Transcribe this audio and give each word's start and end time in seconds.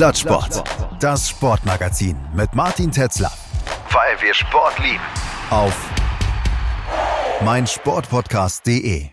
Plattsport. 0.00 0.64
Das 0.98 1.28
Sportmagazin 1.28 2.16
mit 2.32 2.54
Martin 2.54 2.90
Tetzler. 2.90 3.30
Weil 3.90 4.18
wir 4.22 4.32
Sport 4.32 4.78
lieben. 4.78 4.98
Auf 5.50 5.76
meinsportpodcast.de. 7.44 9.10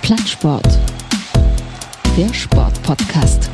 Plattsport. 0.00 0.78
Der 2.16 2.32
Sportpodcast. 2.32 3.50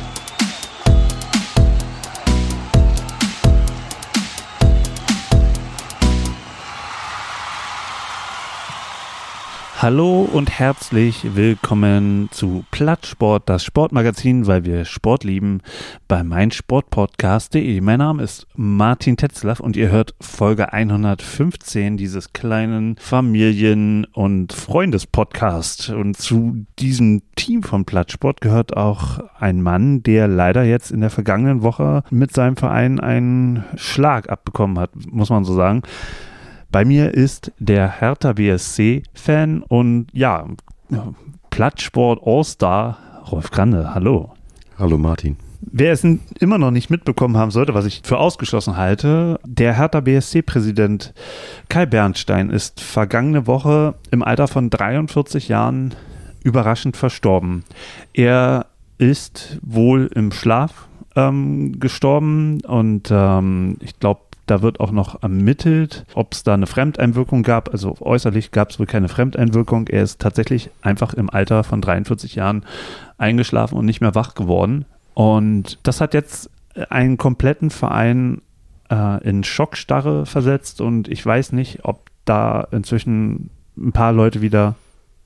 Hallo 9.81 10.29
und 10.31 10.51
herzlich 10.51 11.35
willkommen 11.35 12.29
zu 12.29 12.63
Plattsport, 12.69 13.49
das 13.49 13.63
Sportmagazin, 13.63 14.45
weil 14.45 14.63
wir 14.63 14.85
Sport 14.85 15.23
lieben, 15.23 15.61
bei 16.07 16.23
meinsportpodcast.de. 16.23 17.81
Mein 17.81 17.97
Name 17.97 18.21
ist 18.21 18.45
Martin 18.55 19.17
Tetzlaff 19.17 19.59
und 19.59 19.75
ihr 19.75 19.89
hört 19.89 20.13
Folge 20.21 20.71
115 20.71 21.97
dieses 21.97 22.31
kleinen 22.31 22.95
Familien- 22.97 24.05
und 24.13 24.53
Freundespodcast. 24.53 25.89
Und 25.89 26.15
zu 26.15 26.63
diesem 26.77 27.23
Team 27.35 27.63
von 27.63 27.83
Plattsport 27.83 28.39
gehört 28.39 28.77
auch 28.77 29.17
ein 29.39 29.63
Mann, 29.63 30.03
der 30.03 30.27
leider 30.27 30.61
jetzt 30.63 30.91
in 30.91 31.01
der 31.01 31.09
vergangenen 31.09 31.63
Woche 31.63 32.03
mit 32.11 32.35
seinem 32.35 32.55
Verein 32.55 32.99
einen 32.99 33.63
Schlag 33.77 34.29
abbekommen 34.29 34.77
hat, 34.77 34.91
muss 35.09 35.31
man 35.31 35.43
so 35.43 35.55
sagen. 35.55 35.81
Bei 36.71 36.85
mir 36.85 37.13
ist 37.13 37.51
der 37.59 37.99
Hertha 37.99 38.31
BSC-Fan 38.31 39.61
und 39.63 40.07
ja, 40.13 40.45
Plattsport 41.49 42.21
All-Star 42.25 42.97
Rolf 43.29 43.51
Grande. 43.51 43.93
Hallo. 43.93 44.31
Hallo 44.79 44.97
Martin. 44.97 45.35
Wer 45.59 45.91
es 45.91 46.05
immer 46.39 46.57
noch 46.57 46.71
nicht 46.71 46.89
mitbekommen 46.89 47.35
haben 47.35 47.51
sollte, 47.51 47.73
was 47.73 47.85
ich 47.85 48.01
für 48.05 48.17
ausgeschlossen 48.17 48.77
halte, 48.77 49.37
der 49.45 49.75
Hertha 49.75 49.99
BSC-Präsident 49.99 51.13
Kai 51.67 51.85
Bernstein 51.85 52.49
ist 52.49 52.79
vergangene 52.79 53.47
Woche 53.47 53.95
im 54.09 54.23
Alter 54.23 54.47
von 54.47 54.69
43 54.69 55.49
Jahren 55.49 55.93
überraschend 56.41 56.95
verstorben. 56.95 57.65
Er 58.13 58.67
ist 58.97 59.59
wohl 59.61 60.09
im 60.15 60.31
Schlaf 60.31 60.87
ähm, 61.17 61.81
gestorben 61.81 62.61
und 62.61 63.09
ähm, 63.11 63.75
ich 63.81 63.99
glaube, 63.99 64.21
da 64.51 64.61
wird 64.61 64.81
auch 64.81 64.91
noch 64.91 65.23
ermittelt, 65.23 66.05
ob 66.13 66.33
es 66.33 66.43
da 66.43 66.53
eine 66.53 66.67
Fremdeinwirkung 66.67 67.41
gab. 67.41 67.69
Also 67.71 67.95
äußerlich 68.01 68.51
gab 68.51 68.71
es 68.71 68.79
wohl 68.79 68.85
keine 68.85 69.07
Fremdeinwirkung. 69.07 69.87
Er 69.87 70.03
ist 70.03 70.19
tatsächlich 70.19 70.69
einfach 70.81 71.13
im 71.13 71.29
Alter 71.29 71.63
von 71.63 71.79
43 71.79 72.35
Jahren 72.35 72.65
eingeschlafen 73.17 73.77
und 73.77 73.85
nicht 73.85 74.01
mehr 74.01 74.13
wach 74.13 74.35
geworden. 74.35 74.83
Und 75.13 75.79
das 75.83 76.01
hat 76.01 76.13
jetzt 76.13 76.49
einen 76.89 77.17
kompletten 77.17 77.69
Verein 77.69 78.41
äh, 78.89 79.23
in 79.23 79.45
Schockstarre 79.45 80.25
versetzt. 80.25 80.81
Und 80.81 81.07
ich 81.07 81.25
weiß 81.25 81.53
nicht, 81.53 81.85
ob 81.85 82.09
da 82.25 82.67
inzwischen 82.71 83.51
ein 83.77 83.93
paar 83.93 84.11
Leute 84.11 84.41
wieder 84.41 84.75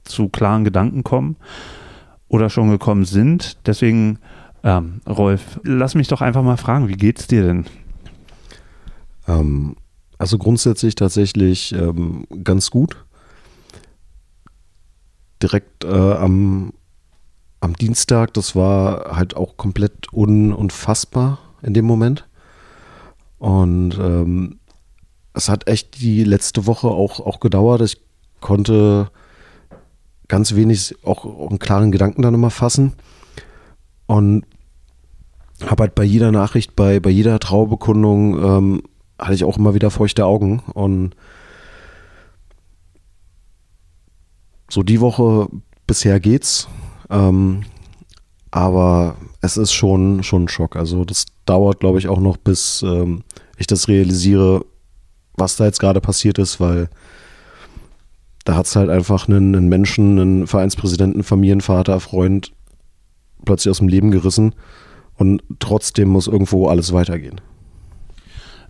zu 0.03 0.29
klaren 0.29 0.63
Gedanken 0.63 1.03
kommen 1.03 1.35
oder 2.27 2.51
schon 2.51 2.69
gekommen 2.69 3.05
sind. 3.05 3.57
Deswegen, 3.65 4.19
ähm, 4.63 5.01
Rolf, 5.09 5.59
lass 5.63 5.95
mich 5.95 6.09
doch 6.09 6.21
einfach 6.21 6.43
mal 6.43 6.57
fragen, 6.57 6.89
wie 6.89 6.97
geht's 6.97 7.25
dir 7.25 7.41
denn? 7.41 7.65
Ähm, 9.27 9.75
also 10.17 10.37
grundsätzlich 10.37 10.95
tatsächlich 10.95 11.73
ähm, 11.73 12.25
ganz 12.43 12.71
gut. 12.71 13.05
Direkt 15.41 15.83
äh, 15.83 15.87
am, 15.87 16.73
am 17.59 17.75
Dienstag, 17.75 18.33
das 18.33 18.55
war 18.55 19.15
halt 19.15 19.35
auch 19.35 19.57
komplett 19.57 20.13
un 20.13 20.53
unfassbar 20.53 21.39
in 21.61 21.73
dem 21.73 21.85
Moment. 21.85 22.27
Und 23.37 23.97
ähm, 23.99 24.59
es 25.33 25.49
hat 25.49 25.67
echt 25.67 25.99
die 25.99 26.23
letzte 26.23 26.65
Woche 26.65 26.87
auch, 26.87 27.19
auch 27.19 27.39
gedauert. 27.39 27.81
Ich 27.81 28.01
konnte 28.39 29.11
ganz 30.27 30.55
wenig 30.55 30.95
auch, 31.03 31.25
auch 31.25 31.49
einen 31.49 31.59
klaren 31.59 31.91
Gedanken 31.91 32.21
dann 32.21 32.33
immer 32.33 32.51
fassen. 32.51 32.93
Und 34.07 34.45
habe 35.65 35.83
halt 35.83 35.95
bei 35.95 36.03
jeder 36.03 36.31
Nachricht, 36.31 36.75
bei, 36.75 36.99
bei 36.99 37.09
jeder 37.09 37.39
Traubekundung 37.39 38.43
ähm, 38.43 38.81
hatte 39.19 39.33
ich 39.33 39.43
auch 39.43 39.57
immer 39.57 39.73
wieder 39.73 39.91
feuchte 39.91 40.25
Augen 40.25 40.61
und 40.73 41.15
so 44.69 44.83
die 44.83 45.01
Woche 45.01 45.47
bisher 45.87 46.19
geht's. 46.19 46.67
Ähm, 47.09 47.63
aber 48.51 49.17
es 49.41 49.57
ist 49.57 49.73
schon, 49.73 50.23
schon 50.23 50.45
ein 50.45 50.47
Schock. 50.47 50.75
Also 50.75 51.05
das 51.05 51.25
dauert, 51.45 51.81
glaube 51.81 51.99
ich, 51.99 52.07
auch 52.07 52.19
noch, 52.19 52.37
bis 52.37 52.81
ähm, 52.83 53.23
ich 53.57 53.67
das 53.67 53.87
realisiere, 53.87 54.65
was 55.35 55.57
da 55.57 55.65
jetzt 55.65 55.79
gerade 55.79 56.01
passiert 56.01 56.39
ist, 56.39 56.59
weil 56.59 56.89
da 58.45 58.55
hat 58.55 58.65
es 58.65 58.75
halt 58.75 58.89
einfach 58.89 59.27
einen, 59.27 59.55
einen, 59.55 59.67
Menschen, 59.67 60.19
einen 60.19 60.47
Vereinspräsidenten, 60.47 61.23
Familienvater, 61.23 61.99
Freund 61.99 62.53
plötzlich 63.43 63.71
aus 63.71 63.79
dem 63.79 63.87
Leben 63.87 64.11
gerissen 64.11 64.55
und 65.15 65.43
trotzdem 65.59 66.09
muss 66.09 66.27
irgendwo 66.27 66.67
alles 66.67 66.93
weitergehen. 66.93 67.41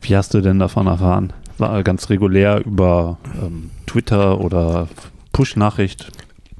Wie 0.07 0.15
hast 0.15 0.35
du 0.35 0.41
denn 0.41 0.59
davon 0.59 0.85
erfahren? 0.85 1.33
War 1.57 1.81
ganz 1.81 2.11
regulär 2.11 2.63
über 2.63 3.17
ähm, 3.41 3.71
Twitter 3.87 4.39
oder 4.39 4.87
Push-Nachricht? 5.31 6.11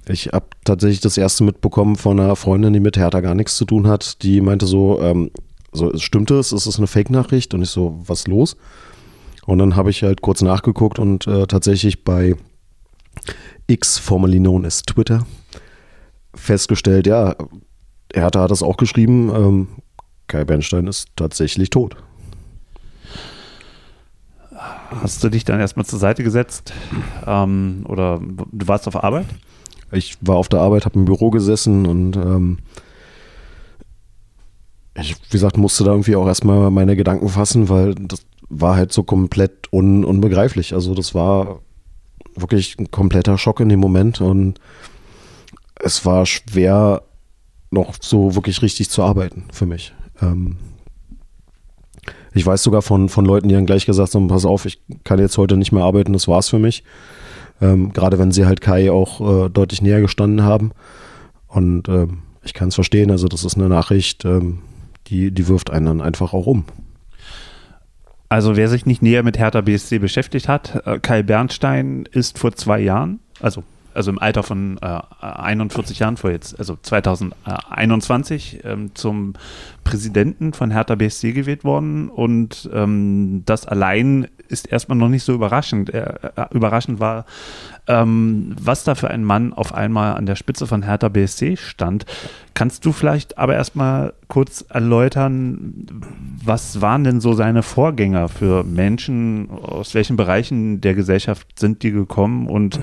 Ich 0.07 0.29
habe 0.33 0.47
tatsächlich 0.63 0.99
das 0.99 1.15
erste 1.15 1.43
mitbekommen 1.43 1.95
von 1.95 2.19
einer 2.19 2.35
Freundin, 2.35 2.73
die 2.73 2.79
mit 2.79 2.97
Hertha 2.97 3.21
gar 3.21 3.35
nichts 3.35 3.55
zu 3.55 3.65
tun 3.65 3.85
hat. 3.85 4.23
Die 4.23 4.41
meinte 4.41 4.65
so, 4.65 4.99
ähm, 4.99 5.29
so 5.71 5.95
stimmt 5.95 6.31
es? 6.31 6.53
Ist 6.53 6.65
es 6.65 6.79
eine 6.79 6.87
Fake-Nachricht? 6.87 7.53
Und 7.53 7.61
ich 7.61 7.69
so, 7.69 8.01
was 8.07 8.25
los? 8.25 8.57
Und 9.45 9.59
dann 9.59 9.75
habe 9.75 9.91
ich 9.91 10.01
halt 10.01 10.23
kurz 10.23 10.41
nachgeguckt 10.41 10.97
und 10.97 11.27
äh, 11.27 11.45
tatsächlich 11.45 12.03
bei 12.03 12.35
X, 13.67 13.99
formerly 13.99 14.39
known 14.39 14.65
as 14.65 14.81
Twitter, 14.81 15.23
festgestellt, 16.33 17.05
ja, 17.05 17.35
Hertha 18.11 18.41
hat 18.41 18.49
das 18.49 18.63
auch 18.63 18.77
geschrieben, 18.77 19.31
ähm, 19.35 19.67
Kai 20.25 20.45
Bernstein 20.45 20.87
ist 20.87 21.09
tatsächlich 21.15 21.69
tot. 21.69 21.95
Hast 25.01 25.23
du 25.23 25.29
dich 25.29 25.43
dann 25.43 25.59
erstmal 25.59 25.85
zur 25.85 25.99
Seite 25.99 26.23
gesetzt 26.23 26.73
ähm, 27.25 27.85
oder 27.87 28.19
du 28.19 28.67
warst 28.67 28.87
auf 28.87 29.03
Arbeit? 29.03 29.25
Ich 29.91 30.17
war 30.21 30.37
auf 30.37 30.49
der 30.49 30.61
Arbeit, 30.61 30.85
habe 30.85 30.99
im 30.99 31.05
Büro 31.05 31.29
gesessen 31.29 31.85
und 31.85 32.15
ähm, 32.15 32.57
ich, 34.97 35.15
wie 35.15 35.31
gesagt, 35.31 35.57
musste 35.57 35.83
da 35.83 35.91
irgendwie 35.91 36.15
auch 36.15 36.27
erstmal 36.27 36.71
meine 36.71 36.95
Gedanken 36.95 37.29
fassen, 37.29 37.69
weil 37.69 37.95
das 37.95 38.25
war 38.49 38.75
halt 38.75 38.93
so 38.93 39.03
komplett 39.03 39.71
un, 39.71 40.05
unbegreiflich. 40.05 40.73
Also 40.73 40.95
das 40.95 41.13
war 41.13 41.59
wirklich 42.35 42.77
ein 42.79 42.91
kompletter 42.91 43.37
Schock 43.37 43.59
in 43.59 43.69
dem 43.69 43.79
Moment 43.79 44.21
und 44.21 44.59
es 45.75 46.05
war 46.05 46.25
schwer, 46.25 47.03
noch 47.71 47.95
so 47.99 48.35
wirklich 48.35 48.61
richtig 48.61 48.89
zu 48.89 49.03
arbeiten 49.03 49.45
für 49.51 49.65
mich. 49.65 49.93
Ähm, 50.21 50.57
ich 52.35 52.45
weiß 52.45 52.61
sogar 52.63 52.81
von, 52.81 53.07
von 53.07 53.25
Leuten, 53.25 53.47
die 53.47 53.55
dann 53.55 53.65
gleich 53.65 53.85
gesagt 53.85 54.13
haben, 54.13 54.27
pass 54.27 54.45
auf, 54.45 54.65
ich 54.65 54.81
kann 55.05 55.19
jetzt 55.19 55.37
heute 55.37 55.55
nicht 55.55 55.71
mehr 55.71 55.83
arbeiten, 55.83 56.13
das 56.13 56.27
war's 56.27 56.49
für 56.49 56.59
mich. 56.59 56.83
Ähm, 57.61 57.93
gerade 57.93 58.19
wenn 58.19 58.31
sie 58.31 58.45
halt 58.45 58.59
Kai 58.59 58.91
auch 58.91 59.45
äh, 59.45 59.49
deutlich 59.49 59.81
näher 59.81 60.01
gestanden 60.01 60.43
haben. 60.43 60.71
Und 61.47 61.87
ähm, 61.87 62.19
ich 62.43 62.53
kann 62.53 62.67
es 62.67 62.75
verstehen, 62.75 63.09
also 63.09 63.29
das 63.29 63.45
ist 63.45 63.55
eine 63.55 63.69
Nachricht, 63.69 64.25
ähm, 64.25 64.59
die, 65.07 65.31
die 65.31 65.47
wirft 65.47 65.69
einen 65.69 65.85
dann 65.85 66.01
einfach 66.01 66.33
auch 66.33 66.45
um. 66.45 66.65
Also 68.27 68.57
wer 68.57 68.67
sich 68.67 68.85
nicht 68.85 69.01
näher 69.01 69.23
mit 69.23 69.37
Hertha 69.37 69.61
BSC 69.61 69.99
beschäftigt 69.99 70.49
hat, 70.49 70.81
äh, 70.85 70.99
Kai 70.99 71.23
Bernstein 71.23 72.05
ist 72.11 72.37
vor 72.37 72.51
zwei 72.53 72.81
Jahren, 72.81 73.19
also 73.39 73.63
also 73.95 74.11
im 74.11 74.19
Alter 74.19 74.43
von 74.43 74.77
äh, 74.81 74.99
41 75.21 75.99
Jahren 75.99 76.17
vor 76.17 76.31
jetzt, 76.31 76.57
also 76.59 76.77
2021, 76.81 78.61
ähm, 78.63 78.91
zum 78.93 79.33
Präsidenten 79.83 80.53
von 80.53 80.71
Hertha 80.71 80.95
BSC 80.95 81.31
gewählt 81.33 81.63
worden 81.63 82.09
und 82.09 82.69
ähm, 82.73 83.43
das 83.45 83.65
allein 83.65 84.27
ist 84.47 84.71
erstmal 84.71 84.97
noch 84.97 85.09
nicht 85.09 85.23
so 85.23 85.33
überraschend. 85.33 85.93
Äh, 85.93 86.13
überraschend 86.51 86.99
war, 86.99 87.25
ähm, 87.87 88.55
was 88.59 88.83
da 88.83 88.95
für 88.95 89.09
ein 89.09 89.23
Mann 89.23 89.53
auf 89.53 89.73
einmal 89.73 90.15
an 90.15 90.25
der 90.25 90.35
Spitze 90.35 90.67
von 90.67 90.83
Hertha 90.83 91.09
BSC 91.09 91.57
stand. 91.57 92.05
Kannst 92.53 92.85
du 92.85 92.91
vielleicht 92.91 93.37
aber 93.37 93.55
erstmal 93.55 94.13
kurz 94.27 94.65
erläutern, 94.69 95.85
was 96.43 96.81
waren 96.81 97.03
denn 97.03 97.21
so 97.21 97.33
seine 97.33 97.63
Vorgänger 97.63 98.29
für 98.29 98.63
Menschen, 98.63 99.49
aus 99.49 99.93
welchen 99.93 100.15
Bereichen 100.15 100.81
der 100.81 100.95
Gesellschaft 100.95 101.59
sind 101.59 101.83
die 101.83 101.91
gekommen 101.91 102.47
und 102.47 102.79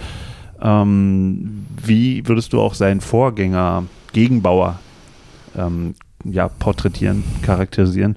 ähm, 0.63 1.67
wie 1.85 2.27
würdest 2.27 2.53
du 2.53 2.61
auch 2.61 2.75
seinen 2.75 3.01
Vorgänger, 3.01 3.85
Gegenbauer, 4.13 4.79
ähm, 5.57 5.95
ja, 6.25 6.49
porträtieren, 6.49 7.25
charakterisieren? 7.43 8.17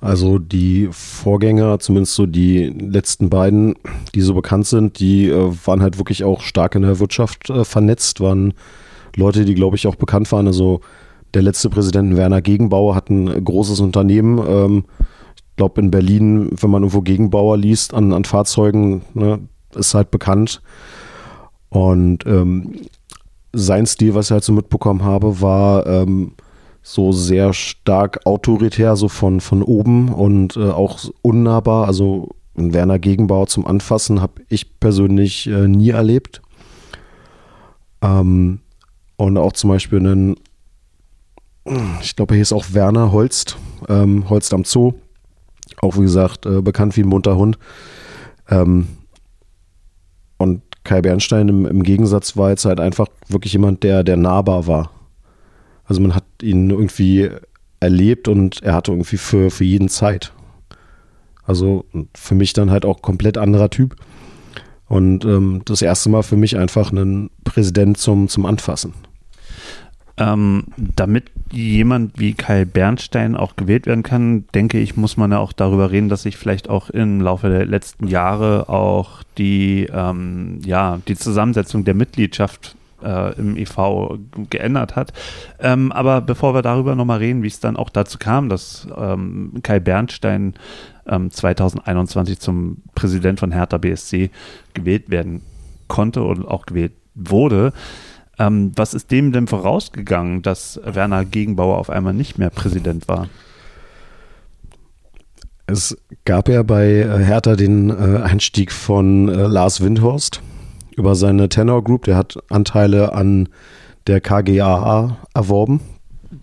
Also 0.00 0.40
die 0.40 0.88
Vorgänger, 0.90 1.78
zumindest 1.78 2.16
so 2.16 2.26
die 2.26 2.64
letzten 2.64 3.30
beiden, 3.30 3.76
die 4.16 4.20
so 4.20 4.34
bekannt 4.34 4.66
sind, 4.66 4.98
die 4.98 5.28
äh, 5.28 5.52
waren 5.64 5.80
halt 5.80 5.98
wirklich 5.98 6.24
auch 6.24 6.40
stark 6.40 6.74
in 6.74 6.82
der 6.82 6.98
Wirtschaft 6.98 7.50
äh, 7.50 7.64
vernetzt, 7.64 8.20
waren 8.20 8.52
Leute, 9.14 9.44
die, 9.44 9.54
glaube 9.54 9.76
ich, 9.76 9.86
auch 9.86 9.94
bekannt 9.94 10.32
waren. 10.32 10.48
Also 10.48 10.80
der 11.34 11.42
letzte 11.42 11.70
Präsident 11.70 12.16
Werner 12.16 12.42
Gegenbauer 12.42 12.96
hat 12.96 13.10
ein 13.10 13.44
großes 13.44 13.78
Unternehmen. 13.78 14.38
Ähm, 14.44 14.84
ich 15.36 15.56
glaube, 15.56 15.80
in 15.80 15.92
Berlin, 15.92 16.50
wenn 16.60 16.70
man 16.70 16.82
irgendwo 16.82 17.02
Gegenbauer 17.02 17.56
liest 17.56 17.94
an, 17.94 18.12
an 18.12 18.24
Fahrzeugen, 18.24 19.02
ne, 19.14 19.38
ist 19.76 19.94
halt 19.94 20.10
bekannt. 20.10 20.62
Und 21.72 22.26
ähm, 22.26 22.82
sein 23.54 23.86
Stil, 23.86 24.14
was 24.14 24.26
ich 24.26 24.32
halt 24.32 24.44
so 24.44 24.52
mitbekommen 24.52 25.02
habe, 25.04 25.40
war 25.40 25.86
ähm, 25.86 26.32
so 26.82 27.12
sehr 27.12 27.54
stark 27.54 28.26
autoritär, 28.26 28.94
so 28.94 29.08
von, 29.08 29.40
von 29.40 29.62
oben 29.62 30.10
und 30.10 30.58
äh, 30.58 30.68
auch 30.68 31.00
unnahbar. 31.22 31.86
Also 31.86 32.36
ein 32.58 32.74
Werner 32.74 32.98
Gegenbauer 32.98 33.46
zum 33.46 33.66
Anfassen 33.66 34.20
habe 34.20 34.42
ich 34.50 34.78
persönlich 34.80 35.46
äh, 35.46 35.66
nie 35.66 35.88
erlebt. 35.88 36.42
Ähm, 38.02 38.60
und 39.16 39.38
auch 39.38 39.52
zum 39.52 39.70
Beispiel 39.70 40.00
einen, 40.00 40.36
ich 42.02 42.16
glaube, 42.16 42.34
hier 42.34 42.42
ist 42.42 42.52
auch 42.52 42.66
Werner 42.72 43.12
Holst, 43.12 43.56
ähm, 43.88 44.28
Holst 44.28 44.52
am 44.52 44.64
Zoo. 44.64 44.92
Auch 45.80 45.96
wie 45.96 46.02
gesagt, 46.02 46.44
äh, 46.44 46.60
bekannt 46.60 46.98
wie 46.98 47.02
ein 47.02 47.08
munter 47.08 47.36
Hund. 47.36 47.58
Ähm, 48.50 48.88
Kai 50.84 51.00
Bernstein 51.00 51.48
im, 51.48 51.66
im, 51.66 51.82
Gegensatz 51.82 52.36
war 52.36 52.50
jetzt 52.50 52.64
halt 52.64 52.80
einfach 52.80 53.06
wirklich 53.28 53.52
jemand, 53.52 53.82
der, 53.82 54.02
der 54.02 54.16
nahbar 54.16 54.66
war. 54.66 54.90
Also 55.84 56.00
man 56.00 56.14
hat 56.14 56.24
ihn 56.42 56.70
irgendwie 56.70 57.30
erlebt 57.80 58.28
und 58.28 58.62
er 58.62 58.74
hatte 58.74 58.92
irgendwie 58.92 59.16
für, 59.16 59.50
für 59.50 59.64
jeden 59.64 59.88
Zeit. 59.88 60.32
Also 61.44 61.84
für 62.14 62.34
mich 62.34 62.52
dann 62.52 62.70
halt 62.70 62.84
auch 62.84 63.02
komplett 63.02 63.38
anderer 63.38 63.70
Typ. 63.70 63.96
Und 64.88 65.24
ähm, 65.24 65.62
das 65.64 65.82
erste 65.82 66.10
Mal 66.10 66.22
für 66.22 66.36
mich 66.36 66.56
einfach 66.56 66.90
einen 66.90 67.30
Präsident 67.44 67.98
zum, 67.98 68.28
zum 68.28 68.46
Anfassen. 68.46 68.92
Ähm, 70.22 70.64
damit 70.76 71.30
jemand 71.50 72.18
wie 72.18 72.34
Kai 72.34 72.64
Bernstein 72.64 73.34
auch 73.34 73.56
gewählt 73.56 73.86
werden 73.86 74.04
kann, 74.04 74.44
denke 74.54 74.78
ich, 74.78 74.96
muss 74.96 75.16
man 75.16 75.32
ja 75.32 75.38
auch 75.38 75.52
darüber 75.52 75.90
reden, 75.90 76.08
dass 76.08 76.22
sich 76.22 76.36
vielleicht 76.36 76.70
auch 76.70 76.90
im 76.90 77.20
Laufe 77.20 77.48
der 77.48 77.66
letzten 77.66 78.06
Jahre 78.06 78.68
auch 78.68 79.24
die, 79.36 79.88
ähm, 79.92 80.60
ja, 80.64 81.00
die 81.08 81.16
Zusammensetzung 81.16 81.84
der 81.84 81.94
Mitgliedschaft 81.94 82.76
äh, 83.02 83.36
im 83.36 83.56
EV 83.56 84.18
geändert 84.48 84.94
hat. 84.94 85.12
Ähm, 85.58 85.90
aber 85.90 86.20
bevor 86.20 86.54
wir 86.54 86.62
darüber 86.62 86.94
nochmal 86.94 87.18
reden, 87.18 87.42
wie 87.42 87.48
es 87.48 87.58
dann 87.58 87.76
auch 87.76 87.90
dazu 87.90 88.18
kam, 88.18 88.48
dass 88.48 88.86
ähm, 88.96 89.54
Kai 89.62 89.80
Bernstein 89.80 90.54
2021 91.04 92.36
ähm, 92.36 92.40
zum 92.40 92.76
Präsident 92.94 93.40
von 93.40 93.50
Hertha 93.50 93.78
BSC 93.78 94.30
gewählt 94.72 95.10
werden 95.10 95.42
konnte 95.88 96.22
und 96.22 96.46
auch 96.46 96.64
gewählt 96.64 96.92
wurde, 97.16 97.72
ähm, 98.38 98.72
was 98.76 98.94
ist 98.94 99.10
dem 99.10 99.32
denn 99.32 99.46
vorausgegangen, 99.46 100.42
dass 100.42 100.80
Werner 100.84 101.24
Gegenbauer 101.24 101.78
auf 101.78 101.90
einmal 101.90 102.14
nicht 102.14 102.38
mehr 102.38 102.50
Präsident 102.50 103.08
war? 103.08 103.28
Es 105.66 105.96
gab 106.24 106.48
ja 106.48 106.62
bei 106.62 106.86
äh, 106.86 107.24
Hertha 107.24 107.56
den 107.56 107.90
äh, 107.90 108.22
Einstieg 108.22 108.72
von 108.72 109.28
äh, 109.28 109.46
Lars 109.46 109.80
Windhorst 109.80 110.42
über 110.96 111.14
seine 111.14 111.48
Tenor 111.48 111.84
Group. 111.84 112.04
Der 112.04 112.16
hat 112.16 112.38
Anteile 112.50 113.14
an 113.14 113.48
der 114.06 114.20
KGAA 114.20 115.16
erworben. 115.34 115.80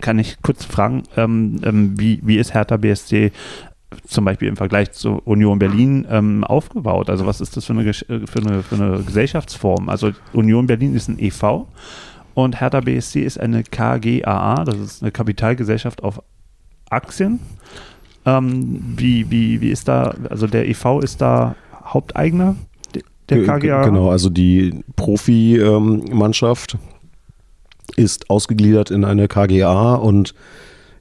Kann 0.02 0.20
ich 0.20 0.42
kurz 0.42 0.66
fragen, 0.66 1.04
ähm, 1.18 1.60
ähm, 1.64 2.00
wie, 2.00 2.20
wie 2.24 2.38
ist 2.38 2.54
Hertha 2.54 2.78
BSC 2.78 3.32
zum 4.06 4.26
Beispiel 4.26 4.48
im 4.48 4.56
Vergleich 4.56 4.92
zu 4.92 5.22
Union 5.26 5.60
Berlin 5.60 6.08
ähm, 6.10 6.44
aufgebaut? 6.44 7.10
Also 7.10 7.26
was 7.26 7.42
ist 7.42 7.58
das 7.58 7.66
für 7.66 7.74
eine, 7.74 7.88
äh, 7.88 7.94
für, 7.94 8.40
eine, 8.40 8.64
für 8.64 8.76
eine 8.76 9.04
Gesellschaftsform? 9.04 9.90
Also 9.90 10.12
Union 10.34 10.68
Berlin 10.68 10.96
ist 10.96 11.08
ein 11.08 11.20
EV 11.20 11.66
und 12.34 12.60
Hertha 12.60 12.82
BSC 12.82 13.22
ist 13.22 13.40
eine 13.40 13.64
KGAA, 13.64 14.64
das 14.66 14.78
ist 14.78 15.02
eine 15.02 15.12
Kapitalgesellschaft 15.12 16.04
auf 16.04 16.22
Aktien. 16.90 17.40
Ähm, 18.26 18.96
wie, 18.98 19.30
wie, 19.32 19.62
wie 19.62 19.70
ist 19.70 19.88
da, 19.88 20.14
also 20.30 20.48
der 20.48 20.68
EV 20.68 21.00
ist 21.02 21.22
da 21.22 21.56
Haupteigner 21.84 22.56
der 23.30 23.44
KGA? 23.44 23.84
Genau, 23.84 24.10
also 24.10 24.30
die 24.30 24.84
Profimannschaft 24.96 26.78
ist 27.96 28.30
ausgegliedert 28.30 28.92
in 28.92 29.04
eine 29.04 29.28
KGA 29.28 29.96
und 29.96 30.34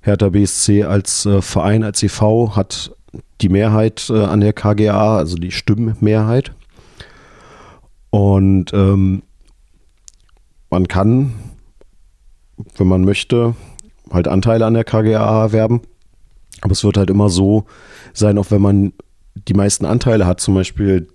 Hertha 0.00 0.29
BSC 0.29 0.85
als 0.85 1.27
äh, 1.27 1.43
Verein, 1.43 1.83
als 1.83 2.03
EV 2.03 2.56
hat 2.56 2.93
die 3.41 3.49
Mehrheit 3.49 4.09
äh, 4.11 4.25
an 4.25 4.41
der 4.41 4.53
KGA, 4.53 5.17
also 5.17 5.37
die 5.37 5.50
Stimmmehrheit. 5.50 6.53
Und 8.11 8.73
ähm, 8.73 9.23
man 10.71 10.89
kann, 10.89 11.35
wenn 12.77 12.89
man 12.89 13.05
möchte, 13.05 13.55
halt 14.11 14.29
Anteile 14.29 14.67
an 14.67 14.75
der 14.75 14.85
KGA 14.85 15.45
erwerben. 15.45 15.83
Aber 16.61 16.73
es 16.73 16.85
wird 16.85 16.97
halt 16.97 17.11
immer 17.11 17.29
so 17.29 17.65
sein, 18.12 18.39
auch 18.39 18.50
wenn 18.50 18.62
man 18.62 18.93
die 19.35 19.55
meisten 19.55 19.85
Anteile 19.85 20.27
hat, 20.27 20.41
zum 20.41 20.55
Beispiel 20.55 21.09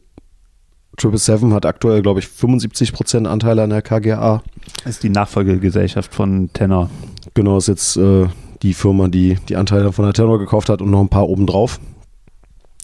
Triple 0.98 1.18
Seven 1.18 1.54
hat 1.54 1.66
aktuell, 1.66 2.02
glaube 2.02 2.20
ich, 2.20 2.28
75% 2.28 3.26
Anteile 3.26 3.64
an 3.64 3.72
der 3.72 3.82
KGA. 3.82 4.44
Das 4.84 4.96
ist 4.96 5.04
die 5.04 5.10
Nachfolgegesellschaft 5.10 6.14
von 6.14 6.52
Tenor. 6.54 6.90
Genau, 7.34 7.58
ist 7.58 7.68
jetzt 7.68 7.98
äh, 7.98 8.28
die 8.64 8.74
Firma, 8.74 9.10
die 9.10 9.38
die 9.50 9.58
Anteile 9.58 9.92
von 9.92 10.06
der 10.06 10.14
Tenor 10.14 10.40
gekauft 10.40 10.70
hat 10.70 10.82
und 10.82 10.90
noch 10.90 11.02
ein 11.02 11.10
paar 11.10 11.28
obendrauf, 11.28 11.80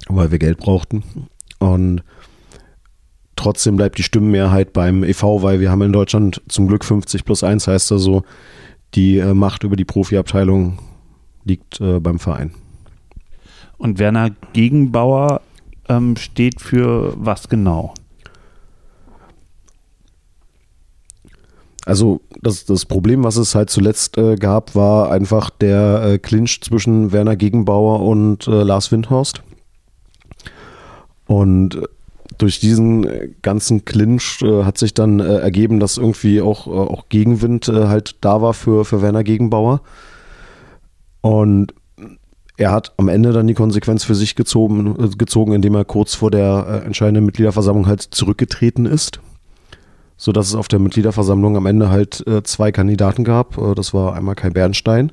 weil 0.07 0.29
wir 0.29 0.37
Geld 0.37 0.57
brauchten. 0.57 1.03
Und 1.57 2.03
trotzdem 3.35 3.77
bleibt 3.77 3.97
die 3.97 4.03
Stimmenmehrheit 4.03 4.73
beim 4.73 5.03
EV, 5.03 5.41
weil 5.41 5.59
wir 5.61 5.71
haben 5.71 5.81
in 5.81 5.93
Deutschland 5.93 6.41
zum 6.49 6.67
Glück 6.67 6.83
50 6.83 7.25
plus 7.25 7.43
1, 7.43 7.67
heißt 7.67 7.91
also, 7.93 8.23
die 8.93 9.17
äh, 9.17 9.33
Macht 9.33 9.63
über 9.63 9.75
die 9.75 9.85
Profiabteilung 9.85 10.79
liegt 11.45 11.79
äh, 11.79 11.99
beim 11.99 12.19
Verein. 12.19 12.51
Und 13.77 13.97
Werner 13.97 14.31
Gegenbauer 14.51 15.41
ähm, 15.87 16.17
steht 16.17 16.59
für 16.59 17.13
was 17.17 17.47
genau? 17.47 17.93
Also 21.85 22.21
das, 22.41 22.65
das 22.65 22.85
Problem, 22.85 23.23
was 23.23 23.37
es 23.37 23.55
halt 23.55 23.69
zuletzt 23.69 24.17
äh, 24.17 24.35
gab, 24.35 24.75
war 24.75 25.11
einfach 25.11 25.49
der 25.49 26.03
äh, 26.03 26.17
Clinch 26.19 26.61
zwischen 26.61 27.11
Werner 27.11 27.35
Gegenbauer 27.35 28.01
und 28.01 28.47
äh, 28.47 28.63
Lars 28.63 28.91
Windhorst. 28.91 29.41
Und 31.25 31.75
äh, 31.75 31.83
durch 32.37 32.59
diesen 32.59 33.05
äh, 33.05 33.29
ganzen 33.41 33.85
Clinch 33.85 34.41
äh, 34.41 34.63
hat 34.63 34.77
sich 34.77 34.93
dann 34.93 35.19
ergeben, 35.19 35.79
dass 35.79 35.97
irgendwie 35.97 36.41
auch, 36.41 36.67
auch 36.67 37.07
Gegenwind 37.09 37.67
halt 37.67 38.17
da 38.21 38.41
war 38.41 38.53
für, 38.53 38.83
für 38.83 39.01
Werner 39.01 39.23
Gegenbauer. 39.23 39.81
Und 41.21 41.73
er 42.57 42.71
hat 42.71 42.93
am 42.97 43.07
Ende 43.07 43.31
dann 43.31 43.47
die 43.47 43.53
Konsequenz 43.53 44.03
für 44.03 44.15
sich 44.15 44.35
gezogen, 44.35 45.17
gezogen 45.17 45.53
indem 45.53 45.75
er 45.75 45.85
kurz 45.85 46.13
vor 46.13 46.29
der 46.29 46.83
entscheidenden 46.85 47.25
Mitgliederversammlung 47.25 47.87
halt 47.87 48.01
zurückgetreten 48.01 48.85
ist 48.85 49.21
sodass 50.19 50.49
es 50.49 50.55
auf 50.55 50.67
der 50.67 50.79
Mitgliederversammlung 50.79 51.57
am 51.57 51.65
Ende 51.65 51.89
halt 51.89 52.27
äh, 52.27 52.43
zwei 52.43 52.71
Kandidaten 52.71 53.23
gab. 53.23 53.57
Äh, 53.57 53.73
das 53.73 53.93
war 53.93 54.15
einmal 54.15 54.35
Kai 54.35 54.51
Bernstein 54.51 55.11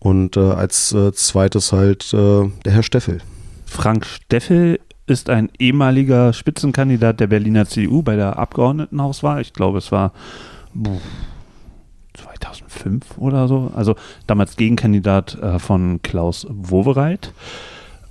und 0.00 0.36
äh, 0.36 0.40
als 0.40 0.92
äh, 0.92 1.12
zweites 1.12 1.72
halt 1.72 2.12
äh, 2.12 2.50
der 2.64 2.72
Herr 2.72 2.82
Steffel. 2.82 3.20
Frank 3.66 4.06
Steffel 4.06 4.80
ist 5.06 5.30
ein 5.30 5.50
ehemaliger 5.58 6.32
Spitzenkandidat 6.32 7.20
der 7.20 7.28
Berliner 7.28 7.66
CDU 7.66 8.02
bei 8.02 8.16
der 8.16 8.38
Abgeordnetenhauswahl. 8.38 9.40
Ich 9.40 9.52
glaube, 9.52 9.78
es 9.78 9.92
war 9.92 10.12
2005 12.14 13.18
oder 13.18 13.48
so. 13.48 13.70
Also 13.76 13.96
damals 14.26 14.56
Gegenkandidat 14.56 15.38
äh, 15.40 15.58
von 15.58 16.00
Klaus 16.02 16.46
Wowereit. 16.48 17.32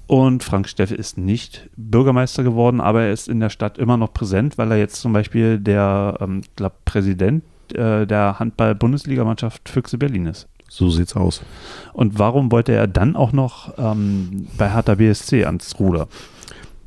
Und 0.07 0.43
Frank 0.43 0.69
Steffe 0.69 0.95
ist 0.95 1.17
nicht 1.17 1.69
Bürgermeister 1.77 2.43
geworden, 2.43 2.79
aber 2.79 3.03
er 3.03 3.11
ist 3.11 3.27
in 3.27 3.39
der 3.39 3.49
Stadt 3.49 3.77
immer 3.77 3.97
noch 3.97 4.13
präsent, 4.13 4.57
weil 4.57 4.71
er 4.71 4.77
jetzt 4.77 5.01
zum 5.01 5.13
Beispiel 5.13 5.57
der 5.57 6.17
ähm, 6.21 6.41
glaub, 6.55 6.85
Präsident 6.85 7.43
äh, 7.73 8.05
der 8.05 8.37
Handball-Bundesligamannschaft 8.37 9.67
Füchse 9.67 9.97
Berlin 9.97 10.27
ist. 10.27 10.47
So 10.69 10.89
sieht's 10.89 11.15
aus. 11.15 11.41
Und 11.93 12.19
warum 12.19 12.51
wollte 12.51 12.73
er 12.73 12.87
dann 12.87 13.15
auch 13.15 13.31
noch 13.31 13.73
ähm, 13.77 14.47
bei 14.57 14.71
Hertha 14.71 14.95
BSC 14.95 15.45
ans 15.45 15.79
Ruder? 15.79 16.07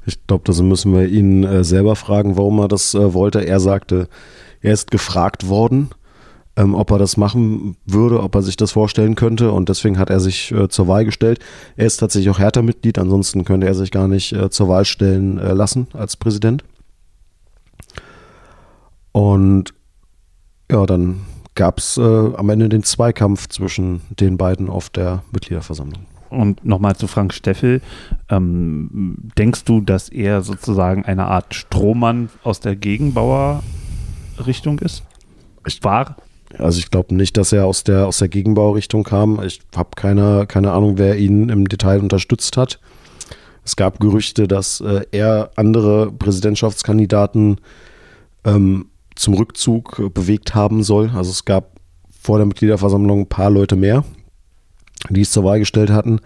Ich 0.07 0.27
glaube, 0.27 0.45
das 0.47 0.63
müssen 0.63 0.95
wir 0.95 1.07
ihn 1.09 1.45
äh, 1.45 1.65
selber 1.65 1.97
fragen, 1.97 2.37
warum 2.37 2.61
er 2.61 2.69
das 2.69 2.95
äh, 2.95 3.15
wollte. 3.15 3.45
Er 3.45 3.61
sagte, 3.61 4.09
er 4.61 4.73
ist 4.73 4.91
gefragt 4.91 5.49
worden 5.49 5.91
ähm, 6.59 6.75
ob 6.75 6.91
er 6.91 6.99
das 6.99 7.17
machen 7.17 7.77
würde, 7.87 8.21
ob 8.21 8.35
er 8.35 8.43
sich 8.43 8.57
das 8.57 8.73
vorstellen 8.73 9.15
könnte. 9.15 9.53
Und 9.53 9.69
deswegen 9.69 9.99
hat 9.99 10.11
er 10.11 10.19
sich 10.19 10.51
äh, 10.51 10.69
zur 10.69 10.89
Wahl 10.89 11.05
gestellt. 11.05 11.39
Er 11.77 11.87
ist 11.87 11.99
tatsächlich 11.99 12.31
auch 12.31 12.41
Hertha-Mitglied, 12.41 12.99
ansonsten 12.99 13.45
könnte 13.45 13.69
er 13.69 13.75
sich 13.75 13.93
gar 13.93 14.09
nicht 14.09 14.33
äh, 14.33 14.51
zur 14.51 14.69
Wahl 14.69 14.85
stellen 14.85 15.39
äh, 15.39 15.53
lassen 15.53 15.87
als 15.93 16.17
Präsident. 16.17 16.65
Und 19.13 19.73
ja, 20.71 20.85
dann 20.85 21.21
gab 21.55 21.79
es 21.79 21.97
äh, 21.97 22.03
am 22.03 22.51
Ende 22.51 22.69
den 22.69 22.83
Zweikampf 22.83 23.49
zwischen 23.49 24.03
den 24.11 24.37
beiden 24.37 24.69
auf 24.69 24.91
der 24.91 25.23
Mitgliederversammlung. 25.33 26.07
Und 26.29 26.65
nochmal 26.65 26.97
zu 26.97 27.07
Frank 27.07 27.33
Steffel. 27.33 27.81
Ähm, 28.29 29.31
denkst 29.39 29.65
du, 29.65 29.81
dass 29.81 30.09
er 30.09 30.43
sozusagen 30.43 31.05
eine 31.05 31.27
Art 31.27 31.55
Strohmann 31.55 32.29
aus 32.43 32.61
der 32.61 32.77
Gegenbauerrichtung 32.77 34.79
ist? 34.81 35.05
Ich 35.67 35.83
war? 35.83 36.17
Also 36.57 36.79
ich 36.79 36.91
glaube 36.91 37.15
nicht, 37.15 37.37
dass 37.37 37.53
er 37.53 37.67
aus 37.67 37.85
der, 37.85 38.07
aus 38.07 38.19
der 38.19 38.29
Gegenbauerichtung 38.29 39.05
kam. 39.05 39.43
Ich 39.45 39.61
habe 39.77 39.91
keine, 39.97 40.47
keine 40.47 40.73
Ahnung, 40.73 40.97
wer 40.97 41.19
ihn 41.19 41.51
im 41.51 41.69
Detail 41.69 42.01
unterstützt 42.01 42.57
hat. 42.57 42.81
Es 43.65 43.77
gab 43.77 44.01
Gerüchte, 44.01 44.49
dass 44.49 44.81
äh, 44.81 45.03
er 45.11 45.51
andere 45.57 46.11
Präsidentschaftskandidaten 46.11 47.61
ähm, 48.45 48.87
zum 49.15 49.35
Rückzug 49.35 50.15
bewegt 50.15 50.55
haben 50.55 50.83
soll. 50.83 51.11
Also 51.15 51.31
es 51.31 51.45
gab 51.45 51.73
vor 52.21 52.39
der 52.39 52.47
Mitgliederversammlung 52.47 53.21
ein 53.21 53.29
paar 53.29 53.51
Leute 53.51 53.77
mehr, 53.77 54.05
die 55.11 55.21
es 55.21 55.33
zur 55.33 55.45
Wahl 55.45 55.59
gestellt 55.59 55.91
hatten. 55.91 56.21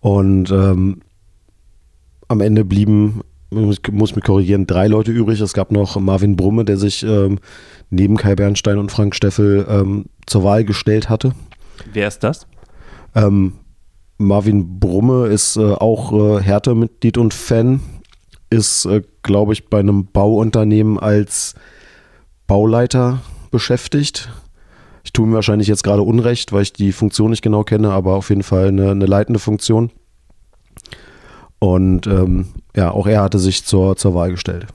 Und 0.00 0.50
ähm, 0.50 1.00
am 2.28 2.40
Ende 2.40 2.64
blieben, 2.64 3.20
ich 3.50 3.92
muss 3.92 4.16
mich 4.16 4.24
korrigieren, 4.24 4.66
drei 4.66 4.86
Leute 4.86 5.12
übrig. 5.12 5.40
Es 5.40 5.52
gab 5.52 5.70
noch 5.70 5.98
Marvin 6.00 6.36
Brumme, 6.36 6.64
der 6.64 6.76
sich 6.76 7.02
ähm, 7.02 7.38
neben 7.90 8.16
Kai 8.16 8.34
Bernstein 8.34 8.78
und 8.78 8.90
Frank 8.90 9.14
Steffel 9.14 9.66
ähm, 9.68 10.06
zur 10.26 10.44
Wahl 10.44 10.64
gestellt 10.64 11.08
hatte. 11.08 11.32
Wer 11.92 12.08
ist 12.08 12.20
das? 12.20 12.46
Ähm, 13.14 13.54
Marvin 14.18 14.78
Brumme 14.78 15.26
ist 15.26 15.56
äh, 15.56 15.72
auch 15.72 16.12
äh, 16.12 16.42
Hertha-Mitglied 16.42 17.18
und 17.18 17.34
Fan, 17.34 17.80
ist, 18.50 18.86
äh, 18.86 19.02
glaube 19.22 19.52
ich, 19.52 19.68
bei 19.68 19.80
einem 19.80 20.06
Bauunternehmen 20.06 20.98
als 20.98 21.54
Bauleiter 22.46 23.20
beschäftigt. 23.50 24.30
Ich 25.04 25.12
tue 25.12 25.26
mir 25.26 25.34
wahrscheinlich 25.34 25.68
jetzt 25.68 25.82
gerade 25.82 26.02
Unrecht, 26.02 26.52
weil 26.52 26.62
ich 26.62 26.72
die 26.72 26.92
Funktion 26.92 27.30
nicht 27.30 27.42
genau 27.42 27.62
kenne, 27.64 27.90
aber 27.90 28.14
auf 28.14 28.30
jeden 28.30 28.42
Fall 28.42 28.68
eine, 28.68 28.90
eine 28.90 29.06
leitende 29.06 29.38
Funktion. 29.38 29.90
Und 31.64 32.06
ähm, 32.06 32.48
ja, 32.76 32.90
auch 32.90 33.06
er 33.06 33.22
hatte 33.22 33.38
sich 33.38 33.64
zur, 33.64 33.96
zur 33.96 34.14
Wahl 34.14 34.30
gestellt. 34.30 34.66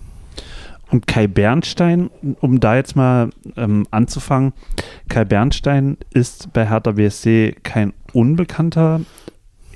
Und 0.90 1.06
Kai 1.06 1.28
Bernstein, 1.28 2.10
um 2.40 2.60
da 2.60 2.78
jetzt 2.78 2.96
mal 2.96 3.30
ähm, 3.56 3.86
anzufangen, 3.92 4.54
Kai 5.08 5.24
Bernstein 5.24 5.98
ist 6.12 6.52
bei 6.52 6.68
Hertha 6.68 6.94
BSC 6.94 7.58
kein 7.62 7.94
Unbekannter. 8.12 9.02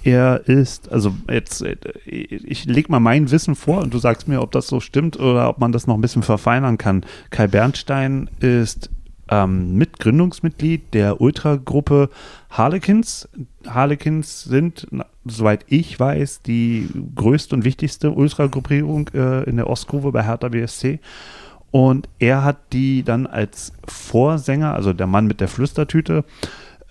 Er 0.04 0.42
ist, 0.48 0.92
also 0.92 1.14
jetzt, 1.30 1.62
äh, 1.62 1.78
ich 2.08 2.66
lege 2.66 2.92
mal 2.92 3.00
mein 3.00 3.30
Wissen 3.30 3.54
vor 3.54 3.84
und 3.84 3.94
du 3.94 4.00
sagst 4.00 4.28
mir, 4.28 4.42
ob 4.42 4.52
das 4.52 4.66
so 4.66 4.80
stimmt 4.80 5.20
oder 5.20 5.50
ob 5.50 5.60
man 5.60 5.72
das 5.72 5.86
noch 5.86 5.94
ein 5.94 6.02
bisschen 6.02 6.24
verfeinern 6.24 6.80
kann. 6.80 7.06
Kai 7.30 7.46
Bernstein 7.46 8.28
ist 8.40 8.90
ähm, 9.30 9.78
Mitgründungsmitglied 9.78 10.94
der 10.94 11.22
Ultragruppe 11.22 12.10
Harlequins. 12.50 13.30
Harlequins 13.68 14.44
sind, 14.44 14.88
soweit 15.26 15.66
ich 15.68 16.00
weiß, 16.00 16.42
die 16.42 16.90
größte 17.16 17.56
und 17.56 17.64
wichtigste 17.64 18.12
Ultragruppierung 18.12 19.10
äh, 19.14 19.44
in 19.44 19.56
der 19.58 19.70
Ostkurve 19.70 20.12
bei 20.12 20.24
Hertha 20.24 20.50
BSC. 20.50 21.00
Und 21.72 22.08
er 22.20 22.44
hat 22.44 22.58
die 22.72 23.04
dann 23.04 23.26
als 23.26 23.74
Vorsänger, 23.88 24.76
also 24.76 24.94
der 24.94 25.08
Mann 25.08 25.26
mit 25.26 25.42
der 25.42 25.48
Flüstertüte, 25.48 26.24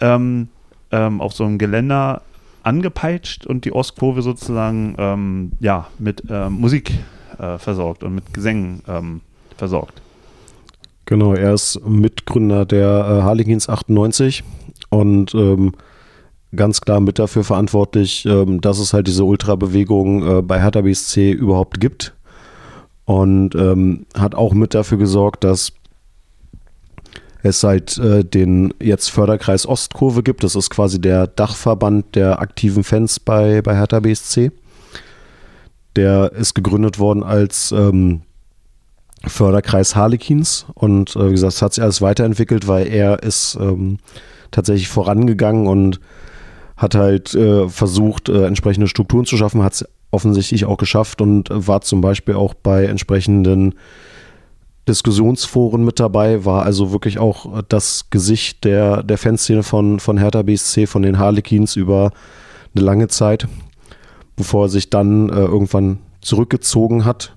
ähm, 0.00 0.48
ähm, 0.90 1.20
auf 1.20 1.34
so 1.34 1.44
einem 1.44 1.58
Geländer 1.58 2.22
angepeitscht 2.64 3.46
und 3.46 3.64
die 3.64 3.72
Ostkurve 3.72 4.22
sozusagen 4.22 4.94
ähm, 4.98 5.52
ja, 5.60 5.88
mit 5.98 6.28
äh, 6.28 6.48
Musik 6.48 6.92
äh, 7.38 7.58
versorgt 7.58 8.02
und 8.02 8.14
mit 8.14 8.34
Gesängen 8.34 8.82
ähm, 8.88 9.20
versorgt. 9.56 10.02
Genau, 11.06 11.34
er 11.34 11.54
ist 11.54 11.80
Mitgründer 11.86 12.64
der 12.64 12.88
äh, 12.88 13.22
Harlequins 13.22 13.68
98 13.68 14.44
und 14.90 15.34
ähm, 15.34 15.72
ganz 16.54 16.80
klar 16.80 17.00
mit 17.00 17.18
dafür 17.18 17.44
verantwortlich, 17.44 18.24
ähm, 18.26 18.60
dass 18.60 18.78
es 18.78 18.92
halt 18.92 19.08
diese 19.08 19.24
Ultrabewegung 19.24 20.38
äh, 20.38 20.42
bei 20.42 20.60
Hertha 20.60 20.82
BSC 20.82 21.32
überhaupt 21.32 21.80
gibt 21.80 22.14
und 23.04 23.54
ähm, 23.54 24.06
hat 24.16 24.34
auch 24.34 24.52
mit 24.52 24.74
dafür 24.74 24.98
gesorgt, 24.98 25.44
dass 25.44 25.72
es 27.42 27.60
seit 27.60 27.98
äh, 27.98 28.24
den 28.24 28.72
jetzt 28.80 29.10
Förderkreis 29.10 29.66
Ostkurve 29.66 30.22
gibt. 30.22 30.44
Das 30.44 30.54
ist 30.54 30.70
quasi 30.70 31.00
der 31.00 31.26
Dachverband 31.26 32.14
der 32.14 32.40
aktiven 32.40 32.84
Fans 32.84 33.18
bei, 33.18 33.62
bei 33.62 33.76
Hertha 33.76 34.00
BSC. 34.00 34.52
Der 35.96 36.32
ist 36.32 36.54
gegründet 36.54 36.98
worden 36.98 37.22
als 37.22 37.72
ähm, 37.72 38.22
Förderkreis 39.26 39.96
Harlequins. 39.96 40.66
Und 40.74 41.16
äh, 41.16 41.26
wie 41.26 41.32
gesagt, 41.32 41.54
es 41.54 41.62
hat 41.62 41.74
sich 41.74 41.82
alles 41.82 42.02
weiterentwickelt, 42.02 42.68
weil 42.68 42.86
er 42.88 43.22
ist 43.22 43.56
ähm, 43.60 43.98
tatsächlich 44.50 44.88
vorangegangen 44.88 45.66
und 45.66 46.00
hat 46.76 46.94
halt 46.94 47.34
äh, 47.34 47.68
versucht, 47.68 48.28
äh, 48.28 48.46
entsprechende 48.46 48.88
Strukturen 48.88 49.24
zu 49.24 49.36
schaffen, 49.36 49.62
hat 49.62 49.74
es 49.74 49.84
offensichtlich 50.10 50.64
auch 50.64 50.76
geschafft 50.76 51.20
und 51.20 51.48
war 51.50 51.80
zum 51.80 52.00
Beispiel 52.00 52.34
auch 52.34 52.54
bei 52.54 52.84
entsprechenden 52.84 53.74
Diskussionsforen 54.88 55.84
mit 55.84 56.00
dabei, 56.00 56.44
war 56.44 56.64
also 56.64 56.92
wirklich 56.92 57.18
auch 57.18 57.62
das 57.68 58.10
Gesicht 58.10 58.64
der, 58.64 59.04
der 59.04 59.16
Fanszene 59.16 59.62
von, 59.62 60.00
von 60.00 60.18
Hertha 60.18 60.42
BSC, 60.42 60.86
von 60.86 61.02
den 61.02 61.18
Harlequins 61.18 61.76
über 61.76 62.10
eine 62.74 62.84
lange 62.84 63.08
Zeit, 63.08 63.46
bevor 64.34 64.66
er 64.66 64.68
sich 64.68 64.90
dann 64.90 65.28
äh, 65.28 65.34
irgendwann 65.34 65.98
zurückgezogen 66.20 67.04
hat 67.04 67.32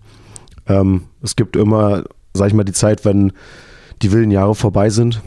ähm, 0.67 1.03
es 1.22 1.36
gibt 1.36 1.55
immer, 1.55 2.03
sag 2.34 2.48
ich 2.48 2.53
mal, 2.53 2.63
die 2.63 2.74
Zeit, 2.74 3.05
wenn 3.05 3.34
die 4.01 4.12
wilden 4.12 4.31
Jahre 4.31 4.55
vorbei 4.55 4.89
sind, 4.89 5.22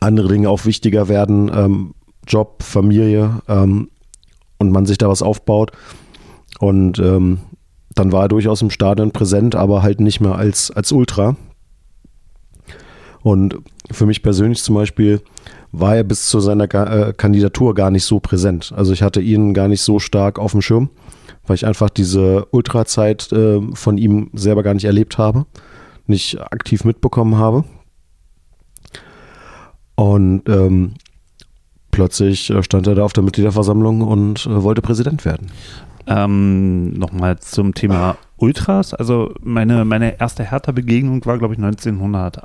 andere 0.00 0.28
Dinge 0.28 0.48
auch 0.48 0.64
wichtiger 0.64 1.08
werden, 1.08 1.50
ähm, 1.54 1.94
Job, 2.26 2.62
Familie 2.62 3.40
ähm, 3.48 3.90
und 4.58 4.70
man 4.70 4.86
sich 4.86 4.98
da 4.98 5.08
was 5.08 5.22
aufbaut. 5.22 5.72
Und 6.58 6.98
ähm, 6.98 7.40
dann 7.94 8.12
war 8.12 8.22
er 8.22 8.28
durchaus 8.28 8.62
im 8.62 8.70
Stadion 8.70 9.10
präsent, 9.10 9.54
aber 9.54 9.82
halt 9.82 10.00
nicht 10.00 10.20
mehr 10.20 10.36
als, 10.36 10.70
als 10.70 10.92
Ultra. 10.92 11.36
Und 13.22 13.58
für 13.90 14.06
mich 14.06 14.22
persönlich 14.22 14.62
zum 14.62 14.74
Beispiel 14.74 15.20
war 15.70 15.96
er 15.96 16.04
bis 16.04 16.28
zu 16.28 16.40
seiner 16.40 16.72
äh, 16.74 17.12
Kandidatur 17.12 17.74
gar 17.74 17.90
nicht 17.90 18.04
so 18.04 18.20
präsent. 18.20 18.72
Also 18.76 18.92
ich 18.92 19.02
hatte 19.02 19.20
ihn 19.20 19.54
gar 19.54 19.68
nicht 19.68 19.82
so 19.82 19.98
stark 19.98 20.38
auf 20.38 20.52
dem 20.52 20.62
Schirm 20.62 20.90
weil 21.46 21.56
ich 21.56 21.66
einfach 21.66 21.90
diese 21.90 22.46
Ultrazeit 22.46 23.30
äh, 23.32 23.60
von 23.74 23.98
ihm 23.98 24.30
selber 24.32 24.62
gar 24.62 24.74
nicht 24.74 24.84
erlebt 24.84 25.18
habe, 25.18 25.46
nicht 26.06 26.40
aktiv 26.40 26.84
mitbekommen 26.84 27.36
habe. 27.36 27.64
Und 29.94 30.48
ähm, 30.48 30.94
plötzlich 31.90 32.50
äh, 32.50 32.62
stand 32.62 32.86
er 32.86 32.94
da 32.94 33.04
auf 33.04 33.12
der 33.12 33.24
Mitgliederversammlung 33.24 34.02
und 34.02 34.46
äh, 34.46 34.62
wollte 34.62 34.82
Präsident 34.82 35.24
werden. 35.24 35.50
Ähm, 36.06 36.92
Nochmal 36.94 37.38
zum 37.38 37.74
Thema 37.74 38.16
Ultras. 38.36 38.94
Also 38.94 39.34
meine, 39.40 39.84
meine 39.84 40.20
erste 40.20 40.44
Hertha-Begegnung 40.44 41.24
war, 41.24 41.38
glaube 41.38 41.54
ich, 41.54 41.60
1988 41.60 42.42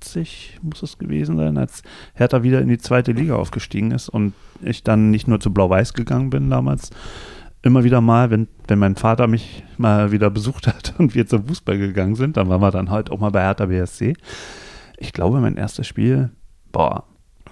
80 0.00 0.60
muss 0.62 0.82
es 0.82 0.98
gewesen 0.98 1.36
sein, 1.36 1.58
als 1.58 1.82
Hertha 2.14 2.42
wieder 2.42 2.60
in 2.60 2.68
die 2.68 2.78
zweite 2.78 3.12
Liga 3.12 3.36
aufgestiegen 3.36 3.90
ist 3.90 4.08
und 4.08 4.34
ich 4.62 4.82
dann 4.82 5.10
nicht 5.10 5.28
nur 5.28 5.40
zu 5.40 5.52
Blau-Weiß 5.52 5.94
gegangen 5.94 6.30
bin 6.30 6.50
damals, 6.50 6.90
immer 7.62 7.84
wieder 7.84 8.00
mal, 8.00 8.30
wenn, 8.30 8.48
wenn 8.68 8.78
mein 8.78 8.96
Vater 8.96 9.26
mich 9.26 9.64
mal 9.76 10.12
wieder 10.12 10.30
besucht 10.30 10.66
hat 10.66 10.94
und 10.98 11.14
wir 11.14 11.26
zum 11.26 11.46
Fußball 11.46 11.78
gegangen 11.78 12.14
sind, 12.14 12.36
dann 12.36 12.48
waren 12.48 12.60
wir 12.60 12.70
dann 12.70 12.90
halt 12.90 13.10
auch 13.10 13.18
mal 13.18 13.30
bei 13.30 13.42
Hertha 13.42 13.66
BSC. 13.66 14.14
Ich 14.96 15.12
glaube, 15.12 15.40
mein 15.40 15.56
erstes 15.56 15.86
Spiel, 15.86 16.30
boah, 16.72 17.04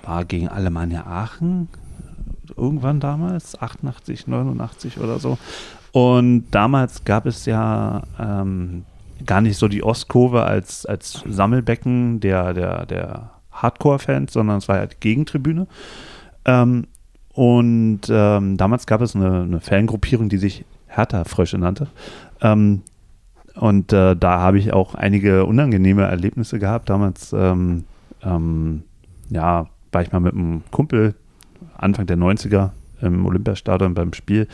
war 0.03 0.25
gegen 0.25 0.49
Alemannia 0.49 1.07
Aachen, 1.07 1.69
irgendwann 2.57 3.01
damals, 3.01 3.61
88, 3.61 4.27
89 4.27 4.99
oder 4.99 5.19
so. 5.19 5.39
Und 5.93 6.47
damals 6.51 7.05
gab 7.05 7.27
es 7.27 7.47
ja 7.47 8.03
ähm, 8.19 8.85
gar 9.25 9.41
nicht 9.41 9.57
so 9.57 9.69
die 9.69 9.83
Ostkurve 9.83 10.45
als, 10.45 10.85
als 10.87 11.23
Sammelbecken 11.27 12.21
der, 12.21 12.53
der, 12.53 12.87
der 12.87 13.31
Hardcore-Fans, 13.53 14.33
sondern 14.33 14.59
es 14.59 14.69
war 14.69 14.87
die 14.87 14.97
Gegentribüne. 15.01 15.67
Ähm, 16.45 16.87
und 17.33 18.01
ähm, 18.09 18.57
damals 18.57 18.87
gab 18.87 19.01
es 19.01 19.15
eine, 19.15 19.43
eine, 19.43 19.61
Fangruppierung, 19.61 20.29
die 20.29 20.39
sich 20.39 20.65
Hertha-Frösche 20.89 21.59
nannte. 21.59 21.89
Ähm, 22.41 22.83
und 23.55 23.93
äh, 23.93 24.17
da 24.17 24.41
habe 24.41 24.59
ich 24.59 24.73
auch 24.73 24.95
einige 24.95 25.47
unangenehme 25.47 26.03
Erlebnisse 26.03 26.59
gehabt. 26.59 26.91
Damals, 26.91 27.33
ähm, 27.33 27.85
ähm, 28.23 28.83
ja, 29.31 29.67
war 29.93 30.03
ich 30.03 30.13
mal 30.13 30.21
mit 30.21 30.35
einem 30.35 30.63
Kumpel 30.71 31.15
Anfang 31.77 32.07
der 32.07 32.17
90er 32.17 32.71
im 33.01 33.27
Olympiastadion 33.27 33.95
beim 33.95 34.13
Spiel. 34.13 34.49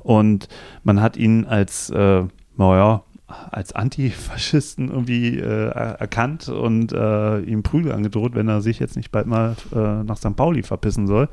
Und 0.00 0.48
man 0.84 1.00
hat 1.00 1.16
ihn 1.16 1.44
als, 1.44 1.90
äh, 1.90 2.24
naja, 2.56 3.02
als 3.50 3.72
Antifaschisten 3.72 4.88
irgendwie 4.88 5.38
äh, 5.38 5.68
erkannt 5.70 6.48
und 6.48 6.92
äh, 6.92 7.40
ihm 7.40 7.62
Prügel 7.62 7.92
angedroht, 7.92 8.34
wenn 8.34 8.48
er 8.48 8.60
sich 8.60 8.78
jetzt 8.78 8.96
nicht 8.96 9.10
bald 9.10 9.26
mal 9.26 9.56
äh, 9.74 10.02
nach 10.04 10.16
St. 10.16 10.36
Pauli 10.36 10.62
verpissen 10.62 11.06
soll. 11.06 11.28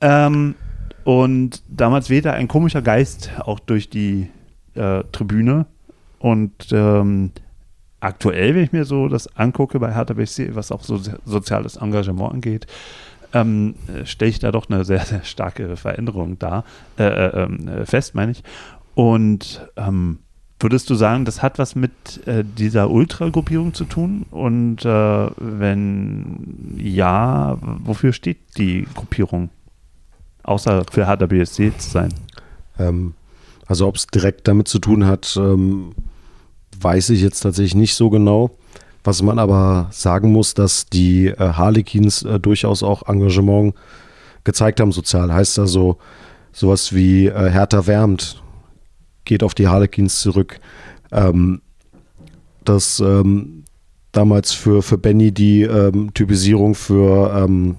Ähm, 0.00 0.54
und 1.04 1.62
damals 1.68 2.10
wehte 2.10 2.32
ein 2.32 2.48
komischer 2.48 2.82
Geist 2.82 3.30
auch 3.40 3.58
durch 3.58 3.90
die 3.90 4.28
äh, 4.74 5.02
Tribüne. 5.12 5.66
Und 6.18 6.52
ähm, 6.70 7.32
aktuell, 8.00 8.54
wenn 8.54 8.64
ich 8.64 8.72
mir 8.72 8.84
so 8.84 9.08
das 9.08 9.36
angucke 9.36 9.78
bei 9.80 9.92
Hertha 9.94 10.14
BSC, 10.14 10.54
was 10.54 10.70
auch 10.70 10.82
so 10.82 11.00
soziales 11.24 11.76
Engagement 11.76 12.34
angeht, 12.34 12.66
ähm, 13.32 13.74
stelle 14.04 14.30
ich 14.30 14.38
da 14.38 14.52
doch 14.52 14.68
eine 14.68 14.84
sehr, 14.84 15.00
sehr 15.00 15.24
starke 15.24 15.76
Veränderung 15.76 16.38
dar, 16.38 16.64
äh, 16.98 17.04
äh, 17.04 17.42
ähm, 17.42 17.68
äh, 17.68 17.86
fest, 17.86 18.14
meine 18.14 18.32
ich. 18.32 18.42
Und 18.94 19.66
ähm, 19.76 20.18
würdest 20.62 20.88
du 20.90 20.94
sagen, 20.94 21.24
das 21.24 21.42
hat 21.42 21.58
was 21.58 21.74
mit 21.74 22.26
äh, 22.26 22.44
dieser 22.44 22.90
Ultra-Gruppierung 22.90 23.74
zu 23.74 23.84
tun? 23.84 24.26
Und 24.30 24.84
äh, 24.84 25.28
wenn 25.36 26.74
ja, 26.76 27.58
wofür 27.60 28.12
steht 28.12 28.38
die 28.56 28.86
Gruppierung? 28.94 29.50
Außer 30.42 30.84
für 30.90 31.06
HWSC 31.06 31.72
zu 31.78 31.90
sein. 31.90 32.14
Ähm, 32.78 33.14
also 33.66 33.86
ob 33.86 33.96
es 33.96 34.06
direkt 34.06 34.48
damit 34.48 34.68
zu 34.68 34.78
tun 34.78 35.06
hat, 35.06 35.36
ähm, 35.36 35.92
weiß 36.80 37.10
ich 37.10 37.22
jetzt 37.22 37.40
tatsächlich 37.40 37.74
nicht 37.74 37.94
so 37.94 38.10
genau. 38.10 38.50
Was 39.04 39.22
man 39.22 39.38
aber 39.38 39.88
sagen 39.90 40.32
muss, 40.32 40.54
dass 40.54 40.86
die 40.86 41.26
äh, 41.26 41.36
Harlequins 41.38 42.22
äh, 42.22 42.38
durchaus 42.38 42.82
auch 42.82 43.08
Engagement 43.08 43.74
gezeigt 44.44 44.80
haben 44.80 44.92
sozial. 44.92 45.32
Heißt 45.32 45.58
also 45.58 45.98
sowas 46.52 46.92
wie 46.92 47.26
äh, 47.26 47.50
Hertha 47.50 47.86
wärmt, 47.86 48.41
geht 49.24 49.42
auf 49.42 49.54
die 49.54 49.68
Harlequins 49.68 50.20
zurück. 50.20 50.58
Ähm, 51.10 51.60
dass 52.64 53.00
ähm, 53.00 53.64
damals 54.12 54.52
für, 54.52 54.82
für 54.82 54.98
Benny 54.98 55.32
die 55.32 55.62
ähm, 55.62 56.12
Typisierung 56.14 56.74
für 56.74 57.34
ähm, 57.34 57.76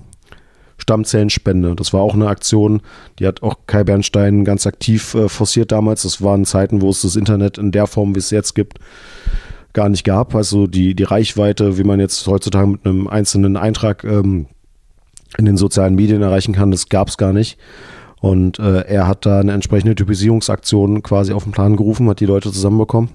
Stammzellenspende. 0.78 1.76
Das 1.76 1.94
war 1.94 2.02
auch 2.02 2.14
eine 2.14 2.28
Aktion, 2.28 2.82
die 3.20 3.28
hat 3.28 3.42
auch 3.42 3.56
Kai 3.68 3.84
Bernstein 3.84 4.44
ganz 4.44 4.68
aktiv 4.68 5.14
äh, 5.14 5.30
forciert 5.30 5.72
damals. 5.72 6.02
Das 6.02 6.22
waren 6.22 6.46
Zeiten, 6.46 6.82
wo 6.82 6.90
es 6.90 7.02
das 7.02 7.16
Internet 7.16 7.58
in 7.58 7.72
der 7.72 7.88
Form, 7.88 8.16
wie 8.16 8.20
es 8.20 8.32
jetzt 8.32 8.54
gibt, 8.54 8.80
gar 9.72 9.88
nicht 9.90 10.04
gab. 10.04 10.36
Also 10.36 10.68
die, 10.68 10.96
die 10.96 11.04
Reichweite, 11.04 11.78
wie 11.78 11.84
man 11.84 12.00
jetzt 12.00 12.28
heutzutage 12.28 12.68
mit 12.68 12.86
einem 12.86 13.08
einzelnen 13.08 13.56
Eintrag 13.56 14.04
ähm, 14.04 14.48
in 15.38 15.46
den 15.46 15.58
sozialen 15.58 15.96
Medien 15.96 16.22
erreichen 16.22 16.54
kann, 16.54 16.72
das 16.72 16.90
gab 16.90 17.08
es 17.08 17.18
gar 17.18 17.34
nicht. 17.34 17.58
Und 18.24 18.58
äh, 18.58 18.86
er 18.86 19.06
hat 19.06 19.26
da 19.26 19.42
eine 19.42 19.52
entsprechende 19.52 19.96
Typisierungsaktion 19.96 21.04
quasi 21.04 21.34
auf 21.34 21.44
den 21.44 21.52
Plan 21.52 21.76
gerufen, 21.76 22.08
hat 22.08 22.22
die 22.22 22.26
Leute 22.26 22.54
zusammenbekommen. 22.54 23.10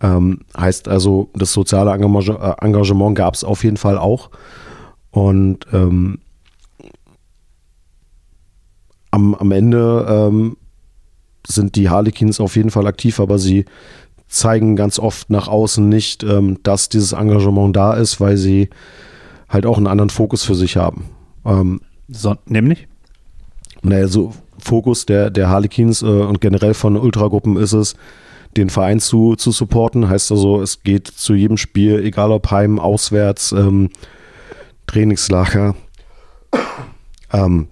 Ähm, 0.00 0.46
heißt 0.56 0.88
also, 0.88 1.28
das 1.34 1.52
soziale 1.52 1.92
Engagement, 1.92 2.40
äh, 2.40 2.64
Engagement 2.64 3.14
gab 3.14 3.34
es 3.34 3.44
auf 3.44 3.64
jeden 3.64 3.76
Fall 3.76 3.98
auch. 3.98 4.30
Und 5.10 5.66
ähm, 5.74 6.20
am, 9.10 9.34
am 9.34 9.52
Ende 9.52 10.06
ähm, 10.08 10.56
sind 11.46 11.76
die 11.76 11.90
Harlequins 11.90 12.40
auf 12.40 12.56
jeden 12.56 12.70
Fall 12.70 12.86
aktiv, 12.86 13.20
aber 13.20 13.38
sie 13.38 13.66
zeigen 14.26 14.74
ganz 14.74 14.98
oft 14.98 15.28
nach 15.28 15.48
außen 15.48 15.86
nicht, 15.86 16.22
ähm, 16.22 16.60
dass 16.62 16.88
dieses 16.88 17.12
Engagement 17.12 17.76
da 17.76 17.92
ist, 17.92 18.22
weil 18.22 18.38
sie 18.38 18.70
halt 19.50 19.66
auch 19.66 19.76
einen 19.76 19.86
anderen 19.86 20.08
Fokus 20.08 20.44
für 20.44 20.54
sich 20.54 20.78
haben. 20.78 21.10
Ähm, 21.44 21.82
so, 22.08 22.34
nämlich? 22.46 22.88
Naja, 23.88 24.06
so 24.06 24.32
Fokus 24.58 25.06
der, 25.06 25.30
der 25.30 25.48
Harlequins 25.48 26.02
äh, 26.02 26.06
und 26.06 26.40
generell 26.40 26.74
von 26.74 26.96
Ultragruppen 26.96 27.56
ist 27.56 27.72
es, 27.72 27.94
den 28.56 28.70
Verein 28.70 29.00
zu, 29.00 29.36
zu 29.36 29.50
supporten. 29.50 30.08
Heißt 30.08 30.32
also, 30.32 30.60
es 30.60 30.82
geht 30.82 31.06
zu 31.06 31.34
jedem 31.34 31.56
Spiel, 31.56 32.04
egal 32.04 32.32
ob 32.32 32.50
heim, 32.50 32.78
auswärts, 32.78 33.52
ähm, 33.52 33.90
Trainingslager. 34.86 35.74
Ähm, 37.32 37.68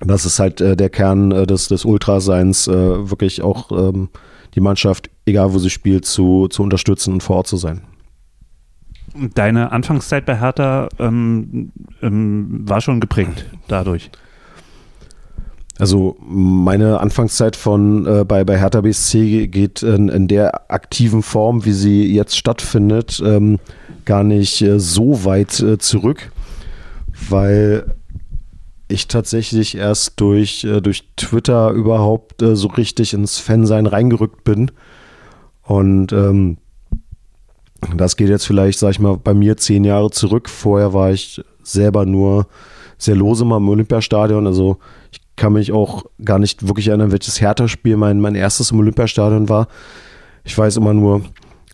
das 0.00 0.24
ist 0.24 0.38
halt 0.38 0.60
äh, 0.60 0.76
der 0.76 0.90
Kern 0.90 1.30
äh, 1.32 1.46
des, 1.46 1.68
des 1.68 1.84
Ultraseins, 1.84 2.68
äh, 2.68 3.10
wirklich 3.10 3.42
auch 3.42 3.70
ähm, 3.70 4.08
die 4.54 4.60
Mannschaft, 4.60 5.10
egal 5.26 5.52
wo 5.52 5.58
sie 5.58 5.70
spielt, 5.70 6.04
zu, 6.04 6.48
zu 6.48 6.62
unterstützen 6.62 7.14
und 7.14 7.22
vor 7.22 7.36
Ort 7.36 7.46
zu 7.46 7.56
sein. 7.56 7.82
Deine 9.34 9.72
Anfangszeit 9.72 10.24
bei 10.24 10.38
Hertha 10.38 10.88
ähm, 10.98 11.72
ähm, 12.00 12.62
war 12.68 12.80
schon 12.80 13.00
geprägt 13.00 13.46
dadurch. 13.68 14.10
Also 15.78 16.16
meine 16.20 17.00
Anfangszeit 17.00 17.56
von 17.56 18.06
äh, 18.06 18.24
bei, 18.24 18.44
bei 18.44 18.58
Hertha 18.58 18.82
BSC 18.82 19.48
geht 19.48 19.82
in, 19.82 20.08
in, 20.08 20.28
der 20.28 20.70
aktiven 20.70 21.22
Form, 21.22 21.64
wie 21.64 21.72
sie 21.72 22.14
jetzt 22.14 22.36
stattfindet, 22.36 23.22
ähm, 23.24 23.58
gar 24.04 24.22
nicht 24.22 24.60
äh, 24.60 24.78
so 24.78 25.24
weit 25.24 25.58
äh, 25.60 25.78
zurück, 25.78 26.30
weil 27.28 27.86
ich 28.88 29.08
tatsächlich 29.08 29.76
erst 29.76 30.20
durch, 30.20 30.64
äh, 30.64 30.80
durch 30.80 31.04
Twitter 31.16 31.70
überhaupt 31.70 32.42
äh, 32.42 32.54
so 32.54 32.68
richtig 32.68 33.14
ins 33.14 33.38
Fansein 33.38 33.86
reingerückt 33.86 34.44
bin. 34.44 34.70
Und 35.62 36.12
ähm, 36.12 36.58
das 37.96 38.16
geht 38.16 38.28
jetzt 38.28 38.46
vielleicht, 38.46 38.78
sag 38.78 38.90
ich 38.90 39.00
mal, 39.00 39.16
bei 39.16 39.34
mir 39.34 39.56
zehn 39.56 39.84
Jahre 39.84 40.10
zurück. 40.10 40.48
Vorher 40.48 40.92
war 40.92 41.10
ich 41.10 41.42
selber 41.62 42.04
nur 42.04 42.46
sehr 42.98 43.16
lose 43.16 43.44
mal 43.44 43.56
im 43.56 43.68
Olympiastadion. 43.68 44.46
Also 44.46 44.78
kann 45.36 45.54
mich 45.54 45.72
auch 45.72 46.04
gar 46.24 46.38
nicht 46.38 46.66
wirklich 46.66 46.88
erinnern, 46.88 47.12
welches 47.12 47.40
Hertha-Spiel 47.40 47.96
mein, 47.96 48.20
mein 48.20 48.34
erstes 48.34 48.70
im 48.70 48.78
Olympiastadion 48.78 49.48
war. 49.48 49.68
Ich 50.44 50.56
weiß 50.56 50.76
immer 50.76 50.94
nur, 50.94 51.22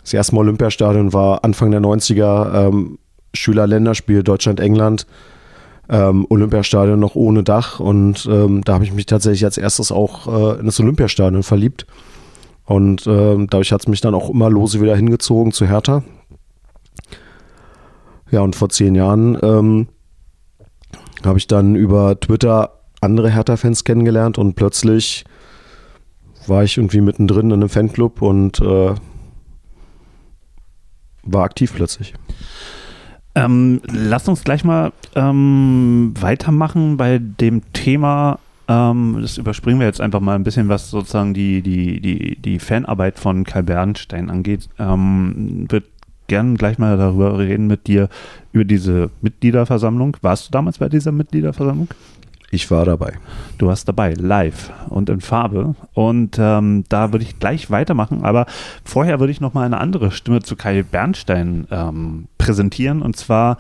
das 0.03 0.15
erste 0.15 0.35
Mal 0.35 0.43
Olympiastadion 0.43 1.13
war 1.13 1.45
Anfang 1.45 1.71
der 1.71 1.81
90er, 1.81 2.69
ähm, 2.69 2.99
Schüler-Länderspiel 3.35 4.23
Deutschland-England. 4.23 5.07
Ähm, 5.91 6.27
Olympiastadion 6.29 7.01
noch 7.01 7.15
ohne 7.15 7.43
Dach 7.43 7.81
und 7.81 8.29
ähm, 8.31 8.63
da 8.63 8.75
habe 8.75 8.85
ich 8.85 8.93
mich 8.93 9.07
tatsächlich 9.07 9.47
als 9.47 9.57
erstes 9.57 9.91
auch 9.91 10.27
äh, 10.27 10.61
in 10.61 10.67
das 10.67 10.79
Olympiastadion 10.81 11.43
verliebt. 11.43 11.87
Und 12.67 13.07
äh, 13.07 13.47
dadurch 13.49 13.73
hat 13.73 13.81
es 13.81 13.89
mich 13.89 14.03
dann 14.03 14.15
auch 14.15 14.29
immer 14.29 14.51
lose 14.51 14.83
wieder 14.83 14.95
hingezogen 14.95 15.53
zu 15.53 15.67
Hertha. 15.67 16.03
Ja, 18.31 18.41
und 18.41 18.55
vor 18.55 18.69
zehn 18.69 18.95
Jahren 18.95 19.39
ähm, 19.43 19.89
habe 21.25 21.39
ich 21.39 21.47
dann 21.47 21.75
über 21.75 22.21
Twitter 22.21 22.78
andere 23.01 23.31
Hertha-Fans 23.31 23.85
kennengelernt 23.85 24.39
und 24.39 24.55
plötzlich 24.55 25.25
war 26.47 26.65
ich 26.65 26.77
irgendwie 26.79 27.01
mittendrin 27.01 27.47
in 27.47 27.55
einem 27.55 27.69
Fanclub 27.69 28.23
und 28.23 28.61
äh, 28.61 28.95
war 31.23 31.43
aktiv 31.45 31.73
plötzlich. 31.75 32.15
Ähm, 33.35 33.81
lass 33.93 34.29
uns 34.29 34.45
gleich 34.45 34.65
mal 34.65 34.93
ähm, 35.15 36.15
weitermachen 36.19 36.97
bei 36.97 37.19
dem 37.19 37.63
Thema 37.73 38.39
ähm, 38.69 39.19
das 39.23 39.39
überspringen 39.39 39.81
wir 39.81 39.87
jetzt 39.87 40.01
einfach 40.01 40.21
mal 40.21 40.35
ein 40.35 40.45
bisschen, 40.45 40.69
was 40.69 40.91
sozusagen 40.91 41.33
die, 41.33 41.63
die, 41.63 42.01
die, 42.01 42.37
die 42.37 42.59
Fanarbeit 42.59 43.19
von 43.19 43.45
Kai 43.45 43.63
Bernstein 43.63 44.29
angeht. 44.29 44.69
Ähm, 44.79 45.67
wird 45.71 45.85
gern 46.27 46.57
gleich 46.59 46.79
mal 46.79 46.99
darüber 46.99 47.39
reden 47.39 47.67
mit 47.67 47.87
dir, 47.87 48.11
über 48.53 48.65
diese 48.65 49.11
Mitgliederversammlung. 49.23 50.19
Warst 50.21 50.47
du 50.47 50.51
damals 50.53 50.79
bei 50.79 50.91
dieser 50.91 51.13
Mitgliederversammlung? 51.13 51.89
Ich 52.51 52.71
war 52.71 52.87
dabei. 52.87 53.15
Du 53.59 53.67
warst 53.67 53.89
dabei, 53.89 54.15
live 54.15 54.73
und 54.89 55.11
in 55.11 55.21
Farbe. 55.21 55.75
Und 55.93 56.39
ähm, 56.39 56.85
da 56.89 57.13
würde 57.13 57.25
ich 57.25 57.39
gleich 57.39 57.71
weitermachen. 57.71 58.25
Aber 58.25 58.47
vorher 58.85 59.21
würde 59.21 59.33
ich 59.33 59.41
noch 59.41 59.53
mal 59.53 59.67
eine 59.67 59.79
andere 59.79 60.11
Stimme 60.11 60.41
zu 60.41 60.57
Kai 60.57 60.83
Bernstein 60.83 61.67
ähm, 61.71 62.29
präsentieren. 62.39 63.03
Und 63.03 63.17
zwar 63.17 63.59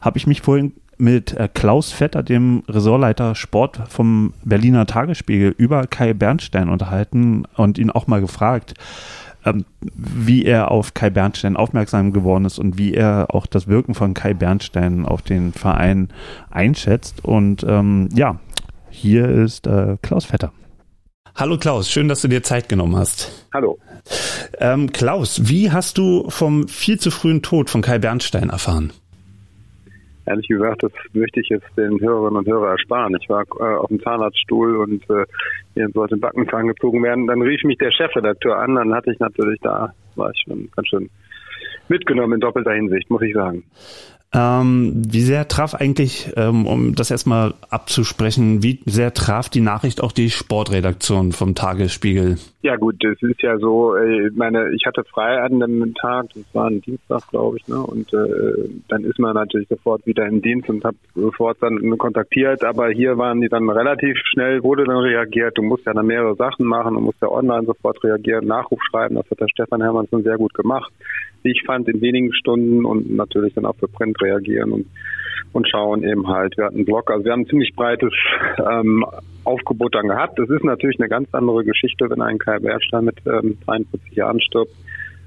habe 0.00 0.16
ich 0.16 0.28
mich 0.28 0.42
vorhin 0.42 0.72
mit 0.96 1.32
äh, 1.32 1.48
Klaus 1.52 1.90
Vetter, 1.90 2.22
dem 2.22 2.62
Ressortleiter 2.68 3.34
Sport 3.34 3.80
vom 3.88 4.34
Berliner 4.44 4.86
Tagesspiegel, 4.86 5.54
über 5.56 5.86
Kai 5.86 6.12
Bernstein 6.12 6.68
unterhalten 6.68 7.44
und 7.56 7.78
ihn 7.78 7.90
auch 7.90 8.06
mal 8.06 8.20
gefragt, 8.20 8.74
ähm, 9.44 9.64
wie 9.80 10.44
er 10.44 10.70
auf 10.70 10.94
Kai 10.94 11.10
Bernstein 11.10 11.56
aufmerksam 11.56 12.12
geworden 12.12 12.44
ist 12.44 12.58
und 12.58 12.78
wie 12.78 12.94
er 12.94 13.28
auch 13.30 13.46
das 13.46 13.66
Wirken 13.66 13.94
von 13.94 14.14
Kai 14.14 14.34
Bernstein 14.34 15.06
auf 15.06 15.22
den 15.22 15.52
Verein 15.52 16.08
einschätzt. 16.50 17.24
Und 17.24 17.64
ähm, 17.66 18.08
ja, 18.14 18.40
hier 18.90 19.28
ist 19.28 19.66
äh, 19.66 19.96
Klaus 20.02 20.26
Vetter. 20.26 20.52
Hallo 21.36 21.58
Klaus, 21.58 21.88
schön, 21.88 22.08
dass 22.08 22.22
du 22.22 22.28
dir 22.28 22.42
Zeit 22.42 22.68
genommen 22.68 22.96
hast. 22.96 23.46
Hallo. 23.54 23.78
Ähm, 24.58 24.92
Klaus, 24.92 25.48
wie 25.48 25.70
hast 25.70 25.96
du 25.96 26.28
vom 26.28 26.68
viel 26.68 26.98
zu 26.98 27.10
frühen 27.10 27.42
Tod 27.42 27.70
von 27.70 27.82
Kai 27.82 27.98
Bernstein 27.98 28.50
erfahren? 28.50 28.92
Ehrlich 30.26 30.48
gesagt, 30.48 30.82
das 30.82 30.92
möchte 31.12 31.40
ich 31.40 31.48
jetzt 31.48 31.66
den 31.76 32.00
Hörerinnen 32.00 32.38
und 32.38 32.46
Hörern 32.46 32.72
ersparen. 32.72 33.16
Ich 33.20 33.28
war 33.28 33.42
äh, 33.42 33.76
auf 33.76 33.88
dem 33.88 34.00
Zahnarztstuhl 34.00 34.76
und 34.76 35.02
äh, 35.10 35.24
mir 35.74 35.88
sollte 35.90 36.16
ein 36.16 36.20
Backenzahn 36.20 36.68
gezogen 36.68 37.02
werden. 37.02 37.26
Dann 37.26 37.42
rief 37.42 37.62
mich 37.64 37.78
der 37.78 37.92
Chefredakteur 37.92 38.58
an, 38.58 38.74
dann 38.74 38.94
hatte 38.94 39.12
ich 39.12 39.18
natürlich 39.18 39.60
da, 39.62 39.92
war 40.16 40.30
ich 40.30 40.42
schon 40.46 40.68
ganz 40.74 40.88
schön 40.88 41.10
mitgenommen 41.88 42.34
in 42.34 42.40
doppelter 42.40 42.72
Hinsicht, 42.72 43.10
muss 43.10 43.22
ich 43.22 43.34
sagen. 43.34 43.64
Ähm, 44.32 45.02
wie 45.08 45.22
sehr 45.22 45.48
traf 45.48 45.74
eigentlich, 45.74 46.32
ähm, 46.36 46.64
um 46.64 46.94
das 46.94 47.10
erstmal 47.10 47.54
abzusprechen, 47.68 48.62
wie 48.62 48.78
sehr 48.86 49.12
traf 49.12 49.48
die 49.48 49.60
Nachricht 49.60 50.00
auch 50.00 50.12
die 50.12 50.30
Sportredaktion 50.30 51.32
vom 51.32 51.56
Tagesspiegel? 51.56 52.36
Ja 52.62 52.76
gut, 52.76 53.02
es 53.04 53.20
ist 53.22 53.42
ja 53.42 53.58
so, 53.58 53.96
äh, 53.96 54.28
ich 54.28 54.36
meine, 54.36 54.70
ich 54.72 54.86
hatte 54.86 55.02
frei 55.02 55.40
an 55.40 55.58
dem 55.58 55.94
Tag, 55.94 56.26
das 56.34 56.44
war 56.52 56.68
ein 56.68 56.80
Dienstag, 56.80 57.26
glaube 57.30 57.56
ich, 57.56 57.66
ne? 57.66 57.80
Und 57.80 58.12
äh, 58.12 58.70
dann 58.86 59.02
ist 59.02 59.18
man 59.18 59.34
natürlich 59.34 59.68
sofort 59.68 60.06
wieder 60.06 60.24
im 60.26 60.40
Dienst 60.42 60.68
und 60.68 60.84
hat 60.84 60.94
sofort 61.16 61.56
dann 61.60 61.98
kontaktiert, 61.98 62.62
aber 62.62 62.88
hier 62.90 63.18
waren 63.18 63.40
die 63.40 63.48
dann 63.48 63.68
relativ 63.68 64.16
schnell, 64.26 64.62
wurde 64.62 64.84
dann 64.84 64.98
reagiert, 64.98 65.58
du 65.58 65.62
musst 65.62 65.86
ja 65.86 65.92
dann 65.92 66.06
mehrere 66.06 66.36
Sachen 66.36 66.66
machen, 66.66 66.94
du 66.94 67.00
musst 67.00 67.20
ja 67.20 67.28
online 67.28 67.66
sofort 67.66 68.02
reagieren, 68.04 68.46
Nachruf 68.46 68.80
schreiben, 68.90 69.16
das 69.16 69.28
hat 69.28 69.40
der 69.40 69.48
Stefan 69.48 69.82
Hermann 69.82 70.06
schon 70.08 70.22
sehr 70.22 70.36
gut 70.36 70.54
gemacht 70.54 70.92
wie 71.42 71.52
ich 71.52 71.62
fand, 71.64 71.88
in 71.88 72.00
wenigen 72.00 72.32
Stunden 72.32 72.84
und 72.84 73.14
natürlich 73.14 73.54
dann 73.54 73.66
auch 73.66 73.76
für 73.76 73.88
Print 73.88 74.20
reagieren 74.22 74.72
und, 74.72 74.86
und 75.52 75.68
schauen 75.68 76.02
eben 76.04 76.28
halt. 76.28 76.56
Wir 76.56 76.66
hatten 76.66 76.76
einen 76.76 76.84
Blog, 76.84 77.10
also 77.10 77.24
wir 77.24 77.32
haben 77.32 77.42
ein 77.42 77.48
ziemlich 77.48 77.74
breites 77.74 78.12
ähm, 78.58 79.04
Aufgebot 79.44 79.94
dann 79.94 80.08
gehabt. 80.08 80.38
Das 80.38 80.48
ist 80.50 80.64
natürlich 80.64 80.98
eine 81.00 81.08
ganz 81.08 81.28
andere 81.32 81.64
Geschichte, 81.64 82.08
wenn 82.10 82.20
ein 82.20 82.38
Kai 82.38 82.58
Bernstein 82.58 83.04
mit 83.04 83.16
ähm, 83.26 83.58
43 83.66 84.12
Jahren 84.12 84.40
stirbt 84.40 84.72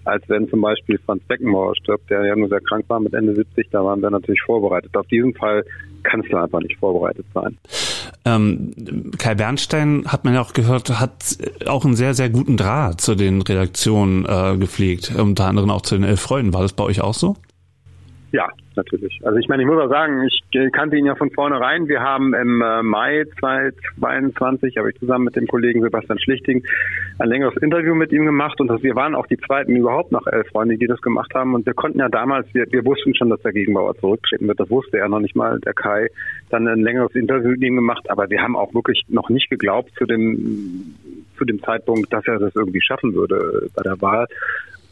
als 0.05 0.23
wenn 0.27 0.49
zum 0.49 0.61
Beispiel 0.61 0.99
Franz 1.05 1.23
Beckenbauer 1.23 1.75
stirbt, 1.75 2.09
der 2.09 2.25
ja 2.25 2.35
nur 2.35 2.49
sehr 2.49 2.61
krank 2.61 2.85
war 2.87 2.99
mit 2.99 3.13
Ende 3.13 3.35
70, 3.35 3.69
da 3.71 3.83
waren 3.83 4.01
wir 4.01 4.09
natürlich 4.09 4.41
vorbereitet. 4.41 4.95
Auf 4.95 5.07
diesen 5.07 5.33
Fall 5.33 5.63
kannst 6.03 6.31
du 6.31 6.37
einfach 6.37 6.59
nicht 6.59 6.77
vorbereitet 6.77 7.25
sein. 7.33 7.57
Ähm, 8.25 9.11
Kai 9.17 9.35
Bernstein, 9.35 10.05
hat 10.07 10.25
man 10.25 10.33
ja 10.33 10.41
auch 10.41 10.53
gehört, 10.53 10.99
hat 10.99 11.37
auch 11.65 11.85
einen 11.85 11.95
sehr, 11.95 12.13
sehr 12.13 12.29
guten 12.29 12.57
Draht 12.57 13.01
zu 13.01 13.15
den 13.15 13.41
Redaktionen 13.41 14.25
äh, 14.25 14.57
gepflegt, 14.57 15.13
unter 15.17 15.45
anderem 15.45 15.69
auch 15.69 15.81
zu 15.81 15.95
den 15.95 16.03
Elf 16.03 16.21
Freunden. 16.21 16.53
War 16.53 16.61
das 16.61 16.73
bei 16.73 16.83
euch 16.83 17.01
auch 17.01 17.13
so? 17.13 17.35
Ja, 18.33 18.49
natürlich. 18.75 19.19
Also 19.23 19.37
ich 19.37 19.47
meine, 19.47 19.61
ich 19.61 19.69
muss 19.69 19.79
auch 19.79 19.89
sagen, 19.89 20.23
ich 20.23 20.41
kannte 20.71 20.97
ihn 20.97 21.05
ja 21.05 21.13
von 21.13 21.29
vornherein. 21.29 21.87
Wir 21.87 22.01
haben 22.01 22.33
im 22.33 22.63
äh, 22.63 22.81
Mai 22.81 23.25
2022, 23.39 24.75
habe 24.77 24.89
ich 24.89 24.97
zusammen 24.97 25.25
mit 25.25 25.35
dem 25.35 25.45
Kollegen 25.45 25.83
Sebastian 25.83 26.17
Schlichting 26.17 26.63
ein 27.19 27.29
längeres 27.29 27.55
Interview 27.57 27.93
mit 27.93 28.11
ihm 28.11 28.25
gemacht 28.25 28.59
und 28.59 28.71
wir 28.81 28.95
waren 28.95 29.13
auch 29.13 29.27
die 29.27 29.37
zweiten 29.37 29.75
überhaupt 29.75 30.11
nach 30.11 30.25
elf 30.25 30.47
Freunde, 30.47 30.79
die 30.79 30.87
das 30.87 30.99
gemacht 31.01 31.31
haben. 31.35 31.53
Und 31.53 31.67
wir 31.67 31.75
konnten 31.75 31.99
ja 31.99 32.09
damals, 32.09 32.51
wir, 32.55 32.65
wir 32.71 32.83
wussten 32.85 33.13
schon, 33.13 33.29
dass 33.29 33.39
der 33.43 33.53
Gegenbauer 33.53 33.95
zurücktreten 33.97 34.47
wird. 34.47 34.59
Das 34.59 34.71
wusste 34.71 34.97
er 34.97 35.09
noch 35.09 35.19
nicht 35.19 35.35
mal, 35.35 35.59
der 35.59 35.75
Kai. 35.75 36.07
Dann 36.49 36.67
ein 36.67 36.81
längeres 36.81 37.13
Interview 37.13 37.51
mit 37.51 37.61
ihm 37.61 37.75
gemacht, 37.75 38.09
aber 38.09 38.31
wir 38.31 38.41
haben 38.41 38.55
auch 38.55 38.73
wirklich 38.73 39.03
noch 39.09 39.29
nicht 39.29 39.51
geglaubt 39.51 39.91
zu 39.95 40.05
dem 40.07 40.95
zu 41.37 41.45
dem 41.45 41.61
Zeitpunkt, 41.61 42.11
dass 42.11 42.25
er 42.27 42.39
das 42.39 42.55
irgendwie 42.55 42.81
schaffen 42.81 43.13
würde 43.13 43.67
bei 43.75 43.83
der 43.83 44.01
Wahl 44.01 44.27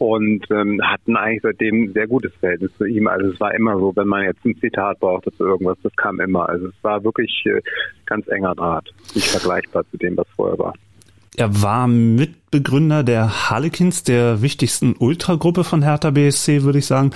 und 0.01 0.47
ähm, 0.49 0.81
hatten 0.83 1.15
eigentlich 1.15 1.43
seitdem 1.43 1.83
ein 1.83 1.93
sehr 1.93 2.07
gutes 2.07 2.33
Verhältnis 2.39 2.71
zu 2.75 2.85
ihm. 2.85 3.07
Also 3.07 3.29
es 3.29 3.39
war 3.39 3.53
immer 3.53 3.77
so, 3.77 3.95
wenn 3.95 4.07
man 4.07 4.23
jetzt 4.23 4.43
ein 4.43 4.57
Zitat 4.59 4.99
brauchte 4.99 5.31
zu 5.31 5.45
irgendwas, 5.45 5.77
das 5.83 5.95
kam 5.95 6.19
immer. 6.19 6.49
Also 6.49 6.69
es 6.69 6.73
war 6.81 7.03
wirklich 7.03 7.43
äh, 7.45 7.61
ganz 8.07 8.27
enger 8.27 8.55
Draht, 8.55 8.89
nicht 9.13 9.27
vergleichbar 9.27 9.83
zu 9.91 9.97
dem, 9.97 10.17
was 10.17 10.25
vorher 10.35 10.57
war. 10.57 10.73
Er 11.37 11.61
war 11.61 11.87
Mitbegründer 11.87 13.03
der 13.03 13.51
Harlequins, 13.51 14.03
der 14.03 14.41
wichtigsten 14.41 14.95
Ultragruppe 14.97 15.63
von 15.63 15.83
Hertha 15.83 16.09
BSC, 16.09 16.63
würde 16.63 16.79
ich 16.79 16.87
sagen, 16.87 17.11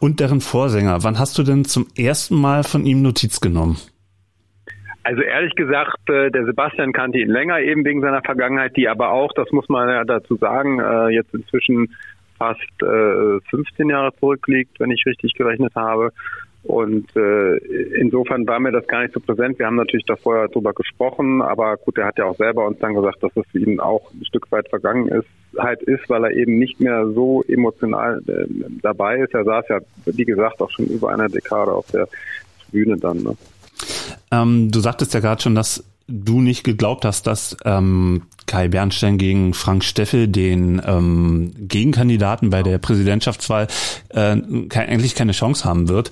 und 0.00 0.20
deren 0.20 0.42
Vorsänger. 0.42 1.04
Wann 1.04 1.18
hast 1.18 1.38
du 1.38 1.42
denn 1.42 1.64
zum 1.64 1.86
ersten 1.96 2.38
Mal 2.38 2.64
von 2.64 2.84
ihm 2.84 3.00
Notiz 3.00 3.40
genommen? 3.40 3.78
Also 5.04 5.22
ehrlich 5.22 5.54
gesagt, 5.54 6.10
äh, 6.10 6.30
der 6.30 6.44
Sebastian 6.44 6.92
kannte 6.92 7.18
ihn 7.18 7.30
länger 7.30 7.60
eben 7.60 7.84
wegen 7.84 8.02
seiner 8.02 8.22
Vergangenheit, 8.22 8.76
die 8.76 8.88
aber 8.88 9.10
auch, 9.10 9.32
das 9.34 9.50
muss 9.52 9.68
man 9.68 9.88
ja 9.88 10.04
dazu 10.04 10.36
sagen, 10.36 10.80
äh, 10.80 11.14
jetzt 11.14 11.32
inzwischen 11.32 11.94
fast 12.38 12.60
äh, 12.82 13.40
15 13.50 13.88
Jahre 13.88 14.14
zurückliegt, 14.18 14.78
wenn 14.80 14.90
ich 14.90 15.04
richtig 15.06 15.34
gerechnet 15.34 15.74
habe. 15.74 16.12
Und 16.66 17.14
äh, 17.14 17.58
insofern 18.00 18.44
war 18.46 18.58
mir 18.58 18.72
das 18.72 18.86
gar 18.88 19.02
nicht 19.02 19.14
so 19.14 19.20
präsent. 19.20 19.58
Wir 19.58 19.66
haben 19.66 19.76
natürlich 19.76 20.04
da 20.04 20.16
vorher 20.16 20.48
drüber 20.48 20.72
gesprochen, 20.72 21.40
aber 21.40 21.76
gut, 21.76 21.96
er 21.96 22.06
hat 22.06 22.18
ja 22.18 22.24
auch 22.24 22.36
selber 22.36 22.66
uns 22.66 22.80
dann 22.80 22.94
gesagt, 22.94 23.22
dass 23.22 23.30
es 23.36 23.54
ihn 23.54 23.78
auch 23.78 24.10
ein 24.12 24.24
Stück 24.24 24.50
weit 24.50 24.68
vergangen 24.68 25.06
ist, 25.08 25.28
halt 25.56 25.80
ist, 25.82 26.08
weil 26.08 26.24
er 26.24 26.32
eben 26.32 26.58
nicht 26.58 26.80
mehr 26.80 27.06
so 27.06 27.44
emotional 27.46 28.20
äh, 28.26 28.46
dabei 28.82 29.18
ist. 29.18 29.32
Er 29.32 29.44
saß 29.44 29.64
ja, 29.68 29.78
wie 30.06 30.24
gesagt, 30.24 30.60
auch 30.60 30.70
schon 30.70 30.86
über 30.86 31.12
eine 31.12 31.28
Dekade 31.28 31.70
auf 31.70 31.86
der 31.92 32.08
Bühne 32.72 32.96
dann. 32.96 33.22
Ne? 33.22 33.36
Ähm, 34.32 34.70
du 34.72 34.80
sagtest 34.80 35.14
ja 35.14 35.20
gerade 35.20 35.40
schon, 35.40 35.54
dass 35.54 35.84
du 36.08 36.40
nicht 36.40 36.64
geglaubt 36.64 37.04
hast, 37.04 37.26
dass 37.26 37.56
ähm, 37.64 38.22
Kai 38.46 38.68
Bernstein 38.68 39.18
gegen 39.18 39.54
Frank 39.54 39.82
Steffel, 39.82 40.28
den 40.28 40.80
ähm, 40.86 41.52
Gegenkandidaten 41.58 42.50
bei 42.50 42.62
der 42.62 42.78
Präsidentschaftswahl, 42.78 43.66
äh, 44.10 44.36
ke 44.68 44.80
eigentlich 44.80 45.14
keine 45.14 45.32
Chance 45.32 45.64
haben 45.64 45.88
wird. 45.88 46.10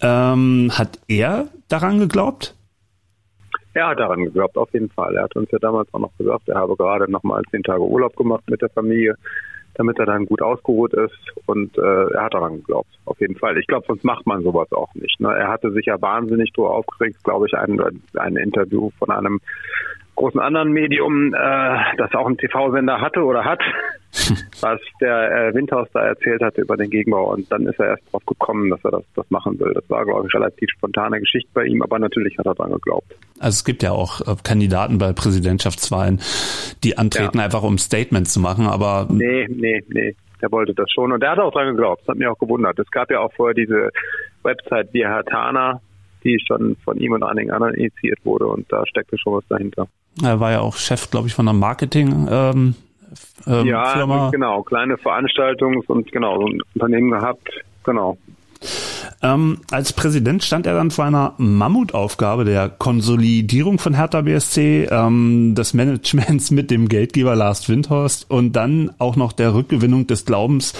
Ähm, 0.00 0.70
hat 0.72 1.00
er 1.08 1.48
daran 1.68 1.98
geglaubt? 1.98 2.54
Er 3.74 3.88
hat 3.88 3.98
daran 3.98 4.24
geglaubt, 4.24 4.56
auf 4.56 4.72
jeden 4.74 4.90
Fall. 4.90 5.16
Er 5.16 5.24
hat 5.24 5.34
uns 5.34 5.50
ja 5.50 5.58
damals 5.58 5.92
auch 5.92 5.98
noch 5.98 6.16
gesagt, 6.18 6.48
er 6.48 6.56
habe 6.56 6.76
gerade 6.76 7.10
noch 7.10 7.22
mal 7.22 7.42
zehn 7.50 7.62
Tage 7.62 7.82
Urlaub 7.82 8.14
gemacht 8.16 8.44
mit 8.48 8.60
der 8.60 8.68
Familie 8.68 9.16
damit 9.74 9.98
er 9.98 10.06
dann 10.06 10.26
gut 10.26 10.42
ausgeruht 10.42 10.92
ist. 10.94 11.16
Und 11.46 11.76
äh, 11.78 12.12
er 12.12 12.24
hat 12.24 12.34
daran 12.34 12.56
geglaubt, 12.56 12.90
auf 13.04 13.20
jeden 13.20 13.36
Fall. 13.36 13.58
Ich 13.58 13.66
glaube, 13.66 13.86
sonst 13.86 14.04
macht 14.04 14.26
man 14.26 14.42
sowas 14.42 14.70
auch 14.72 14.94
nicht. 14.94 15.20
Ne? 15.20 15.34
Er 15.34 15.48
hatte 15.48 15.72
sich 15.72 15.86
ja 15.86 16.00
wahnsinnig 16.00 16.52
drüber 16.52 16.70
aufgeregt, 16.70 17.22
glaube 17.24 17.46
ich, 17.46 17.54
ein, 17.54 17.80
ein 18.16 18.36
Interview 18.36 18.90
von 18.98 19.10
einem 19.10 19.40
großen 20.16 20.40
anderen 20.40 20.72
Medium, 20.72 21.34
äh, 21.34 21.78
das 21.96 22.14
auch 22.14 22.26
einen 22.26 22.38
TV-Sender 22.38 23.00
hatte 23.00 23.20
oder 23.20 23.44
hat, 23.44 23.60
was 24.60 24.80
der 25.00 25.48
äh, 25.48 25.54
Windhaus 25.54 25.88
da 25.92 26.04
erzählt 26.06 26.42
hatte 26.42 26.60
über 26.60 26.76
den 26.76 26.90
Gegenbau. 26.90 27.32
Und 27.32 27.50
dann 27.50 27.66
ist 27.66 27.78
er 27.78 27.90
erst 27.90 28.12
drauf 28.12 28.24
gekommen, 28.26 28.70
dass 28.70 28.84
er 28.84 28.92
das, 28.92 29.04
das 29.14 29.30
machen 29.30 29.58
will. 29.58 29.72
Das 29.74 29.88
war, 29.88 30.04
glaube 30.04 30.26
ich, 30.28 30.34
relativ 30.34 30.70
spontane 30.70 31.20
Geschichte 31.20 31.48
bei 31.54 31.64
ihm, 31.64 31.82
aber 31.82 31.98
natürlich 31.98 32.38
hat 32.38 32.46
er 32.46 32.54
daran 32.54 32.72
geglaubt. 32.72 33.14
Also 33.38 33.56
es 33.56 33.64
gibt 33.64 33.82
ja 33.82 33.92
auch 33.92 34.20
äh, 34.20 34.36
Kandidaten 34.42 34.98
bei 34.98 35.12
Präsidentschaftswahlen, 35.12 36.20
die 36.84 36.98
antreten, 36.98 37.38
ja. 37.38 37.44
einfach 37.44 37.62
um 37.62 37.78
Statements 37.78 38.32
zu 38.32 38.40
machen, 38.40 38.66
aber. 38.66 39.08
Nee, 39.10 39.46
nee, 39.48 39.82
nee. 39.88 40.14
Der 40.40 40.50
wollte 40.50 40.74
das 40.74 40.90
schon. 40.90 41.12
Und 41.12 41.22
er 41.22 41.30
hat 41.30 41.38
auch 41.38 41.52
daran 41.52 41.68
geglaubt. 41.76 42.02
Das 42.02 42.08
hat 42.08 42.16
mich 42.16 42.26
auch 42.26 42.38
gewundert. 42.38 42.76
Es 42.76 42.90
gab 42.90 43.10
ja 43.12 43.20
auch 43.20 43.32
vorher 43.32 43.54
diese 43.54 43.90
Website 44.42 44.92
Wir 44.92 45.08
Hatana, 45.08 45.80
die 46.24 46.38
schon 46.46 46.76
von 46.84 46.98
ihm 46.98 47.12
und 47.12 47.22
einigen 47.22 47.50
anderen 47.50 47.74
initiiert 47.74 48.18
wurde 48.24 48.46
und 48.46 48.70
da 48.70 48.86
steckte 48.86 49.18
schon 49.18 49.34
was 49.34 49.44
dahinter. 49.48 49.88
Er 50.22 50.40
war 50.40 50.52
ja 50.52 50.60
auch 50.60 50.76
Chef, 50.76 51.10
glaube 51.10 51.28
ich, 51.28 51.34
von 51.34 51.46
der 51.46 51.54
Marketing. 51.54 52.28
Ähm, 52.30 52.74
ähm, 53.46 53.66
ja, 53.66 53.86
Firma. 53.86 54.30
genau, 54.30 54.62
kleine 54.62 54.94
Veranstaltungs- 54.94 55.86
und 55.86 56.10
genau, 56.12 56.40
so 56.40 56.46
ein 56.46 56.60
Unternehmen 56.74 57.10
gehabt, 57.10 57.48
genau. 57.84 58.16
Ähm, 59.22 59.58
als 59.70 59.92
Präsident 59.92 60.42
stand 60.42 60.66
er 60.66 60.74
dann 60.74 60.90
vor 60.90 61.04
einer 61.04 61.34
Mammutaufgabe 61.38 62.44
der 62.44 62.68
Konsolidierung 62.68 63.78
von 63.78 63.94
Hertha 63.94 64.20
BSC, 64.22 64.88
ähm, 64.90 65.54
des 65.54 65.74
Managements 65.74 66.50
mit 66.50 66.70
dem 66.70 66.88
Geldgeber 66.88 67.36
Lars 67.36 67.68
Windhorst 67.68 68.30
und 68.30 68.52
dann 68.52 68.90
auch 68.98 69.16
noch 69.16 69.32
der 69.32 69.54
Rückgewinnung 69.54 70.06
des 70.06 70.24
Glaubens 70.24 70.74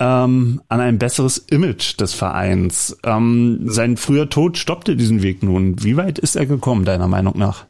ähm, 0.00 0.60
an 0.68 0.80
ein 0.80 0.98
besseres 0.98 1.38
Image 1.38 2.00
des 2.00 2.14
Vereins. 2.14 2.98
Ähm, 3.04 3.60
sein 3.64 3.96
früher 3.96 4.28
Tod 4.28 4.56
stoppte 4.56 4.96
diesen 4.96 5.22
Weg 5.22 5.42
nun. 5.42 5.76
Wie 5.82 5.96
weit 5.96 6.18
ist 6.18 6.36
er 6.36 6.46
gekommen, 6.46 6.84
deiner 6.84 7.08
Meinung 7.08 7.38
nach? 7.38 7.66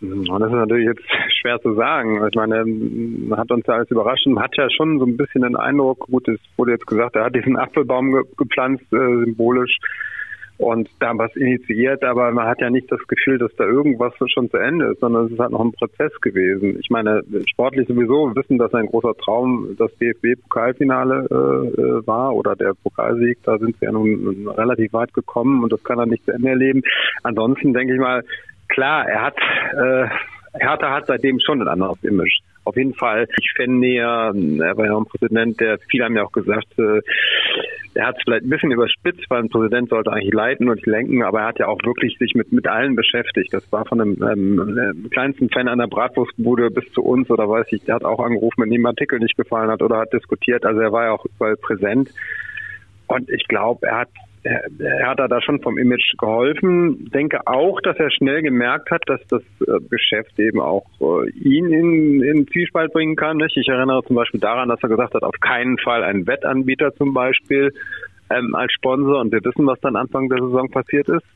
Das 0.00 0.10
ist 0.10 0.28
natürlich 0.28 0.86
jetzt 0.86 1.02
schwer 1.40 1.60
zu 1.60 1.74
sagen. 1.74 2.26
Ich 2.28 2.34
meine, 2.34 3.36
hat 3.36 3.50
uns 3.50 3.66
ja 3.66 3.74
alles 3.74 3.90
überrascht. 3.90 4.26
Man 4.26 4.42
hat 4.42 4.56
ja 4.56 4.68
schon 4.70 4.98
so 4.98 5.06
ein 5.06 5.16
bisschen 5.16 5.42
den 5.42 5.56
Eindruck, 5.56 6.00
gut, 6.00 6.28
es 6.28 6.40
wurde 6.56 6.72
jetzt 6.72 6.86
gesagt, 6.86 7.16
er 7.16 7.24
hat 7.24 7.34
diesen 7.34 7.56
Apfelbaum 7.56 8.12
ge 8.12 8.22
gepflanzt, 8.36 8.84
äh, 8.92 9.24
symbolisch, 9.24 9.78
und 10.58 10.88
da 11.00 11.12
was 11.16 11.34
initiiert, 11.36 12.02
aber 12.02 12.30
man 12.32 12.46
hat 12.46 12.60
ja 12.60 12.70
nicht 12.70 12.90
das 12.90 13.00
Gefühl, 13.06 13.38
dass 13.38 13.54
da 13.56 13.64
irgendwas 13.64 14.14
schon 14.26 14.50
zu 14.50 14.56
Ende 14.56 14.86
ist, 14.86 15.00
sondern 15.00 15.26
es 15.26 15.32
ist 15.32 15.38
halt 15.38 15.52
noch 15.52 15.60
ein 15.60 15.72
Prozess 15.72 16.12
gewesen. 16.20 16.78
Ich 16.80 16.88
meine, 16.88 17.22
sportlich 17.50 17.86
sowieso 17.86 18.34
wissen, 18.34 18.58
dass 18.58 18.72
ein 18.74 18.86
großer 18.86 19.14
Traum 19.16 19.76
das 19.78 19.90
DFB-Pokalfinale 19.98 21.26
äh, 21.30 21.80
äh, 21.80 22.06
war 22.06 22.34
oder 22.34 22.56
der 22.56 22.72
Pokalsieg. 22.82 23.38
Da 23.44 23.58
sind 23.58 23.76
sie 23.78 23.84
ja 23.84 23.92
nun 23.92 24.48
relativ 24.48 24.92
weit 24.92 25.12
gekommen 25.12 25.62
und 25.62 25.72
das 25.72 25.84
kann 25.84 25.98
er 25.98 26.06
nicht 26.06 26.24
zu 26.24 26.32
Ende 26.32 26.50
erleben. 26.50 26.82
Ansonsten 27.22 27.74
denke 27.74 27.94
ich 27.94 28.00
mal, 28.00 28.24
klar, 28.68 29.06
er 29.06 29.22
hat 29.22 29.36
äh, 29.36 30.08
Hertha 30.58 30.90
hat 30.90 31.06
seitdem 31.06 31.38
schon 31.40 31.60
ein 31.60 31.68
anderes 31.68 32.02
Image. 32.02 32.40
Auf 32.66 32.76
jeden 32.76 32.94
Fall. 32.94 33.28
Ich 33.40 33.52
fände 33.54 33.86
ja, 33.86 34.26
er 34.26 34.76
war 34.76 34.86
ja 34.86 34.96
ein 34.96 35.04
Präsident, 35.04 35.60
der 35.60 35.78
viele 35.88 36.04
haben 36.04 36.16
ja 36.16 36.24
auch 36.24 36.32
gesagt, 36.32 36.66
äh, 36.78 37.00
er 37.94 38.08
hat 38.08 38.16
es 38.16 38.24
vielleicht 38.24 38.44
ein 38.44 38.50
bisschen 38.50 38.72
überspitzt, 38.72 39.24
weil 39.28 39.44
ein 39.44 39.48
Präsident 39.48 39.88
sollte 39.88 40.12
eigentlich 40.12 40.34
leiten 40.34 40.68
und 40.68 40.84
lenken, 40.84 41.22
aber 41.22 41.42
er 41.42 41.46
hat 41.46 41.60
ja 41.60 41.68
auch 41.68 41.78
wirklich 41.84 42.18
sich 42.18 42.34
mit, 42.34 42.50
mit 42.50 42.66
allen 42.66 42.96
beschäftigt. 42.96 43.54
Das 43.54 43.70
war 43.70 43.86
von 43.86 44.00
einem 44.00 44.20
ähm, 44.20 45.06
kleinsten 45.12 45.48
Fan 45.48 45.68
einer 45.68 45.86
Bratwurstbude 45.86 46.72
bis 46.72 46.90
zu 46.92 47.04
uns 47.04 47.30
oder 47.30 47.48
weiß 47.48 47.66
ich, 47.70 47.84
der 47.84 47.94
hat 47.94 48.04
auch 48.04 48.18
angerufen, 48.18 48.62
wenn 48.62 48.72
ihm 48.72 48.84
ein 48.84 48.90
Artikel 48.90 49.20
nicht 49.20 49.36
gefallen 49.36 49.70
hat 49.70 49.80
oder 49.80 49.98
hat 49.98 50.12
diskutiert. 50.12 50.66
Also 50.66 50.80
er 50.80 50.90
war 50.90 51.04
ja 51.04 51.12
auch 51.12 51.24
überall 51.24 51.56
präsent. 51.56 52.10
Und 53.06 53.30
ich 53.30 53.46
glaube, 53.46 53.86
er 53.86 54.00
hat 54.00 54.08
er 54.46 55.08
hat 55.08 55.18
da 55.18 55.42
schon 55.42 55.60
vom 55.60 55.78
Image 55.78 56.16
geholfen. 56.18 57.10
Denke 57.12 57.46
auch, 57.46 57.80
dass 57.80 57.96
er 57.98 58.10
schnell 58.10 58.42
gemerkt 58.42 58.90
hat, 58.90 59.02
dass 59.06 59.20
das 59.28 59.42
äh, 59.60 59.80
Geschäft 59.90 60.38
eben 60.38 60.60
auch 60.60 60.86
äh, 61.00 61.30
ihn 61.30 61.72
in, 61.72 62.22
in 62.22 62.46
Zwiespalt 62.48 62.92
bringen 62.92 63.16
kann. 63.16 63.40
Ich 63.40 63.68
erinnere 63.68 64.02
zum 64.04 64.16
Beispiel 64.16 64.40
daran, 64.40 64.68
dass 64.68 64.82
er 64.82 64.88
gesagt 64.88 65.14
hat, 65.14 65.22
auf 65.22 65.38
keinen 65.40 65.78
Fall 65.78 66.04
einen 66.04 66.26
Wettanbieter 66.26 66.94
zum 66.94 67.14
Beispiel 67.14 67.72
ähm, 68.30 68.54
als 68.54 68.72
Sponsor. 68.72 69.20
Und 69.20 69.32
wir 69.32 69.44
wissen, 69.44 69.66
was 69.66 69.80
dann 69.80 69.96
Anfang 69.96 70.28
der 70.28 70.38
Saison 70.38 70.70
passiert 70.70 71.08
ist. 71.08 71.26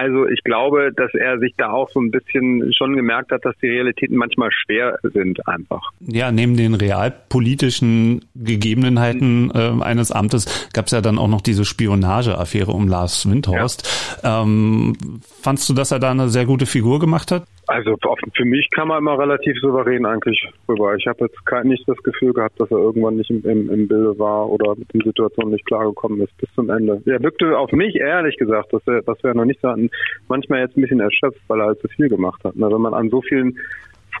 Also 0.00 0.26
ich 0.26 0.42
glaube, 0.44 0.92
dass 0.96 1.12
er 1.12 1.38
sich 1.40 1.52
da 1.58 1.72
auch 1.72 1.90
so 1.90 2.00
ein 2.00 2.10
bisschen 2.10 2.72
schon 2.72 2.96
gemerkt 2.96 3.32
hat, 3.32 3.44
dass 3.44 3.54
die 3.58 3.68
Realitäten 3.68 4.16
manchmal 4.16 4.48
schwer 4.50 4.96
sind 5.02 5.46
einfach. 5.46 5.90
Ja, 6.00 6.32
neben 6.32 6.56
den 6.56 6.72
realpolitischen 6.72 8.24
Gegebenheiten 8.34 9.50
äh, 9.54 9.84
eines 9.84 10.10
Amtes 10.10 10.70
gab 10.72 10.86
es 10.86 10.92
ja 10.92 11.02
dann 11.02 11.18
auch 11.18 11.28
noch 11.28 11.42
diese 11.42 11.66
Spionageaffäre 11.66 12.72
um 12.72 12.88
Lars 12.88 13.28
Windhorst. 13.28 14.18
Ja. 14.22 14.42
Ähm, 14.42 14.96
fandst 15.42 15.68
du, 15.68 15.74
dass 15.74 15.90
er 15.90 15.98
da 15.98 16.10
eine 16.10 16.30
sehr 16.30 16.46
gute 16.46 16.64
Figur 16.64 16.98
gemacht 16.98 17.30
hat? 17.30 17.44
Also 17.70 17.96
für 18.34 18.44
mich 18.44 18.68
kam 18.72 18.90
er 18.90 18.98
immer 18.98 19.16
relativ 19.16 19.56
souverän 19.60 20.04
eigentlich 20.04 20.44
rüber. 20.68 20.96
Ich 20.96 21.06
habe 21.06 21.26
jetzt 21.26 21.46
kein, 21.46 21.68
nicht 21.68 21.88
das 21.88 21.98
Gefühl 21.98 22.32
gehabt, 22.32 22.60
dass 22.60 22.68
er 22.72 22.78
irgendwann 22.78 23.14
nicht 23.14 23.30
im, 23.30 23.44
im, 23.44 23.70
im 23.70 23.86
Bilde 23.86 24.18
war 24.18 24.50
oder 24.50 24.74
mit 24.74 24.92
den 24.92 25.02
Situationen 25.02 25.52
nicht 25.52 25.64
klargekommen 25.66 26.20
ist 26.20 26.36
bis 26.36 26.52
zum 26.56 26.68
Ende. 26.68 27.00
Er 27.06 27.22
wirkte 27.22 27.56
auf 27.56 27.70
mich 27.70 27.94
ehrlich 27.94 28.36
gesagt, 28.38 28.72
dass 28.72 28.82
er, 28.88 29.06
was 29.06 29.22
wir 29.22 29.34
noch 29.34 29.44
nicht 29.44 29.62
hatten, 29.62 29.88
manchmal 30.26 30.62
jetzt 30.62 30.76
ein 30.76 30.80
bisschen 30.80 30.98
erschöpft, 30.98 31.40
weil 31.46 31.60
er 31.60 31.66
halt 31.66 31.80
zu 31.80 31.86
viel 31.86 32.08
gemacht 32.08 32.42
hat. 32.42 32.56
Ne? 32.56 32.68
Wenn 32.68 32.80
man 32.80 32.92
an 32.92 33.08
so 33.08 33.22
vielen 33.22 33.56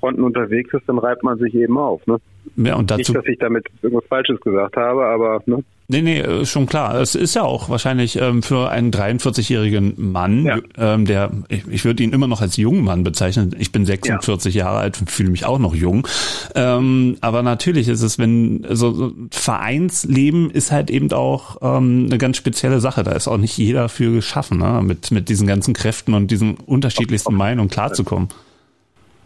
Fronten 0.00 0.22
unterwegs 0.24 0.72
ist, 0.74 0.82
dann 0.88 0.98
reibt 0.98 1.22
man 1.22 1.38
sich 1.38 1.54
eben 1.54 1.78
auf. 1.78 2.04
Ne? 2.06 2.16
Ja, 2.56 2.74
und 2.76 2.90
dazu, 2.90 3.12
Nicht, 3.12 3.14
dass 3.14 3.26
ich 3.26 3.38
damit 3.38 3.66
irgendwas 3.82 4.06
Falsches 4.08 4.40
gesagt 4.40 4.76
habe, 4.76 5.04
aber 5.06 5.42
ne? 5.46 5.62
Nee, 5.92 6.02
nee, 6.02 6.20
äh, 6.20 6.44
schon 6.46 6.66
klar. 6.66 7.00
Es 7.00 7.16
ist 7.16 7.34
ja 7.34 7.42
auch 7.42 7.68
wahrscheinlich 7.68 8.14
ähm, 8.20 8.42
für 8.44 8.70
einen 8.70 8.92
43-jährigen 8.92 9.94
Mann, 9.96 10.44
Ja. 10.44 10.58
ähm, 10.78 11.04
der, 11.04 11.32
ich, 11.48 11.66
ich 11.68 11.84
würde 11.84 12.02
ihn 12.04 12.12
immer 12.12 12.28
noch 12.28 12.40
als 12.40 12.56
jungen 12.56 12.84
Mann 12.84 13.02
bezeichnen. 13.02 13.54
Ich 13.58 13.72
bin 13.72 13.84
46 13.84 14.54
Jahre 14.54 14.78
alt 14.78 15.00
und 15.00 15.10
fühle 15.10 15.30
mich 15.30 15.46
auch 15.46 15.58
noch 15.58 15.74
jung. 15.74 16.06
Ähm, 16.54 17.16
aber 17.20 17.42
natürlich 17.42 17.88
ist 17.88 18.02
es, 18.02 18.18
wenn 18.20 18.64
so, 18.70 18.92
so 18.92 19.12
Vereinsleben 19.32 20.50
ist 20.50 20.70
halt 20.72 20.90
eben 20.90 21.10
auch 21.12 21.56
ähm, 21.60 22.06
eine 22.06 22.18
ganz 22.18 22.36
spezielle 22.36 22.80
Sache. 22.80 23.02
Da 23.02 23.12
ist 23.12 23.26
auch 23.28 23.36
nicht 23.38 23.56
jeder 23.58 23.88
für 23.88 24.12
geschaffen, 24.12 24.58
ne? 24.58 24.80
mit, 24.84 25.10
mit 25.10 25.28
diesen 25.28 25.46
ganzen 25.46 25.74
Kräften 25.74 26.14
und 26.14 26.30
diesen 26.30 26.54
unterschiedlichsten 26.54 27.34
Meinungen 27.34 27.68
klarzukommen. 27.68 28.28
Ja, 28.30 28.34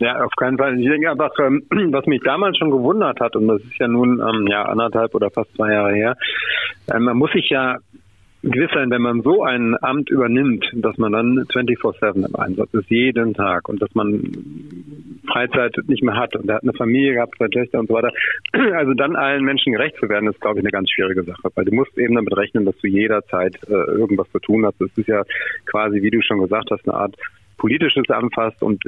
auf 0.01 0.33
keinen 0.37 0.59
Fall. 0.59 0.79
Ich 0.79 0.89
denke 0.89 1.11
einfach, 1.11 1.33
ähm, 1.41 1.65
was 1.93 2.07
mich 2.07 2.23
damals 2.23 2.59
schon 2.59 2.71
gewundert 2.71 3.21
hat, 3.21 3.37
und 3.37 3.49
das 3.49 3.63
ist 3.63 3.79
ja 3.79 3.89
nun 3.89 4.21
ähm, 4.21 4.47
ja 4.49 4.63
anderthalb 4.65 5.15
oder 5.15 5.31
fast 5.31 5.55
zwei 5.55 5.73
Jahre 5.73 5.95
her, 5.95 6.17
äh, 6.93 6.99
man 6.99 7.17
muss 7.17 7.33
sich 7.33 7.49
ja 7.51 7.79
gewiss 8.43 8.71
sein, 8.75 8.91
wenn 8.91 9.01
man 9.01 9.23
so 9.23 9.43
ein 9.43 9.75
Amt 9.81 10.11
übernimmt, 10.11 10.67
dass 10.75 10.99
man 10.99 11.13
dann 11.13 11.39
24-7 11.47 12.27
im 12.27 12.37
Einsatz 12.37 12.75
ist, 12.75 12.91
jeden 12.91 13.33
Tag, 13.33 13.69
und 13.69 13.81
dass 13.81 13.95
man 13.95 14.23
Freizeit 15.27 15.77
nicht 15.87 16.03
mehr 16.03 16.17
hat 16.17 16.37
und 16.37 16.49
er 16.49 16.57
hat 16.57 16.63
eine 16.63 16.75
Familie 16.75 17.15
gehabt, 17.15 17.37
zwei 17.39 17.49
Töchter 17.49 17.81
und 17.81 17.89
so 17.89 17.95
weiter. 17.95 18.13
Also 18.75 18.93
dann 18.95 19.17
allen 19.17 19.45
Menschen 19.45 19.73
gerecht 19.73 19.97
zu 19.99 20.09
werden, 20.09 20.29
ist, 20.29 20.41
glaube 20.41 20.59
ich, 20.59 20.65
eine 20.65 20.71
ganz 20.71 20.91
schwierige 20.91 21.23
Sache, 21.23 21.49
weil 21.55 21.65
du 21.65 21.75
musst 21.75 21.97
eben 21.97 22.15
damit 22.15 22.37
rechnen, 22.37 22.65
dass 22.65 22.77
du 22.79 22.89
jederzeit 22.89 23.57
äh, 23.69 23.73
irgendwas 23.73 24.31
zu 24.31 24.39
tun 24.41 24.67
hast. 24.67 24.81
Das 24.81 24.91
ist 24.97 25.09
ja 25.09 25.23
quasi, 25.67 26.03
wie 26.03 26.11
du 26.11 26.21
schon 26.23 26.41
gesagt 26.41 26.71
hast, 26.71 26.87
eine 26.89 26.97
Art 26.97 27.15
politisches 27.57 28.09
anfasst 28.11 28.63
und 28.63 28.83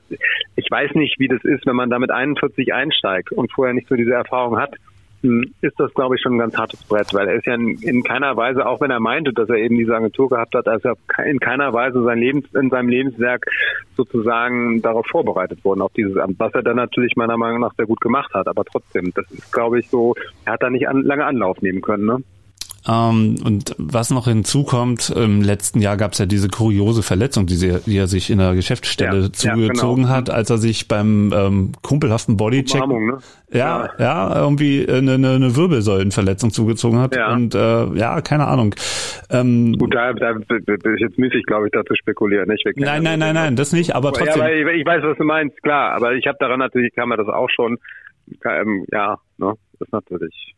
ich 0.56 0.70
weiß 0.70 0.92
nicht, 0.94 1.18
wie 1.18 1.28
das 1.28 1.44
ist, 1.44 1.66
wenn 1.66 1.76
man 1.76 1.90
da 1.90 1.98
mit 1.98 2.10
41 2.10 2.72
einsteigt 2.72 3.32
und 3.32 3.52
vorher 3.52 3.74
nicht 3.74 3.88
so 3.88 3.94
diese 3.94 4.12
Erfahrung 4.12 4.58
hat, 4.58 4.74
hm, 5.22 5.54
ist 5.62 5.78
das, 5.80 5.92
glaube 5.94 6.16
ich, 6.16 6.22
schon 6.22 6.34
ein 6.34 6.38
ganz 6.38 6.56
hartes 6.56 6.84
Brett, 6.84 7.12
weil 7.14 7.28
er 7.28 7.34
ist 7.34 7.46
ja 7.46 7.54
in, 7.54 7.78
in 7.80 8.02
keiner 8.02 8.36
Weise, 8.36 8.66
auch 8.66 8.80
wenn 8.80 8.90
er 8.90 9.00
meinte, 9.00 9.32
dass 9.32 9.48
er 9.48 9.56
eben 9.56 9.76
diese 9.76 9.94
Agentur 9.94 10.28
gehabt 10.28 10.54
hat, 10.54 10.68
also 10.68 10.92
in 11.24 11.40
keiner 11.40 11.72
Weise 11.72 12.02
sein 12.04 12.18
Lebens, 12.18 12.46
in 12.54 12.70
seinem 12.70 12.88
Lebenswerk 12.88 13.46
sozusagen 13.96 14.82
darauf 14.82 15.06
vorbereitet 15.06 15.64
worden, 15.64 15.80
auf 15.80 15.92
dieses 15.94 16.16
Amt, 16.18 16.38
was 16.38 16.52
er 16.54 16.62
dann 16.62 16.76
natürlich 16.76 17.16
meiner 17.16 17.38
Meinung 17.38 17.60
nach 17.60 17.74
sehr 17.74 17.86
gut 17.86 18.00
gemacht 18.00 18.32
hat, 18.34 18.46
aber 18.46 18.64
trotzdem, 18.64 19.12
das 19.14 19.30
ist, 19.30 19.52
glaube 19.52 19.80
ich, 19.80 19.88
so, 19.88 20.14
er 20.44 20.54
hat 20.54 20.62
da 20.62 20.70
nicht 20.70 20.88
an, 20.88 21.02
lange 21.02 21.24
Anlauf 21.24 21.62
nehmen 21.62 21.80
können, 21.80 22.04
ne? 22.04 22.22
Ähm, 22.88 23.36
und 23.44 23.74
was 23.78 24.10
noch 24.10 24.26
hinzukommt, 24.26 25.10
im 25.10 25.42
letzten 25.42 25.80
Jahr 25.80 25.96
gab 25.96 26.12
es 26.12 26.18
ja 26.18 26.26
diese 26.26 26.48
kuriose 26.48 27.02
Verletzung, 27.02 27.46
die, 27.46 27.54
sie, 27.56 27.78
die 27.84 27.96
er 27.96 28.06
sich 28.06 28.30
in 28.30 28.38
der 28.38 28.54
Geschäftsstelle 28.54 29.22
Ja, 29.22 29.32
zugezogen 29.32 30.02
ja, 30.04 30.08
genau. 30.08 30.16
hat, 30.16 30.30
als 30.30 30.50
er 30.50 30.58
sich 30.58 30.88
beim 30.88 31.32
ähm, 31.34 31.72
kumpelhaften 31.82 32.36
Bodycheck 32.36 32.86
ne? 32.86 33.18
ja, 33.52 33.90
ja, 33.98 34.40
irgendwie 34.40 34.88
eine, 34.88 35.14
eine, 35.14 35.30
eine 35.30 35.56
Wirbelsäulenverletzung 35.56 36.50
zugezogen 36.50 36.98
hat. 37.00 37.16
Ja. 37.16 37.32
Und 37.32 37.54
äh, 37.54 37.86
ja, 37.94 38.20
keine 38.20 38.46
Ahnung. 38.46 38.74
Ähm, 39.30 39.74
Gut, 39.78 39.94
da, 39.94 40.12
da 40.12 40.34
da 40.34 40.90
ist 40.90 41.00
jetzt 41.00 41.18
müßig, 41.18 41.44
glaube 41.46 41.66
ich, 41.66 41.72
da 41.72 41.84
zu 41.84 41.94
spekulieren. 41.94 42.48
Wir 42.48 42.56
kennen 42.56 42.86
nein, 42.86 43.02
nein, 43.02 43.18
nein, 43.18 43.34
nein, 43.34 43.56
das 43.56 43.72
nicht, 43.72 43.94
aber 43.94 44.08
Ja, 44.08 44.18
trotzdem. 44.18 44.42
aber 44.42 44.52
ich, 44.52 44.80
ich 44.80 44.86
weiß, 44.86 45.02
was 45.02 45.16
du 45.18 45.24
meinst, 45.24 45.62
klar. 45.62 45.92
Aber 45.94 46.14
ich 46.14 46.26
habe 46.26 46.38
daran 46.40 46.58
natürlich, 46.58 46.94
kann 46.94 47.08
man 47.08 47.18
das 47.18 47.28
auch 47.28 47.50
schon, 47.50 47.78
ähm, 48.44 48.84
ja, 48.92 49.18
ne, 49.38 49.54
das 49.78 49.88
ist 49.88 49.92
natürlich. 49.92 50.55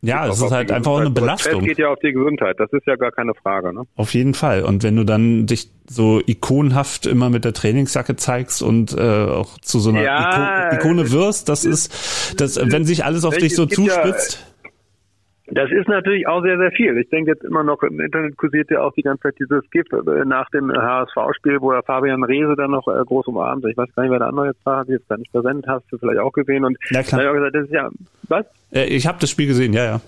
Ja, 0.00 0.28
es 0.28 0.40
ist 0.40 0.50
halt 0.52 0.70
einfach 0.70 0.92
auch 0.92 0.98
eine 1.00 1.10
Gesundheit. 1.10 1.34
Das 1.38 1.44
Belastung. 1.44 1.64
geht 1.64 1.78
ja 1.78 1.88
auf 1.88 1.98
die 1.98 2.12
Gesundheit, 2.12 2.56
das 2.58 2.72
ist 2.72 2.86
ja 2.86 2.96
gar 2.96 3.10
keine 3.10 3.34
Frage, 3.34 3.72
ne? 3.72 3.82
Auf 3.96 4.14
jeden 4.14 4.34
Fall. 4.34 4.62
Und 4.62 4.82
wenn 4.84 4.94
du 4.96 5.04
dann 5.04 5.46
dich 5.46 5.70
so 5.88 6.20
ikonhaft 6.24 7.06
immer 7.06 7.30
mit 7.30 7.44
der 7.44 7.52
Trainingsjacke 7.52 8.14
zeigst 8.16 8.62
und 8.62 8.96
äh, 8.96 9.00
auch 9.00 9.58
zu 9.58 9.80
so 9.80 9.90
einer 9.90 10.02
Ja, 10.02 10.66
Iko 10.72 10.76
Ikone 10.76 11.10
wirst, 11.10 11.48
das 11.48 11.64
ist, 11.64 12.40
das, 12.40 12.60
wenn 12.62 12.84
sich 12.84 13.04
alles 13.04 13.24
auf 13.24 13.36
dich 13.36 13.54
so 13.56 13.66
gibt 13.66 13.80
ja- 13.88 13.94
zuspitzt. 14.02 14.44
Das 15.50 15.70
ist 15.70 15.88
natürlich 15.88 16.26
auch 16.28 16.42
sehr, 16.42 16.58
sehr 16.58 16.70
viel. 16.72 16.96
Ich 16.98 17.08
denke 17.08 17.30
jetzt 17.30 17.44
immer 17.44 17.62
noch, 17.62 17.82
im 17.82 17.98
Internet 18.00 18.36
kursiert 18.36 18.70
ja 18.70 18.82
auch 18.82 18.92
die 18.92 19.02
ganze 19.02 19.22
Zeit 19.22 19.36
dieses 19.38 19.62
GIF 19.70 19.86
äh, 19.92 20.24
nach 20.24 20.48
dem 20.50 20.70
HSV-Spiel, 20.70 21.60
wo 21.60 21.72
der 21.72 21.82
Fabian 21.82 22.22
Reese 22.22 22.54
dann 22.56 22.72
noch 22.72 22.86
äh, 22.86 23.02
groß 23.04 23.26
umarmt. 23.28 23.64
Ich 23.66 23.76
weiß 23.76 23.88
gar 23.94 24.02
nicht, 24.02 24.12
wer 24.12 24.18
der 24.18 24.28
andere 24.28 24.48
jetzt 24.48 24.64
war, 24.66 24.80
hab 24.80 24.88
ich 24.88 24.92
jetzt 24.92 25.08
gar 25.08 25.16
nicht 25.16 25.32
präsent, 25.32 25.66
hast 25.66 25.84
du 25.90 25.98
vielleicht 25.98 26.20
auch 26.20 26.32
gesehen. 26.32 26.64
Und 26.64 26.76
Ja, 26.90 27.02
klar. 27.02 27.22
da 27.22 27.24
ich 27.24 27.30
auch 27.30 27.34
gesagt, 27.34 27.54
das 27.54 27.64
ist 27.64 27.72
ja, 27.72 27.88
was? 28.28 28.46
Äh, 28.72 28.84
ich 28.94 29.06
habe 29.06 29.18
das 29.20 29.30
Spiel 29.30 29.46
gesehen, 29.46 29.72
ja, 29.72 29.84
ja. 29.84 30.00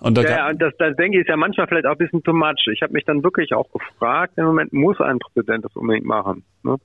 Und 0.00 0.16
da 0.16 0.22
Ja, 0.22 0.30
ja, 0.30 0.48
und 0.48 0.60
das, 0.60 0.72
das 0.78 0.96
denke 0.96 1.18
ich 1.18 1.22
ist 1.22 1.28
ja 1.28 1.36
manchmal 1.36 1.66
vielleicht 1.66 1.86
auch 1.86 1.92
ein 1.92 1.98
bisschen 1.98 2.22
too 2.22 2.32
much. 2.32 2.66
Ich 2.72 2.82
habe 2.82 2.92
mich 2.92 3.04
dann 3.04 3.22
wirklich 3.22 3.52
auch 3.54 3.70
gefragt, 3.72 4.34
im 4.36 4.44
Moment 4.46 4.72
muss 4.72 5.00
ein 5.00 5.18
Präsident 5.18 5.64
das 5.64 5.74
unbedingt 5.76 6.06
machen. 6.06 6.44
Ne? 6.62 6.76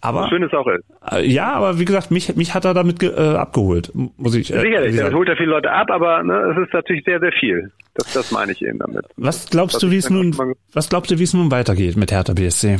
Aber 0.00 0.28
Schön 0.28 0.42
es 0.42 0.52
auch 0.52 0.66
ist. 0.66 0.84
äh, 1.10 1.26
ja, 1.26 1.52
aber 1.52 1.78
wie 1.78 1.84
gesagt, 1.84 2.10
mich, 2.10 2.34
mich 2.36 2.54
hat 2.54 2.64
er 2.64 2.74
damit 2.74 3.02
äh, 3.02 3.08
abgeholt, 3.08 3.90
muss 3.94 4.34
ich. 4.34 4.52
Äh, 4.52 4.60
Sicherlich, 4.60 4.96
das 4.96 5.12
holt 5.12 5.28
ja 5.28 5.36
viele 5.36 5.50
Leute 5.50 5.70
ab, 5.72 5.90
aber 5.90 6.22
ne, 6.22 6.54
es 6.56 6.66
ist 6.66 6.72
natürlich 6.74 7.04
sehr, 7.04 7.18
sehr 7.20 7.32
viel. 7.32 7.70
Das, 7.94 8.12
das 8.12 8.30
meine 8.30 8.52
ich 8.52 8.62
eben 8.62 8.78
damit. 8.78 9.04
Was 9.16 9.48
glaubst 9.50 9.76
Das 9.76 9.80
du, 9.82 9.90
wie 9.90 9.96
ist 9.96 10.04
es 10.04 10.10
nun, 10.10 10.36
was 10.72 10.88
glaubst 10.88 11.10
du, 11.10 11.18
wie 11.18 11.24
es 11.24 11.34
nun 11.34 11.50
weitergeht 11.50 11.96
mit 11.96 12.12
Hertha 12.12 12.32
BSC? 12.34 12.78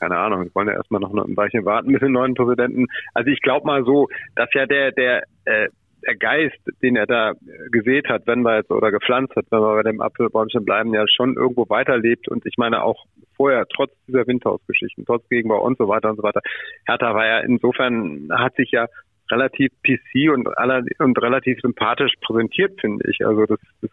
keine 0.00 0.16
Ahnung, 0.16 0.44
wir 0.44 0.54
wollen 0.54 0.68
ja 0.68 0.74
erstmal 0.74 1.02
noch 1.02 1.12
ein 1.12 1.36
Weilchen 1.36 1.66
warten 1.66 1.90
mit 1.90 2.00
dem 2.00 2.12
neuen 2.12 2.32
Präsidenten. 2.32 2.86
Also 3.12 3.30
ich 3.30 3.42
glaube 3.42 3.66
mal 3.66 3.84
so, 3.84 4.08
dass 4.34 4.48
ja 4.54 4.64
der, 4.64 4.92
der, 4.92 5.24
äh, 5.44 5.68
der 6.06 6.16
Geist, 6.16 6.56
den 6.82 6.96
er 6.96 7.06
da 7.06 7.32
gesät 7.70 8.08
hat, 8.08 8.22
wenn 8.26 8.40
wir 8.40 8.56
jetzt 8.56 8.70
oder 8.70 8.90
gepflanzt 8.90 9.36
hat, 9.36 9.44
wenn 9.50 9.60
wir 9.60 9.74
bei 9.74 9.82
dem 9.82 10.00
Apfelbäumchen 10.00 10.64
bleiben, 10.64 10.94
ja 10.94 11.04
schon 11.06 11.34
irgendwo 11.36 11.68
weiterlebt 11.68 12.28
und 12.28 12.46
ich 12.46 12.54
meine 12.56 12.82
auch 12.82 13.04
vorher, 13.40 13.64
trotz 13.74 13.90
dieser 14.06 14.26
Windhausgeschichten, 14.26 15.06
trotz 15.06 15.26
Gegenbau 15.30 15.64
und 15.64 15.78
so 15.78 15.88
weiter 15.88 16.10
und 16.10 16.16
so 16.16 16.22
weiter. 16.22 16.42
Hertha 16.86 17.14
war 17.14 17.26
ja 17.26 17.38
insofern, 17.40 18.28
hat 18.30 18.54
sich 18.56 18.70
ja 18.70 18.86
relativ 19.30 19.72
PC 19.82 20.30
und, 20.30 20.46
und 20.46 21.22
relativ 21.22 21.58
sympathisch 21.62 22.12
präsentiert, 22.20 22.78
finde 22.78 23.08
ich. 23.10 23.24
Also 23.24 23.46
das, 23.46 23.58
das 23.80 23.90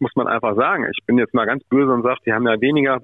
muss 0.00 0.14
man 0.16 0.26
einfach 0.26 0.54
sagen. 0.54 0.86
Ich 0.94 1.06
bin 1.06 1.16
jetzt 1.16 1.32
mal 1.32 1.46
ganz 1.46 1.64
böse 1.64 1.90
und 1.90 2.02
sage, 2.02 2.20
die 2.26 2.32
haben 2.34 2.46
ja 2.46 2.60
weniger 2.60 3.00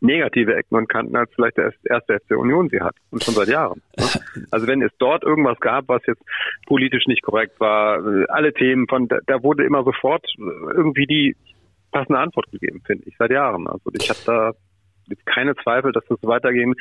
negative 0.00 0.54
Ecken 0.54 0.76
und 0.76 0.88
Kanten, 0.88 1.16
als 1.16 1.30
vielleicht 1.34 1.56
der 1.56 1.72
erste 1.84 2.20
FC 2.20 2.36
Union 2.36 2.68
sie 2.68 2.80
hat. 2.80 2.94
Und 3.10 3.24
schon 3.24 3.34
seit 3.34 3.48
Jahren. 3.48 3.82
ne? 3.98 4.04
Also 4.52 4.68
wenn 4.68 4.82
es 4.82 4.92
dort 4.98 5.24
irgendwas 5.24 5.58
gab, 5.58 5.88
was 5.88 6.02
jetzt 6.06 6.22
politisch 6.66 7.06
nicht 7.06 7.22
korrekt 7.22 7.58
war, 7.58 8.00
alle 8.28 8.52
Themen 8.52 8.86
von, 8.86 9.08
da, 9.08 9.42
wurde 9.42 9.64
immer 9.64 9.82
sofort 9.82 10.24
irgendwie 10.38 11.06
die 11.06 11.36
passende 11.90 12.18
Antwort 12.18 12.50
gegeben, 12.50 12.82
finde 12.84 13.04
ich, 13.06 13.14
seit 13.16 13.30
Jahren. 13.30 13.66
Also 13.66 13.90
ich 13.98 14.10
habe 14.10 14.18
da 14.26 14.52
keine 15.26 15.54
Zweifel, 15.56 15.92
dass 15.92 16.04
das 16.08 16.18
weitergehen 16.22 16.74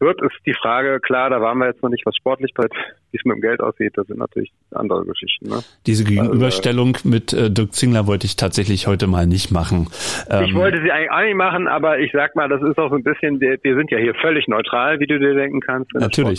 wird, 0.00 0.22
ist 0.22 0.36
die 0.46 0.54
Frage, 0.54 1.00
klar, 1.00 1.30
da 1.30 1.40
waren 1.40 1.58
wir 1.58 1.66
jetzt 1.66 1.82
noch 1.82 1.90
nicht, 1.90 2.06
was 2.06 2.14
sportlich 2.14 2.54
bleibt, 2.54 2.74
wie 3.10 3.18
es 3.18 3.24
mit 3.24 3.36
dem 3.36 3.40
Geld 3.40 3.60
aussieht, 3.60 3.92
das 3.96 4.06
sind 4.06 4.18
natürlich 4.18 4.52
andere 4.70 5.04
Geschichten. 5.04 5.48
Ne? 5.48 5.60
Diese 5.86 6.04
Gegenüberstellung 6.04 6.96
mit 7.04 7.32
äh, 7.32 7.50
Dirk 7.50 7.74
Zingler 7.74 8.06
wollte 8.06 8.26
ich 8.26 8.36
tatsächlich 8.36 8.86
heute 8.86 9.06
mal 9.06 9.26
nicht 9.26 9.50
machen. 9.50 9.88
Ähm, 10.30 10.44
Ich 10.44 10.54
wollte 10.54 10.80
sie 10.82 10.92
eigentlich 10.92 11.10
auch 11.10 11.22
nicht 11.22 11.34
machen, 11.34 11.66
aber 11.68 11.98
ich 11.98 12.12
sag 12.12 12.36
mal, 12.36 12.48
das 12.48 12.62
ist 12.62 12.78
auch 12.78 12.90
so 12.90 12.96
ein 12.96 13.02
bisschen, 13.02 13.40
wir, 13.40 13.58
wir 13.62 13.76
sind 13.76 13.90
ja 13.90 13.98
hier 13.98 14.14
völlig 14.14 14.46
neutral, 14.46 15.00
wie 15.00 15.06
du 15.06 15.18
dir 15.18 15.34
denken 15.34 15.60
kannst. 15.60 15.92
Natürlich. 15.94 16.38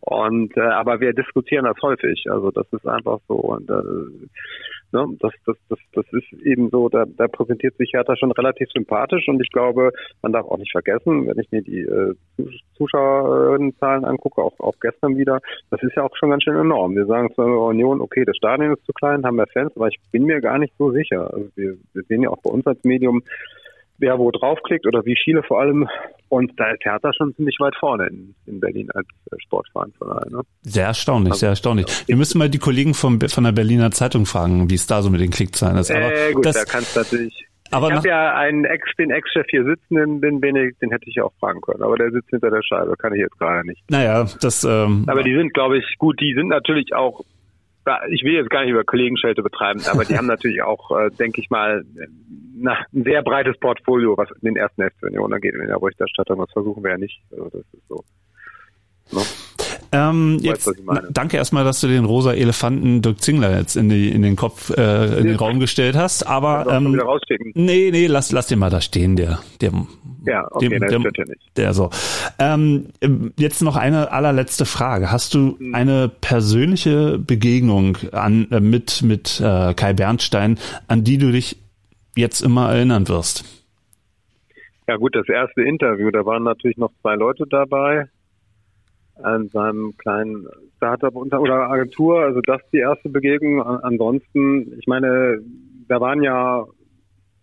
Und 0.00 0.54
äh, 0.56 0.60
aber 0.60 1.00
wir 1.00 1.14
diskutieren 1.14 1.64
das 1.64 1.80
häufig. 1.80 2.26
Also 2.28 2.50
das 2.50 2.66
ist 2.72 2.86
einfach 2.86 3.20
so. 3.26 3.36
Und 3.36 3.70
äh, 3.70 4.28
ne, 4.94 5.06
das, 5.20 5.32
das, 5.44 5.56
das, 5.68 5.78
das 5.92 6.06
ist 6.12 6.32
eben 6.44 6.70
so, 6.70 6.88
da, 6.88 7.04
da 7.04 7.28
präsentiert 7.28 7.76
sich 7.76 7.92
Hertha 7.92 8.16
schon 8.16 8.32
relativ 8.32 8.70
sympathisch 8.72 9.28
und 9.28 9.40
ich 9.42 9.50
glaube, 9.50 9.92
man 10.22 10.32
darf 10.32 10.46
auch 10.46 10.58
nicht 10.58 10.72
vergessen, 10.72 11.26
wenn 11.26 11.38
ich 11.38 11.50
mir 11.50 11.62
die 11.62 11.80
äh, 11.80 12.14
Zuschauerzahlen 12.76 14.04
angucke, 14.04 14.40
auch, 14.40 14.58
auch 14.60 14.78
gestern 14.80 15.16
wieder, 15.16 15.40
das 15.70 15.82
ist 15.82 15.96
ja 15.96 16.04
auch 16.04 16.16
schon 16.16 16.30
ganz 16.30 16.44
schön 16.44 16.56
enorm. 16.56 16.94
Wir 16.96 17.06
sagen 17.06 17.32
zwar 17.34 17.46
Union, 17.46 18.00
okay, 18.00 18.24
das 18.24 18.36
Stadion 18.36 18.72
ist 18.72 18.86
zu 18.86 18.92
klein, 18.92 19.24
haben 19.24 19.36
wir 19.36 19.46
Fans, 19.48 19.72
aber 19.76 19.88
ich 19.88 19.98
bin 20.10 20.24
mir 20.24 20.40
gar 20.40 20.58
nicht 20.58 20.74
so 20.78 20.90
sicher. 20.92 21.32
Also 21.32 21.48
wir, 21.56 21.76
wir 21.92 22.02
sehen 22.04 22.22
ja 22.22 22.30
auch 22.30 22.40
bei 22.42 22.50
uns 22.50 22.66
als 22.66 22.82
Medium, 22.84 23.22
wer 23.98 24.18
wo 24.18 24.30
draufklickt 24.30 24.86
oder 24.86 25.04
wie 25.04 25.16
viele 25.22 25.42
vor 25.42 25.60
allem. 25.60 25.88
Und 26.28 26.52
da 26.58 26.70
ist 26.70 26.84
Hertha 26.84 27.12
schon 27.12 27.34
ziemlich 27.36 27.56
weit 27.60 27.74
vorne 27.78 28.06
in, 28.08 28.34
in 28.46 28.60
Berlin 28.60 28.90
als 28.92 29.06
äh, 29.30 29.36
Sportverein 29.38 29.92
ne? 30.30 30.40
Sehr 30.62 30.86
erstaunlich, 30.86 31.32
Also, 31.32 31.40
sehr 31.40 31.48
erstaunlich. 31.50 31.86
Wir 32.06 32.16
müssen 32.16 32.38
mal 32.38 32.48
die 32.48 32.58
Kollegen 32.58 32.94
vom, 32.94 33.20
von 33.20 33.44
der 33.44 33.52
Berliner 33.52 33.90
Zeitung 33.90 34.26
fragen, 34.26 34.70
wie 34.70 34.74
es 34.74 34.86
da 34.86 35.02
so 35.02 35.10
mit 35.10 35.20
den 35.20 35.30
Klickzahlen 35.30 35.78
ist. 35.78 35.90
Aber 35.90 36.12
äh, 36.12 36.32
gut, 36.32 36.46
das, 36.46 36.56
da 36.56 36.64
kannst 36.64 36.96
du 36.96 37.00
natürlich. 37.00 37.46
aber 37.70 37.88
ich 37.88 37.94
habe 37.94 38.08
ja 38.08 38.34
einen 38.34 38.64
Ex, 38.64 38.88
den 38.98 39.10
Ex-Chef 39.10 39.46
hier 39.48 39.64
sitzen, 39.64 40.20
den, 40.20 40.40
Benedikt, 40.40 40.82
den 40.82 40.90
hätte 40.90 41.08
ich 41.08 41.14
ja 41.14 41.24
auch 41.24 41.32
fragen 41.38 41.60
können. 41.60 41.82
Aber 41.82 41.96
der 41.96 42.10
sitzt 42.10 42.30
hinter 42.30 42.50
der 42.50 42.62
Scheibe, 42.62 42.96
kann 42.96 43.14
ich 43.14 43.20
jetzt 43.20 43.38
gerade 43.38 43.66
nicht. 43.66 43.82
naja, 43.88 44.26
das, 44.40 44.64
ähm, 44.64 45.04
Aber 45.06 45.22
die 45.22 45.36
sind, 45.36 45.54
glaube 45.54 45.78
ich, 45.78 45.98
gut, 45.98 46.20
die 46.20 46.34
sind 46.34 46.48
natürlich 46.48 46.94
auch, 46.94 47.24
ich 48.10 48.22
will 48.24 48.34
jetzt 48.34 48.50
gar 48.50 48.62
nicht 48.62 48.70
über 48.70 48.84
Kollegenschelte 48.84 49.42
betreiben, 49.42 49.80
aber 49.90 50.04
die 50.04 50.16
haben 50.16 50.26
natürlich 50.34 50.62
auch, 50.62 50.90
äh, 50.98 51.10
denke 51.10 51.40
ich 51.40 51.50
mal, 51.50 51.84
na, 52.56 52.78
ein 52.92 53.04
sehr 53.04 53.22
breites 53.22 53.58
Portfolio, 53.58 54.16
was 54.16 54.30
in 54.30 54.54
den 54.54 54.56
ersten 54.56 54.82
FC 54.82 55.02
Union 55.02 55.32
angeht 55.32 55.54
in 55.54 55.66
der 55.66 55.78
Berichterstattung. 55.78 56.38
Das 56.38 56.52
versuchen 56.52 56.82
wir 56.82 56.92
ja 56.92 56.98
nicht. 56.98 57.20
Also 57.30 57.44
das 57.50 57.64
ist 57.72 57.88
so. 57.88 58.04
Ne? 59.12 59.20
Ähm, 59.94 60.38
jetzt, 60.40 60.66
weißt, 60.66 61.08
danke 61.10 61.36
erstmal, 61.36 61.62
dass 61.62 61.80
du 61.80 61.86
den 61.86 62.04
rosa 62.04 62.32
Elefanten 62.32 63.00
Dirk 63.00 63.20
Zingler 63.20 63.56
jetzt 63.56 63.76
in, 63.76 63.88
die, 63.88 64.10
in 64.10 64.22
den 64.22 64.34
Kopf, 64.34 64.70
äh, 64.70 65.20
in 65.20 65.26
den 65.26 65.36
Raum 65.36 65.60
gestellt 65.60 65.94
hast. 65.94 66.26
Aber 66.26 66.66
ähm, 66.68 67.00
nee, 67.54 67.90
nee, 67.92 68.06
lass, 68.08 68.32
lass 68.32 68.48
den 68.48 68.58
mal 68.58 68.70
da 68.70 68.80
stehen, 68.80 69.14
der, 69.14 69.38
der 69.60 69.72
ja, 70.26 70.48
okay, 70.50 70.68
dem, 70.68 70.80
der, 70.80 70.98
der, 70.98 71.26
nicht. 71.26 71.56
Der 71.56 71.74
so. 71.74 71.90
Ähm, 72.40 72.88
jetzt 73.38 73.62
noch 73.62 73.76
eine 73.76 74.10
allerletzte 74.10 74.64
Frage. 74.64 75.12
Hast 75.12 75.34
du 75.34 75.56
hm. 75.58 75.74
eine 75.74 76.08
persönliche 76.08 77.18
Begegnung 77.18 77.96
an, 78.10 78.48
äh, 78.50 78.58
mit, 78.60 79.02
mit 79.02 79.40
äh, 79.40 79.74
Kai 79.74 79.92
Bernstein, 79.92 80.58
an 80.88 81.04
die 81.04 81.18
du 81.18 81.30
dich 81.30 81.56
jetzt 82.16 82.40
immer 82.40 82.72
erinnern 82.72 83.08
wirst? 83.08 83.44
Ja 84.88 84.96
gut, 84.96 85.14
das 85.14 85.28
erste 85.28 85.62
Interview, 85.62 86.10
da 86.10 86.26
waren 86.26 86.42
natürlich 86.42 86.76
noch 86.78 86.90
zwei 87.00 87.14
Leute 87.14 87.44
dabei 87.48 88.08
an 89.22 89.48
seinem 89.48 89.96
kleinen 89.96 90.46
Startup 90.76 91.14
oder 91.14 91.70
Agentur. 91.70 92.20
Also 92.20 92.40
das 92.40 92.60
die 92.72 92.78
erste 92.78 93.08
Begegnung. 93.08 93.62
Ansonsten, 93.62 94.76
ich 94.78 94.86
meine, 94.86 95.38
da 95.88 96.00
waren 96.00 96.22
ja, 96.22 96.62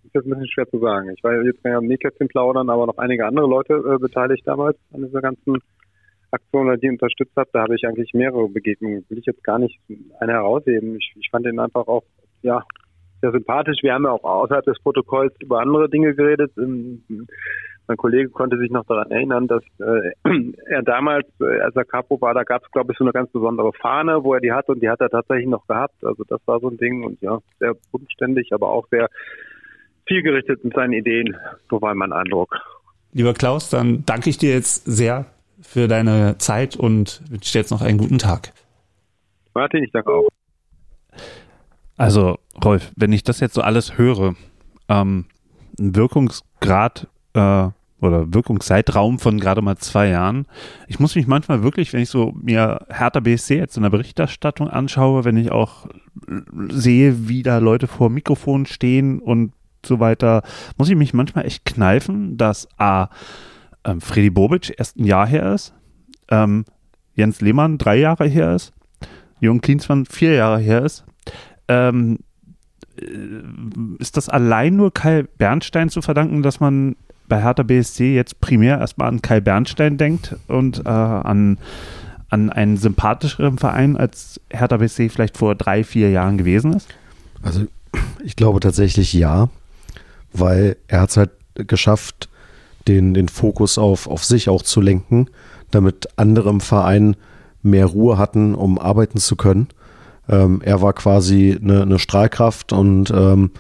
ist 0.04 0.14
jetzt 0.14 0.26
ein 0.26 0.32
bisschen 0.32 0.50
schwer 0.50 0.70
zu 0.70 0.80
sagen. 0.80 1.12
Ich 1.16 1.24
war 1.24 1.42
jetzt 1.44 1.64
mehr 1.64 1.78
am 1.78 1.86
Nähkästchen 1.86 2.28
plaudern, 2.28 2.70
aber 2.70 2.88
noch 2.88 2.98
einige 2.98 3.26
andere 3.26 3.48
Leute 3.48 3.74
äh, 3.74 3.98
beteiligt 3.98 4.46
damals 4.46 4.78
an 4.94 5.04
dieser 5.04 5.22
ganzen 5.22 5.58
Aktion, 6.32 6.80
die 6.80 6.90
unterstützt 6.90 7.36
hat. 7.36 7.50
Da 7.54 7.62
habe 7.62 7.76
ich 7.76 7.86
eigentlich 7.86 8.14
mehrere 8.14 8.48
Begegnungen. 8.50 9.06
Will 9.10 9.20
ich 9.20 9.26
jetzt 9.26 9.44
gar 9.44 9.60
nicht 9.60 9.80
eine 10.20 10.34
herausheben. 10.34 10.96
Ich, 10.96 11.14
ich 11.18 11.30
fand 11.30 11.46
ihn 11.46 11.60
einfach 11.60 11.88
auch, 11.88 12.04
ja, 12.42 12.64
sehr 13.22 13.32
sympathisch. 13.32 13.78
Wir 13.82 13.94
haben 13.94 14.06
ja 14.06 14.12
auch 14.12 14.24
außerhalb 14.24 14.66
des 14.66 14.80
Protokolls 14.80 15.34
über 15.42 15.60
andere 15.60 15.90
Dinge 15.90 16.16
geredet. 16.16 16.52
Mein 17.88 17.98
Kollege 17.98 18.30
konnte 18.30 18.58
sich 18.58 18.72
noch 18.72 18.86
daran 18.86 19.12
erinnern, 19.12 19.48
dass 19.48 19.64
äh, 19.80 20.12
er 20.66 20.84
damals, 20.84 21.28
äh, 21.40 21.60
als 21.62 21.76
er 21.76 21.86
Capo 21.86 22.20
war, 22.22 22.34
da 22.34 22.44
gab 22.44 22.64
es, 22.64 22.72
glaube 22.72 22.92
ich, 22.92 22.98
so 22.98 23.04
eine 23.04 23.12
ganz 23.12 23.32
besondere 23.32 23.74
Fahne, 23.74 24.24
wo 24.24 24.34
er 24.34 24.40
die 24.40 24.52
hatte 24.52 24.72
und 24.72 24.82
die 24.82 24.90
hat 24.90 25.02
er 25.02 25.10
tatsächlich 25.10 25.48
noch 25.48 25.66
gehabt. 25.68 26.04
Also 26.04 26.24
das 26.28 26.40
war 26.46 26.60
so 26.60 26.70
ein 26.70 26.78
Ding 26.78 27.04
und 27.04 27.22
ja, 27.22 27.40
sehr 27.60 27.76
bodenständig, 27.92 28.54
aber 28.54 28.70
auch 28.70 28.88
sehr 28.90 29.10
zielgerichtet 30.08 30.64
mit 30.64 30.74
seinen 30.74 30.94
Ideen. 30.94 31.36
So 31.70 31.82
war 31.82 31.94
mein 31.96 32.14
Eindruck. 32.14 32.56
Lieber 33.14 33.34
Klaus, 33.34 33.70
dann 33.70 34.06
danke 34.06 34.30
ich 34.30 34.38
dir 34.38 34.54
jetzt 34.54 34.86
sehr 34.86 35.26
für 35.62 35.88
deine 35.88 36.38
Zeit 36.38 36.76
und 36.76 37.22
wünsche 37.30 37.52
dir 37.54 37.60
jetzt 37.60 37.72
noch 37.72 37.82
einen 37.82 37.98
guten 37.98 38.18
Tag. 38.18 38.54
Martin, 39.54 39.84
ich 39.84 39.92
danke 39.92 40.12
auch. 40.12 40.28
Also, 41.98 42.40
Rolf, 42.64 42.92
wenn 42.96 43.12
ich 43.12 43.24
das 43.24 43.42
jetzt 43.42 43.54
so 43.54 43.62
alles 43.62 43.98
höre, 43.98 44.36
ähm, 44.90 45.26
ein 45.78 45.96
Wirkungsgrad 45.96 47.08
äh, 47.34 47.70
oder 48.02 48.34
Wirkungszeitraum 48.34 49.20
von 49.20 49.40
gerade 49.40 49.62
mal 49.62 49.78
zwei 49.78 50.10
Jahren. 50.10 50.48
Ich 50.88 51.00
muss 51.00 51.16
mich 51.16 51.28
manchmal 51.28 51.64
wirklich, 51.64 51.94
wenn 51.94 52.02
ich 52.02 52.10
so 52.10 52.34
mir 52.42 52.86
Hertha 52.90 53.20
BSC 53.20 53.58
jetzt 53.58 53.78
in 53.78 53.84
der 53.84 53.92
Berichterstattung 53.92 54.68
anschaue, 54.68 55.24
wenn 55.24 55.38
ich 55.38 55.52
auch 55.52 55.88
sehe, 56.70 57.30
wie 57.30 57.44
da 57.44 57.60
Leute 57.60 57.88
vor 57.88 58.10
Mikrofon 58.10 58.66
stehen 58.66 59.20
und 59.20 59.54
so 59.86 60.00
weiter, 60.00 60.42
muss 60.78 60.90
ich 60.90 60.96
mich 60.96 61.14
manchmal 61.14 61.46
echt 61.46 61.66
kneifen, 61.66 62.38
dass 62.38 62.68
A, 62.78 63.10
ähm, 63.84 64.02
Freddy 64.02 64.30
Bobic 64.30 64.74
erst 64.78 64.98
ein 64.98 65.06
Jahr 65.06 65.28
her 65.28 65.54
ist, 65.54 65.74
ähm, 66.30 66.66
Jens 67.14 67.42
Lehmann 67.42 67.78
drei 67.78 67.98
Jahre 67.98 68.26
her 68.26 68.56
ist, 68.56 68.74
Jürgen 69.40 69.62
Klinsmann 69.62 70.06
vier 70.06 70.34
Jahre 70.34 70.60
her 70.60 70.84
ist, 70.84 71.06
ähm, 71.68 72.20
äh, 73.00 73.06
ist 74.00 74.18
das 74.18 74.30
allein 74.30 74.76
nur 74.76 74.94
Kai 74.94 75.24
Bernstein 75.38 75.90
zu 75.90 76.02
verdanken, 76.02 76.44
dass 76.44 76.60
man 76.60 76.96
bei 77.32 77.42
Hertha 77.42 77.64
BSC 77.64 78.14
jetzt 78.14 78.42
primär 78.42 78.80
erstmal 78.80 79.08
an 79.08 79.22
Kai 79.22 79.40
Bernstein 79.40 79.98
denkt 79.98 80.36
und 80.50 80.86
äh, 80.86 80.90
an, 80.90 81.60
an 82.30 82.50
einen 82.50 82.76
sympathischeren 82.76 83.58
Verein, 83.58 83.96
als 83.96 84.42
Hertha 84.50 84.76
BSC 84.76 85.08
vielleicht 85.08 85.38
vor 85.38 85.56
drei, 85.56 85.86
vier 85.86 86.12
Jahren 86.12 86.38
gewesen 86.38 86.74
ist? 86.74 86.90
Also 87.42 87.68
ich 88.22 88.36
glaube 88.36 88.60
tatsächlich 88.60 89.14
ja, 89.14 89.48
weil 90.34 90.76
er 90.90 91.00
hat 91.00 91.12
es 91.12 91.18
halt 91.18 91.30
geschafft, 91.56 92.28
den, 92.90 93.14
den 93.14 93.30
Fokus 93.30 93.78
auf, 93.78 94.08
auf 94.08 94.26
sich 94.26 94.50
auch 94.50 94.62
zu 94.62 94.82
lenken, 94.82 95.30
damit 95.72 96.10
andere 96.18 96.50
im 96.50 96.60
Verein 96.60 97.16
mehr 97.64 97.86
Ruhe 97.86 98.18
hatten, 98.18 98.56
um 98.56 98.78
arbeiten 98.78 99.20
zu 99.20 99.38
können. 99.38 99.70
Ähm, 100.28 100.62
er 100.66 100.82
war 100.82 100.92
quasi 100.92 101.58
eine, 101.62 101.84
eine 101.84 101.98
Strahlkraft 101.98 102.74
und 102.74 103.10
ähm, 103.12 103.52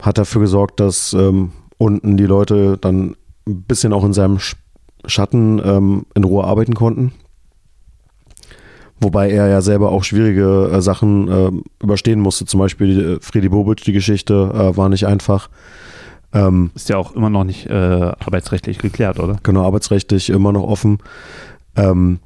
hat 0.00 0.16
dafür 0.16 0.40
gesorgt, 0.40 0.80
dass 0.80 1.12
ähm, 1.12 1.52
unten 1.80 2.18
die 2.18 2.26
Leute 2.26 2.76
dann 2.78 3.16
ein 3.48 3.62
bisschen 3.62 3.94
auch 3.94 4.04
in 4.04 4.12
seinem 4.12 4.38
Schatten 5.06 5.60
ähm, 5.64 6.06
in 6.14 6.24
Ruhe 6.24 6.44
arbeiten 6.44 6.74
konnten. 6.74 7.12
Wobei 9.00 9.30
er 9.30 9.48
ja 9.48 9.62
selber 9.62 9.90
auch 9.90 10.04
schwierige 10.04 10.70
äh, 10.70 10.82
Sachen 10.82 11.28
äh, 11.28 11.50
überstehen 11.82 12.20
musste. 12.20 12.44
Zum 12.44 12.60
Beispiel 12.60 12.94
die, 12.94 13.00
äh, 13.00 13.18
Friedi 13.22 13.48
Bobic, 13.48 13.82
die 13.82 13.94
Geschichte 13.94 14.34
äh, 14.52 14.76
war 14.76 14.90
nicht 14.90 15.06
einfach. 15.06 15.48
Ähm, 16.34 16.70
Ist 16.74 16.90
ja 16.90 16.98
auch 16.98 17.16
immer 17.16 17.30
noch 17.30 17.44
nicht 17.44 17.66
äh, 17.66 17.72
arbeitsrechtlich 17.72 18.76
geklärt, 18.76 19.18
oder? 19.18 19.38
Genau, 19.42 19.64
arbeitsrechtlich 19.64 20.28
immer 20.28 20.52
noch 20.52 20.64
offen. 20.64 20.98
Ähm, 21.76 22.18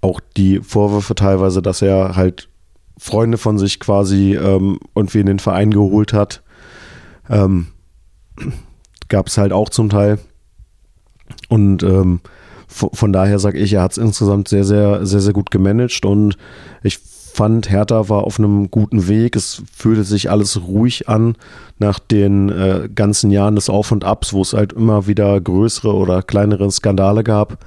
auch 0.00 0.20
die 0.36 0.60
Vorwürfe 0.60 1.16
teilweise, 1.16 1.62
dass 1.62 1.82
er 1.82 2.14
halt 2.14 2.48
Freunde 2.96 3.38
von 3.38 3.58
sich 3.58 3.80
quasi 3.80 4.36
ähm, 4.36 4.78
irgendwie 4.94 5.18
in 5.18 5.26
den 5.26 5.40
Verein 5.40 5.72
geholt 5.72 6.12
hat, 6.12 6.42
ähm, 7.28 7.66
gab 9.08 9.28
es 9.28 9.38
halt 9.38 9.52
auch 9.52 9.68
zum 9.68 9.88
Teil. 9.88 10.18
Und 11.48 11.82
ähm, 11.82 12.20
von 12.68 13.12
daher 13.12 13.38
sage 13.38 13.58
ich, 13.58 13.72
er 13.72 13.82
hat 13.82 13.92
es 13.92 13.98
insgesamt 13.98 14.48
sehr, 14.48 14.64
sehr, 14.64 15.06
sehr, 15.06 15.20
sehr 15.20 15.32
gut 15.32 15.50
gemanagt 15.50 16.04
und 16.04 16.36
ich 16.82 16.98
fand, 16.98 17.70
Hertha 17.70 18.08
war 18.08 18.24
auf 18.24 18.38
einem 18.38 18.70
guten 18.70 19.06
Weg. 19.06 19.36
Es 19.36 19.62
fühlte 19.72 20.04
sich 20.04 20.30
alles 20.30 20.60
ruhig 20.62 21.08
an 21.08 21.36
nach 21.78 21.98
den 21.98 22.48
äh, 22.48 22.88
ganzen 22.92 23.30
Jahren 23.30 23.54
des 23.54 23.70
Auf 23.70 23.92
und 23.92 24.04
Abs, 24.04 24.32
wo 24.32 24.42
es 24.42 24.54
halt 24.54 24.72
immer 24.72 25.06
wieder 25.06 25.40
größere 25.40 25.94
oder 25.94 26.22
kleinere 26.22 26.70
Skandale 26.70 27.22
gab. 27.22 27.64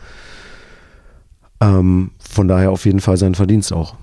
Ähm, 1.62 2.12
von 2.19 2.47
daher 2.47 2.71
auf 2.71 2.86
jeden 2.86 2.99
Fall 2.99 3.17
sein 3.17 3.34
Verdienst 3.34 3.71
auch. 3.71 3.95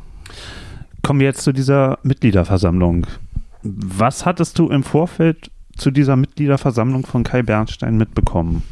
Kommen 1.02 1.20
wir 1.20 1.26
jetzt 1.26 1.42
zu 1.42 1.52
dieser 1.52 1.98
Mitgliederversammlung. 2.02 3.06
Was 3.62 4.24
hattest 4.24 4.58
du 4.58 4.68
im 4.70 4.82
Vorfeld 4.82 5.50
zu 5.78 5.90
dieser 5.90 6.16
Mitgliederversammlung 6.16 7.06
von 7.06 7.24
Kai 7.24 7.42
Bernstein 7.42 7.96
mitbekommen? 7.96 8.62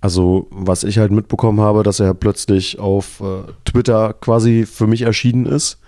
Also, 0.00 0.48
was 0.50 0.82
ich 0.82 0.98
halt 0.98 1.12
mitbekommen 1.12 1.60
habe, 1.60 1.84
dass 1.84 2.00
er 2.00 2.12
plötzlich 2.12 2.80
auf 2.80 3.20
äh, 3.20 3.52
Twitter 3.64 4.14
quasi 4.14 4.66
für 4.66 4.88
mich 4.88 5.02
erschienen 5.02 5.46
ist. 5.46 5.78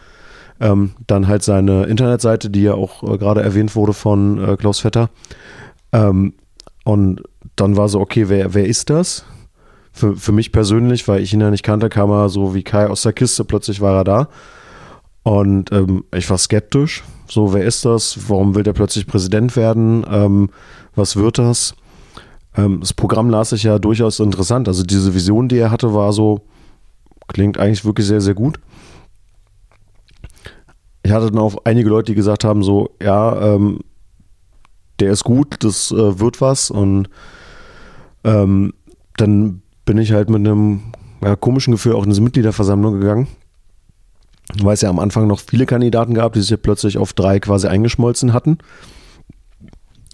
Ähm, 0.60 0.92
dann 1.08 1.26
halt 1.26 1.42
seine 1.42 1.86
Internetseite, 1.86 2.48
die 2.48 2.62
ja 2.62 2.74
auch 2.74 3.02
äh, 3.02 3.18
gerade 3.18 3.42
erwähnt 3.42 3.74
wurde 3.74 3.92
von 3.92 4.38
äh, 4.38 4.56
Klaus 4.56 4.78
Vetter. 4.78 5.10
Ähm, 5.92 6.34
und 6.84 7.22
dann 7.56 7.76
war 7.76 7.88
so, 7.88 8.00
okay, 8.00 8.28
wer, 8.28 8.54
wer 8.54 8.66
ist 8.66 8.88
das? 8.88 9.24
Für, 9.92 10.14
für 10.14 10.30
mich 10.30 10.52
persönlich, 10.52 11.08
weil 11.08 11.20
ich 11.20 11.32
ihn 11.32 11.40
ja 11.40 11.50
nicht 11.50 11.64
kannte, 11.64 11.88
kam 11.88 12.10
er 12.10 12.28
so 12.28 12.54
wie 12.54 12.62
Kai 12.62 12.86
aus 12.86 13.02
der 13.02 13.12
Kiste, 13.12 13.44
plötzlich 13.44 13.80
war 13.80 13.96
er 13.96 14.04
da. 14.04 14.28
Und 15.24 15.72
ähm, 15.72 16.04
ich 16.14 16.28
war 16.28 16.38
skeptisch. 16.38 17.02
So, 17.26 17.54
wer 17.54 17.64
ist 17.64 17.84
das? 17.86 18.28
Warum 18.28 18.54
will 18.54 18.62
der 18.62 18.74
plötzlich 18.74 19.06
Präsident 19.06 19.56
werden? 19.56 20.04
Ähm, 20.08 20.50
was 20.94 21.16
wird 21.16 21.38
das? 21.38 21.74
Ähm, 22.54 22.80
das 22.80 22.92
Programm 22.92 23.30
las 23.30 23.50
sich 23.50 23.62
ja 23.62 23.78
durchaus 23.78 24.20
interessant. 24.20 24.68
Also 24.68 24.82
diese 24.82 25.14
Vision, 25.14 25.48
die 25.48 25.56
er 25.56 25.70
hatte, 25.70 25.94
war 25.94 26.12
so, 26.12 26.42
klingt 27.26 27.58
eigentlich 27.58 27.86
wirklich 27.86 28.06
sehr, 28.06 28.20
sehr 28.20 28.34
gut. 28.34 28.60
Ich 31.02 31.10
hatte 31.10 31.30
dann 31.30 31.40
auch 31.40 31.56
einige 31.64 31.88
Leute, 31.88 32.12
die 32.12 32.16
gesagt 32.16 32.44
haben, 32.44 32.62
so, 32.62 32.90
ja, 33.02 33.54
ähm, 33.54 33.80
der 35.00 35.10
ist 35.10 35.24
gut, 35.24 35.64
das 35.64 35.90
äh, 35.90 36.20
wird 36.20 36.42
was. 36.42 36.70
Und 36.70 37.08
ähm, 38.24 38.74
dann 39.16 39.62
bin 39.86 39.96
ich 39.96 40.12
halt 40.12 40.28
mit 40.28 40.40
einem 40.40 40.92
ja, 41.22 41.34
komischen 41.34 41.72
Gefühl 41.72 41.94
auch 41.94 42.04
in 42.04 42.10
diese 42.10 42.22
Mitgliederversammlung 42.22 43.00
gegangen 43.00 43.26
weil 44.62 44.74
es 44.74 44.80
ja 44.80 44.90
am 44.90 44.98
Anfang 44.98 45.26
noch 45.26 45.40
viele 45.40 45.66
Kandidaten 45.66 46.14
gab, 46.14 46.32
die 46.34 46.40
sich 46.40 46.60
plötzlich 46.60 46.98
auf 46.98 47.12
drei 47.12 47.40
quasi 47.40 47.66
eingeschmolzen 47.66 48.32
hatten. 48.32 48.58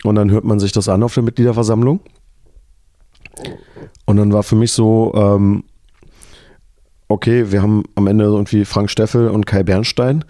Und 0.02 0.14
dann 0.14 0.30
hört 0.30 0.44
man 0.44 0.60
sich 0.60 0.72
das 0.72 0.88
an 0.88 1.02
auf 1.02 1.14
der 1.14 1.22
Mitgliederversammlung. 1.22 2.00
Und 4.06 4.16
dann 4.16 4.32
war 4.32 4.42
für 4.42 4.56
mich 4.56 4.72
so, 4.72 5.12
ähm, 5.14 5.64
okay, 7.08 7.52
wir 7.52 7.62
haben 7.62 7.84
am 7.94 8.06
Ende 8.06 8.24
irgendwie 8.24 8.64
Frank 8.64 8.90
Steffel 8.90 9.28
und 9.28 9.46
Kai 9.46 9.62
Bernstein. 9.62 10.24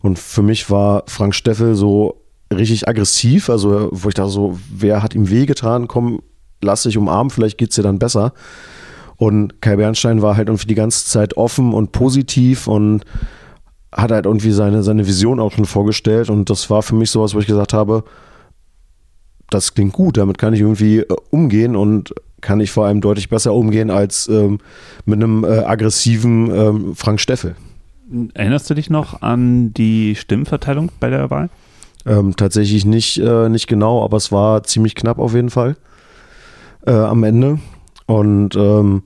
Und 0.00 0.18
für 0.18 0.42
mich 0.42 0.70
war 0.70 1.04
Frank 1.06 1.34
Steffel 1.34 1.74
so 1.74 2.22
richtig 2.52 2.88
aggressiv, 2.88 3.50
also 3.50 3.88
wo 3.92 4.08
ich 4.08 4.14
dachte 4.14 4.30
so, 4.30 4.58
wer 4.72 5.02
hat 5.02 5.14
ihm 5.14 5.28
wehgetan, 5.30 5.86
komm, 5.86 6.22
lass 6.62 6.82
dich 6.82 6.96
umarmen, 6.96 7.30
vielleicht 7.30 7.58
geht 7.58 7.70
es 7.70 7.76
dir 7.76 7.82
dann 7.82 7.98
besser. 7.98 8.32
Und 9.16 9.60
Kai 9.60 9.76
Bernstein 9.76 10.22
war 10.22 10.36
halt 10.36 10.48
irgendwie 10.48 10.66
die 10.66 10.74
ganze 10.74 11.06
Zeit 11.06 11.36
offen 11.36 11.74
und 11.74 11.92
positiv 11.92 12.66
und 12.66 13.04
hat 13.92 14.10
halt 14.10 14.26
irgendwie 14.26 14.52
seine, 14.52 14.82
seine 14.82 15.06
Vision 15.06 15.40
auch 15.40 15.52
schon 15.52 15.64
vorgestellt 15.64 16.30
und 16.30 16.50
das 16.50 16.70
war 16.70 16.82
für 16.82 16.94
mich 16.94 17.10
sowas, 17.10 17.34
wo 17.34 17.40
ich 17.40 17.46
gesagt 17.46 17.72
habe, 17.72 18.04
das 19.50 19.74
klingt 19.74 19.92
gut, 19.92 20.16
damit 20.16 20.38
kann 20.38 20.54
ich 20.54 20.60
irgendwie 20.60 20.98
äh, 20.98 21.16
umgehen 21.30 21.76
und 21.76 22.14
kann 22.40 22.60
ich 22.60 22.70
vor 22.70 22.86
allem 22.86 23.00
deutlich 23.00 23.28
besser 23.28 23.52
umgehen 23.52 23.90
als 23.90 24.28
ähm, 24.28 24.58
mit 25.04 25.22
einem 25.22 25.44
äh, 25.44 25.58
aggressiven 25.58 26.50
ähm, 26.54 26.96
Frank 26.96 27.20
Steffel. 27.20 27.54
Erinnerst 28.34 28.70
du 28.70 28.74
dich 28.74 28.90
noch 28.90 29.22
an 29.22 29.72
die 29.74 30.16
Stimmenverteilung 30.16 30.90
bei 30.98 31.10
der 31.10 31.30
Wahl? 31.30 31.48
Ähm, 32.06 32.34
tatsächlich 32.34 32.84
nicht, 32.84 33.18
äh, 33.18 33.48
nicht 33.48 33.66
genau, 33.66 34.02
aber 34.02 34.16
es 34.16 34.32
war 34.32 34.62
ziemlich 34.64 34.94
knapp 34.94 35.18
auf 35.18 35.34
jeden 35.34 35.50
Fall 35.50 35.76
äh, 36.86 36.92
am 36.92 37.22
Ende. 37.24 37.58
Und 38.06 38.56
ähm, 38.56 39.02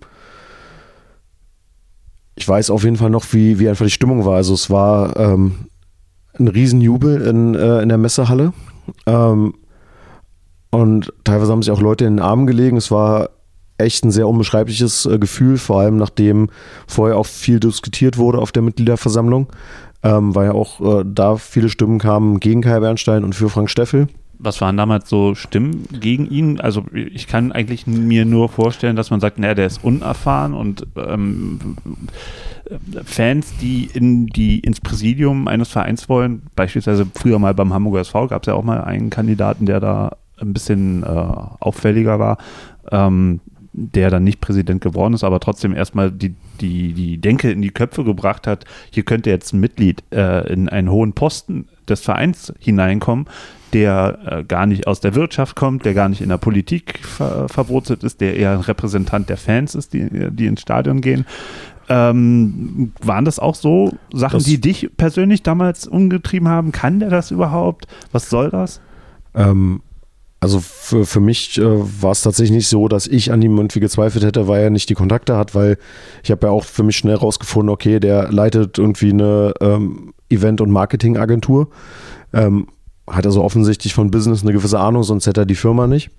ich 2.36 2.48
weiß 2.48 2.70
auf 2.70 2.84
jeden 2.84 2.96
Fall 2.96 3.10
noch, 3.10 3.24
wie, 3.32 3.58
wie 3.58 3.68
einfach 3.68 3.84
die 3.84 3.90
Stimmung 3.90 4.24
war. 4.24 4.36
Also 4.36 4.54
es 4.54 4.70
war 4.70 5.16
ähm, 5.16 5.66
ein 6.38 6.48
Riesenjubel 6.48 7.22
in, 7.22 7.54
äh, 7.54 7.82
in 7.82 7.88
der 7.88 7.98
Messehalle. 7.98 8.52
Ähm, 9.06 9.54
und 10.70 11.12
teilweise 11.22 11.52
haben 11.52 11.62
sich 11.62 11.70
auch 11.70 11.80
Leute 11.80 12.04
in 12.04 12.16
den 12.16 12.24
Armen 12.24 12.46
gelegen. 12.46 12.76
Es 12.76 12.90
war 12.90 13.30
echt 13.78 14.04
ein 14.04 14.10
sehr 14.10 14.28
unbeschreibliches 14.28 15.06
äh, 15.06 15.18
Gefühl, 15.18 15.58
vor 15.58 15.80
allem 15.80 15.96
nachdem 15.96 16.48
vorher 16.86 17.16
auch 17.16 17.26
viel 17.26 17.60
diskutiert 17.60 18.18
wurde 18.18 18.38
auf 18.38 18.52
der 18.52 18.62
Mitgliederversammlung, 18.62 19.48
ähm, 20.02 20.34
weil 20.34 20.46
ja 20.46 20.52
auch 20.52 20.80
äh, 20.80 21.04
da 21.06 21.36
viele 21.36 21.68
Stimmen 21.68 21.98
kamen 21.98 22.40
gegen 22.40 22.62
Kai 22.62 22.80
Bernstein 22.80 23.24
und 23.24 23.34
für 23.34 23.48
Frank 23.48 23.70
Steffel. 23.70 24.08
Was 24.44 24.60
waren 24.60 24.76
damals 24.76 25.08
so 25.08 25.34
Stimmen 25.34 25.88
gegen 26.00 26.30
ihn? 26.30 26.60
Also 26.60 26.84
ich 26.92 27.26
kann 27.26 27.52
eigentlich 27.52 27.86
mir 27.86 28.24
nur 28.24 28.48
vorstellen, 28.48 28.94
dass 28.94 29.10
man 29.10 29.20
sagt, 29.20 29.38
naja, 29.38 29.54
der 29.54 29.66
ist 29.66 29.82
unerfahren 29.82 30.54
und 30.54 30.86
ähm, 30.96 31.76
Fans, 33.04 33.56
die 33.60 33.88
in 33.92 34.26
die 34.26 34.60
ins 34.60 34.80
Präsidium 34.80 35.48
eines 35.48 35.70
Vereins 35.70 36.08
wollen, 36.08 36.42
beispielsweise 36.56 37.06
früher 37.14 37.38
mal 37.38 37.54
beim 37.54 37.72
Hamburger 37.72 38.00
SV 38.00 38.28
gab 38.28 38.42
es 38.42 38.46
ja 38.46 38.54
auch 38.54 38.64
mal 38.64 38.82
einen 38.84 39.10
Kandidaten, 39.10 39.66
der 39.66 39.80
da 39.80 40.16
ein 40.40 40.52
bisschen 40.52 41.02
äh, 41.02 41.06
auffälliger 41.06 42.18
war. 42.18 42.38
Ähm, 42.90 43.40
der 43.76 44.08
dann 44.08 44.22
nicht 44.22 44.40
Präsident 44.40 44.80
geworden 44.80 45.14
ist, 45.14 45.24
aber 45.24 45.40
trotzdem 45.40 45.74
erstmal 45.74 46.12
die, 46.12 46.34
die, 46.60 46.92
die 46.92 47.18
Denke 47.18 47.50
in 47.50 47.60
die 47.60 47.72
Köpfe 47.72 48.04
gebracht 48.04 48.46
hat, 48.46 48.64
hier 48.92 49.02
könnte 49.02 49.30
jetzt 49.30 49.52
ein 49.52 49.58
Mitglied 49.58 50.04
äh, 50.12 50.46
in 50.52 50.68
einen 50.68 50.90
hohen 50.90 51.12
Posten 51.12 51.66
des 51.88 52.00
Vereins 52.00 52.54
hineinkommen, 52.60 53.26
der 53.74 54.18
äh, 54.24 54.44
gar 54.44 54.66
nicht 54.66 54.86
aus 54.86 55.00
der 55.00 55.14
Wirtschaft 55.14 55.56
kommt, 55.56 55.84
der 55.84 55.94
gar 55.94 56.08
nicht 56.08 56.20
in 56.20 56.28
der 56.28 56.38
Politik 56.38 57.00
ver 57.00 57.48
verwurzelt 57.48 58.04
ist, 58.04 58.20
der 58.20 58.36
eher 58.36 58.52
ein 58.52 58.60
Repräsentant 58.60 59.28
der 59.28 59.36
Fans 59.36 59.74
ist, 59.74 59.92
die, 59.92 60.08
die 60.30 60.46
ins 60.46 60.62
Stadion 60.62 61.00
gehen. 61.00 61.26
Ähm, 61.88 62.92
waren 63.02 63.24
das 63.24 63.38
auch 63.38 63.54
so 63.54 63.92
Sachen, 64.12 64.38
das 64.38 64.44
die 64.44 64.60
dich 64.60 64.88
persönlich 64.96 65.42
damals 65.42 65.86
umgetrieben 65.86 66.48
haben? 66.48 66.72
Kann 66.72 67.00
der 67.00 67.10
das 67.10 67.30
überhaupt? 67.30 67.86
Was 68.12 68.30
soll 68.30 68.50
das? 68.50 68.80
Ähm, 69.34 69.82
also 70.40 70.60
für, 70.60 71.04
für 71.04 71.20
mich 71.20 71.58
äh, 71.58 71.64
war 71.64 72.12
es 72.12 72.22
tatsächlich 72.22 72.56
nicht 72.56 72.68
so, 72.68 72.88
dass 72.88 73.06
ich 73.06 73.32
an 73.32 73.42
ihm 73.42 73.56
irgendwie 73.56 73.80
gezweifelt 73.80 74.24
hätte, 74.24 74.46
weil 74.46 74.62
er 74.62 74.70
nicht 74.70 74.88
die 74.88 74.94
Kontakte 74.94 75.36
hat, 75.36 75.54
weil 75.54 75.78
ich 76.22 76.30
habe 76.30 76.46
ja 76.46 76.52
auch 76.52 76.64
für 76.64 76.82
mich 76.82 76.96
schnell 76.96 77.16
rausgefunden, 77.16 77.70
okay, 77.70 77.98
der 77.98 78.30
leitet 78.30 78.78
irgendwie 78.78 79.10
eine 79.10 79.54
ähm, 79.60 80.12
Event- 80.30 80.60
und 80.60 80.70
Marketingagentur. 80.70 81.68
Ähm, 82.32 82.68
hat 83.06 83.26
also 83.26 83.42
offensichtlich 83.42 83.94
von 83.94 84.10
Business 84.10 84.42
eine 84.42 84.52
gewisse 84.52 84.78
Ahnung, 84.78 85.02
sonst 85.02 85.26
hätte 85.26 85.42
er 85.42 85.46
die 85.46 85.54
Firma 85.54 85.86
nicht. 85.86 86.10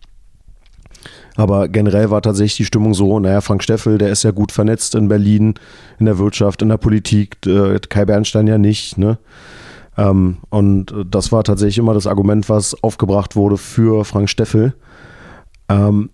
Aber 1.36 1.68
generell 1.68 2.12
war 2.12 2.22
tatsächlich 2.22 2.58
die 2.58 2.66
Stimmung 2.66 2.94
so, 2.94 3.20
naja, 3.20 3.42
Frank 3.42 3.62
Steffel, 3.62 3.98
der 3.98 4.10
ist 4.10 4.24
ja 4.24 4.32
gut 4.32 4.52
vernetzt 4.52 4.96
in 4.96 5.10
Berlin, 5.10 5.56
in 6.00 6.06
der 6.06 6.18
Wirtschaft, 6.18 6.62
in 6.62 6.70
der 6.70 6.78
Politik, 6.78 7.46
äh, 7.46 7.78
Kai 7.80 8.06
Bernstein 8.06 8.48
ja 8.48 8.58
nicht, 8.58 8.98
ne? 8.98 9.18
Ähm, 9.98 10.38
und 10.50 10.94
das 11.10 11.32
war 11.32 11.44
tatsächlich 11.44 11.78
immer 11.78 11.94
das 11.94 12.08
Argument, 12.08 12.50
was 12.50 12.82
aufgebracht 12.84 13.36
wurde 13.36 13.58
für 13.58 14.06
Frank 14.06 14.30
Steffel. 14.30 14.74
Ähm, 15.70 16.10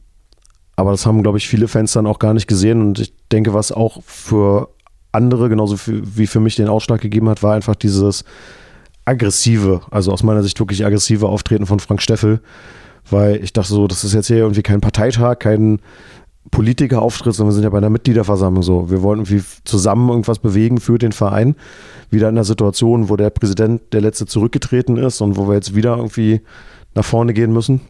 aber 0.76 0.92
das 0.92 1.06
haben, 1.06 1.24
glaube 1.24 1.38
ich, 1.38 1.48
viele 1.48 1.68
Fans 1.68 1.94
dann 1.94 2.08
auch 2.08 2.20
gar 2.20 2.34
nicht 2.34 2.48
gesehen. 2.48 2.82
Und 2.82 3.00
ich 3.00 3.14
denke, 3.32 3.54
was 3.54 3.72
auch 3.72 4.02
für 4.04 4.70
andere, 5.12 5.50
genauso 5.50 5.78
wie 5.86 6.28
für 6.28 6.40
mich 6.40 6.56
den 6.56 6.68
Ausschlag 6.68 7.02
gegeben 7.02 7.30
hat, 7.30 7.44
war 7.44 7.54
einfach 7.54 7.76
dieses 7.76 8.24
aggressive, 9.06 9.82
also 9.92 10.12
aus 10.12 10.24
meiner 10.24 10.44
Sicht 10.44 10.60
wirklich 10.60 10.86
aggressive 10.86 11.28
Auftreten 11.28 11.66
von 11.66 11.80
Frank 11.80 12.02
Steffel. 12.02 12.42
Weil 13.10 13.44
ich 13.44 13.52
dachte 13.54 13.74
so, 13.74 13.88
das 13.88 14.04
ist 14.04 14.14
jetzt 14.14 14.28
hier 14.28 14.38
irgendwie 14.38 14.62
kein 14.62 14.80
Parteitag, 14.80 15.40
kein 15.40 15.80
Politikerauftritt, 16.50 17.34
sondern 17.34 17.52
wir 17.52 17.56
sind 17.56 17.64
ja 17.64 17.70
bei 17.70 17.78
einer 17.78 17.90
Mitgliederversammlung 17.90 18.64
so. 18.64 18.90
Wir 18.90 19.02
wollen 19.02 19.20
irgendwie 19.20 19.44
zusammen 19.64 20.10
irgendwas 20.10 20.40
bewegen 20.40 20.80
für 20.80 20.98
den 20.98 21.12
Verein. 21.12 21.56
Wieder 22.10 22.30
in 22.30 22.36
einer 22.36 22.44
Situation, 22.44 23.10
wo 23.10 23.16
der 23.16 23.30
Präsident 23.30 23.82
der 23.94 24.02
letzte 24.02 24.26
zurückgetreten 24.26 24.98
ist 24.98 25.22
und 25.22 25.38
wo 25.38 25.48
wir 25.48 25.56
jetzt 25.56 25.76
wieder 25.76 25.98
irgendwie 25.98 26.42
nach 26.96 27.06
vorne 27.06 27.34
gehen 27.34 27.54
müssen. 27.54 27.82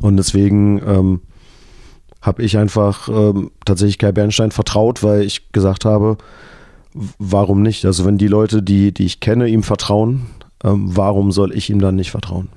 Und 0.00 0.16
deswegen 0.16 0.80
ähm, 0.86 1.20
habe 2.22 2.42
ich 2.42 2.58
einfach 2.58 3.08
ähm, 3.08 3.50
tatsächlich 3.64 3.98
Kai 3.98 4.12
Bernstein 4.12 4.50
vertraut, 4.50 5.02
weil 5.02 5.22
ich 5.22 5.52
gesagt 5.52 5.84
habe, 5.84 6.16
warum 7.18 7.62
nicht? 7.62 7.84
Also 7.84 8.04
wenn 8.04 8.18
die 8.18 8.28
Leute, 8.28 8.62
die, 8.62 8.92
die 8.92 9.04
ich 9.04 9.20
kenne, 9.20 9.48
ihm 9.48 9.62
vertrauen, 9.62 10.26
ähm, 10.64 10.96
warum 10.96 11.32
soll 11.32 11.54
ich 11.54 11.70
ihm 11.70 11.80
dann 11.80 11.96
nicht 11.96 12.10
vertrauen? 12.10 12.48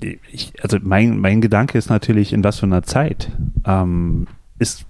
ich, 0.00 0.52
also 0.62 0.78
mein, 0.82 1.18
mein 1.18 1.40
Gedanke 1.40 1.78
ist 1.78 1.90
natürlich, 1.90 2.32
in 2.32 2.44
was 2.44 2.60
für 2.60 2.66
einer 2.66 2.82
Zeit 2.82 3.30
ähm, 3.64 4.26
ist 4.58 4.84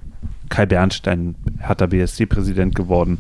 Kai 0.48 0.66
Bernstein 0.66 1.34
Hertha 1.58 1.86
BSC-Präsident 1.86 2.74
geworden. 2.74 3.18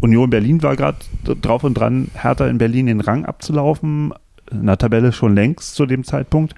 Union 0.00 0.28
Berlin 0.28 0.62
war 0.62 0.76
gerade 0.76 0.98
drauf 1.40 1.64
und 1.64 1.74
dran, 1.74 2.10
Hertha 2.14 2.46
in 2.46 2.58
Berlin 2.58 2.86
den 2.86 3.00
Rang 3.00 3.24
abzulaufen. 3.24 4.12
In 4.50 4.66
der 4.66 4.78
Tabelle 4.78 5.12
schon 5.12 5.34
längst 5.34 5.74
zu 5.74 5.86
dem 5.86 6.04
Zeitpunkt. 6.04 6.54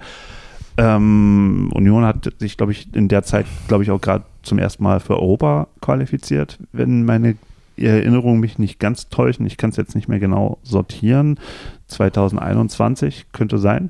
Ähm, 0.77 1.69
Union 1.73 2.05
hat 2.05 2.29
sich, 2.39 2.57
glaube 2.57 2.71
ich, 2.71 2.93
in 2.95 3.09
der 3.09 3.23
Zeit, 3.23 3.45
glaube 3.67 3.83
ich, 3.83 3.91
auch 3.91 3.99
gerade 3.99 4.23
zum 4.43 4.59
ersten 4.59 4.83
Mal 4.83 4.99
für 4.99 5.19
Europa 5.19 5.67
qualifiziert, 5.81 6.57
wenn 6.71 7.03
meine 7.03 7.35
Erinnerungen 7.77 8.39
mich 8.39 8.59
nicht 8.59 8.79
ganz 8.79 9.09
täuschen. 9.09 9.45
Ich 9.45 9.57
kann 9.57 9.71
es 9.71 9.77
jetzt 9.77 9.95
nicht 9.95 10.07
mehr 10.07 10.19
genau 10.19 10.57
sortieren. 10.63 11.39
2021 11.87 13.27
könnte 13.31 13.57
sein. 13.57 13.89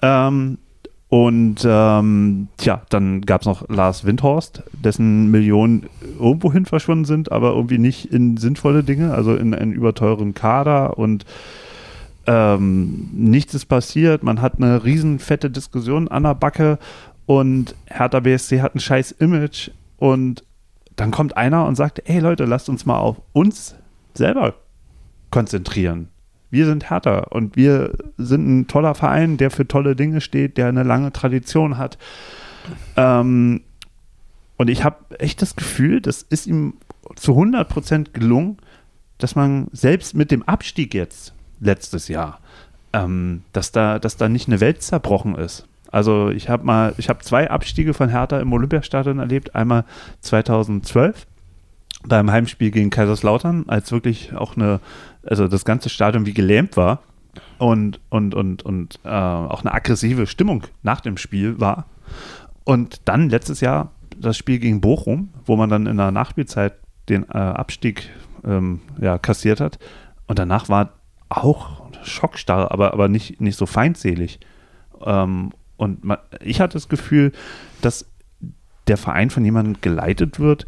Ähm, 0.00 0.58
und 1.12 1.66
ähm, 1.68 2.48
tja, 2.56 2.80
dann 2.88 3.20
gab 3.20 3.42
es 3.42 3.46
noch 3.46 3.68
Lars 3.68 4.06
Windhorst, 4.06 4.62
dessen 4.72 5.30
Millionen 5.30 5.90
irgendwohin 6.18 6.64
verschwunden 6.64 7.04
sind, 7.04 7.30
aber 7.30 7.50
irgendwie 7.50 7.76
nicht 7.76 8.06
in 8.06 8.38
sinnvolle 8.38 8.82
Dinge, 8.82 9.12
also 9.12 9.34
in 9.34 9.52
einen 9.52 9.72
überteuren 9.72 10.32
Kader 10.32 10.98
und 10.98 11.26
ähm, 12.26 13.10
nichts 13.12 13.52
ist 13.52 13.66
passiert. 13.66 14.22
Man 14.22 14.40
hat 14.40 14.56
eine 14.56 14.84
riesen 14.84 15.18
fette 15.18 15.50
Diskussion 15.50 16.08
an 16.08 16.22
der 16.22 16.34
Backe 16.34 16.78
und 17.26 17.74
Hertha 17.86 18.20
BSC 18.20 18.62
hat 18.62 18.74
ein 18.74 18.80
scheiß 18.80 19.12
Image 19.12 19.70
und 19.98 20.44
dann 21.02 21.10
kommt 21.10 21.36
einer 21.36 21.66
und 21.66 21.74
sagt, 21.74 22.08
ey 22.08 22.20
Leute, 22.20 22.44
lasst 22.44 22.68
uns 22.68 22.86
mal 22.86 22.98
auf 22.98 23.20
uns 23.32 23.74
selber 24.14 24.54
konzentrieren 25.30 26.08
wir 26.52 26.66
sind 26.66 26.90
härter 26.90 27.32
und 27.32 27.56
wir 27.56 27.94
sind 28.18 28.46
ein 28.46 28.66
toller 28.66 28.94
Verein, 28.94 29.38
der 29.38 29.50
für 29.50 29.66
tolle 29.66 29.96
Dinge 29.96 30.20
steht, 30.20 30.58
der 30.58 30.68
eine 30.68 30.82
lange 30.82 31.10
Tradition 31.10 31.78
hat. 31.78 31.96
Ähm, 32.94 33.62
und 34.58 34.68
ich 34.68 34.84
habe 34.84 35.18
echt 35.18 35.40
das 35.40 35.56
Gefühl, 35.56 36.02
das 36.02 36.20
ist 36.20 36.46
ihm 36.46 36.74
zu 37.16 37.32
100 37.32 37.66
Prozent 37.70 38.12
gelungen, 38.12 38.58
dass 39.16 39.34
man 39.34 39.68
selbst 39.72 40.14
mit 40.14 40.30
dem 40.30 40.42
Abstieg 40.42 40.92
jetzt 40.92 41.32
letztes 41.58 42.08
Jahr, 42.08 42.38
ähm, 42.92 43.44
dass, 43.54 43.72
da, 43.72 43.98
dass 43.98 44.18
da 44.18 44.28
nicht 44.28 44.46
eine 44.46 44.60
Welt 44.60 44.82
zerbrochen 44.82 45.36
ist. 45.36 45.66
Also 45.92 46.30
ich 46.30 46.48
habe 46.48 46.64
mal, 46.64 46.94
ich 46.96 47.08
habe 47.08 47.20
zwei 47.20 47.50
Abstiege 47.50 47.94
von 47.94 48.08
Hertha 48.08 48.40
im 48.40 48.52
Olympiastadion 48.52 49.18
erlebt. 49.18 49.54
Einmal 49.54 49.84
2012 50.22 51.26
beim 52.04 52.30
Heimspiel 52.30 52.70
gegen 52.70 52.90
Kaiserslautern, 52.90 53.66
als 53.68 53.92
wirklich 53.92 54.34
auch 54.34 54.56
eine, 54.56 54.80
also 55.24 55.46
das 55.46 55.64
ganze 55.64 55.90
Stadion 55.90 56.26
wie 56.26 56.32
gelähmt 56.32 56.76
war 56.76 57.02
und, 57.58 58.00
und, 58.08 58.34
und, 58.34 58.62
und 58.64 58.98
äh, 59.04 59.08
auch 59.08 59.60
eine 59.60 59.72
aggressive 59.72 60.26
Stimmung 60.26 60.64
nach 60.82 61.00
dem 61.00 61.16
Spiel 61.18 61.60
war. 61.60 61.84
Und 62.64 63.02
dann 63.04 63.28
letztes 63.28 63.60
Jahr 63.60 63.92
das 64.16 64.36
Spiel 64.36 64.58
gegen 64.58 64.80
Bochum, 64.80 65.28
wo 65.44 65.56
man 65.56 65.68
dann 65.68 65.86
in 65.86 65.98
der 65.98 66.10
Nachspielzeit 66.10 66.74
den 67.08 67.24
äh, 67.24 67.36
Abstieg 67.36 68.08
ähm, 68.44 68.80
ja, 69.00 69.18
kassiert 69.18 69.60
hat. 69.60 69.78
Und 70.26 70.38
danach 70.38 70.68
war 70.68 70.94
auch 71.28 71.82
schockstarr, 72.02 72.72
aber, 72.72 72.94
aber 72.94 73.08
nicht, 73.08 73.40
nicht 73.40 73.56
so 73.56 73.66
feindselig. 73.66 74.40
Ähm, 75.04 75.50
und 75.82 76.04
man, 76.04 76.18
ich 76.40 76.60
hatte 76.60 76.74
das 76.74 76.88
Gefühl, 76.88 77.32
dass 77.80 78.06
der 78.86 78.96
Verein 78.96 79.30
von 79.30 79.44
jemandem 79.44 79.80
geleitet 79.80 80.38
wird, 80.38 80.66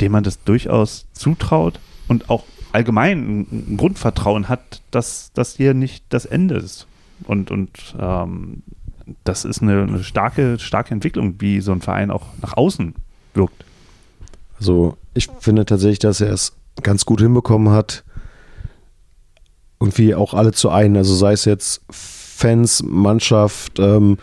dem 0.00 0.12
man 0.12 0.24
das 0.24 0.42
durchaus 0.44 1.06
zutraut 1.12 1.80
und 2.08 2.28
auch 2.28 2.44
allgemein 2.72 3.46
ein 3.50 3.76
Grundvertrauen 3.76 4.48
hat, 4.48 4.82
dass 4.90 5.30
das 5.32 5.56
hier 5.56 5.74
nicht 5.74 6.04
das 6.10 6.26
Ende 6.26 6.56
ist. 6.56 6.86
Und, 7.24 7.50
und 7.50 7.94
ähm, 7.98 8.62
das 9.22 9.44
ist 9.44 9.62
eine, 9.62 9.82
eine, 9.82 10.02
starke, 10.02 10.58
starke 10.58 10.92
Entwicklung, 10.92 11.40
wie 11.40 11.60
so 11.60 11.72
ein 11.72 11.80
Verein 11.80 12.10
auch 12.10 12.26
nach 12.42 12.56
außen 12.56 12.94
wirkt. 13.34 13.64
Also 14.58 14.96
ich 15.14 15.28
finde 15.40 15.64
tatsächlich, 15.64 16.00
dass 16.00 16.20
er 16.20 16.32
es 16.32 16.56
ganz 16.82 17.04
gut 17.04 17.20
hinbekommen 17.20 17.72
hat, 17.72 18.04
irgendwie 19.80 20.14
auch 20.14 20.34
alle 20.34 20.52
zu 20.52 20.70
ein. 20.70 20.96
Also 20.96 21.14
sei 21.14 21.32
es 21.32 21.44
jetzt 21.44 21.82
Fans, 22.34 22.82
Mannschaft, 22.82 23.78
ähm, 23.78 24.18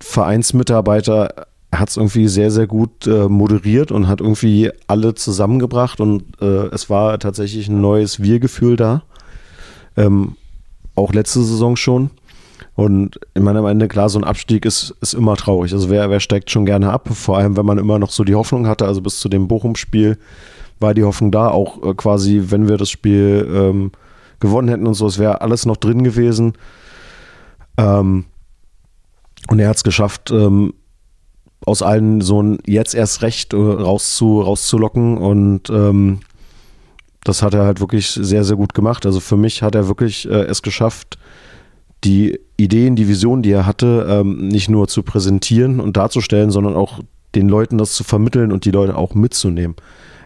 Vereinsmitarbeiter 0.00 1.46
hat 1.70 1.90
es 1.90 1.96
irgendwie 1.96 2.26
sehr, 2.28 2.50
sehr 2.50 2.66
gut 2.66 3.06
äh, 3.06 3.28
moderiert 3.28 3.92
und 3.92 4.08
hat 4.08 4.20
irgendwie 4.20 4.70
alle 4.86 5.14
zusammengebracht 5.14 6.00
und 6.00 6.24
äh, 6.40 6.66
es 6.72 6.90
war 6.90 7.18
tatsächlich 7.18 7.68
ein 7.68 7.80
neues 7.80 8.20
Wir-Gefühl 8.20 8.76
da. 8.76 9.02
Ähm, 9.96 10.36
auch 10.94 11.12
letzte 11.12 11.42
Saison 11.42 11.76
schon. 11.76 12.10
Und 12.74 13.20
in 13.34 13.42
meiner 13.42 13.62
Meinung, 13.62 13.88
klar, 13.88 14.08
so 14.08 14.18
ein 14.18 14.24
Abstieg 14.24 14.64
ist, 14.64 14.94
ist 15.00 15.14
immer 15.14 15.36
traurig. 15.36 15.72
Also 15.72 15.90
wer, 15.90 16.08
wer 16.08 16.20
steigt 16.20 16.50
schon 16.50 16.66
gerne 16.66 16.90
ab, 16.90 17.08
vor 17.12 17.36
allem 17.36 17.56
wenn 17.56 17.66
man 17.66 17.78
immer 17.78 17.98
noch 17.98 18.10
so 18.10 18.24
die 18.24 18.34
Hoffnung 18.34 18.66
hatte, 18.66 18.86
also 18.86 19.02
bis 19.02 19.20
zu 19.20 19.28
dem 19.28 19.48
Bochum-Spiel 19.48 20.18
war 20.80 20.94
die 20.94 21.04
Hoffnung 21.04 21.30
da, 21.30 21.48
auch 21.48 21.82
äh, 21.82 21.94
quasi, 21.94 22.44
wenn 22.48 22.68
wir 22.68 22.76
das 22.76 22.90
Spiel 22.90 23.48
ähm, 23.54 23.92
gewonnen 24.42 24.68
hätten 24.68 24.86
und 24.86 24.94
so, 24.94 25.06
es 25.06 25.18
wäre 25.18 25.40
alles 25.40 25.64
noch 25.64 25.78
drin 25.78 26.04
gewesen. 26.04 26.52
Ähm, 27.78 28.26
und 29.48 29.58
er 29.58 29.70
hat 29.70 29.76
es 29.76 29.84
geschafft, 29.84 30.30
ähm, 30.30 30.74
aus 31.64 31.80
allen 31.80 32.20
so 32.20 32.42
ein 32.42 32.58
jetzt 32.66 32.94
erst 32.94 33.22
recht 33.22 33.54
äh, 33.54 33.56
rauszu, 33.56 34.42
rauszulocken 34.42 35.16
und 35.16 35.70
ähm, 35.70 36.20
das 37.24 37.42
hat 37.42 37.54
er 37.54 37.64
halt 37.64 37.80
wirklich 37.80 38.10
sehr, 38.10 38.44
sehr 38.44 38.56
gut 38.56 38.74
gemacht. 38.74 39.06
Also 39.06 39.20
für 39.20 39.36
mich 39.36 39.62
hat 39.62 39.74
er 39.74 39.86
wirklich 39.88 40.28
äh, 40.28 40.42
es 40.42 40.60
geschafft, 40.60 41.18
die 42.02 42.38
Ideen, 42.56 42.96
die 42.96 43.06
Visionen, 43.06 43.42
die 43.42 43.52
er 43.52 43.64
hatte, 43.64 44.06
ähm, 44.08 44.48
nicht 44.48 44.68
nur 44.68 44.88
zu 44.88 45.04
präsentieren 45.04 45.78
und 45.78 45.96
darzustellen, 45.96 46.50
sondern 46.50 46.74
auch 46.74 46.98
den 47.36 47.48
Leuten 47.48 47.78
das 47.78 47.92
zu 47.92 48.02
vermitteln 48.02 48.50
und 48.50 48.64
die 48.64 48.72
Leute 48.72 48.96
auch 48.96 49.14
mitzunehmen. 49.14 49.76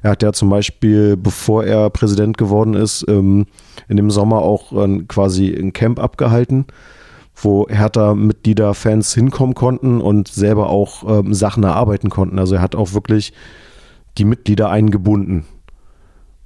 Er 0.02 0.10
hat 0.10 0.22
ja 0.22 0.32
zum 0.32 0.50
Beispiel, 0.50 1.16
bevor 1.16 1.64
er 1.64 1.90
Präsident 1.90 2.38
geworden 2.38 2.74
ist, 2.74 3.04
ähm, 3.08 3.46
in 3.88 3.96
dem 3.96 4.10
Sommer 4.10 4.38
auch 4.42 4.72
äh, 4.72 5.02
quasi 5.08 5.54
ein 5.54 5.72
Camp 5.72 5.98
abgehalten, 5.98 6.66
wo 7.34 7.66
Hertha-Mitglieder, 7.68 8.74
Fans 8.74 9.12
hinkommen 9.14 9.54
konnten 9.54 10.00
und 10.00 10.28
selber 10.28 10.70
auch 10.70 11.20
ähm, 11.20 11.34
Sachen 11.34 11.64
erarbeiten 11.64 12.10
konnten. 12.10 12.38
Also 12.38 12.56
er 12.56 12.62
hat 12.62 12.74
auch 12.74 12.94
wirklich 12.94 13.32
die 14.18 14.24
Mitglieder 14.24 14.70
eingebunden, 14.70 15.44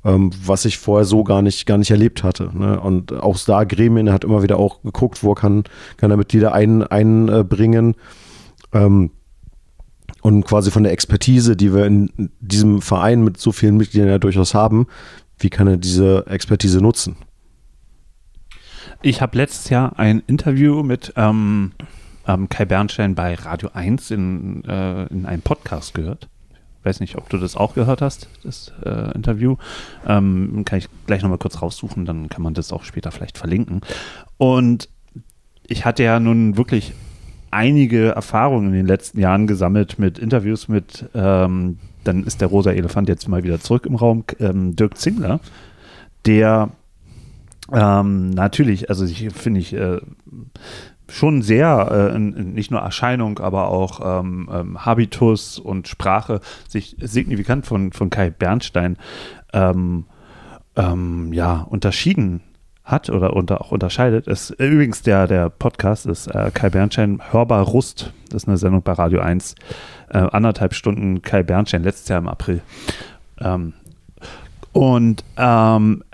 ähm, 0.04 0.30
was 0.44 0.64
ich 0.64 0.78
vorher 0.78 1.04
so 1.04 1.24
gar 1.24 1.42
nicht, 1.42 1.66
gar 1.66 1.78
nicht 1.78 1.90
erlebt 1.90 2.22
hatte. 2.22 2.50
Ne? 2.52 2.80
Und 2.80 3.12
auch 3.12 3.38
da 3.38 3.64
Gremien 3.64 4.12
hat 4.12 4.24
immer 4.24 4.42
wieder 4.42 4.58
auch 4.58 4.82
geguckt, 4.82 5.22
wo 5.22 5.34
kann, 5.34 5.64
kann 5.96 6.10
er 6.10 6.16
Mitglieder 6.16 6.52
ein, 6.52 6.82
einbringen. 6.82 7.94
Ähm, 8.72 9.10
und 10.22 10.44
quasi 10.44 10.70
von 10.70 10.82
der 10.82 10.92
Expertise, 10.92 11.56
die 11.56 11.74
wir 11.74 11.86
in 11.86 12.30
diesem 12.40 12.82
Verein 12.82 13.22
mit 13.22 13.38
so 13.38 13.52
vielen 13.52 13.76
Mitgliedern 13.76 14.08
ja 14.08 14.18
durchaus 14.18 14.54
haben, 14.54 14.86
wie 15.38 15.50
kann 15.50 15.66
er 15.66 15.76
diese 15.76 16.26
Expertise 16.26 16.80
nutzen? 16.80 17.16
Ich 19.02 19.22
habe 19.22 19.38
letztes 19.38 19.70
Jahr 19.70 19.98
ein 19.98 20.22
Interview 20.26 20.82
mit 20.82 21.14
ähm, 21.16 21.72
ähm, 22.26 22.48
Kai 22.50 22.66
Bernstein 22.66 23.14
bei 23.14 23.34
Radio 23.34 23.70
1 23.72 24.10
in, 24.10 24.64
äh, 24.64 25.06
in 25.06 25.24
einem 25.24 25.40
Podcast 25.40 25.94
gehört. 25.94 26.28
Ich 26.80 26.84
weiß 26.84 27.00
nicht, 27.00 27.16
ob 27.16 27.28
du 27.28 27.38
das 27.38 27.56
auch 27.56 27.74
gehört 27.74 28.02
hast, 28.02 28.28
das 28.42 28.72
äh, 28.84 29.14
Interview. 29.14 29.56
Ähm, 30.06 30.62
kann 30.64 30.78
ich 30.78 30.88
gleich 31.06 31.22
nochmal 31.22 31.38
kurz 31.38 31.60
raussuchen, 31.60 32.04
dann 32.04 32.28
kann 32.28 32.42
man 32.42 32.54
das 32.54 32.72
auch 32.72 32.84
später 32.84 33.10
vielleicht 33.10 33.38
verlinken. 33.38 33.80
Und 34.38 34.88
ich 35.66 35.84
hatte 35.84 36.02
ja 36.02 36.20
nun 36.20 36.56
wirklich 36.56 36.92
einige 37.50 38.10
Erfahrungen 38.10 38.68
in 38.68 38.74
den 38.74 38.86
letzten 38.86 39.20
Jahren 39.20 39.46
gesammelt 39.46 39.98
mit 39.98 40.18
Interviews 40.18 40.68
mit, 40.68 41.08
ähm, 41.14 41.78
dann 42.04 42.24
ist 42.24 42.40
der 42.40 42.48
rosa 42.48 42.72
Elefant 42.72 43.08
jetzt 43.08 43.28
mal 43.28 43.42
wieder 43.42 43.60
zurück 43.60 43.86
im 43.86 43.96
Raum, 43.96 44.24
ähm, 44.38 44.76
Dirk 44.76 44.96
Zingler, 44.96 45.40
der 46.26 46.70
ähm, 47.72 48.30
natürlich, 48.30 48.88
also 48.88 49.04
ich 49.04 49.32
finde 49.32 49.60
ich 49.60 49.72
äh, 49.72 49.98
schon 51.08 51.42
sehr, 51.42 52.12
äh, 52.14 52.18
nicht 52.18 52.70
nur 52.70 52.80
Erscheinung, 52.80 53.38
aber 53.40 53.68
auch 53.68 54.20
ähm, 54.20 54.48
ähm, 54.52 54.84
Habitus 54.84 55.58
und 55.58 55.88
Sprache 55.88 56.40
sich 56.68 56.96
signifikant 57.00 57.66
von, 57.66 57.92
von 57.92 58.10
Kai 58.10 58.30
Bernstein 58.30 58.96
ähm, 59.52 60.04
ja, 61.32 61.66
unterschieden 61.68 62.40
hat 62.90 63.10
oder 63.10 63.34
unter, 63.34 63.60
auch 63.60 63.72
unterscheidet, 63.72 64.26
ist 64.26 64.50
übrigens 64.50 65.02
der, 65.02 65.26
der 65.26 65.50
Podcast 65.50 66.06
ist 66.06 66.26
äh, 66.28 66.50
Kai 66.52 66.70
Bernstein 66.70 67.20
Hörbar 67.30 67.62
Rust. 67.62 68.12
Das 68.28 68.42
ist 68.42 68.48
eine 68.48 68.56
Sendung 68.56 68.82
bei 68.82 68.92
Radio 68.92 69.20
1. 69.20 69.54
Äh, 70.10 70.18
anderthalb 70.18 70.74
Stunden 70.74 71.22
Kai 71.22 71.42
Bernstein, 71.42 71.82
letztes 71.82 72.08
Jahr 72.08 72.18
im 72.18 72.28
April. 72.28 72.62
Ähm, 73.40 73.74
und 74.72 75.24
ähm, 75.36 76.04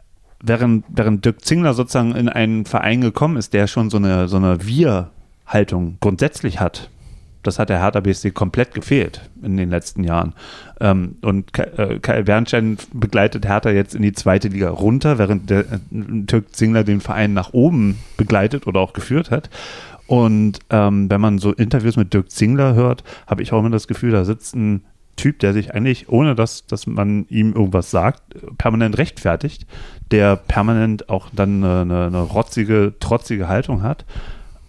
während, 0.41 0.85
während 0.89 1.25
Dirk 1.25 1.45
Zingler 1.45 1.75
sozusagen 1.75 2.15
in 2.15 2.29
einen 2.29 2.65
Verein 2.65 3.01
gekommen 3.01 3.37
ist, 3.37 3.53
der 3.53 3.67
schon 3.67 3.91
so 3.91 3.97
eine, 3.97 4.29
so 4.29 4.37
eine 4.37 4.67
Wir-Haltung 4.67 5.99
grundsätzlich 6.01 6.61
hat, 6.61 6.91
das 7.47 7.59
hat 7.59 7.69
der 7.69 7.83
Hertha 7.83 8.01
BSC 8.01 8.31
komplett 8.31 8.75
gefehlt 8.75 9.23
in 9.43 9.57
den 9.57 9.71
letzten 9.71 10.05
Jahren. 10.05 10.35
Ähm, 10.81 11.17
und 11.23 11.53
Kai 11.53 11.65
äh, 11.99 12.23
Bernstein 12.23 12.79
begleitet 12.93 13.47
Hertha 13.47 13.71
jetzt 13.71 13.95
in 13.95 14.03
die 14.03 14.13
zweite 14.13 14.49
Liga 14.49 14.71
runter, 14.71 15.19
während 15.19 15.51
der 15.51 15.61
äh, 15.61 16.25
Türk 16.27 16.55
Zingler 16.55 16.85
den 16.85 17.01
Verein 17.01 17.33
nach 17.33 17.53
oben 17.53 17.99
begleitet 18.17 18.67
oder 18.67 18.81
auch 18.81 18.93
geführt 18.93 19.31
hat. 19.31 19.51
Und 20.07 20.61
ähm, 20.71 21.11
wenn 21.11 21.21
man 21.21 21.39
so 21.39 21.53
Interviews 21.53 21.97
mit 21.97 22.15
Dirk 22.15 22.31
Zingler 22.31 22.75
hört, 22.75 23.03
habe 23.27 23.43
ich 23.43 23.53
auch 23.53 23.59
immer 23.59 23.71
das 23.71 23.89
Gefühl, 23.89 24.13
da 24.13 24.25
sitzt 24.25 24.55
ein 24.55 24.85
Typ, 25.17 25.39
der 25.39 25.55
sich 25.55 25.75
eigentlich, 25.75 26.11
ohne 26.11 26.35
dass, 26.35 26.67
dass 26.67 26.87
man 26.87 27.27
ihm 27.29 27.55
irgendwas 27.55 27.91
sagt, 27.91 28.23
permanent 28.59 28.99
rechtfertigt, 28.99 29.67
der 30.11 30.37
permanent 30.37 31.09
auch 31.09 31.29
dann 31.35 31.65
eine, 31.65 31.81
eine, 31.81 32.07
eine 32.07 32.21
rotzige, 32.21 32.95
trotzige 33.01 33.49
Haltung 33.49 33.83
hat. 33.83 34.05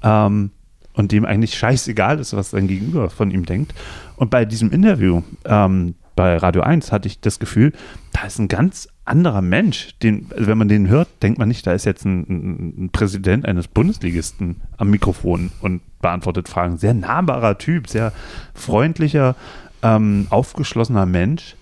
Ähm, 0.03 0.51
und 0.98 1.12
dem 1.12 1.26
eigentlich 1.26 1.54
scheißegal 1.56 2.20
ist, 2.20 2.36
was 2.36 2.50
sein 2.50 2.68
Gegenüber 2.68 3.10
von 3.10 3.32
ihm 3.32 3.45
denkt. 3.45 3.74
Und 4.16 4.30
bei 4.32 4.45
diesem 4.45 4.72
Interview 4.72 5.22
ähm, 5.45 5.95
bei 6.16 6.36
Radio 6.36 6.64
1 6.64 6.91
hatte 6.91 7.08
ich 7.08 7.22
das 7.22 7.39
Gefühl, 7.39 7.72
da 8.12 8.26
ist 8.26 8.39
ein 8.39 8.48
ganz 8.48 8.89
anderer 9.06 9.41
Mensch. 9.41 9.98
Den, 10.00 10.28
also 10.32 10.48
wenn 10.48 10.58
man 10.58 10.68
den 10.68 10.89
hört, 10.89 11.08
denkt 11.22 11.38
man 11.38 11.48
nicht, 11.48 11.66
da 11.66 11.74
ist 11.74 11.86
jetzt 11.86 12.04
ein, 12.06 12.86
ein, 12.86 12.89
Präsident 12.91 13.45
eines 13.45 13.68
Bundesligisten 13.68 14.62
am 14.78 14.89
Mikrofon 14.89 15.52
und 15.62 15.82
beantwortet 16.02 16.50
Fragen. 16.50 16.78
Sehr 16.78 16.95
nahbarer 16.95 17.60
Typ, 17.60 17.88
sehr 17.88 18.12
freundlicher, 18.56 19.36
ähm, 19.84 20.26
aufgeschlossener 20.32 21.06
Mensch. 21.06 21.56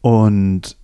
Und 0.00 0.76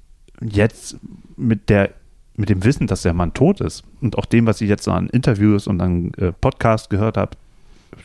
jetzt 0.42 0.98
mit 1.36 1.70
der 1.70 1.90
mit 2.38 2.50
dem 2.50 2.64
Wissen, 2.64 2.86
dass 2.86 3.00
der 3.00 3.14
Mann 3.14 3.32
tot 3.32 3.62
ist 3.62 3.82
und 4.02 4.18
auch 4.18 4.26
dem, 4.26 4.46
was 4.46 4.60
ich 4.60 4.68
jetzt 4.68 4.86
an 4.88 5.08
Interviews 5.08 5.66
und 5.66 5.80
an 5.80 6.12
äh, 6.18 6.32
Podcasts 6.32 6.90
gehört 6.90 7.16
habe, 7.16 7.30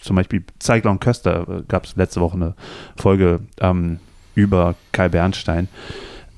zum 0.01 0.15
Beispiel 0.15 0.43
Zeigler 0.59 0.91
und 0.91 1.01
Köster 1.01 1.47
äh, 1.47 1.63
gab 1.67 1.85
es 1.85 1.95
letzte 1.95 2.21
Woche 2.21 2.35
eine 2.35 2.55
Folge 2.95 3.41
ähm, 3.59 3.99
über 4.35 4.75
Kai 4.91 5.09
Bernstein. 5.09 5.67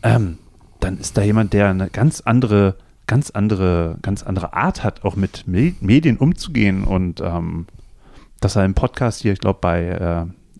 Ähm, 0.02 0.38
dann 0.80 0.98
ist 0.98 1.18
da 1.18 1.22
jemand, 1.22 1.54
der 1.54 1.70
eine 1.70 1.90
ganz 1.90 2.22
andere, 2.22 2.76
ganz 3.08 3.30
andere, 3.30 3.98
ganz 4.02 4.24
andere 4.24 4.54
Art 4.54 4.84
hat, 4.84 5.06
auch 5.06 5.16
mit 5.16 5.48
Me 5.48 5.74
Medien 5.80 6.18
umzugehen 6.18 6.84
und 6.84 7.22
ähm, 7.22 7.68
dass 8.42 8.58
er 8.58 8.66
im 8.66 8.74
Podcast 8.74 9.22
hier, 9.22 9.32
ich 9.32 9.40
glaube, 9.40 9.60
bei 9.62 9.82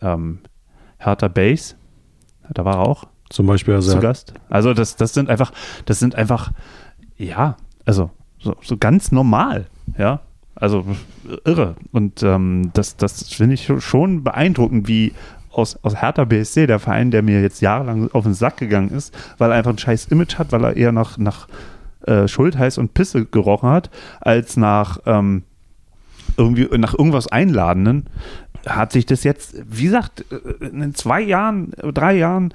äh, 0.02 0.06
ähm, 0.06 0.40
Hertha 0.98 1.28
Base, 1.28 1.76
da 2.50 2.64
war 2.64 2.76
er 2.76 2.88
auch. 2.88 3.06
Zum 3.30 3.48
Beispiel 3.48 3.74
also 3.74 3.92
zu 3.92 4.00
Gast. 4.00 4.34
Also 4.50 4.74
das, 4.74 4.96
das 4.96 5.14
sind 5.14 5.30
einfach, 5.30 5.52
das 5.86 6.00
sind 6.00 6.16
einfach, 6.16 6.52
ja, 7.18 7.58
also 7.86 8.12
so, 8.40 8.56
so 8.62 8.78
ganz 8.78 9.12
normal, 9.12 9.68
ja. 9.98 10.22
Also 10.56 10.86
irre. 11.46 11.76
Und 11.92 12.24
ähm, 12.24 12.72
das, 12.74 12.96
das 12.96 13.34
finde 13.34 13.56
ich 13.56 13.72
schon 13.80 14.24
beeindruckend, 14.24 14.88
wie 14.88 15.14
aus, 15.52 15.78
aus 15.84 16.02
Hertha 16.02 16.26
BSC, 16.26 16.68
der 16.68 16.80
Verein, 16.80 17.12
der 17.12 17.22
mir 17.22 17.42
jetzt 17.42 17.62
jahrelang 17.62 18.10
auf 18.12 18.24
den 18.24 18.34
Sack 18.34 18.58
gegangen 18.58 18.90
ist, 18.90 19.16
weil 19.38 19.52
er 19.52 19.58
einfach 19.58 19.72
ein 19.72 19.78
scheiß 19.78 20.06
Image 20.06 20.38
hat, 20.38 20.52
weil 20.52 20.64
er 20.64 20.76
eher 20.76 20.92
nach, 20.92 21.18
nach 21.18 21.48
äh, 22.06 22.28
Schultheiß 22.28 22.78
und 22.78 22.94
Pisse 22.94 23.26
gerochen 23.26 23.70
hat, 23.70 23.90
als 24.20 24.58
nach 24.58 25.00
ähm, 25.06 25.44
irgendwie 26.38 26.68
nach 26.78 26.94
irgendwas 26.94 27.28
Einladenden, 27.28 28.08
hat 28.66 28.92
sich 28.92 29.06
das 29.06 29.24
jetzt, 29.24 29.56
wie 29.70 29.86
gesagt, 29.86 30.26
äh, 30.32 30.66
in 30.66 30.96
zwei 30.96 31.22
Jahren, 31.22 31.72
drei 31.94 32.16
Jahren 32.16 32.54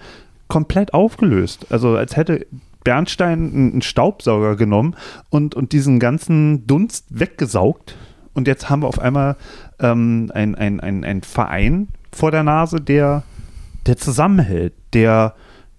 komplett 0.49 0.94
aufgelöst. 0.94 1.66
Also 1.70 1.96
als 1.96 2.16
hätte 2.16 2.46
Bernstein 2.89 3.53
einen 3.53 3.82
Staubsauger 3.82 4.57
genommen 4.57 4.97
und, 5.28 5.55
und 5.55 5.72
diesen 5.72 5.99
ganzen 5.99 6.66
Dunst 6.66 7.05
weggesaugt. 7.11 7.95
Und 8.32 8.49
jetzt 8.49 8.70
haben 8.70 8.80
wir 8.80 8.86
auf 8.86 8.99
einmal 8.99 9.36
ähm, 9.78 10.30
ein, 10.32 10.55
ein, 10.55 10.80
ein, 10.80 11.05
ein 11.05 11.20
Verein 11.20 11.89
vor 12.12 12.30
der 12.30 12.45
Nase, 12.45 12.80
der, 12.80 13.24
der 13.84 13.99
zusammenhält, 13.99 14.72
der 14.95 15.34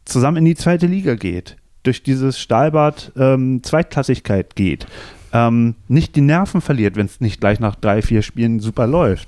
zusammen 0.06 0.38
in 0.38 0.46
die 0.46 0.54
zweite 0.54 0.86
Liga 0.86 1.16
geht, 1.16 1.58
durch 1.82 2.04
dieses 2.04 2.40
Stahlbad 2.40 3.12
ähm, 3.18 3.64
Zweitklassigkeit 3.64 4.56
geht, 4.56 4.86
ähm, 5.34 5.74
nicht 5.88 6.16
die 6.16 6.22
Nerven 6.22 6.62
verliert, 6.62 6.96
wenn 6.96 7.08
es 7.08 7.22
nicht 7.22 7.40
gleich 7.40 7.60
nach 7.60 7.74
drei, 7.74 8.04
vier 8.04 8.22
Spielen 8.22 8.60
super 8.60 8.86
läuft. 8.86 9.28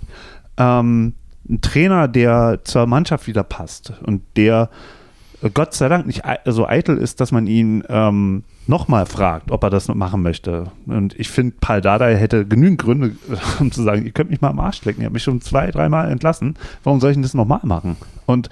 Ähm, 0.57 1.13
ein 1.49 1.61
Trainer, 1.61 2.07
der 2.07 2.59
zur 2.63 2.85
Mannschaft 2.85 3.25
wieder 3.25 3.41
passt 3.41 3.91
und 4.03 4.21
der 4.35 4.69
Gott 5.49 5.73
sei 5.73 5.89
Dank 5.89 6.05
nicht 6.05 6.21
so 6.45 6.67
eitel 6.67 6.97
ist, 6.97 7.19
dass 7.19 7.31
man 7.31 7.47
ihn 7.47 7.83
ähm, 7.89 8.43
nochmal 8.67 9.07
fragt, 9.07 9.51
ob 9.51 9.63
er 9.63 9.69
das 9.69 9.87
noch 9.87 9.95
machen 9.95 10.21
möchte. 10.21 10.71
Und 10.85 11.19
ich 11.19 11.29
finde, 11.29 11.55
Paul 11.59 11.81
Dardai 11.81 12.15
hätte 12.15 12.45
genügend 12.45 12.81
Gründe, 12.81 13.15
um 13.59 13.71
zu 13.71 13.81
sagen, 13.81 14.05
ihr 14.05 14.11
könnt 14.11 14.29
mich 14.29 14.41
mal 14.41 14.49
am 14.49 14.59
Arsch 14.59 14.83
lecken. 14.85 15.01
Ihr 15.01 15.05
habt 15.05 15.13
mich 15.13 15.23
schon 15.23 15.41
zwei, 15.41 15.71
dreimal 15.71 16.11
entlassen. 16.11 16.55
Warum 16.83 16.99
soll 16.99 17.11
ich 17.11 17.15
denn 17.15 17.23
das 17.23 17.33
nochmal 17.33 17.61
machen? 17.63 17.97
Und 18.25 18.49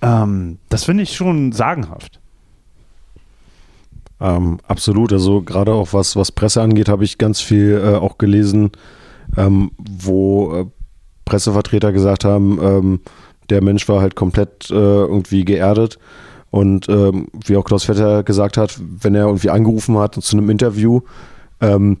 ähm, 0.00 0.58
das 0.68 0.84
finde 0.84 1.02
ich 1.02 1.16
schon 1.16 1.52
sagenhaft. 1.52 2.20
Ähm, 4.20 4.58
absolut. 4.66 5.12
Also 5.12 5.42
gerade 5.42 5.72
auch 5.72 5.92
was, 5.92 6.14
was 6.14 6.32
Presse 6.32 6.62
angeht, 6.62 6.88
habe 6.88 7.04
ich 7.04 7.18
ganz 7.18 7.40
viel 7.40 7.82
äh, 7.84 7.96
auch 7.96 8.18
gelesen, 8.18 8.70
ähm, 9.36 9.72
wo 9.76 10.54
äh, 10.54 10.66
Pressevertreter 11.24 11.92
gesagt 11.92 12.24
haben, 12.24 12.58
ähm, 12.62 13.00
der 13.50 13.62
Mensch 13.62 13.88
war 13.88 14.00
halt 14.00 14.14
komplett 14.14 14.70
äh, 14.70 14.74
irgendwie 14.74 15.44
geerdet. 15.44 15.98
Und 16.50 16.88
ähm, 16.88 17.28
wie 17.44 17.56
auch 17.56 17.64
Klaus 17.64 17.84
Vetter 17.84 18.22
gesagt 18.22 18.56
hat, 18.56 18.78
wenn 18.80 19.14
er 19.14 19.26
irgendwie 19.26 19.50
angerufen 19.50 19.98
hat 19.98 20.14
zu 20.14 20.36
einem 20.36 20.48
Interview, 20.48 21.00
ähm, 21.60 21.98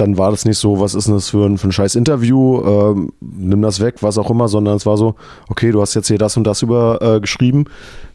dann 0.00 0.16
war 0.16 0.30
das 0.30 0.44
nicht 0.44 0.58
so, 0.58 0.80
was 0.80 0.94
ist 0.94 1.06
denn 1.06 1.14
das 1.14 1.30
für 1.30 1.44
ein, 1.44 1.58
für 1.58 1.68
ein 1.68 1.72
scheiß 1.72 1.96
Interview, 1.96 2.62
ähm, 2.64 3.12
nimm 3.20 3.62
das 3.62 3.80
weg, 3.80 3.96
was 4.00 4.18
auch 4.18 4.30
immer, 4.30 4.48
sondern 4.48 4.76
es 4.76 4.86
war 4.86 4.96
so, 4.96 5.16
okay, 5.48 5.72
du 5.72 5.80
hast 5.80 5.94
jetzt 5.94 6.08
hier 6.08 6.18
das 6.18 6.36
und 6.36 6.44
das 6.44 6.62
über 6.62 7.00
äh, 7.02 7.20
geschrieben, 7.20 7.64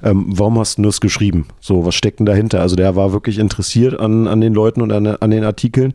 ähm, 0.01 0.25
warum 0.27 0.59
hast 0.59 0.77
du 0.77 0.83
das 0.83 1.01
geschrieben? 1.01 1.47
So, 1.59 1.85
was 1.85 1.95
steckt 1.95 2.19
denn 2.19 2.25
dahinter? 2.25 2.61
Also 2.61 2.75
der 2.75 2.95
war 2.95 3.11
wirklich 3.11 3.37
interessiert 3.37 3.99
an, 3.99 4.27
an 4.27 4.41
den 4.41 4.53
Leuten 4.53 4.81
und 4.81 4.91
an, 4.91 5.07
an 5.07 5.31
den 5.31 5.43
Artikeln 5.43 5.93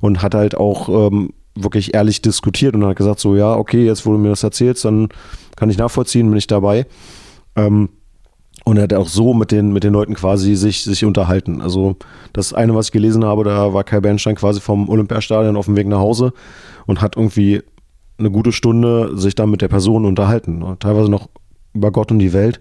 und 0.00 0.22
hat 0.22 0.34
halt 0.34 0.56
auch 0.56 0.88
ähm, 0.88 1.30
wirklich 1.54 1.94
ehrlich 1.94 2.22
diskutiert 2.22 2.74
und 2.74 2.84
hat 2.84 2.96
gesagt, 2.96 3.20
so, 3.20 3.36
ja, 3.36 3.54
okay, 3.54 3.84
jetzt 3.84 4.06
wo 4.06 4.12
du 4.12 4.18
mir 4.18 4.30
das 4.30 4.42
erzählst, 4.42 4.84
dann 4.84 5.08
kann 5.56 5.70
ich 5.70 5.78
nachvollziehen, 5.78 6.28
bin 6.28 6.38
ich 6.38 6.46
dabei. 6.46 6.86
Ähm, 7.56 7.90
und 8.64 8.76
er 8.76 8.84
hat 8.84 8.92
auch 8.92 9.08
so 9.08 9.32
mit 9.34 9.52
den, 9.52 9.72
mit 9.72 9.84
den 9.84 9.92
Leuten 9.92 10.14
quasi 10.14 10.54
sich, 10.54 10.84
sich 10.84 11.04
unterhalten. 11.04 11.60
Also 11.60 11.96
das 12.32 12.52
eine, 12.52 12.74
was 12.74 12.86
ich 12.86 12.92
gelesen 12.92 13.24
habe, 13.24 13.44
da 13.44 13.72
war 13.72 13.84
Kai 13.84 14.00
Bernstein 14.00 14.36
quasi 14.36 14.60
vom 14.60 14.88
Olympiastadion 14.88 15.56
auf 15.56 15.64
dem 15.64 15.76
Weg 15.76 15.86
nach 15.86 15.98
Hause 15.98 16.32
und 16.86 17.00
hat 17.00 17.16
irgendwie 17.16 17.62
eine 18.18 18.30
gute 18.30 18.52
Stunde 18.52 19.16
sich 19.16 19.34
dann 19.34 19.50
mit 19.50 19.62
der 19.62 19.68
Person 19.68 20.04
unterhalten. 20.04 20.62
Teilweise 20.78 21.10
noch 21.10 21.30
über 21.72 21.90
Gott 21.90 22.12
und 22.12 22.18
die 22.18 22.32
Welt. 22.32 22.60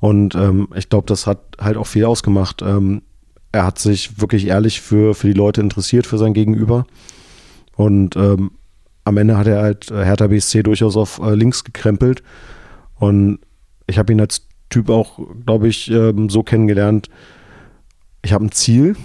Und 0.00 0.34
ähm, 0.34 0.68
ich 0.74 0.88
glaube, 0.88 1.06
das 1.06 1.26
hat 1.26 1.40
halt 1.60 1.76
auch 1.76 1.86
viel 1.86 2.04
ausgemacht. 2.04 2.62
Ähm, 2.62 3.02
er 3.52 3.64
hat 3.64 3.78
sich 3.78 4.20
wirklich 4.20 4.46
ehrlich 4.46 4.80
für, 4.80 5.14
für 5.14 5.28
die 5.28 5.32
Leute 5.32 5.60
interessiert, 5.60 6.06
für 6.06 6.18
sein 6.18 6.34
Gegenüber. 6.34 6.86
Und 7.78 8.16
ähm, 8.16 8.50
am 9.04 9.16
Ende 9.18 9.38
hat 9.38 9.46
er 9.46 9.62
halt 9.62 9.88
äh, 9.92 10.04
Hertha 10.04 10.26
BSC 10.26 10.64
durchaus 10.64 10.96
auf 10.96 11.20
äh, 11.20 11.34
links 11.36 11.62
gekrempelt. 11.62 12.24
Und 12.96 13.38
ich 13.86 13.98
habe 13.98 14.12
ihn 14.12 14.20
als 14.20 14.48
Typ 14.68 14.90
auch, 14.90 15.20
glaube 15.46 15.68
ich, 15.68 15.88
ähm, 15.88 16.28
so 16.28 16.42
kennengelernt. 16.42 17.08
Ich 18.20 18.32
habe 18.32 18.44
ein 18.44 18.50
Ziel. 18.50 18.96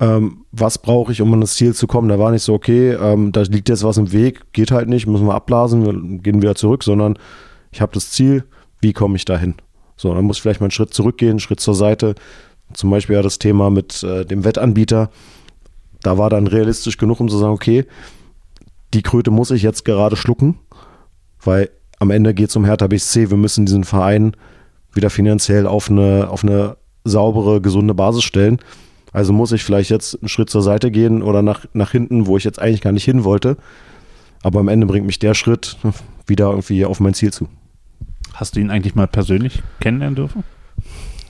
Ähm, 0.00 0.46
was 0.52 0.78
brauche 0.78 1.12
ich, 1.12 1.20
um 1.20 1.34
an 1.34 1.42
das 1.42 1.54
Ziel 1.56 1.74
zu 1.74 1.86
kommen? 1.86 2.08
Da 2.08 2.18
war 2.18 2.30
nicht 2.30 2.44
so, 2.44 2.54
okay, 2.54 2.92
ähm, 2.92 3.30
da 3.30 3.42
liegt 3.42 3.68
jetzt 3.68 3.84
was 3.84 3.98
im 3.98 4.10
Weg, 4.10 4.52
geht 4.54 4.70
halt 4.70 4.88
nicht, 4.88 5.06
müssen 5.06 5.26
wir 5.26 5.34
abblasen, 5.34 5.84
wir 5.84 6.18
gehen 6.20 6.40
wieder 6.40 6.54
zurück, 6.54 6.82
sondern 6.82 7.18
ich 7.72 7.82
habe 7.82 7.92
das 7.92 8.10
Ziel, 8.10 8.44
wie 8.80 8.94
komme 8.94 9.16
ich 9.16 9.26
dahin? 9.26 9.54
So, 9.98 10.14
dann 10.14 10.24
muss 10.24 10.38
ich 10.38 10.42
vielleicht 10.42 10.60
mal 10.60 10.66
einen 10.66 10.70
Schritt 10.70 10.94
zurückgehen, 10.94 11.32
einen 11.32 11.40
Schritt 11.40 11.60
zur 11.60 11.74
Seite. 11.74 12.14
Zum 12.72 12.88
Beispiel 12.88 13.16
ja 13.16 13.22
das 13.22 13.38
Thema 13.38 13.70
mit 13.70 14.02
äh, 14.02 14.24
dem 14.24 14.44
Wettanbieter. 14.44 15.10
Da 16.02 16.18
war 16.18 16.30
dann 16.30 16.46
realistisch 16.46 16.98
genug, 16.98 17.20
um 17.20 17.28
zu 17.28 17.38
sagen, 17.38 17.52
okay, 17.52 17.86
die 18.94 19.02
Kröte 19.02 19.30
muss 19.30 19.50
ich 19.50 19.62
jetzt 19.62 19.84
gerade 19.84 20.16
schlucken, 20.16 20.58
weil 21.42 21.70
am 21.98 22.10
Ende 22.10 22.34
geht 22.34 22.50
es 22.50 22.56
um 22.56 22.64
Hertha 22.64 22.86
BSC. 22.86 23.30
Wir 23.30 23.36
müssen 23.36 23.66
diesen 23.66 23.84
Verein 23.84 24.32
wieder 24.92 25.10
finanziell 25.10 25.66
auf 25.66 25.90
eine, 25.90 26.28
auf 26.30 26.44
eine 26.44 26.76
saubere, 27.04 27.60
gesunde 27.60 27.94
Basis 27.94 28.24
stellen. 28.24 28.58
Also 29.12 29.32
muss 29.32 29.52
ich 29.52 29.64
vielleicht 29.64 29.90
jetzt 29.90 30.20
einen 30.20 30.28
Schritt 30.28 30.50
zur 30.50 30.62
Seite 30.62 30.90
gehen 30.90 31.22
oder 31.22 31.42
nach, 31.42 31.64
nach 31.72 31.92
hinten, 31.92 32.26
wo 32.26 32.36
ich 32.36 32.44
jetzt 32.44 32.60
eigentlich 32.60 32.82
gar 32.82 32.92
nicht 32.92 33.04
hin 33.04 33.24
wollte. 33.24 33.56
Aber 34.42 34.60
am 34.60 34.68
Ende 34.68 34.86
bringt 34.86 35.06
mich 35.06 35.18
der 35.18 35.34
Schritt 35.34 35.78
wieder 36.26 36.50
irgendwie 36.50 36.84
auf 36.84 37.00
mein 37.00 37.14
Ziel 37.14 37.32
zu. 37.32 37.48
Hast 38.34 38.56
du 38.56 38.60
ihn 38.60 38.70
eigentlich 38.70 38.94
mal 38.94 39.06
persönlich 39.06 39.62
kennenlernen 39.80 40.16
dürfen? 40.16 40.44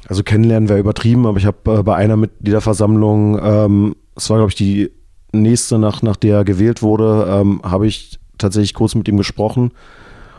Also 0.09 0.23
kennenlernen 0.23 0.69
wäre 0.69 0.81
übertrieben, 0.81 1.27
aber 1.27 1.39
ich 1.39 1.47
habe 1.47 1.79
äh, 1.79 1.83
bei 1.83 1.97
einer 1.97 2.17
Mitgliederversammlung, 2.17 3.39
ähm, 3.43 3.97
es 4.17 4.31
war 4.31 4.39
glaube 4.39 4.51
ich 4.51 4.57
die 4.57 4.91
nächste, 5.33 5.79
nach, 5.79 6.03
nach 6.03 6.17
der 6.17 6.39
er 6.39 6.45
gewählt 6.45 6.83
wurde, 6.83 7.27
ähm, 7.29 7.61
habe 7.63 7.87
ich 7.87 8.19
tatsächlich 8.39 8.75
kurz 8.75 8.95
mit 8.95 9.09
ihm 9.09 9.17
gesprochen 9.17 9.73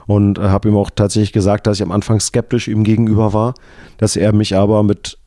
und 0.05 0.37
äh, 0.37 0.43
habe 0.43 0.69
ihm 0.69 0.77
auch 0.77 0.89
tatsächlich 0.89 1.33
gesagt, 1.33 1.67
dass 1.67 1.77
ich 1.77 1.83
am 1.83 1.91
Anfang 1.91 2.19
skeptisch 2.19 2.67
ihm 2.67 2.83
gegenüber 2.83 3.33
war, 3.33 3.53
dass 3.97 4.15
er 4.15 4.33
mich 4.33 4.55
aber 4.55 4.83
mit 4.83 5.17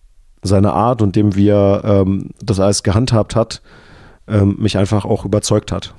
seiner 0.42 0.72
Art 0.72 1.02
und 1.02 1.16
dem, 1.16 1.36
wie 1.36 1.48
er 1.48 1.82
ähm, 1.84 2.30
das 2.42 2.60
alles 2.60 2.82
gehandhabt 2.82 3.36
hat, 3.36 3.60
ähm, 4.26 4.56
mich 4.58 4.78
einfach 4.78 5.04
auch 5.04 5.24
überzeugt 5.24 5.70
hat. 5.70 5.94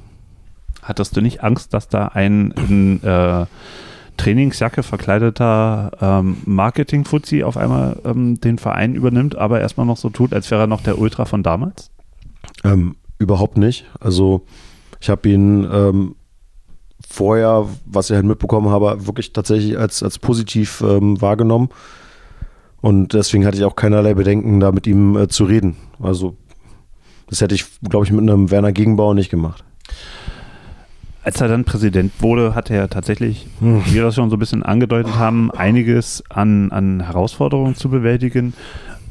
Hattest 0.81 1.15
du 1.15 1.21
nicht 1.21 1.43
Angst, 1.43 1.73
dass 1.75 1.89
da 1.89 2.07
ein 2.07 2.51
in 2.51 3.03
äh, 3.03 3.45
Trainingsjacke 4.17 4.81
verkleideter 4.81 5.91
ähm, 6.01 6.37
Marketing-Fuzzi 6.45 7.43
auf 7.43 7.55
einmal 7.55 7.97
ähm, 8.03 8.39
den 8.41 8.57
Verein 8.57 8.95
übernimmt, 8.95 9.35
aber 9.37 9.61
erstmal 9.61 9.85
noch 9.85 9.97
so 9.97 10.09
tut, 10.09 10.33
als 10.33 10.49
wäre 10.49 10.61
er 10.61 10.67
noch 10.67 10.81
der 10.81 10.97
Ultra 10.97 11.25
von 11.25 11.43
damals? 11.43 11.91
Ähm, 12.63 12.95
überhaupt 13.19 13.57
nicht. 13.57 13.85
Also 13.99 14.41
ich 14.99 15.09
habe 15.09 15.29
ihn 15.29 15.67
ähm, 15.71 16.15
vorher, 17.07 17.67
was 17.85 18.09
ich 18.09 18.15
halt 18.15 18.25
mitbekommen 18.25 18.69
habe, 18.69 19.05
wirklich 19.05 19.33
tatsächlich 19.33 19.77
als, 19.77 20.03
als 20.03 20.19
positiv 20.19 20.83
ähm, 20.85 21.21
wahrgenommen. 21.21 21.69
Und 22.81 23.13
deswegen 23.13 23.45
hatte 23.45 23.57
ich 23.57 23.63
auch 23.63 23.75
keinerlei 23.75 24.13
Bedenken, 24.15 24.59
da 24.59 24.71
mit 24.71 24.87
ihm 24.87 25.15
äh, 25.15 25.27
zu 25.27 25.43
reden. 25.45 25.77
Also, 25.99 26.35
das 27.27 27.41
hätte 27.41 27.55
ich, 27.55 27.65
glaube 27.87 28.05
ich, 28.05 28.11
mit 28.11 28.21
einem 28.21 28.49
Werner 28.49 28.71
Gegenbauer 28.71 29.13
nicht 29.13 29.29
gemacht. 29.29 29.63
Als 31.23 31.39
er 31.39 31.47
dann 31.47 31.65
Präsident 31.65 32.11
wurde, 32.19 32.55
hat 32.55 32.71
er 32.71 32.89
tatsächlich, 32.89 33.47
hm. 33.59 33.85
wie 33.85 33.93
wir 33.93 34.03
das 34.03 34.15
schon 34.15 34.31
so 34.31 34.37
ein 34.37 34.39
bisschen 34.39 34.63
angedeutet 34.63 35.15
haben, 35.15 35.51
einiges 35.51 36.23
an, 36.29 36.71
an 36.71 37.01
Herausforderungen 37.01 37.75
zu 37.75 37.89
bewältigen. 37.89 38.53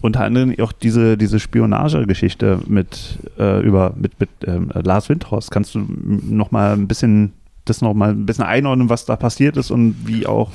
Unter 0.03 0.24
anderem 0.24 0.55
auch 0.61 0.72
diese, 0.72 1.18
diese 1.18 1.38
Spionagegeschichte 1.38 2.61
mit, 2.66 3.18
äh, 3.38 3.61
über, 3.61 3.92
mit, 3.96 4.18
mit 4.18 4.30
ähm, 4.46 4.70
Lars 4.72 5.09
Windhorst. 5.09 5.51
Kannst 5.51 5.74
du 5.74 5.80
noch 5.80 6.51
mal 6.51 6.72
ein 6.72 6.88
bisschen 6.88 7.34
das 7.66 7.82
nochmal 7.82 8.11
ein 8.11 8.26
bisschen 8.26 8.44
einordnen, 8.44 8.88
was 8.88 9.05
da 9.05 9.16
passiert 9.16 9.57
ist 9.57 9.70
und 9.70 9.96
wie 10.05 10.26
auch 10.26 10.51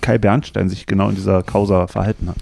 Kai 0.00 0.18
Bernstein 0.18 0.68
sich 0.68 0.86
genau 0.86 1.08
in 1.08 1.14
dieser 1.14 1.42
Causa 1.42 1.86
verhalten 1.86 2.28
hat. 2.28 2.36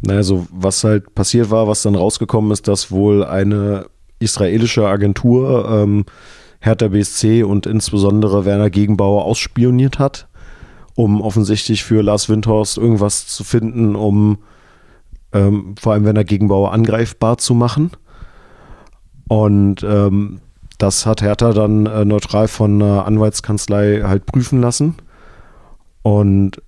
Naja, 0.00 0.22
so 0.22 0.46
was 0.50 0.82
halt 0.84 1.14
passiert 1.14 1.50
war, 1.50 1.68
was 1.68 1.82
dann 1.82 1.94
rausgekommen 1.94 2.50
ist, 2.50 2.66
dass 2.68 2.90
wohl 2.90 3.24
eine 3.24 3.86
israelische 4.18 4.86
Agentur 4.86 5.68
ähm, 5.70 6.04
Hertha 6.60 6.88
BSC 6.88 7.42
und 7.42 7.66
insbesondere 7.66 8.44
Werner 8.44 8.70
Gegenbauer 8.70 9.24
ausspioniert 9.24 9.98
hat, 9.98 10.28
um 10.94 11.20
offensichtlich 11.20 11.84
für 11.84 12.02
Lars 12.02 12.28
Windhorst 12.28 12.78
irgendwas 12.78 13.26
zu 13.26 13.44
finden, 13.44 13.96
um 13.96 14.38
ähm, 15.32 15.74
vor 15.80 15.92
allem 15.92 16.04
Werner 16.04 16.24
Gegenbauer 16.24 16.72
angreifbar 16.72 17.38
zu 17.38 17.54
machen. 17.54 17.90
Und 19.28 19.82
ähm, 19.82 20.40
das 20.78 21.06
hat 21.06 21.22
Hertha 21.22 21.52
dann 21.52 21.86
äh, 21.86 22.04
neutral 22.04 22.48
von 22.48 22.82
einer 22.82 23.06
Anwaltskanzlei 23.06 24.02
halt 24.02 24.26
prüfen 24.26 24.60
lassen. 24.60 24.96
Und 26.02 26.60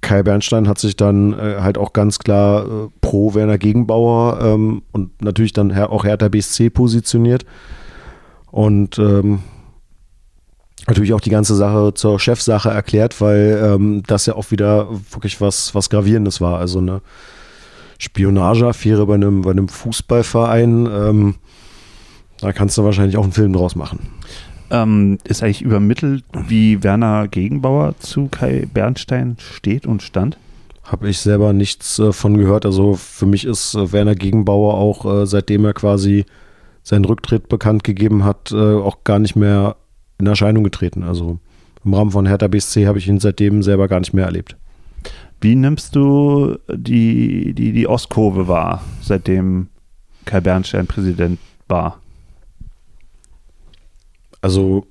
Kai 0.00 0.22
Bernstein 0.22 0.66
hat 0.66 0.78
sich 0.78 0.96
dann 0.96 1.34
äh, 1.34 1.58
halt 1.60 1.76
auch 1.76 1.92
ganz 1.92 2.18
klar 2.18 2.64
äh, 2.64 2.88
pro 3.00 3.34
Werner 3.34 3.58
Gegenbauer 3.58 4.40
ähm, 4.42 4.82
und 4.92 5.22
natürlich 5.22 5.52
dann 5.52 5.72
auch 5.72 6.04
Hertha 6.04 6.28
BSC 6.28 6.70
positioniert. 6.70 7.44
Und 8.50 8.98
ähm, 8.98 9.40
natürlich 10.90 11.14
auch 11.14 11.20
die 11.20 11.30
ganze 11.30 11.54
Sache 11.54 11.94
zur 11.94 12.20
Chefsache 12.20 12.70
erklärt, 12.70 13.20
weil 13.20 13.60
ähm, 13.62 14.02
das 14.06 14.26
ja 14.26 14.34
auch 14.34 14.50
wieder 14.50 14.88
wirklich 15.10 15.40
was, 15.40 15.74
was 15.74 15.88
Gravierendes 15.88 16.40
war. 16.40 16.58
Also 16.58 16.78
eine 16.78 17.00
Spionageaffäre 17.98 19.06
bei 19.06 19.14
einem, 19.14 19.42
bei 19.42 19.50
einem 19.50 19.68
Fußballverein. 19.68 20.86
Ähm, 20.86 21.34
da 22.40 22.52
kannst 22.52 22.76
du 22.78 22.84
wahrscheinlich 22.84 23.16
auch 23.16 23.22
einen 23.22 23.32
Film 23.32 23.52
draus 23.52 23.76
machen. 23.76 24.00
Ähm, 24.70 25.18
ist 25.24 25.42
eigentlich 25.42 25.62
übermittelt, 25.62 26.24
wie 26.46 26.82
Werner 26.82 27.28
Gegenbauer 27.28 27.94
zu 27.98 28.28
Kai 28.28 28.66
Bernstein 28.72 29.36
steht 29.38 29.86
und 29.86 30.02
stand? 30.02 30.38
Habe 30.84 31.08
ich 31.08 31.18
selber 31.18 31.52
nichts 31.52 31.98
äh, 31.98 32.12
von 32.12 32.36
gehört. 32.36 32.64
Also 32.66 32.94
für 32.94 33.26
mich 33.26 33.44
ist 33.44 33.74
äh, 33.74 33.92
Werner 33.92 34.14
Gegenbauer 34.14 34.74
auch, 34.74 35.22
äh, 35.22 35.26
seitdem 35.26 35.64
er 35.64 35.74
quasi 35.74 36.24
seinen 36.82 37.04
Rücktritt 37.04 37.48
bekannt 37.48 37.84
gegeben 37.84 38.24
hat, 38.24 38.52
äh, 38.52 38.56
auch 38.56 39.04
gar 39.04 39.18
nicht 39.18 39.36
mehr 39.36 39.76
in 40.20 40.26
Erscheinung 40.26 40.64
getreten. 40.64 41.02
Also 41.02 41.38
im 41.84 41.94
Rahmen 41.94 42.10
von 42.10 42.26
Hertha 42.26 42.48
BSC 42.48 42.86
habe 42.86 42.98
ich 42.98 43.08
ihn 43.08 43.20
seitdem 43.20 43.62
selber 43.62 43.88
gar 43.88 44.00
nicht 44.00 44.12
mehr 44.12 44.26
erlebt. 44.26 44.56
Wie 45.40 45.54
nimmst 45.56 45.96
du 45.96 46.58
die, 46.68 47.54
die, 47.54 47.72
die 47.72 47.88
Ostkurve 47.88 48.46
wahr, 48.46 48.84
seitdem 49.00 49.68
Kai 50.26 50.40
Bernstein 50.40 50.86
Präsident 50.86 51.38
war? 51.66 52.00
Also 54.42 54.86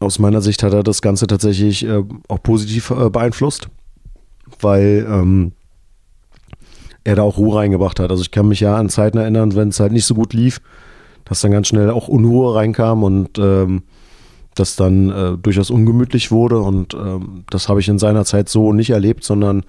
aus 0.00 0.18
meiner 0.18 0.42
Sicht 0.42 0.62
hat 0.62 0.74
er 0.74 0.82
das 0.82 1.00
Ganze 1.00 1.26
tatsächlich 1.26 1.86
äh, 1.86 2.02
auch 2.28 2.42
positiv 2.42 2.90
äh, 2.90 3.08
beeinflusst, 3.08 3.68
weil 4.60 5.06
ähm, 5.08 5.52
er 7.04 7.16
da 7.16 7.22
auch 7.22 7.38
Ruhe 7.38 7.56
reingebracht 7.56 8.00
hat. 8.00 8.10
Also 8.10 8.22
ich 8.22 8.30
kann 8.30 8.48
mich 8.48 8.60
ja 8.60 8.76
an 8.76 8.88
Zeiten 8.88 9.18
erinnern, 9.18 9.54
wenn 9.54 9.68
es 9.68 9.80
halt 9.80 9.92
nicht 9.92 10.06
so 10.06 10.14
gut 10.14 10.32
lief, 10.32 10.60
dass 11.24 11.40
dann 11.40 11.52
ganz 11.52 11.68
schnell 11.68 11.90
auch 11.90 12.08
Unruhe 12.08 12.54
reinkam 12.54 13.02
und 13.02 13.38
ähm, 13.38 13.82
das 14.54 14.76
dann 14.76 15.10
äh, 15.10 15.38
durchaus 15.38 15.70
ungemütlich 15.70 16.30
wurde. 16.30 16.60
Und 16.60 16.94
ähm, 16.94 17.44
das 17.50 17.68
habe 17.68 17.80
ich 17.80 17.88
in 17.88 17.98
seiner 17.98 18.24
Zeit 18.24 18.48
so 18.48 18.72
nicht 18.72 18.90
erlebt, 18.90 19.24
sondern 19.24 19.64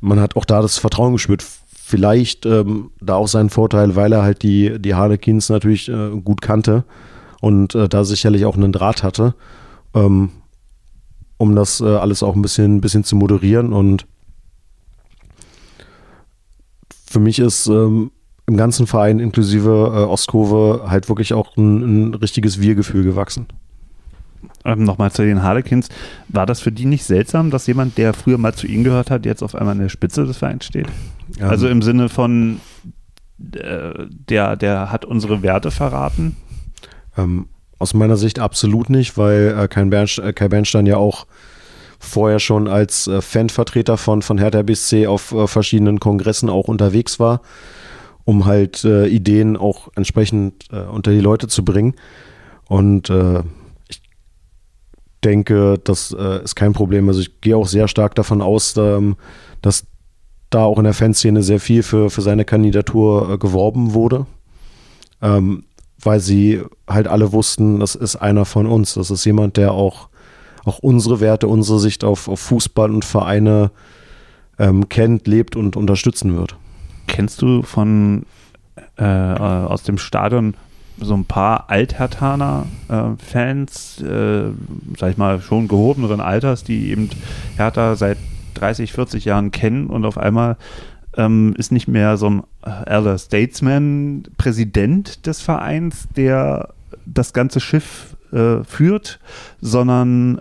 man 0.00 0.20
hat 0.20 0.36
auch 0.36 0.44
da 0.44 0.62
das 0.62 0.78
Vertrauen 0.78 1.14
gespürt. 1.14 1.44
Vielleicht 1.66 2.46
ähm, 2.46 2.90
da 3.00 3.16
auch 3.16 3.28
seinen 3.28 3.50
Vorteil, 3.50 3.96
weil 3.96 4.12
er 4.12 4.22
halt 4.22 4.42
die, 4.42 4.78
die 4.80 4.94
Harlequins 4.94 5.50
natürlich 5.50 5.88
äh, 5.88 6.10
gut 6.22 6.40
kannte 6.40 6.84
und 7.40 7.74
äh, 7.74 7.88
da 7.88 8.04
sicherlich 8.04 8.46
auch 8.46 8.56
einen 8.56 8.72
Draht 8.72 9.02
hatte, 9.02 9.34
ähm, 9.94 10.30
um 11.36 11.54
das 11.54 11.80
äh, 11.80 11.84
alles 11.84 12.22
auch 12.22 12.34
ein 12.34 12.42
bisschen, 12.42 12.76
ein 12.76 12.80
bisschen 12.80 13.04
zu 13.04 13.16
moderieren. 13.16 13.72
Und 13.74 14.06
für 17.06 17.20
mich 17.20 17.38
ist 17.38 17.66
ähm, 17.66 18.10
im 18.46 18.56
ganzen 18.56 18.86
Verein 18.86 19.20
inklusive 19.20 19.70
äh, 19.70 20.04
Ostkurve 20.04 20.84
halt 20.88 21.08
wirklich 21.08 21.32
auch 21.32 21.56
ein, 21.56 22.10
ein 22.10 22.14
richtiges 22.14 22.60
Wir-Gefühl 22.60 23.04
gewachsen. 23.04 23.46
Ähm, 24.64 24.84
Nochmal 24.84 25.12
zu 25.12 25.22
den 25.22 25.42
Harlequins. 25.42 25.88
War 26.28 26.46
das 26.46 26.60
für 26.60 26.72
die 26.72 26.84
nicht 26.84 27.04
seltsam, 27.04 27.50
dass 27.50 27.66
jemand, 27.66 27.96
der 27.96 28.12
früher 28.12 28.38
mal 28.38 28.54
zu 28.54 28.66
ihnen 28.66 28.84
gehört 28.84 29.10
hat, 29.10 29.24
jetzt 29.24 29.42
auf 29.42 29.54
einmal 29.54 29.72
an 29.72 29.80
der 29.80 29.88
Spitze 29.88 30.26
des 30.26 30.36
Vereins 30.36 30.66
steht? 30.66 30.88
Ja. 31.38 31.48
Also 31.48 31.68
im 31.68 31.80
Sinne 31.80 32.08
von, 32.08 32.60
äh, 33.54 34.06
der, 34.08 34.56
der 34.56 34.92
hat 34.92 35.04
unsere 35.04 35.42
Werte 35.42 35.70
verraten? 35.70 36.36
Ähm, 37.16 37.46
aus 37.78 37.94
meiner 37.94 38.16
Sicht 38.16 38.38
absolut 38.38 38.90
nicht, 38.90 39.16
weil 39.16 39.56
äh, 39.58 39.68
Kai, 39.68 39.84
Bernstein, 39.84 40.26
äh, 40.26 40.32
Kai 40.32 40.48
Bernstein 40.48 40.86
ja 40.86 40.96
auch 40.96 41.26
vorher 41.98 42.40
schon 42.40 42.68
als 42.68 43.06
äh, 43.06 43.22
Fanvertreter 43.22 43.96
von, 43.96 44.20
von 44.20 44.36
Hertha 44.36 44.62
BSC 44.62 45.06
auf 45.06 45.32
äh, 45.32 45.46
verschiedenen 45.46 46.00
Kongressen 46.00 46.50
auch 46.50 46.68
unterwegs 46.68 47.18
war 47.18 47.40
um 48.24 48.44
halt 48.44 48.84
äh, 48.84 49.06
Ideen 49.06 49.56
auch 49.56 49.88
entsprechend 49.96 50.66
äh, 50.72 50.80
unter 50.80 51.10
die 51.10 51.20
Leute 51.20 51.48
zu 51.48 51.64
bringen. 51.64 51.94
Und 52.68 53.10
äh, 53.10 53.42
ich 53.88 54.02
denke, 55.22 55.78
das 55.82 56.14
äh, 56.18 56.42
ist 56.42 56.54
kein 56.54 56.72
Problem. 56.72 57.08
Also 57.08 57.20
ich 57.20 57.40
gehe 57.40 57.56
auch 57.56 57.66
sehr 57.66 57.88
stark 57.88 58.14
davon 58.14 58.40
aus, 58.40 58.74
ähm, 58.76 59.16
dass 59.62 59.86
da 60.50 60.64
auch 60.64 60.78
in 60.78 60.84
der 60.84 60.94
Fanszene 60.94 61.42
sehr 61.42 61.60
viel 61.60 61.82
für, 61.82 62.10
für 62.10 62.22
seine 62.22 62.44
Kandidatur 62.44 63.30
äh, 63.30 63.38
geworben 63.38 63.92
wurde. 63.92 64.26
Ähm, 65.20 65.64
weil 66.00 66.20
sie 66.20 66.62
halt 66.88 67.08
alle 67.08 67.32
wussten, 67.32 67.80
das 67.80 67.94
ist 67.94 68.16
einer 68.16 68.44
von 68.44 68.66
uns. 68.66 68.94
Das 68.94 69.10
ist 69.10 69.24
jemand, 69.24 69.56
der 69.56 69.72
auch, 69.72 70.08
auch 70.64 70.78
unsere 70.78 71.20
Werte, 71.20 71.48
unsere 71.48 71.80
Sicht 71.80 72.04
auf, 72.04 72.28
auf 72.28 72.40
Fußball 72.40 72.90
und 72.90 73.04
Vereine 73.04 73.70
ähm, 74.58 74.88
kennt, 74.88 75.26
lebt 75.26 75.56
und 75.56 75.76
unterstützen 75.76 76.36
wird. 76.36 76.56
Kennst 77.06 77.42
du 77.42 77.62
von 77.62 78.26
äh, 78.96 79.04
aus 79.04 79.82
dem 79.82 79.98
Stadion 79.98 80.54
so 80.98 81.14
ein 81.14 81.24
paar 81.24 81.70
Althertaner 81.70 82.66
äh, 82.88 83.12
äh, 84.02 84.52
sag 84.96 85.10
ich 85.10 85.16
mal, 85.16 85.40
schon 85.40 85.68
gehobeneren 85.68 86.20
Alters, 86.20 86.62
die 86.64 86.90
eben 86.90 87.10
Hertha 87.56 87.96
seit 87.96 88.18
30, 88.54 88.92
40 88.92 89.24
Jahren 89.24 89.50
kennen 89.50 89.88
und 89.88 90.04
auf 90.04 90.18
einmal 90.18 90.56
ähm, 91.16 91.54
ist 91.58 91.72
nicht 91.72 91.88
mehr 91.88 92.16
so 92.16 92.30
ein 92.30 92.42
Elder 92.86 93.18
Statesman 93.18 94.24
Präsident 94.36 95.26
des 95.26 95.40
Vereins, 95.40 96.08
der 96.16 96.74
das 97.06 97.32
ganze 97.32 97.60
Schiff 97.60 98.16
äh, 98.32 98.62
führt, 98.64 99.20
sondern 99.60 100.40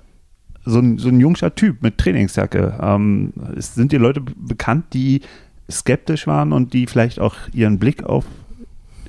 so 0.65 0.79
ein, 0.79 0.97
so 0.97 1.09
ein 1.09 1.19
jungscher 1.19 1.53
Typ 1.55 1.81
mit 1.81 1.97
Trainingsjacke. 1.97 2.79
Ähm, 2.81 3.33
es 3.57 3.75
sind 3.75 3.91
die 3.91 3.97
Leute 3.97 4.21
bekannt, 4.21 4.85
die 4.93 5.21
skeptisch 5.69 6.27
waren 6.27 6.53
und 6.53 6.73
die 6.73 6.87
vielleicht 6.87 7.19
auch 7.19 7.35
ihren 7.53 7.79
Blick 7.79 8.03
auf 8.03 8.25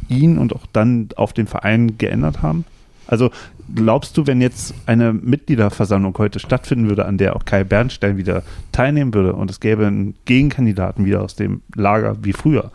ihn 0.09 0.39
und 0.39 0.55
auch 0.55 0.67
dann 0.73 1.09
auf 1.17 1.33
den 1.33 1.47
Verein 1.47 1.99
geändert 1.99 2.43
haben? 2.43 2.65
Also 3.07 3.31
glaubst 3.75 4.17
du, 4.17 4.27
wenn 4.27 4.41
jetzt 4.41 4.75
eine 4.87 5.13
Mitgliederversammlung 5.13 6.17
heute 6.19 6.39
stattfinden 6.39 6.89
würde, 6.89 7.07
an 7.07 7.19
der 7.19 7.37
auch 7.37 7.45
Kai 7.45 7.65
Bernstein 7.65 8.17
wieder 8.17 8.43
teilnehmen 8.73 9.13
würde 9.15 9.35
und 9.35 9.51
es 9.51 9.61
gäbe 9.61 9.87
einen 9.87 10.15
Gegenkandidaten 10.25 11.05
wieder 11.05 11.23
aus 11.23 11.35
dem 11.35 11.63
Lager 11.75 12.17
wie 12.23 12.33
früher, 12.33 12.71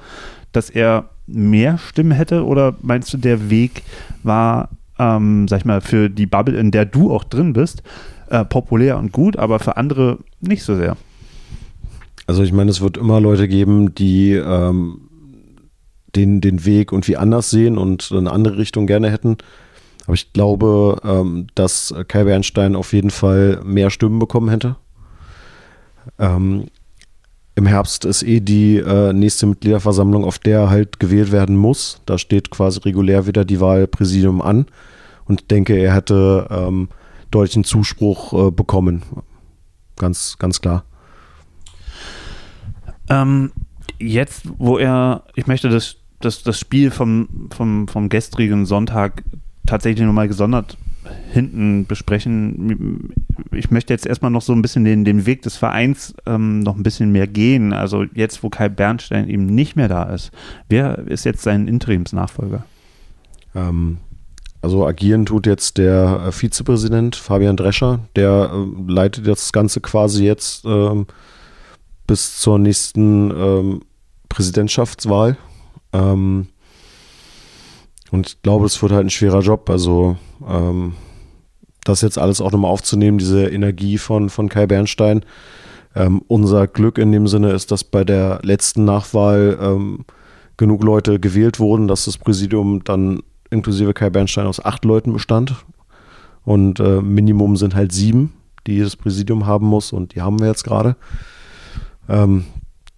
dass 0.51 0.69
er 0.69 1.09
mehr 1.27 1.77
Stimmen 1.77 2.11
hätte? 2.11 2.45
Oder 2.45 2.75
meinst 2.81 3.13
du, 3.13 3.17
der 3.17 3.49
Weg 3.49 3.83
war, 4.23 4.69
ähm, 4.97 5.47
sag 5.47 5.59
ich 5.59 5.65
mal, 5.65 5.81
für 5.81 6.09
die 6.09 6.25
Bubble, 6.25 6.57
in 6.57 6.71
der 6.71 6.85
du 6.85 7.13
auch 7.13 7.23
drin 7.23 7.53
bist, 7.53 7.83
äh, 8.29 8.45
populär 8.45 8.97
und 8.97 9.11
gut, 9.11 9.37
aber 9.37 9.59
für 9.59 9.77
andere 9.77 10.19
nicht 10.41 10.63
so 10.63 10.75
sehr? 10.75 10.97
Also 12.29 12.43
ich 12.43 12.53
meine, 12.53 12.69
es 12.69 12.79
wird 12.79 12.95
immer 12.95 13.19
Leute 13.19 13.47
geben, 13.47 13.95
die 13.95 14.33
ähm, 14.33 15.09
den, 16.15 16.41
den 16.41 16.63
Weg 16.63 16.91
irgendwie 16.91 17.17
anders 17.17 17.49
sehen 17.49 17.75
und 17.75 18.11
eine 18.11 18.31
andere 18.31 18.59
Richtung 18.59 18.85
gerne 18.85 19.09
hätten. 19.09 19.37
Aber 20.05 20.13
ich 20.13 20.31
glaube, 20.31 21.01
ähm, 21.03 21.47
dass 21.55 21.91
Kai 22.07 22.25
Bernstein 22.25 22.75
auf 22.75 22.93
jeden 22.93 23.09
Fall 23.09 23.61
mehr 23.65 23.89
Stimmen 23.89 24.19
bekommen 24.19 24.49
hätte. 24.49 24.75
Ähm, 26.19 26.65
Im 27.55 27.65
Herbst 27.65 28.05
ist 28.05 28.21
eh 28.21 28.41
die 28.41 28.77
äh, 28.77 29.11
nächste 29.11 29.47
Mitgliederversammlung, 29.47 30.23
auf 30.23 30.37
der 30.37 30.69
halt 30.69 30.99
gewählt 30.99 31.31
werden 31.31 31.57
muss. 31.57 31.99
Da 32.05 32.19
steht 32.19 32.51
quasi 32.51 32.79
regulär 32.81 33.25
wieder 33.25 33.43
die 33.43 33.59
Wahlpräsidium 33.59 34.43
an. 34.43 34.67
Und 35.25 35.41
ich 35.41 35.47
denke, 35.47 35.75
er 35.75 35.95
hätte 35.95 36.45
ähm, 36.51 36.89
deutlichen 37.31 37.63
Zuspruch 37.63 38.49
äh, 38.49 38.51
bekommen. 38.51 39.01
Ganz, 39.95 40.37
ganz 40.37 40.61
klar. 40.61 40.85
Ähm, 43.09 43.51
jetzt, 43.99 44.43
wo 44.57 44.77
er, 44.77 45.23
ich 45.35 45.47
möchte 45.47 45.69
das, 45.69 45.97
das, 46.19 46.43
das 46.43 46.59
Spiel 46.59 46.91
vom, 46.91 47.49
vom, 47.51 47.87
vom 47.87 48.09
gestrigen 48.09 48.65
Sonntag 48.65 49.23
tatsächlich 49.65 50.05
nochmal 50.05 50.27
gesondert 50.27 50.77
hinten 51.31 51.85
besprechen. 51.85 53.13
Ich 53.51 53.71
möchte 53.71 53.93
jetzt 53.93 54.05
erstmal 54.05 54.31
noch 54.31 54.41
so 54.41 54.53
ein 54.53 54.61
bisschen 54.61 54.83
den, 54.83 55.05
den 55.05 55.25
Weg 55.25 55.41
des 55.41 55.57
Vereins 55.57 56.13
ähm, 56.25 56.59
noch 56.59 56.75
ein 56.75 56.83
bisschen 56.83 57.11
mehr 57.11 57.27
gehen. 57.27 57.73
Also 57.73 58.03
jetzt, 58.13 58.43
wo 58.43 58.49
Kai 58.49 58.69
Bernstein 58.69 59.29
eben 59.29 59.45
nicht 59.45 59.75
mehr 59.75 59.87
da 59.87 60.03
ist, 60.03 60.31
wer 60.67 60.99
ist 60.99 61.25
jetzt 61.25 61.41
sein 61.41 61.67
Interimsnachfolger? 61.67 62.65
Ähm, 63.55 63.97
also 64.61 64.85
agieren 64.85 65.25
tut 65.25 65.45
jetzt 65.45 65.77
der 65.77 66.25
äh, 66.27 66.31
Vizepräsident 66.31 67.15
Fabian 67.15 67.55
Drescher, 67.55 67.99
der 68.15 68.51
äh, 68.53 68.91
leitet 68.91 69.27
das 69.27 69.51
Ganze 69.51 69.81
quasi 69.81 70.25
jetzt 70.25 70.65
ähm, 70.65 71.07
bis 72.09 72.39
zur 72.39 72.57
nächsten 72.57 73.29
ähm, 73.29 73.81
Präsidentschaftswahl. 74.29 75.37
Ähm, 75.93 76.47
und 78.09 78.27
ich 78.27 78.41
glaube, 78.41 78.65
es 78.65 78.81
wird 78.81 78.91
halt 78.91 79.05
ein 79.05 79.11
schwerer 79.11 79.41
Job. 79.41 79.69
Also 79.69 80.17
ähm, 80.47 80.93
das 81.83 82.01
jetzt 82.01 82.17
alles 82.17 82.41
auch 82.41 82.51
nochmal 82.51 82.71
aufzunehmen, 82.71 83.19
diese 83.19 83.47
Energie 83.47 83.99
von, 83.99 84.31
von 84.31 84.49
Kai 84.49 84.65
Bernstein. 84.65 85.23
Ähm, 85.95 86.23
unser 86.27 86.65
Glück 86.65 86.97
in 86.97 87.11
dem 87.11 87.27
Sinne 87.27 87.51
ist, 87.51 87.69
dass 87.71 87.83
bei 87.83 88.03
der 88.03 88.39
letzten 88.41 88.85
Nachwahl 88.85 89.59
ähm, 89.61 90.05
genug 90.57 90.83
Leute 90.83 91.19
gewählt 91.19 91.59
wurden, 91.59 91.87
dass 91.87 92.05
das 92.05 92.17
Präsidium 92.17 92.83
dann 92.83 93.21
inklusive 93.51 93.93
Kai 93.93 94.09
Bernstein 94.09 94.47
aus 94.47 94.65
acht 94.65 94.83
Leuten 94.83 95.13
bestand. 95.13 95.63
Und 96.43 96.79
äh, 96.79 97.03
Minimum 97.03 97.55
sind 97.55 97.75
halt 97.75 97.91
sieben, 97.91 98.33
die 98.65 98.79
das 98.79 98.95
Präsidium 98.95 99.45
haben 99.45 99.67
muss. 99.67 99.93
Und 99.93 100.15
die 100.15 100.23
haben 100.23 100.39
wir 100.39 100.47
jetzt 100.47 100.63
gerade. 100.63 100.95
Ähm, 102.09 102.45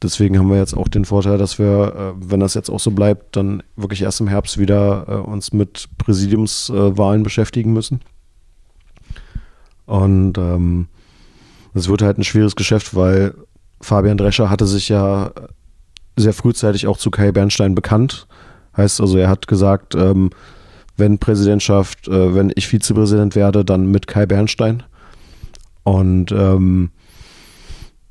deswegen 0.01 0.39
haben 0.39 0.49
wir 0.49 0.57
jetzt 0.57 0.73
auch 0.75 0.87
den 0.87 1.05
Vorteil, 1.05 1.37
dass 1.37 1.59
wir, 1.59 2.15
äh, 2.17 2.29
wenn 2.29 2.39
das 2.39 2.53
jetzt 2.53 2.69
auch 2.69 2.79
so 2.79 2.91
bleibt, 2.91 3.35
dann 3.35 3.61
wirklich 3.75 4.01
erst 4.01 4.21
im 4.21 4.27
Herbst 4.27 4.57
wieder 4.57 5.05
äh, 5.07 5.15
uns 5.15 5.53
mit 5.53 5.89
Präsidiumswahlen 5.97 7.23
beschäftigen 7.23 7.73
müssen. 7.73 8.01
Und 9.85 10.37
ähm, 10.37 10.87
es 11.73 11.89
wird 11.89 12.01
halt 12.01 12.17
ein 12.17 12.23
schweres 12.23 12.55
Geschäft, 12.55 12.95
weil 12.95 13.33
Fabian 13.81 14.17
Drescher 14.17 14.49
hatte 14.49 14.65
sich 14.65 14.89
ja 14.89 15.31
sehr 16.15 16.33
frühzeitig 16.33 16.87
auch 16.87 16.97
zu 16.97 17.11
Kai 17.11 17.31
Bernstein 17.31 17.75
bekannt. 17.75 18.27
Heißt 18.75 19.01
also, 19.01 19.17
er 19.17 19.29
hat 19.29 19.47
gesagt, 19.47 19.95
ähm, 19.95 20.29
wenn 20.97 21.17
Präsidentschaft, 21.17 22.07
äh, 22.07 22.35
wenn 22.35 22.51
ich 22.55 22.67
Vizepräsident 22.67 23.35
werde, 23.35 23.65
dann 23.65 23.91
mit 23.91 24.07
Kai 24.07 24.25
Bernstein. 24.25 24.83
Und 25.83 26.31
ähm, 26.31 26.91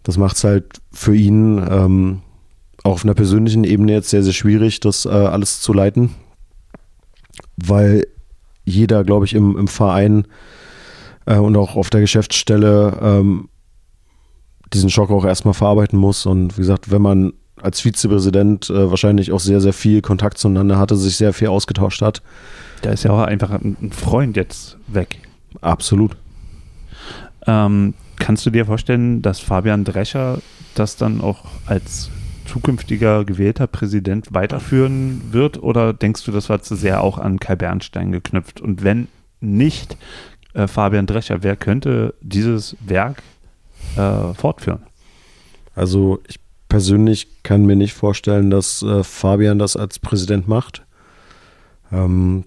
das 0.03 0.17
macht 0.17 0.37
es 0.37 0.45
halt 0.45 0.67
für 0.93 1.15
ihn 1.15 1.59
ähm, 1.69 2.23
auch 2.83 2.93
auf 2.93 3.05
einer 3.05 3.15
persönlichen 3.15 3.65
Ebene 3.65 3.93
jetzt 3.93 4.11
sehr, 4.11 4.23
sehr 4.23 4.33
schwierig, 4.33 4.81
das 4.81 5.05
äh, 5.05 5.11
alles 5.11 5.61
zu 5.61 5.73
leiten, 5.73 6.11
weil 7.57 8.07
jeder, 8.65 9.05
glaube 9.05 9.27
ich, 9.27 9.35
im, 9.35 9.57
im 9.57 9.69
Verein 9.69 10.27
äh, 11.27 11.37
und 11.37 11.57
auch 11.57 11.77
auf 11.77 11.91
der 11.91 12.01
Geschäftsstelle 12.01 12.99
ähm, 13.03 13.49
diesen 14.73 14.91
Schock 14.91 15.11
auch 15.11 15.25
erstmal 15.25 15.55
verarbeiten 15.55 15.99
muss. 15.99 16.27
Und 16.27 16.57
wie 16.57 16.63
gesagt, 16.63 16.91
wenn 16.91 17.03
man 17.03 17.33
als 17.61 17.81
Vizepräsident 17.81 18.71
äh, 18.71 18.91
wahrscheinlich 18.91 19.33
auch 19.33 19.41
sehr, 19.41 19.61
sehr 19.61 19.73
viel 19.73 20.01
Kontakt 20.01 20.39
zueinander 20.39 20.79
hatte, 20.79 20.97
sich 20.97 21.17
sehr 21.17 21.33
viel 21.33 21.49
ausgetauscht 21.49 22.03
hat. 22.03 22.23
Da 22.83 22.91
ist 22.91 23.05
ja 23.05 23.11
auch 23.11 23.21
einfach 23.21 23.51
ein 23.51 23.93
Freund 23.93 24.37
jetzt 24.37 24.79
weg. 24.87 25.19
Absolut. 25.61 26.17
Ähm, 27.47 27.95
kannst 28.21 28.47
du 28.47 28.51
dir 28.51 28.67
vorstellen, 28.67 29.23
dass 29.23 29.41
Fabian 29.41 29.85
Drescher 29.85 30.39
das 30.77 30.95
dann 30.97 31.21
auch 31.21 31.47
als 31.67 32.11
zukünftiger 32.47 33.25
gewählter 33.25 33.67
Präsident 33.67 34.33
weiterführen 34.33 35.23
wird? 35.33 35.61
Oder 35.61 35.93
denkst 35.93 36.25
du, 36.25 36.31
das 36.31 36.49
war 36.49 36.63
zu 36.63 36.77
sehr 36.77 37.03
auch 37.03 37.19
an 37.19 37.41
Kai 37.41 37.57
Bernstein 37.57 38.13
geknüpft? 38.13 38.61
Und 38.61 38.85
wenn 38.85 39.09
nicht 39.41 39.97
äh, 40.55 40.69
Fabian 40.69 41.07
Drescher, 41.07 41.43
wer 41.43 41.57
könnte 41.57 42.15
dieses 42.21 42.77
Werk 42.81 43.23
äh, 43.97 44.35
fortführen? 44.35 44.83
Also 45.75 46.21
ich 46.29 46.39
persönlich 46.69 47.43
kann 47.43 47.67
mir 47.67 47.77
nicht 47.77 47.95
vorstellen, 47.95 48.51
dass 48.51 48.83
äh, 48.83 49.03
Fabian 49.03 49.59
das 49.59 49.77
als 49.77 49.99
Präsident 49.99 50.47
macht. 50.47 50.85
Ähm, 51.91 52.45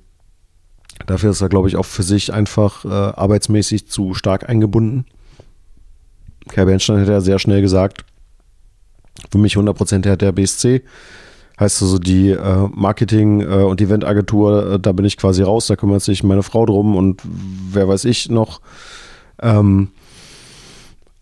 dafür 1.05 1.31
ist 1.31 1.41
er, 1.41 1.49
glaube 1.49 1.67
ich, 1.67 1.75
auch 1.75 1.85
für 1.85 2.03
sich 2.03 2.31
einfach 2.31 2.85
äh, 2.85 2.89
arbeitsmäßig 2.89 3.87
zu 3.87 4.13
stark 4.13 4.47
eingebunden. 4.49 5.05
Kai 6.49 6.65
Bernstein 6.65 7.01
hat 7.01 7.07
ja 7.07 7.21
sehr 7.21 7.39
schnell 7.39 7.61
gesagt, 7.61 8.05
für 9.31 9.37
mich 9.37 9.55
100% 9.55 10.09
hat 10.09 10.21
der 10.21 10.31
BSC. 10.31 10.81
Heißt 11.59 11.83
also, 11.83 11.99
die 11.99 12.31
äh, 12.31 12.67
Marketing- 12.73 13.41
äh, 13.41 13.63
und 13.63 13.79
Eventagentur, 13.79 14.73
äh, 14.73 14.79
da 14.79 14.91
bin 14.91 15.05
ich 15.05 15.17
quasi 15.17 15.43
raus, 15.43 15.67
da 15.67 15.75
kümmert 15.75 16.01
sich 16.01 16.23
meine 16.23 16.43
Frau 16.43 16.65
drum 16.65 16.95
und 16.95 17.21
wer 17.23 17.87
weiß 17.87 18.05
ich 18.05 18.29
noch. 18.29 18.59
Ähm, 19.41 19.89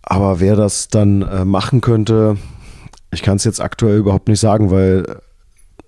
aber 0.02 0.40
wer 0.40 0.56
das 0.56 0.88
dann 0.88 1.22
äh, 1.22 1.46
machen 1.46 1.82
könnte, 1.82 2.38
ich 3.12 3.22
kann 3.22 3.38
es 3.38 3.44
jetzt 3.44 3.60
aktuell 3.60 3.98
überhaupt 3.98 4.30
nicht 4.30 4.40
sagen, 4.40 4.72
weil 4.72 5.22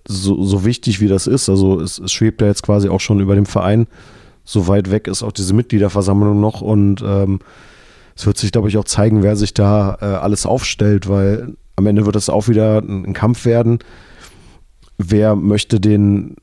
so, 0.06 0.42
so 0.44 0.64
wichtig 0.64 1.00
wie 1.00 1.08
das 1.08 1.26
ist, 1.26 1.48
also 1.48 1.80
es, 1.80 1.98
es, 1.98 2.12
schwebt 2.12 2.42
ja 2.42 2.46
jetzt 2.46 2.62
quasi 2.62 2.88
auch 2.90 3.00
schon 3.00 3.20
über 3.20 3.34
dem 3.34 3.46
Verein, 3.46 3.86
so 4.44 4.68
weit 4.68 4.90
weg 4.90 5.08
ist 5.08 5.22
auch 5.22 5.32
diese 5.32 5.54
Mitgliederversammlung 5.54 6.38
noch 6.38 6.60
und 6.60 7.02
ähm, 7.02 7.40
es 8.16 8.26
wird 8.26 8.38
sich, 8.38 8.52
glaube 8.52 8.68
ich, 8.68 8.76
auch 8.76 8.84
zeigen, 8.84 9.22
wer 9.22 9.36
sich 9.36 9.54
da 9.54 9.98
äh, 10.00 10.04
alles 10.04 10.46
aufstellt, 10.46 11.08
weil 11.08 11.54
am 11.76 11.86
Ende 11.86 12.06
wird 12.06 12.16
es 12.16 12.28
auch 12.28 12.48
wieder 12.48 12.78
ein, 12.78 13.04
ein 13.06 13.12
Kampf 13.12 13.44
werden. 13.44 13.80
Wer 14.98 15.34
möchte 15.34 15.80
den 15.80 16.36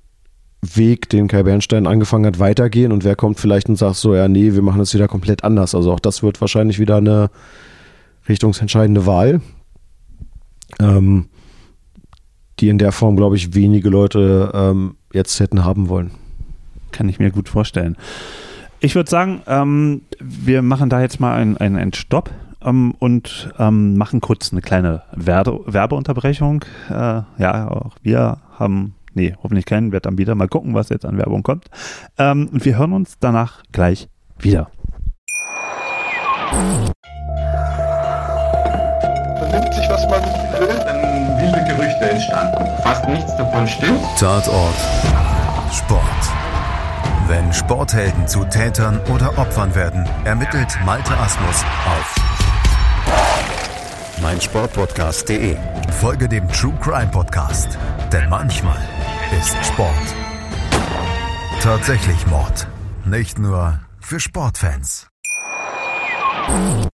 Weg, 0.61 1.09
den 1.09 1.27
Kai 1.27 1.43
Bernstein 1.43 1.87
angefangen 1.87 2.25
hat, 2.25 2.39
weitergehen 2.39 2.91
und 2.91 3.03
wer 3.03 3.15
kommt 3.15 3.39
vielleicht 3.39 3.69
und 3.69 3.77
sagt 3.77 3.95
so, 3.95 4.13
ja, 4.15 4.27
nee, 4.27 4.53
wir 4.53 4.61
machen 4.61 4.79
das 4.79 4.93
wieder 4.93 5.07
komplett 5.07 5.43
anders. 5.43 5.73
Also 5.73 5.91
auch 5.91 5.99
das 5.99 6.21
wird 6.21 6.39
wahrscheinlich 6.41 6.77
wieder 6.77 6.97
eine 6.97 7.31
richtungsentscheidende 8.27 9.05
Wahl, 9.05 9.41
ähm, 10.79 11.29
die 12.59 12.69
in 12.69 12.77
der 12.77 12.91
Form, 12.91 13.15
glaube 13.15 13.37
ich, 13.37 13.55
wenige 13.55 13.89
Leute 13.89 14.51
ähm, 14.53 14.95
jetzt 15.13 15.39
hätten 15.39 15.65
haben 15.65 15.89
wollen. 15.89 16.11
Kann 16.91 17.09
ich 17.09 17.17
mir 17.17 17.31
gut 17.31 17.49
vorstellen. 17.49 17.97
Ich 18.83 18.95
würde 18.95 19.09
sagen, 19.09 19.41
ähm, 19.45 20.01
wir 20.19 20.63
machen 20.63 20.89
da 20.89 21.01
jetzt 21.01 21.19
mal 21.19 21.35
einen, 21.35 21.55
einen 21.57 21.93
Stopp 21.93 22.31
ähm, 22.63 22.95
und 22.97 23.53
ähm, 23.59 23.95
machen 23.95 24.21
kurz 24.21 24.51
eine 24.51 24.61
kleine 24.61 25.03
Werbe 25.11 25.61
Werbeunterbrechung. 25.67 26.65
Äh, 26.89 27.21
ja, 27.37 27.67
auch 27.67 27.95
wir 28.01 28.39
haben, 28.57 28.95
nee, 29.13 29.35
hoffentlich 29.43 29.65
keinen 29.65 29.91
Wert 29.91 30.07
am 30.07 30.17
wieder. 30.17 30.33
Mal 30.33 30.47
gucken, 30.47 30.73
was 30.73 30.89
jetzt 30.89 31.05
an 31.05 31.19
Werbung 31.19 31.43
kommt. 31.43 31.65
Ähm, 32.17 32.49
und 32.51 32.65
wir 32.65 32.75
hören 32.79 32.93
uns 32.93 33.17
danach 33.19 33.61
gleich 33.71 34.09
wieder. 34.39 34.71
Vernimmt 39.37 39.73
sich, 39.75 39.87
was 39.89 40.09
man 40.09 40.23
will, 40.59 40.75
dann 40.87 41.39
wilde 41.39 41.63
Gerüchte 41.65 42.09
entstanden. 42.09 42.65
Fast 42.81 43.07
nichts 43.07 43.37
davon 43.37 43.67
stimmt. 43.67 44.01
Tatort 44.17 44.73
Sport. 45.71 46.40
Wenn 47.31 47.53
Sporthelden 47.53 48.27
zu 48.27 48.43
Tätern 48.43 48.99
oder 49.09 49.37
Opfern 49.37 49.73
werden, 49.73 50.05
ermittelt 50.25 50.67
Malte 50.85 51.15
Asmus 51.17 51.63
auf 51.85 52.15
meinsportpodcast.de. 54.21 55.55
Folge 55.93 56.27
dem 56.27 56.45
True 56.49 56.73
Crime 56.81 57.09
Podcast, 57.09 57.79
denn 58.11 58.29
manchmal 58.29 58.81
ist 59.39 59.55
Sport 59.65 59.95
tatsächlich 61.61 62.27
Mord. 62.27 62.67
Nicht 63.05 63.39
nur 63.39 63.79
für 64.01 64.19
Sportfans. 64.19 65.07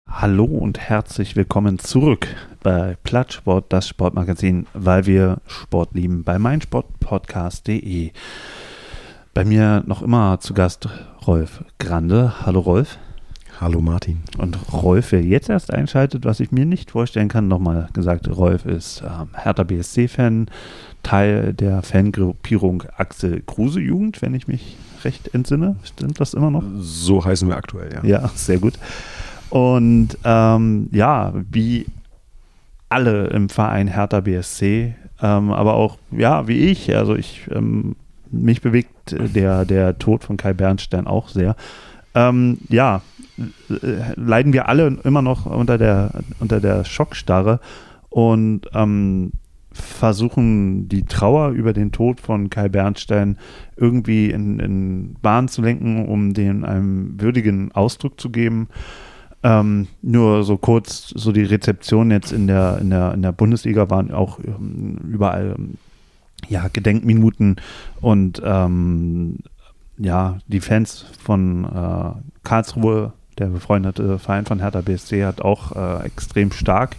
Hallo 0.07 0.45
und 0.45 0.79
herzlich 0.79 1.35
willkommen 1.37 1.79
zurück 1.79 2.29
bei 2.63 2.99
Plattsport, 3.05 3.73
das 3.73 3.89
Sportmagazin, 3.89 4.67
weil 4.75 5.07
wir 5.07 5.39
Sport 5.47 5.95
lieben, 5.95 6.25
bei 6.25 6.39
meinsportpodcast.de. 6.39 8.13
Bei 9.37 9.45
mir 9.45 9.83
noch 9.85 10.01
immer 10.01 10.41
zu 10.41 10.55
Gast 10.55 10.89
Rolf 11.27 11.63
Grande. 11.79 12.33
Hallo 12.47 12.61
Rolf. 12.61 12.97
Hallo 13.61 13.83
Martin. 13.83 14.23
Und 14.39 14.57
Rolf, 14.73 15.13
wer 15.13 15.23
jetzt 15.23 15.51
erst 15.51 15.75
einschaltet, 15.75 16.25
was 16.25 16.41
ich 16.41 16.53
mir 16.53 16.65
nicht 16.65 16.93
vorstellen 16.93 17.29
kann, 17.29 17.47
nochmal 17.47 17.91
gesagt, 17.93 18.35
Rolf 18.35 18.65
ist 18.65 19.03
ähm, 19.03 19.29
Hertha 19.35 19.65
BSC-Fan, 19.65 20.47
Teil 21.03 21.53
der 21.53 21.83
Fangruppierung 21.83 22.85
Axel 22.97 23.43
Kruse 23.43 23.79
Jugend, 23.79 24.23
wenn 24.23 24.33
ich 24.33 24.49
mich 24.49 24.79
recht 25.05 25.35
entsinne. 25.35 25.77
Stimmt 25.85 26.19
das 26.19 26.33
immer 26.33 26.51
noch? 26.51 26.65
So 26.79 27.23
heißen 27.23 27.47
wir 27.47 27.59
aktuell, 27.59 27.93
ja. 27.93 28.05
Ja, 28.05 28.31
sehr 28.35 28.59
gut. 28.59 28.79
Und 29.51 30.17
ähm, 30.25 30.89
ja, 30.93 31.35
wie 31.51 31.85
alle 32.89 33.27
im 33.27 33.51
Verein 33.51 33.89
Hertha 33.89 34.21
BSC, 34.21 34.95
ähm, 35.21 35.53
aber 35.53 35.75
auch, 35.75 35.99
ja, 36.11 36.49
wie 36.49 36.71
ich, 36.71 36.97
also 36.97 37.15
ich 37.15 37.47
ähm, 37.51 37.97
mich 38.31 38.61
bewegt 38.61 39.17
der, 39.35 39.65
der 39.65 39.99
Tod 39.99 40.25
von 40.25 40.37
Kai 40.37 40.53
Bernstein 40.53 41.07
auch 41.07 41.29
sehr. 41.29 41.57
Ähm, 42.15 42.59
ja, 42.69 43.03
leiden 44.17 44.53
wir 44.53 44.69
alle 44.69 44.99
immer 45.05 45.23
noch 45.23 45.47
unter 45.47 45.77
der, 45.77 46.23
unter 46.41 46.61
der 46.61 46.85
Schockstarre 46.85 47.61
und 48.09 48.63
ähm, 48.73 49.33
versuchen, 49.73 50.89
die 50.89 51.05
Trauer 51.05 51.51
über 51.51 51.73
den 51.73 51.93
Tod 51.93 52.21
von 52.21 52.49
Kai 52.51 52.69
Bernstein 52.69 53.37
irgendwie 53.77 54.31
in, 54.31 54.59
in 54.59 55.17
Bahn 55.21 55.49
zu 55.49 55.63
lenken, 55.63 56.07
um 56.07 56.33
den 56.33 56.65
einem 56.65 57.21
würdigen 57.21 57.73
Ausdruck 57.73 58.19
zu 58.19 58.31
geben. 58.31 58.69
Ähm, 59.43 59.87
nur 60.03 60.45
so 60.45 60.57
kurz, 60.57 61.13
so 61.15 61.31
die 61.31 61.43
Rezeption 61.43 62.11
jetzt 62.11 62.33
in 62.33 62.47
der, 62.47 62.79
in 62.81 62.91
der, 62.91 63.13
in 63.13 63.23
der 63.23 63.33
Bundesliga 63.33 63.91
waren 63.91 64.11
auch 64.11 64.39
ähm, 64.39 64.99
überall 65.11 65.55
ähm, 65.59 65.75
ja, 66.49 66.69
Gedenkminuten 66.73 67.57
und 68.01 68.41
ähm, 68.45 69.39
ja, 69.99 70.39
die 70.47 70.61
Fans 70.61 71.07
von 71.23 71.65
äh, 71.65 72.11
Karlsruhe, 72.45 73.13
der 73.39 73.47
befreundete 73.47 74.19
Verein 74.19 74.47
von 74.47 74.61
Hertha 74.61 74.81
BSC, 74.81 75.25
hat 75.25 75.41
auch 75.41 75.73
äh, 75.75 76.07
extrem 76.07 76.53
stark 76.53 76.97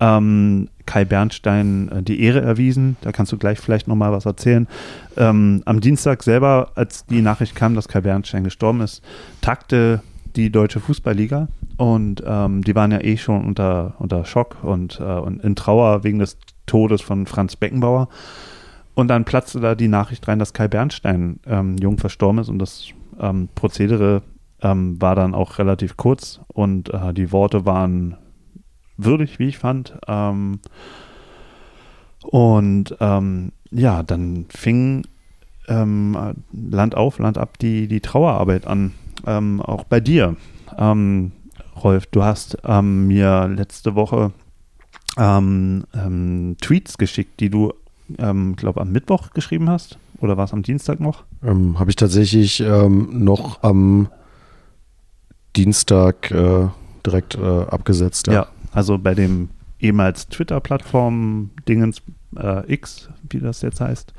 ähm, 0.00 0.68
Kai 0.86 1.04
Bernstein 1.04 1.88
äh, 1.92 2.02
die 2.02 2.22
Ehre 2.22 2.40
erwiesen. 2.40 2.96
Da 3.02 3.12
kannst 3.12 3.30
du 3.32 3.38
gleich 3.38 3.60
vielleicht 3.60 3.86
nochmal 3.86 4.12
was 4.12 4.26
erzählen. 4.26 4.66
Ähm, 5.16 5.62
am 5.66 5.80
Dienstag 5.80 6.22
selber, 6.22 6.72
als 6.74 7.06
die 7.06 7.22
Nachricht 7.22 7.54
kam, 7.54 7.74
dass 7.74 7.86
Kai 7.86 8.00
Bernstein 8.00 8.44
gestorben 8.44 8.80
ist, 8.80 9.02
tagte 9.40 10.02
die 10.36 10.50
Deutsche 10.50 10.80
Fußballliga 10.80 11.48
und 11.76 12.22
ähm, 12.26 12.62
die 12.62 12.74
waren 12.74 12.92
ja 12.92 13.00
eh 13.00 13.16
schon 13.16 13.44
unter, 13.44 13.94
unter 13.98 14.24
Schock 14.24 14.56
und, 14.62 15.00
äh, 15.00 15.04
und 15.04 15.42
in 15.42 15.56
Trauer 15.56 16.04
wegen 16.04 16.18
des 16.18 16.38
Todes 16.70 17.02
von 17.02 17.26
Franz 17.26 17.56
Beckenbauer. 17.56 18.08
Und 18.94 19.08
dann 19.08 19.24
platzte 19.24 19.60
da 19.60 19.74
die 19.74 19.88
Nachricht 19.88 20.26
rein, 20.28 20.38
dass 20.38 20.52
Kai 20.52 20.68
Bernstein 20.68 21.40
ähm, 21.46 21.76
jung 21.78 21.98
verstorben 21.98 22.38
ist 22.38 22.48
und 22.48 22.58
das 22.58 22.88
ähm, 23.18 23.48
Prozedere 23.54 24.22
ähm, 24.62 25.00
war 25.00 25.14
dann 25.14 25.34
auch 25.34 25.58
relativ 25.58 25.96
kurz 25.96 26.40
und 26.48 26.92
äh, 26.92 27.12
die 27.12 27.32
Worte 27.32 27.66
waren 27.66 28.16
würdig, 28.96 29.38
wie 29.38 29.48
ich 29.48 29.58
fand. 29.58 29.98
Ähm, 30.06 30.60
und 32.22 32.96
ähm, 33.00 33.52
ja, 33.70 34.02
dann 34.02 34.46
fing 34.50 35.06
ähm, 35.68 36.34
Land 36.52 36.94
auf, 36.94 37.18
Land 37.18 37.38
ab 37.38 37.58
die, 37.58 37.88
die 37.88 38.00
Trauerarbeit 38.00 38.66
an. 38.66 38.92
Auch 39.22 39.84
bei 39.84 40.00
dir, 40.00 40.36
Rolf, 40.78 42.06
du 42.06 42.22
hast 42.22 42.56
mir 42.80 43.48
letzte 43.48 43.94
Woche 43.94 44.32
Tweets 45.16 46.98
geschickt, 46.98 47.40
die 47.40 47.50
du 47.50 47.72
ähm, 48.18 48.56
glaube 48.56 48.80
am 48.80 48.92
Mittwoch 48.92 49.30
geschrieben 49.30 49.68
hast. 49.68 49.98
Oder 50.20 50.36
war 50.36 50.44
es 50.44 50.52
am 50.52 50.62
Dienstag 50.62 51.00
noch? 51.00 51.24
Ähm, 51.42 51.78
Habe 51.78 51.90
ich 51.90 51.96
tatsächlich 51.96 52.60
ähm, 52.60 53.08
noch 53.24 53.62
am 53.62 54.08
Dienstag 55.56 56.30
äh, 56.30 56.68
direkt 57.04 57.36
äh, 57.36 57.40
abgesetzt. 57.40 58.26
Ja. 58.26 58.32
ja. 58.32 58.46
also 58.72 58.98
bei 58.98 59.14
dem 59.14 59.48
ehemals 59.80 60.28
Twitter-Plattform 60.28 61.50
Dingens 61.66 62.02
äh, 62.36 62.72
X, 62.72 63.08
wie 63.28 63.40
das 63.40 63.62
jetzt 63.62 63.80
heißt. 63.80 64.12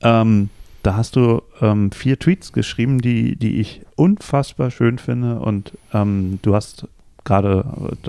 Ähm, 0.00 0.48
da 0.82 0.96
hast 0.96 1.16
du 1.16 1.42
ähm, 1.60 1.90
vier 1.90 2.18
Tweets 2.18 2.52
geschrieben, 2.52 3.00
die, 3.00 3.36
die 3.36 3.60
ich 3.60 3.82
unfassbar 3.96 4.70
schön 4.70 4.98
finde. 4.98 5.40
Und 5.40 5.72
ähm, 5.92 6.38
du 6.40 6.54
hast 6.54 6.88
gerade 7.28 7.64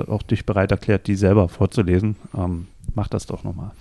auch 0.08 0.24
dich 0.24 0.46
bereit 0.46 0.72
erklärt, 0.72 1.08
die 1.08 1.16
selber 1.16 1.50
vorzulesen. 1.50 2.16
mach 2.96 3.08
das 3.08 3.26
doch 3.26 3.44
nochmal. 3.44 3.72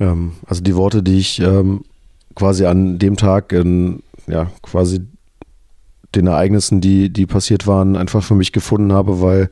Ähm, 0.00 0.32
also 0.46 0.62
die 0.62 0.74
Worte, 0.74 1.02
die 1.02 1.18
ich 1.18 1.40
ähm, 1.40 1.84
quasi 2.34 2.66
an 2.66 2.98
dem 2.98 3.16
Tag 3.16 3.52
in, 3.52 4.02
ja, 4.26 4.50
quasi 4.62 5.00
den 6.14 6.26
Ereignissen, 6.26 6.80
die, 6.80 7.10
die 7.10 7.26
passiert 7.26 7.66
waren, 7.66 7.96
einfach 7.96 8.22
für 8.22 8.34
mich 8.34 8.52
gefunden 8.52 8.92
habe, 8.92 9.20
weil 9.22 9.50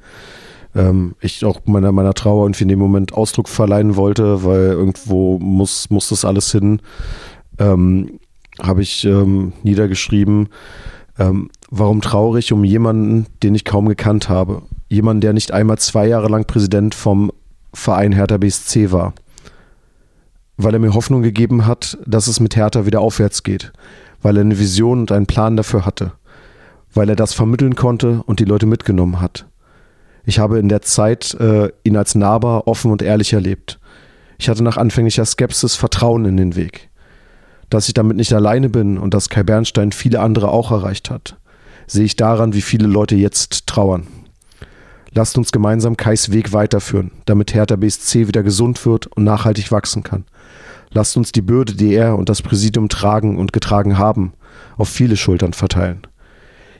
ähm, 0.74 1.14
ich 1.20 1.44
auch 1.44 1.60
meiner, 1.64 1.92
meiner 1.92 2.14
Trauer 2.14 2.44
irgendwie 2.44 2.64
in 2.64 2.68
dem 2.68 2.78
Moment 2.78 3.14
Ausdruck 3.14 3.48
verleihen 3.48 3.96
wollte, 3.96 4.44
weil 4.44 4.68
irgendwo 4.70 5.38
muss, 5.38 5.90
muss 5.90 6.08
das 6.08 6.24
alles 6.24 6.52
hin. 6.52 6.80
Ähm, 7.58 8.20
habe 8.60 8.82
ich 8.82 9.04
ähm, 9.04 9.52
niedergeschrieben, 9.62 10.48
ähm, 11.18 11.50
warum 11.70 12.00
traurig 12.00 12.52
um 12.52 12.64
jemanden, 12.64 13.26
den 13.42 13.54
ich 13.54 13.64
kaum 13.64 13.88
gekannt 13.88 14.28
habe. 14.28 14.62
Jemanden, 14.88 15.20
der 15.20 15.32
nicht 15.32 15.52
einmal 15.52 15.78
zwei 15.78 16.06
Jahre 16.08 16.28
lang 16.28 16.44
Präsident 16.44 16.94
vom 16.94 17.32
Verein 17.72 18.12
Hertha 18.12 18.36
BSC 18.36 18.90
war. 18.90 19.14
Weil 20.56 20.74
er 20.74 20.80
mir 20.80 20.94
Hoffnung 20.94 21.22
gegeben 21.22 21.66
hat, 21.66 21.96
dass 22.04 22.26
es 22.26 22.40
mit 22.40 22.56
Hertha 22.56 22.86
wieder 22.86 23.00
aufwärts 23.00 23.44
geht. 23.44 23.72
Weil 24.20 24.36
er 24.36 24.42
eine 24.42 24.58
Vision 24.58 25.00
und 25.00 25.12
einen 25.12 25.26
Plan 25.26 25.56
dafür 25.56 25.86
hatte. 25.86 26.12
Weil 26.92 27.08
er 27.08 27.16
das 27.16 27.32
vermitteln 27.32 27.76
konnte 27.76 28.22
und 28.26 28.40
die 28.40 28.44
Leute 28.44 28.66
mitgenommen 28.66 29.20
hat. 29.20 29.46
Ich 30.24 30.38
habe 30.38 30.58
in 30.58 30.68
der 30.68 30.82
Zeit 30.82 31.34
äh, 31.34 31.70
ihn 31.84 31.96
als 31.96 32.14
nahbar, 32.14 32.66
offen 32.66 32.90
und 32.90 33.00
ehrlich 33.00 33.32
erlebt. 33.32 33.78
Ich 34.38 34.48
hatte 34.48 34.62
nach 34.62 34.76
anfänglicher 34.76 35.24
Skepsis 35.24 35.76
Vertrauen 35.76 36.24
in 36.24 36.36
den 36.36 36.56
Weg. 36.56 36.90
Dass 37.70 37.88
ich 37.88 37.94
damit 37.94 38.16
nicht 38.16 38.32
alleine 38.32 38.68
bin 38.68 38.98
und 38.98 39.14
dass 39.14 39.28
Kai 39.28 39.44
Bernstein 39.44 39.92
viele 39.92 40.20
andere 40.20 40.48
auch 40.48 40.72
erreicht 40.72 41.10
hat, 41.10 41.36
sehe 41.90 42.04
ich 42.04 42.16
daran, 42.16 42.52
wie 42.52 42.62
viele 42.62 42.86
Leute 42.86 43.16
jetzt 43.16 43.66
trauern. 43.66 44.06
Lasst 45.12 45.36
uns 45.36 45.50
gemeinsam 45.50 45.96
Kais 45.96 46.30
Weg 46.30 46.52
weiterführen, 46.52 47.10
damit 47.24 47.52
Hertha 47.52 47.74
BSC 47.76 48.28
wieder 48.28 48.44
gesund 48.44 48.86
wird 48.86 49.08
und 49.08 49.24
nachhaltig 49.24 49.72
wachsen 49.72 50.04
kann. 50.04 50.24
Lasst 50.92 51.16
uns 51.16 51.32
die 51.32 51.42
Bürde, 51.42 51.74
die 51.74 51.94
er 51.94 52.16
und 52.16 52.28
das 52.28 52.42
Präsidium 52.42 52.88
tragen 52.88 53.38
und 53.38 53.52
getragen 53.52 53.98
haben, 53.98 54.32
auf 54.76 54.88
viele 54.88 55.16
Schultern 55.16 55.52
verteilen. 55.52 56.02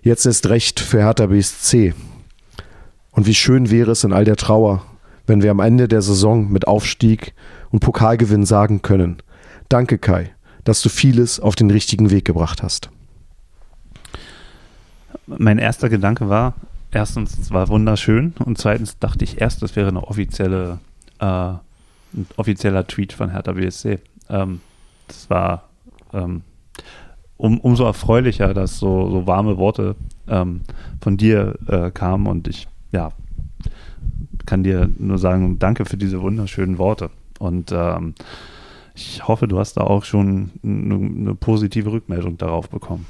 Jetzt 0.03 0.27
ist 0.27 0.49
recht 0.49 0.79
für 0.79 1.01
Hertha 1.01 1.27
BSC, 1.27 1.95
und 3.13 3.27
wie 3.27 3.35
schön 3.35 3.71
wäre 3.71 3.91
es 3.91 4.05
in 4.05 4.13
all 4.13 4.25
der 4.25 4.37
Trauer, 4.37 4.85
wenn 5.27 5.43
wir 5.43 5.51
am 5.51 5.61
Ende 5.61 5.89
der 5.89 6.03
Saison 6.03 6.51
mit 6.51 6.69
Aufstieg 6.69 7.35
und 7.71 7.81
Pokalgewinn 7.81 8.45
sagen 8.45 8.83
können, 8.83 9.19
danke 9.69 9.99
Kai, 9.99 10.31
dass 10.65 10.83
du 10.83 10.89
vieles 10.89 11.41
auf 11.41 11.57
den 11.57 11.71
richtigen 11.71 12.11
Weg 12.11 12.25
gebracht 12.25 12.63
hast. 12.63 12.91
Mein 15.39 15.59
erster 15.59 15.89
Gedanke 15.89 16.28
war, 16.28 16.55
erstens, 16.91 17.39
es 17.39 17.51
war 17.51 17.68
wunderschön 17.68 18.35
und 18.45 18.59
zweitens 18.59 18.99
dachte 18.99 19.24
ich 19.24 19.41
erst, 19.41 19.62
das 19.62 19.76
wäre 19.76 19.89
eine 19.89 20.03
offizielle, 20.03 20.78
äh, 21.20 21.24
ein 21.24 22.26
offizieller 22.37 22.87
Tweet 22.87 23.12
von 23.12 23.31
Hertha 23.31 23.53
BSC. 23.53 24.01
Ähm, 24.28 24.61
das 25.07 25.31
war 25.31 25.68
ähm, 26.12 26.43
um, 27.37 27.59
umso 27.61 27.85
erfreulicher, 27.85 28.55
dass 28.55 28.78
so, 28.78 29.11
so 29.11 29.26
warme 29.26 29.57
Worte 29.57 29.97
ähm, 30.28 30.62
von 31.01 31.16
dir 31.16 31.55
äh, 31.68 31.91
kamen 31.91 32.26
und 32.26 32.49
ich 32.49 32.68
ja, 32.93 33.12
kann 34.47 34.62
dir 34.62 34.91
nur 34.99 35.18
sagen, 35.18 35.59
danke 35.59 35.85
für 35.85 35.97
diese 35.97 36.20
wunderschönen 36.20 36.78
Worte. 36.78 37.11
Und 37.39 37.72
ähm, 37.72 38.14
ich 38.95 39.26
hoffe, 39.26 39.49
du 39.49 39.59
hast 39.59 39.74
da 39.74 39.83
auch 39.83 40.05
schon 40.05 40.51
eine, 40.62 40.95
eine 40.95 41.35
positive 41.35 41.93
Rückmeldung 41.93 42.37
darauf 42.37 42.68
bekommen. 42.68 43.07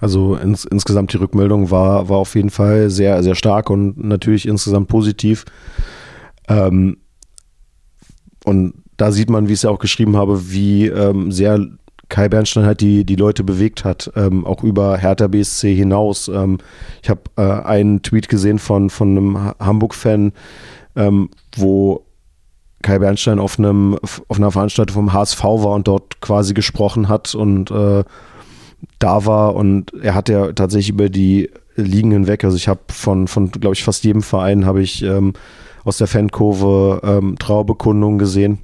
Also 0.00 0.36
ins, 0.36 0.64
insgesamt 0.64 1.12
die 1.12 1.16
Rückmeldung 1.16 1.70
war, 1.70 2.08
war 2.08 2.18
auf 2.18 2.34
jeden 2.34 2.50
Fall 2.50 2.90
sehr, 2.90 3.22
sehr 3.22 3.34
stark 3.34 3.70
und 3.70 4.02
natürlich 4.02 4.46
insgesamt 4.46 4.88
positiv. 4.88 5.44
Ähm, 6.48 6.98
und 8.44 8.74
da 8.96 9.12
sieht 9.12 9.30
man, 9.30 9.48
wie 9.48 9.52
ich 9.52 9.58
es 9.58 9.62
ja 9.62 9.70
auch 9.70 9.78
geschrieben 9.78 10.16
habe, 10.16 10.50
wie 10.50 10.86
ähm, 10.86 11.32
sehr 11.32 11.66
Kai 12.08 12.28
Bernstein 12.28 12.64
halt 12.64 12.80
die, 12.80 13.04
die 13.04 13.16
Leute 13.16 13.44
bewegt 13.44 13.84
hat, 13.84 14.10
ähm, 14.16 14.46
auch 14.46 14.64
über 14.64 14.96
Hertha 14.96 15.26
BSC 15.26 15.74
hinaus. 15.74 16.28
Ähm, 16.28 16.58
ich 17.02 17.10
habe 17.10 17.20
äh, 17.36 17.42
einen 17.42 18.02
Tweet 18.02 18.28
gesehen 18.28 18.58
von, 18.58 18.88
von 18.88 19.10
einem 19.10 19.54
Hamburg-Fan, 19.60 20.32
ähm, 20.96 21.28
wo 21.54 22.06
Kai 22.82 22.98
Bernstein 22.98 23.38
auf, 23.38 23.58
einem, 23.58 23.98
auf 24.02 24.36
einer 24.36 24.50
Veranstaltung 24.50 24.94
vom 24.94 25.12
HSV 25.12 25.42
war 25.42 25.72
und 25.72 25.86
dort 25.86 26.20
quasi 26.20 26.54
gesprochen 26.54 27.08
hat 27.08 27.34
und 27.34 27.70
äh, 27.70 28.04
da 28.98 29.26
war 29.26 29.54
und 29.54 29.92
er 30.02 30.14
hat 30.14 30.28
ja 30.28 30.52
tatsächlich 30.52 30.90
über 30.90 31.08
die 31.08 31.50
Ligen 31.76 32.10
hinweg, 32.10 32.44
also 32.44 32.56
ich 32.56 32.68
habe 32.68 32.80
von, 32.88 33.28
von 33.28 33.50
glaube 33.50 33.74
ich, 33.74 33.84
fast 33.84 34.04
jedem 34.04 34.22
Verein 34.22 34.66
habe 34.66 34.82
ich 34.82 35.02
ähm, 35.02 35.34
aus 35.84 35.98
der 35.98 36.08
Fankurve 36.08 37.00
ähm, 37.04 37.38
Trauerbekundungen 37.38 38.18
gesehen 38.18 38.58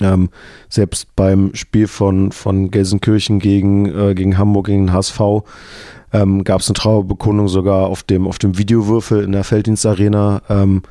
ähm, 0.00 0.30
selbst 0.68 1.14
beim 1.16 1.54
Spiel 1.54 1.86
von, 1.86 2.32
von 2.32 2.70
Gelsenkirchen 2.70 3.38
gegen, 3.38 3.86
äh, 3.86 4.14
gegen 4.14 4.38
Hamburg, 4.38 4.66
gegen 4.66 4.92
HSV, 4.92 5.20
ähm, 6.12 6.44
gab 6.44 6.60
es 6.60 6.68
eine 6.68 6.74
Trauerbekundung 6.74 7.48
sogar 7.48 7.86
auf 7.86 8.02
dem, 8.02 8.26
auf 8.26 8.38
dem 8.38 8.58
Videowürfel 8.58 9.22
in 9.22 9.32
der 9.32 9.44
Felddienstarena. 9.44 10.42
Ähm, 10.48 10.82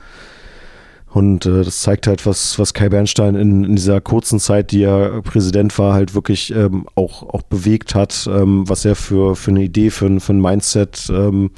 und 1.11 1.45
äh, 1.45 1.63
das 1.63 1.81
zeigt 1.81 2.05
halt, 2.05 2.25
was, 2.25 2.59
was 2.59 2.73
Kai 2.73 2.89
Bernstein 2.89 3.35
in, 3.35 3.63
in 3.63 3.75
dieser 3.75 3.99
kurzen 3.99 4.39
Zeit, 4.39 4.71
die 4.71 4.83
er 4.83 5.21
Präsident 5.23 5.77
war, 5.79 5.93
halt 5.93 6.13
wirklich 6.13 6.53
ähm, 6.53 6.85
auch, 6.95 7.23
auch 7.23 7.41
bewegt 7.41 7.95
hat, 7.95 8.29
ähm, 8.31 8.69
was 8.69 8.85
er 8.85 8.95
für, 8.95 9.35
für 9.35 9.51
eine 9.51 9.63
Idee, 9.63 9.89
für 9.89 10.19
für 10.19 10.33
ein 10.33 10.41
Mindset 10.41 11.09
ähm, 11.09 11.51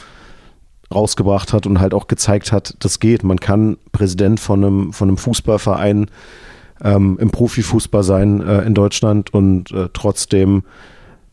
rausgebracht 0.93 1.53
hat 1.53 1.65
und 1.65 1.79
halt 1.79 1.93
auch 1.93 2.07
gezeigt 2.07 2.51
hat, 2.51 2.75
das 2.79 2.99
geht. 2.99 3.23
Man 3.23 3.39
kann 3.39 3.77
Präsident 3.91 4.39
von 4.39 4.63
einem, 4.63 4.93
von 4.93 5.09
einem 5.09 5.17
Fußballverein 5.17 6.07
ähm, 6.83 7.17
im 7.19 7.31
Profifußball 7.31 8.03
sein 8.03 8.41
äh, 8.41 8.61
in 8.61 8.73
Deutschland 8.73 9.33
und 9.33 9.71
äh, 9.71 9.89
trotzdem 9.93 10.63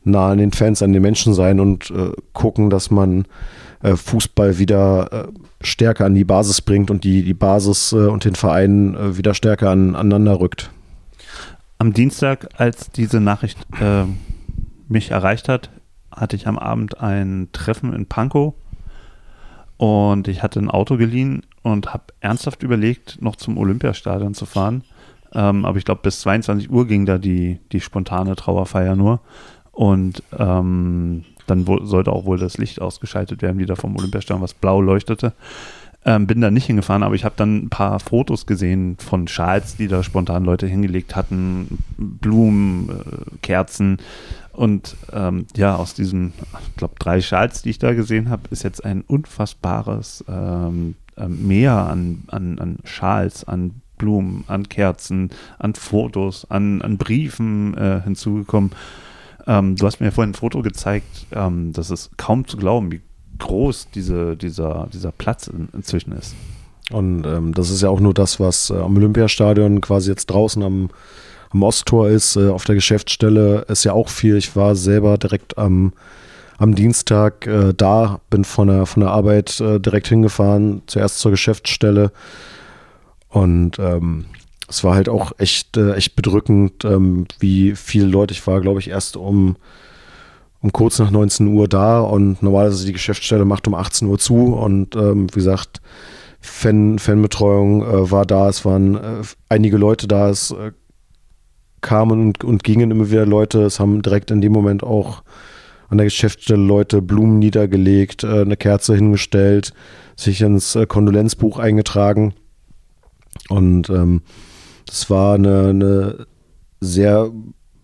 nah 0.05 0.31
an 0.31 0.39
den 0.39 0.53
Fans, 0.53 0.83
an 0.83 0.93
den 0.93 1.03
Menschen 1.03 1.35
sein 1.35 1.61
und 1.61 1.91
äh, 1.91 2.13
gucken, 2.33 2.71
dass 2.71 2.91
man 2.91 3.27
äh, 3.83 3.97
Fußball 3.97 4.59
wieder 4.59 5.13
äh, 5.13 5.29
stärker 5.61 6.07
an 6.07 6.15
die 6.15 6.25
Basis 6.25 6.61
bringt 6.61 6.91
und 6.91 7.05
die, 7.05 7.23
die 7.23 7.35
Basis 7.35 7.93
äh, 7.93 8.07
und 8.07 8.25
den 8.25 8.35
Verein 8.35 9.17
wieder 9.17 9.35
stärker 9.35 9.71
aneinander 9.71 10.41
rückt. 10.41 10.71
Am 11.79 11.93
Dienstag, 11.93 12.49
als 12.57 12.91
diese 12.91 13.21
Nachricht 13.21 13.59
mich 14.89 15.13
erreicht 15.13 15.49
hat, 15.49 15.71
hatte 16.11 16.35
ich 16.35 16.49
am 16.49 16.59
Abend 16.59 17.01
ein 17.01 17.51
Treffen 17.53 17.93
in 17.93 18.07
Pankow 18.07 18.55
und 19.77 20.27
ich 20.27 20.43
hatte 20.43 20.59
ein 20.59 20.71
Auto 20.71 20.97
geliehen 20.97 21.43
und 21.63 21.95
habe 21.95 22.05
ernsthaft 22.19 22.65
überlegt, 22.65 23.23
noch 23.23 23.37
zum 23.37 23.59
Olympiastadion 23.59 24.35
zu 24.35 24.45
fahren 24.45 24.83
ähm, 25.33 25.65
aber 25.65 25.79
ich 25.79 25.85
glaube, 25.85 26.01
bis 26.03 26.21
22 26.21 26.71
Uhr 26.71 26.87
ging 26.87 27.07
da 27.07 27.19
die, 27.19 27.61
die 27.73 27.81
spontane 27.81 28.37
Trauerfeier 28.37 28.97
nur. 28.97 29.21
Und 29.73 30.23
ähm, 30.37 31.25
dann 31.51 31.67
sollte 31.83 32.13
auch 32.13 32.25
wohl 32.25 32.39
das 32.39 32.59
Licht 32.59 32.81
ausgeschaltet 32.81 33.43
werden, 33.43 33.59
wieder 33.59 33.77
vom 33.77 33.97
Olympiastadion, 33.97 34.43
was 34.43 34.55
blau 34.55 34.81
leuchtete. 34.81 35.33
Ähm, 36.05 36.27
bin 36.27 36.41
da 36.41 36.51
nicht 36.51 36.67
hingefahren, 36.67 37.03
aber 37.03 37.17
ich 37.17 37.25
habe 37.25 37.35
dann 37.37 37.65
ein 37.65 37.69
paar 37.71 37.99
Fotos 37.99 38.47
gesehen 38.47 38.97
von 38.99 39.27
Schals, 39.27 39.77
die 39.77 39.89
da 39.89 40.03
spontan 40.03 40.45
Leute 40.45 40.67
hingelegt 40.67 41.17
hatten, 41.17 41.83
Blumen, 41.97 42.89
äh, 42.89 43.37
Kerzen. 43.43 43.99
Und 44.53 44.97
ähm, 45.13 45.47
ja, 45.57 45.77
aus 45.77 45.95
diesen, 45.95 46.33
ich 46.69 46.77
glaube, 46.77 46.95
drei 46.99 47.21
Schals, 47.21 47.63
die 47.63 47.71
ich 47.71 47.79
da 47.79 47.95
gesehen 47.95 48.31
habe, 48.31 48.43
ist 48.51 48.63
jetzt 48.63 48.85
ein 48.85 49.03
unfassbares 49.03 50.25
ähm, 50.29 50.95
äh, 51.17 51.29
Meer 51.29 51.75
an, 51.75 52.25
an, 52.29 52.59
an 52.59 52.79
Schals, 52.85 53.45
an 53.45 53.83
Blumen, 53.99 54.45
an 54.47 54.69
Kerzen, 54.69 55.31
an 55.59 55.75
Fotos, 55.75 56.49
an, 56.49 56.81
an 56.81 56.97
Briefen 56.97 57.77
äh, 57.77 58.01
hinzugekommen. 58.03 58.71
Ähm, 59.49 59.77
du 59.77 59.87
hast 59.87 60.01
mir 60.01 60.13
vorhin 60.13 60.33
ein 60.33 60.35
Foto 60.35 60.61
gezeigt, 60.61 61.27
ähm, 61.33 61.73
das 61.73 61.91
ist 61.91 62.17
kaum 62.19 62.47
zu 62.47 62.59
glauben, 62.59 62.93
wie 62.93 63.01
groß 63.39 63.89
diese, 63.95 64.37
dieser, 64.37 64.89
dieser 64.93 65.11
Platz 65.11 65.47
in, 65.47 65.69
inzwischen 65.73 66.13
ist. 66.13 66.35
Und 66.91 67.27
ähm, 67.27 67.55
das 67.55 67.71
ist 67.71 67.83
ja 67.83 67.89
auch 67.89 68.01
nur 68.01 68.15
das, 68.15 68.39
was 68.41 68.71
äh, 68.71 68.75
am 68.75 68.97
Olympiastadion 68.97 69.81
quasi 69.81 70.11
jetzt 70.11 70.27
draußen 70.27 70.63
am, 70.63 70.91
am 71.51 71.63
Osttor 71.63 72.09
ist. 72.09 72.37
Äh, 72.37 72.49
auf 72.49 72.65
der 72.65 72.75
Geschäftsstelle 72.75 73.65
ist 73.69 73.85
ja 73.85 73.93
auch 73.95 74.11
viel. 74.11 74.37
Ich 74.37 74.55
war 74.55 74.75
selber 74.75 75.17
direkt 75.17 75.57
am, 75.57 75.95
am 76.59 76.75
Dienstag 76.75 77.47
äh, 77.47 77.73
da, 77.75 78.21
bin 78.29 78.45
von 78.45 78.69
der, 78.69 78.85
von 78.85 79.01
der 79.01 79.13
Arbeit 79.13 79.61
äh, 79.61 79.81
direkt 79.81 80.09
hingefahren, 80.09 80.83
zuerst 80.87 81.21
zur 81.21 81.31
Geschäftsstelle 81.31 82.13
und 83.29 83.79
ähm, 83.79 84.27
es 84.69 84.85
war 84.85 84.95
halt 84.95 85.09
auch 85.09 85.33
echt, 85.39 85.77
äh, 85.77 85.95
echt 85.95 86.15
bedrückend, 86.15 86.85
ähm, 86.85 87.27
wie 87.39 87.75
viele 87.75 88.07
Leute. 88.07 88.33
Ich 88.33 88.47
war, 88.47 88.61
glaube 88.61 88.81
ich, 88.81 88.89
erst 88.89 89.17
um, 89.17 89.57
um 90.61 90.73
kurz 90.73 90.99
nach 90.99 91.11
19 91.11 91.47
Uhr 91.49 91.69
da 91.69 92.01
und 92.01 92.43
normalerweise 92.43 92.85
die 92.85 92.93
Geschäftsstelle 92.93 93.45
macht 93.45 93.67
um 93.67 93.75
18 93.75 94.09
Uhr 94.09 94.19
zu. 94.19 94.55
Und 94.55 94.95
ähm, 94.95 95.29
wie 95.31 95.39
gesagt, 95.39 95.81
Fan, 96.41 96.99
Fanbetreuung 96.99 97.83
äh, 97.83 98.11
war 98.11 98.27
da, 98.27 98.49
es 98.49 98.65
waren 98.65 98.95
äh, 98.97 99.23
einige 99.49 99.79
Leute 99.79 100.07
da, 100.07 100.29
es 100.29 100.51
äh, 100.51 100.73
kamen 101.81 102.21
und, 102.21 102.45
und 102.45 102.63
gingen 102.63 102.91
immer 102.91 103.11
wieder 103.11 103.27
Leute. 103.27 103.63
Es 103.63 103.81
haben 103.81 104.03
direkt 104.03 104.31
in 104.31 104.41
dem 104.41 104.53
Moment 104.53 104.83
auch 104.83 105.23
an 105.89 105.97
der 105.97 106.07
Geschäftsstelle 106.07 106.63
Leute 106.63 107.01
Blumen 107.01 107.39
niedergelegt, 107.39 108.25
äh, 108.25 108.43
eine 108.43 108.57
Kerze 108.57 108.95
hingestellt, 108.95 109.73
sich 110.17 110.43
ins 110.43 110.75
äh, 110.77 110.87
Kondolenzbuch 110.87 111.59
eingetragen. 111.59 112.35
Und 113.49 113.89
ähm, 113.89 114.23
das 114.89 115.11
war 115.11 115.35
eine, 115.35 115.69
eine 115.69 116.27
sehr 116.81 117.31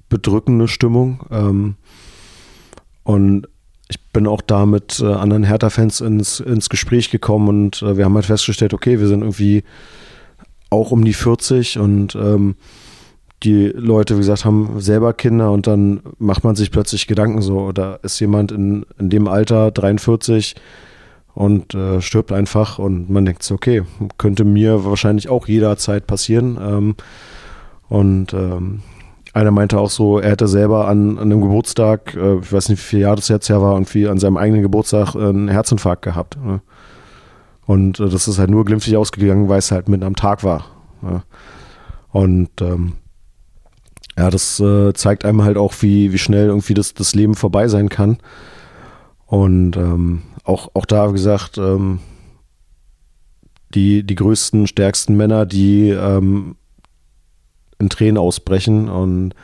bedrückende 0.08 0.68
Stimmung. 0.68 1.26
Ähm, 1.30 1.74
und 3.02 3.48
ich 3.88 4.00
bin 4.12 4.26
auch 4.26 4.40
da 4.40 4.66
mit 4.66 5.00
äh, 5.00 5.12
anderen 5.12 5.44
Hertha-Fans 5.44 6.00
ins, 6.00 6.40
ins 6.40 6.68
Gespräch 6.68 7.10
gekommen 7.10 7.48
und 7.48 7.82
äh, 7.82 7.96
wir 7.96 8.04
haben 8.04 8.14
halt 8.14 8.26
festgestellt, 8.26 8.72
okay, 8.72 8.98
wir 8.98 9.08
sind 9.08 9.20
irgendwie 9.20 9.62
auch 10.70 10.90
um 10.90 11.04
die 11.04 11.12
40 11.12 11.78
und 11.78 12.14
ähm, 12.14 12.56
die 13.42 13.66
Leute, 13.66 14.14
wie 14.14 14.20
gesagt, 14.20 14.44
haben 14.44 14.80
selber 14.80 15.12
Kinder 15.12 15.52
und 15.52 15.66
dann 15.66 16.00
macht 16.18 16.44
man 16.44 16.56
sich 16.56 16.70
plötzlich 16.70 17.06
Gedanken 17.06 17.42
so, 17.42 17.72
da 17.72 17.96
ist 17.96 18.18
jemand 18.20 18.52
in, 18.52 18.86
in 18.98 19.10
dem 19.10 19.28
Alter, 19.28 19.70
43 19.70 20.54
und 21.34 21.74
äh, 21.74 22.00
stirbt 22.00 22.32
einfach 22.32 22.78
und 22.78 23.10
man 23.10 23.24
denkt 23.24 23.42
so, 23.42 23.54
okay, 23.54 23.82
könnte 24.18 24.44
mir 24.44 24.84
wahrscheinlich 24.84 25.28
auch 25.28 25.48
jederzeit 25.48 26.06
passieren. 26.06 26.58
Ähm, 26.60 26.94
und 27.88 28.32
ähm, 28.32 28.82
einer 29.32 29.50
meinte 29.50 29.78
auch 29.78 29.90
so, 29.90 30.20
er 30.20 30.30
hätte 30.30 30.46
selber 30.46 30.86
an, 30.86 31.18
an 31.18 31.24
einem 31.24 31.40
Geburtstag, 31.40 32.14
äh, 32.14 32.38
ich 32.38 32.52
weiß 32.52 32.68
nicht, 32.68 32.78
wie 32.78 32.88
viele 32.88 33.02
Jahre 33.02 33.16
das 33.16 33.28
jetzt 33.28 33.48
her 33.48 33.60
war, 33.60 33.74
und 33.74 33.92
wie 33.94 34.06
an 34.06 34.18
seinem 34.18 34.36
eigenen 34.36 34.62
Geburtstag 34.62 35.16
äh, 35.16 35.18
einen 35.18 35.48
Herzinfarkt 35.48 36.02
gehabt. 36.02 36.38
Ne? 36.42 36.60
Und 37.66 37.98
äh, 37.98 38.08
das 38.08 38.28
ist 38.28 38.38
halt 38.38 38.50
nur 38.50 38.64
glimpflich 38.64 38.96
ausgegangen, 38.96 39.48
weil 39.48 39.58
es 39.58 39.72
halt 39.72 39.88
mitten 39.88 40.04
am 40.04 40.16
Tag 40.16 40.44
war. 40.44 40.66
Ne? 41.02 41.22
Und 42.12 42.50
ähm, 42.60 42.92
ja, 44.16 44.30
das 44.30 44.60
äh, 44.60 44.92
zeigt 44.92 45.24
einem 45.24 45.42
halt 45.42 45.56
auch, 45.56 45.74
wie, 45.80 46.12
wie 46.12 46.18
schnell 46.18 46.46
irgendwie 46.46 46.74
das, 46.74 46.94
das 46.94 47.16
Leben 47.16 47.34
vorbei 47.34 47.66
sein 47.66 47.88
kann. 47.88 48.18
Und 49.34 49.76
ähm, 49.76 50.22
auch, 50.44 50.70
auch 50.74 50.86
da, 50.86 51.08
gesagt, 51.08 51.58
ähm, 51.58 51.98
die, 53.74 54.04
die 54.04 54.14
größten, 54.14 54.68
stärksten 54.68 55.16
Männer, 55.16 55.44
die 55.44 55.88
ähm, 55.88 56.54
in 57.80 57.90
Tränen 57.90 58.16
ausbrechen. 58.16 58.88
Und 58.88 59.34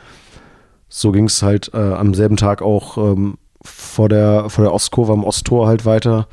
so 0.87 1.11
ging 1.11 1.25
es 1.25 1.43
halt 1.43 1.73
äh, 1.73 1.93
am 1.93 2.13
selben 2.13 2.37
Tag 2.37 2.61
auch 2.61 2.97
ähm, 2.97 3.37
vor, 3.61 4.07
der, 4.07 4.49
vor 4.49 4.63
der 4.63 4.73
Ostkurve 4.73 5.11
am 5.11 5.25
Osttor 5.25 5.67
halt 5.67 5.83
weiter. 5.83 6.29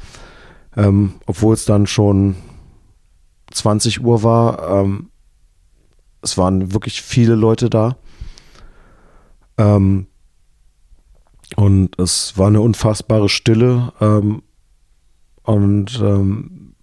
Ähm, 0.77 1.15
obwohl 1.27 1.55
es 1.55 1.65
dann 1.65 1.89
schon 1.89 2.37
20 3.51 4.05
Uhr 4.05 4.23
war. 4.23 4.83
Ähm, 4.83 5.11
es 6.23 6.39
waren 6.39 6.73
wirklich 6.73 7.03
viele 7.03 7.35
Leute 7.35 7.71
da. 7.71 7.97
Ähm, 9.57 10.07
und 11.57 11.99
es 11.99 12.37
war 12.37 12.49
eine 12.49 12.61
unfassbare 12.61 13.29
Stille. 13.29 13.93
Ähm, 14.01 14.43
und 15.43 16.01
ähm, 16.03 16.75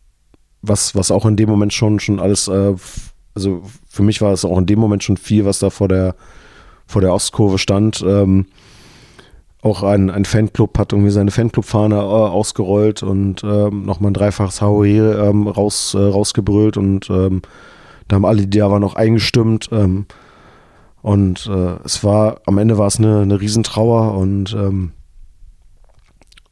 was, 0.61 0.95
was 0.95 1.11
auch 1.11 1.25
in 1.25 1.35
dem 1.35 1.49
Moment 1.49 1.73
schon, 1.73 1.99
schon 1.99 2.19
alles, 2.19 2.47
äh, 2.47 2.73
also 3.35 3.63
für 3.87 4.03
mich 4.03 4.21
war 4.21 4.33
es 4.33 4.45
auch 4.45 4.57
in 4.57 4.65
dem 4.65 4.79
Moment 4.79 5.03
schon 5.03 5.17
viel, 5.17 5.45
was 5.45 5.59
da 5.59 5.69
vor 5.69 5.87
der, 5.87 6.15
vor 6.87 7.01
der 7.01 7.13
Ostkurve 7.13 7.57
stand. 7.57 8.03
Ähm, 8.05 8.47
auch 9.61 9.83
ein, 9.83 10.11
ein 10.11 10.25
Fanclub 10.25 10.77
hat 10.77 10.93
irgendwie 10.93 11.11
seine 11.11 11.31
Fanclub-Fahne 11.31 11.95
äh, 11.95 11.99
ausgerollt 11.99 13.01
und 13.01 13.43
ähm, 13.43 13.83
nochmal 13.83 14.11
ein 14.11 14.15
dreifaches 14.15 14.61
HOE 14.61 14.87
ähm, 14.87 15.47
raus, 15.47 15.95
äh, 15.95 15.99
rausgebrüllt 15.99 16.77
und 16.77 17.09
ähm, 17.09 17.41
da 18.07 18.17
haben 18.17 18.25
alle, 18.25 18.45
die 18.45 18.59
da 18.59 18.69
waren, 18.69 18.81
noch 18.81 18.95
eingestimmt. 18.95 19.69
Ähm, 19.71 20.05
und 21.05 21.45
äh, 21.45 21.75
es 21.83 22.03
war, 22.03 22.41
am 22.47 22.57
Ende 22.57 22.79
war 22.79 22.87
es 22.87 22.97
eine, 22.97 23.19
eine 23.19 23.39
Riesentrauer 23.39 24.17
und 24.17 24.55
ähm, 24.55 24.93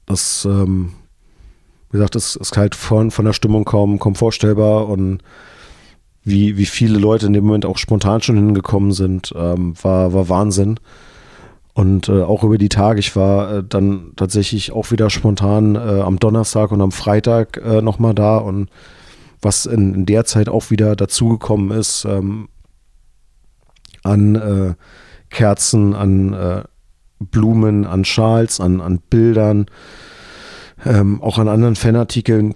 das, 0.06 0.46
ähm, 0.46 0.94
wie 1.90 1.98
gesagt, 1.98 2.16
es 2.16 2.36
ist 2.36 2.56
halt 2.56 2.76
von, 2.76 3.10
von 3.10 3.26
der 3.26 3.34
Stimmung 3.34 3.66
kaum, 3.66 3.98
kaum 3.98 4.14
vorstellbar 4.14 4.90
und 4.90 5.24
wie, 6.24 6.56
wie 6.56 6.68
viele 6.68 7.00
Leute 7.00 7.26
in 7.26 7.34
dem 7.34 7.46
Moment 7.46 7.66
auch 7.66 7.80
spontan 7.80 8.22
schon 8.22 8.36
hingekommen 8.36 8.92
sind, 8.92 9.34
ähm, 9.36 9.74
war, 9.82 10.14
war 10.14 10.30
Wahnsinn. 10.30 10.80
Und 11.74 12.08
äh, 12.08 12.22
auch 12.22 12.44
über 12.44 12.60
die 12.60 12.70
Tage, 12.70 13.00
ich 13.00 13.16
war 13.16 13.56
äh, 13.56 13.64
dann 13.68 14.12
tatsächlich 14.18 14.72
auch 14.72 14.92
wieder 14.92 15.10
spontan 15.10 15.74
äh, 15.74 15.80
am 15.80 16.20
Donnerstag 16.20 16.72
und 16.72 16.82
am 16.82 16.92
Freitag 16.92 17.58
äh, 17.58 17.82
nochmal 17.82 18.14
da 18.14 18.38
und 18.38 18.70
was 19.42 19.66
in, 19.66 19.96
in, 19.96 20.06
der 20.06 20.26
Zeit 20.26 20.48
auch 20.48 20.70
wieder 20.70 20.96
dazugekommen 20.96 21.72
ist, 21.72 22.06
ähm, 22.06 22.50
an 24.04 24.36
äh, 24.36 24.74
Kerzen, 25.30 25.96
an 25.96 26.34
äh, 26.34 26.64
Blumen, 27.20 27.86
an 27.86 28.06
Schals, 28.06 28.60
an, 28.60 28.82
an 28.82 29.00
Bildern, 29.10 29.66
ähm, 30.86 31.22
auch 31.22 31.38
an 31.38 31.48
anderen 31.48 31.76
Fanartikeln. 31.76 32.56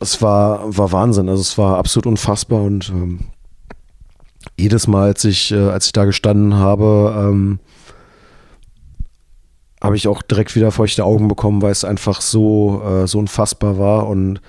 Es 0.00 0.22
war, 0.22 0.76
war 0.76 0.92
Wahnsinn. 0.92 1.28
Also 1.28 1.42
es 1.42 1.58
war 1.58 1.78
absolut 1.78 2.06
unfassbar 2.06 2.62
und 2.62 2.88
ähm, 2.90 3.20
jedes 4.58 4.86
Mal, 4.86 5.08
als 5.08 5.24
ich, 5.24 5.52
äh, 5.52 5.68
als 5.68 5.86
ich 5.86 5.92
da 5.92 6.04
gestanden 6.04 6.54
habe, 6.54 7.14
ähm, 7.16 7.58
habe 9.82 9.96
ich 9.96 10.08
auch 10.08 10.22
direkt 10.22 10.54
wieder 10.56 10.70
feuchte 10.70 11.04
Augen 11.04 11.28
bekommen, 11.28 11.62
weil 11.62 11.72
es 11.72 11.84
einfach 11.84 12.20
so, 12.20 12.82
äh, 12.82 13.06
so 13.06 13.18
unfassbar 13.18 13.78
war 13.78 14.08
und 14.08 14.40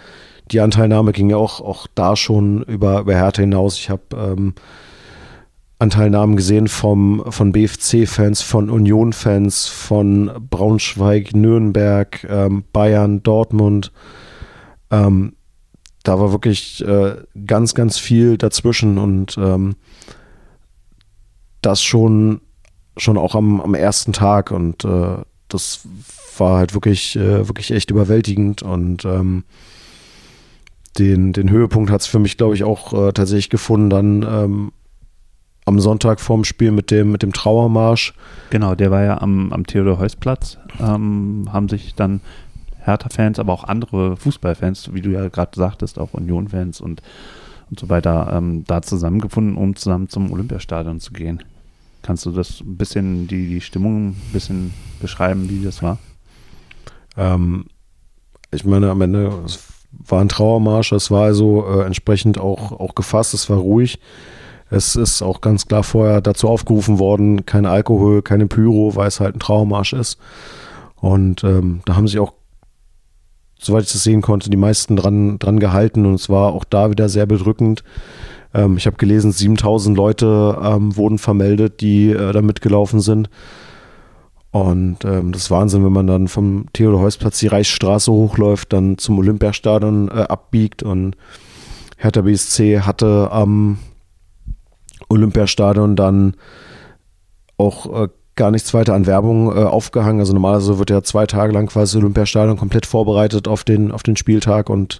die 0.52 0.60
Anteilnahme 0.60 1.14
ging 1.14 1.30
ja 1.30 1.38
auch, 1.38 1.62
auch 1.62 1.88
da 1.96 2.16
schon 2.18 2.64
über, 2.64 3.00
über 3.02 3.16
Härte 3.16 3.42
hinaus. 3.42 3.78
Ich 3.78 3.90
habe 3.90 4.02
ähm, 4.14 4.54
Anteilnahmen 5.82 6.36
gesehen 6.36 6.68
vom, 6.68 7.24
von 7.30 7.52
BFC-Fans, 7.52 8.44
von 8.44 8.70
Union-Fans, 8.70 9.68
von 9.68 10.30
Braunschweig, 10.48 11.34
Nürnberg, 11.34 12.24
ähm, 12.30 12.64
Bayern, 12.72 13.24
Dortmund. 13.24 13.92
Ähm, 14.92 15.34
da 16.04 16.20
war 16.20 16.32
wirklich 16.32 16.86
äh, 16.86 17.16
ganz, 17.48 17.74
ganz 17.74 17.98
viel 17.98 18.38
dazwischen 18.38 19.00
und 19.00 19.40
ähm, 19.40 19.76
das 21.64 21.82
schon, 21.82 22.42
schon 22.98 23.18
auch 23.18 23.34
am, 23.34 23.60
am 23.60 23.74
ersten 23.74 24.14
Tag 24.14 24.52
und 24.52 24.86
äh, 24.86 25.18
das 25.48 25.88
war 26.38 26.60
halt 26.60 26.76
wirklich, 26.76 27.16
äh, 27.16 27.48
wirklich 27.48 27.72
echt 27.72 27.90
überwältigend 27.90 28.62
und 28.62 29.04
ähm, 29.06 29.46
den, 31.00 31.34
den 31.34 31.50
Höhepunkt 31.50 31.90
hat 31.90 32.02
es 32.02 32.08
für 32.08 32.20
mich, 32.20 32.38
glaube 32.38 32.54
ich, 32.54 32.64
auch 32.64 32.94
äh, 32.94 33.14
tatsächlich 33.14 33.50
gefunden, 33.50 33.90
dann 33.90 34.24
ähm, 34.30 34.72
am 35.72 35.80
Sonntag 35.80 36.20
vorm 36.20 36.44
Spiel 36.44 36.72
mit 36.72 36.92
dem, 36.92 37.12
mit 37.12 37.24
dem 37.24 37.32
Trauermarsch. 37.32 38.14
Genau, 38.50 38.76
der 38.76 38.92
war 38.92 39.04
ja 39.04 39.22
am, 39.22 39.54
am 39.54 39.66
Theodor-Heuss-Platz. 39.66 40.58
Ähm, 40.80 41.48
haben 41.52 41.70
sich 41.70 41.96
dann 41.96 42.22
Hertha-Fans, 42.80 43.40
aber 43.40 43.54
auch 43.54 43.64
andere 43.64 44.18
Fußballfans, 44.18 44.94
wie 44.94 45.02
du 45.02 45.12
ja 45.12 45.30
gerade 45.30 45.52
sagtest, 45.56 45.98
auch 45.98 46.14
Union-Fans 46.14 46.82
und, 46.82 47.02
und 47.70 47.80
so 47.80 47.88
weiter, 47.90 48.32
ähm, 48.34 48.66
da 48.68 48.82
zusammengefunden, 48.82 49.56
um 49.56 49.76
zusammen 49.76 50.10
zum 50.10 50.32
Olympiastadion 50.32 51.00
zu 51.00 51.14
gehen. 51.14 51.42
Kannst 52.02 52.26
du 52.26 52.32
das 52.32 52.62
ein 52.62 52.78
bisschen, 52.78 53.28
die, 53.28 53.48
die 53.48 53.62
Stimmung 53.62 54.10
ein 54.10 54.32
bisschen 54.34 54.74
beschreiben, 55.00 55.50
wie 55.50 55.64
das 55.64 55.82
war? 55.82 56.00
Ähm, 57.16 57.66
ich 58.52 58.66
meine, 58.66 58.90
am 58.90 59.02
Ende 59.02 59.32
es 59.46 59.64
war 59.92 60.20
ein 60.20 60.30
Trauermarsch, 60.30 60.92
es 60.92 61.12
war 61.12 61.24
also 61.24 61.66
äh, 61.66 61.86
entsprechend 61.86 62.40
auch, 62.40 62.72
auch 62.72 62.96
gefasst, 62.96 63.34
es 63.34 63.50
war 63.50 63.58
ruhig. 63.58 64.00
Es 64.72 64.96
ist 64.96 65.22
auch 65.22 65.42
ganz 65.42 65.68
klar 65.68 65.84
vorher 65.84 66.22
dazu 66.22 66.48
aufgerufen 66.48 66.98
worden, 66.98 67.46
kein 67.46 67.66
Alkohol, 67.66 68.22
keine 68.22 68.48
Pyro, 68.48 68.96
weil 68.96 69.10
es 69.10 69.20
halt 69.20 69.36
ein 69.36 69.40
Trauermarsch 69.40 69.92
ist. 69.92 70.18
Und 70.96 71.44
ähm, 71.44 71.82
da 71.84 71.98
haben 71.98 72.08
sich 72.08 72.20
auch, 72.20 72.34
soweit 73.60 73.84
ich 73.84 73.92
das 73.92 74.04
sehen 74.04 74.22
konnte, 74.22 74.50
die 74.50 74.58
meisten 74.58 74.96
dran, 74.96 75.38
dran 75.40 75.60
gehalten 75.60 76.06
und 76.06 76.14
es 76.14 76.30
war 76.30 76.54
auch 76.54 76.64
da 76.64 76.90
wieder 76.90 77.10
sehr 77.10 77.26
bedrückend. 77.26 77.84
Ähm, 78.54 78.78
ich 78.78 78.86
habe 78.86 78.96
gelesen, 78.96 79.34
7000 79.34 79.98
Leute 79.98 80.58
ähm, 80.64 80.96
wurden 80.96 81.18
vermeldet, 81.18 81.82
die 81.82 82.12
äh, 82.12 82.32
da 82.32 82.42
mitgelaufen 82.42 83.02
sind. 83.02 83.30
Und 84.52 85.04
ähm, 85.04 85.34
das 85.34 85.44
ist 85.44 85.52
Wahnsinn, 85.52 85.84
wenn 85.84 85.94
man 85.94 86.08
dann 86.08 86.30
vom 86.30 86.68
Theodor-Heuss-Platz 86.72 87.40
die 87.40 87.48
Reichsstraße 87.48 88.10
hochläuft, 88.10 88.72
dann 88.72 88.98
zum 88.98 89.20
Olympiastadion 89.20 90.08
äh, 90.08 90.22
abbiegt 90.22 90.82
und 90.82 91.18
Hertha 91.98 92.22
BSC 92.22 92.80
hatte 92.82 93.30
am 93.32 93.78
Olympiastadion 95.12 95.96
dann 95.96 96.36
auch 97.58 98.04
äh, 98.04 98.08
gar 98.36 98.52
nichts 98.52 98.74
weiter 98.74 98.94
an 98.94 99.06
Werbung 99.06 99.56
äh, 99.56 99.64
aufgehangen. 99.64 100.20
Also 100.20 100.34
normalerweise 100.34 100.80
wird 100.80 100.90
ja 100.90 101.04
zwei 101.04 101.28
Tage 101.28 101.54
lang 101.54 101.68
quasi 101.68 101.98
Olympiastadion 101.98 102.58
komplett 102.58 102.86
vorbereitet 102.86 103.48
auf 103.48 103.64
den, 103.64 103.92
auf 103.92 104.04
den 104.04 104.16
Spieltag 104.16 104.70
und 104.70 105.00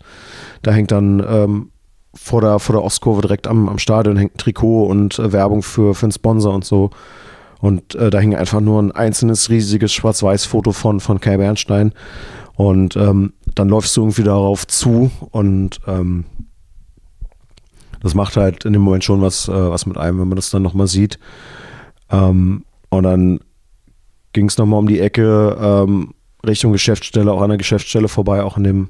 da 0.62 0.72
hängt 0.72 0.92
dann 0.92 1.26
ähm, 1.28 1.72
vor, 2.14 2.42
der, 2.42 2.60
vor 2.60 2.76
der 2.76 2.84
Ostkurve 2.84 3.22
direkt 3.22 3.48
am, 3.48 3.70
am 3.70 3.80
Stadion 3.80 4.18
hängt 4.18 4.36
ein 4.36 4.38
Trikot 4.38 4.86
und 4.86 5.18
äh, 5.18 5.32
Werbung 5.32 5.64
für, 5.64 5.96
für 5.96 6.06
einen 6.06 6.12
Sponsor 6.12 6.54
und 6.54 6.66
so. 6.66 6.92
Und 7.62 7.96
äh, 7.96 8.10
da 8.10 8.20
hing 8.20 8.36
einfach 8.36 8.60
nur 8.60 8.82
ein 8.82 8.92
einzelnes 8.92 9.50
riesiges 9.50 9.94
Schwarz-Weiß-Foto 9.94 10.72
von, 10.72 11.00
von 11.00 11.20
Kai 11.20 11.38
Bernstein. 11.38 11.94
Und 12.56 12.96
ähm, 12.96 13.34
dann 13.56 13.70
läufst 13.70 13.96
du 13.96 14.02
irgendwie 14.02 14.24
darauf 14.24 14.68
zu 14.68 15.12
und 15.32 15.80
ähm, 15.88 16.26
das 18.02 18.16
macht 18.16 18.38
halt 18.38 18.66
in 18.66 18.74
dem 18.74 18.82
Moment 18.82 19.04
schon 19.04 19.22
was, 19.22 19.48
äh, 19.48 19.52
was 19.54 19.86
mit 19.86 19.98
einem, 19.98 20.20
wenn 20.20 20.28
man 20.28 20.36
das 20.36 20.50
dann 20.50 20.62
nochmal 20.62 20.88
sieht. 20.88 21.20
Ähm, 22.10 22.64
und 22.90 23.04
dann 23.04 23.40
ging 24.34 24.48
es 24.48 24.58
nochmal 24.58 24.80
um 24.80 24.88
die 24.88 25.00
Ecke 25.00 25.58
ähm, 25.62 26.14
Richtung 26.46 26.72
Geschäftsstelle, 26.72 27.32
auch 27.32 27.42
an 27.42 27.50
der 27.50 27.58
Geschäftsstelle 27.58 28.08
vorbei, 28.08 28.44
auch 28.44 28.58
an 28.58 28.64
dem 28.64 28.88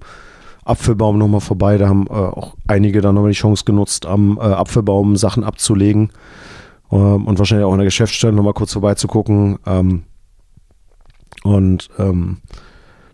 Apfelbaum 0.64 1.18
nochmal 1.18 1.42
vorbei. 1.42 1.78
Da 1.78 1.90
haben 1.90 2.08
äh, 2.08 2.12
auch 2.12 2.56
einige 2.68 3.02
dann 3.02 3.16
nochmal 3.16 3.32
die 3.32 3.38
Chance 3.38 3.66
genutzt, 3.66 4.06
am 4.06 4.38
äh, 4.38 4.42
Apfelbaum 4.42 5.18
Sachen 5.18 5.44
abzulegen 5.44 6.12
ähm, 6.92 7.26
und 7.26 7.40
wahrscheinlich 7.40 7.66
auch 7.66 7.74
an 7.74 7.80
der 7.80 7.86
Geschäftsstelle 7.86 8.34
nochmal 8.34 8.54
kurz 8.54 8.74
vorbeizugucken. 8.74 9.60
Ähm, 9.66 10.04
und 11.44 11.90
ähm, 11.98 12.38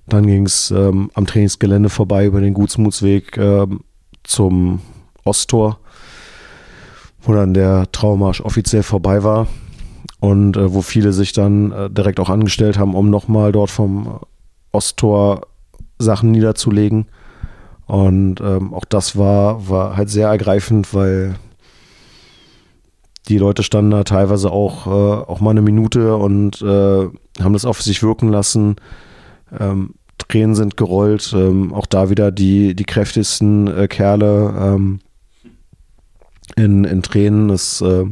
Dann 0.08 0.26
ging 0.26 0.46
es 0.46 0.72
ähm, 0.72 1.12
am 1.14 1.26
Trainingsgelände 1.26 1.90
vorbei 1.90 2.26
über 2.26 2.40
den 2.40 2.54
Gutsmutsweg 2.54 3.38
ähm, 3.38 3.82
zum 4.24 4.82
Osttor, 5.24 5.80
wo 7.22 7.34
dann 7.34 7.54
der 7.54 7.92
Traumarsch 7.92 8.42
offiziell 8.42 8.84
vorbei 8.84 9.24
war 9.24 9.48
und 10.20 10.58
äh, 10.58 10.74
wo 10.74 10.82
viele 10.82 11.14
sich 11.14 11.34
dann 11.34 11.72
äh, 11.72 11.90
direkt 11.90 12.20
auch 12.20 12.30
angestellt 12.30 12.78
haben, 12.78 12.96
um 12.96 13.10
nochmal 13.10 13.52
dort 13.52 13.70
vom 13.70 14.20
Osttor 14.72 15.42
Sachen 16.00 16.32
niederzulegen. 16.32 17.08
Und 17.86 18.42
ähm, 18.42 18.74
auch 18.74 18.86
das 18.86 19.18
war, 19.18 19.70
war 19.70 19.96
halt 19.96 20.10
sehr 20.10 20.28
ergreifend, 20.28 20.94
weil 20.94 21.36
die 23.30 23.38
Leute 23.38 23.64
standen 23.64 23.92
da 23.92 24.04
teilweise 24.04 24.52
auch, 24.52 24.88
äh, 24.88 24.90
auch 24.90 25.40
mal 25.40 25.52
eine 25.52 25.62
Minute 25.62 26.16
und 26.16 26.62
äh, 26.62 27.08
haben 27.42 27.54
das 27.54 27.66
auf 27.66 27.82
sich 27.82 28.04
wirken 28.04 28.30
lassen. 28.30 28.76
Ähm, 29.58 29.96
Tränen 30.18 30.56
sind 30.56 30.78
gerollt. 30.78 31.34
Ähm, 31.36 31.74
auch 31.74 31.86
da 31.86 32.10
wieder 32.10 32.32
die, 32.32 32.76
die 32.76 32.86
kräftigsten 32.86 33.68
äh, 33.68 33.88
Kerle 33.88 34.54
ähm, 34.60 35.00
in, 36.56 36.84
in 36.84 37.02
Tränen. 37.02 37.48
Das, 37.48 37.82
äh, 37.82 38.06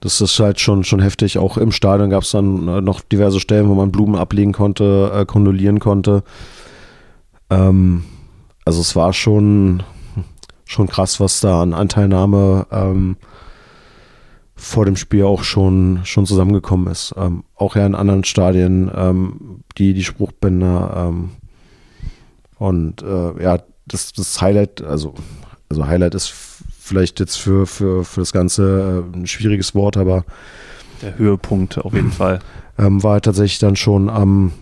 das 0.00 0.20
ist 0.20 0.38
halt 0.38 0.60
schon, 0.60 0.84
schon 0.84 1.00
heftig. 1.00 1.38
Auch 1.38 1.56
im 1.56 1.72
Stadion 1.72 2.10
gab 2.10 2.22
es 2.22 2.30
dann 2.30 2.68
äh, 2.68 2.80
noch 2.80 3.00
diverse 3.00 3.40
Stellen, 3.40 3.68
wo 3.68 3.74
man 3.74 3.92
Blumen 3.92 4.16
ablegen 4.16 4.52
konnte, 4.52 5.10
äh, 5.14 5.26
kondolieren 5.26 5.80
konnte. 5.80 6.22
Ähm, 7.50 8.04
also 8.64 8.80
es 8.80 8.96
war 8.96 9.12
schon, 9.12 9.82
schon 10.64 10.88
krass, 10.88 11.20
was 11.20 11.40
da 11.40 11.62
an 11.62 11.74
Anteilnahme 11.74 12.66
ähm, 12.70 13.16
vor 14.56 14.86
dem 14.86 14.96
Spiel 14.96 15.24
auch 15.24 15.44
schon, 15.44 16.00
schon 16.04 16.26
zusammengekommen 16.26 16.88
ist. 16.88 17.14
Ähm, 17.16 17.44
auch 17.54 17.76
ja 17.76 17.86
in 17.86 17.94
anderen 17.94 18.24
Stadien, 18.24 18.90
ähm, 18.94 19.62
die, 19.78 19.94
die 19.94 20.04
Spruchbänder. 20.04 21.08
Ähm, 21.08 21.30
und 22.58 23.02
äh, 23.02 23.42
ja, 23.42 23.58
das, 23.86 24.12
das 24.12 24.40
Highlight, 24.40 24.82
also, 24.82 25.14
also 25.68 25.86
Highlight 25.86 26.14
ist 26.14 26.34
vielleicht 26.86 27.20
jetzt 27.20 27.36
für, 27.36 27.66
für, 27.66 28.04
für 28.04 28.20
das 28.20 28.32
Ganze 28.32 29.04
äh, 29.12 29.18
ein 29.18 29.26
schwieriges 29.26 29.74
Wort, 29.74 29.96
aber 29.96 30.24
der 31.02 31.18
Höhepunkt 31.18 31.78
auf 31.78 31.92
jeden 31.92 32.12
Fall. 32.12 32.38
Ähm, 32.78 33.02
war 33.02 33.20
tatsächlich 33.20 33.58
dann 33.58 33.74
schon 33.76 34.08
am, 34.08 34.52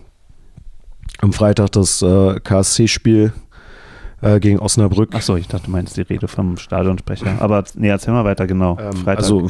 am 1.19 1.33
Freitag 1.33 1.71
das 1.73 2.01
äh, 2.01 2.39
KSC-Spiel 2.39 3.33
äh, 4.21 4.39
gegen 4.39 4.59
Osnabrück. 4.59 5.13
Achso, 5.13 5.35
ich 5.35 5.47
dachte, 5.47 5.65
du 5.65 5.71
meinst 5.71 5.97
die 5.97 6.01
Rede 6.01 6.27
vom 6.27 6.57
Stadionsprecher. 6.57 7.39
Aber 7.39 7.63
nee, 7.75 7.89
erzähl 7.89 8.13
mal 8.13 8.25
weiter, 8.25 8.47
genau. 8.47 8.77
Ähm, 8.79 9.03
also, 9.05 9.41
also 9.41 9.49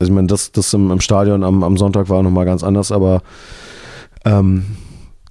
ich 0.00 0.10
meine, 0.10 0.26
das, 0.26 0.50
das 0.52 0.72
im, 0.74 0.90
im 0.90 1.00
Stadion 1.00 1.44
am, 1.44 1.62
am 1.62 1.76
Sonntag 1.76 2.08
war 2.08 2.22
nochmal 2.22 2.46
ganz 2.46 2.64
anders, 2.64 2.90
aber 2.90 3.22
ähm, 4.24 4.64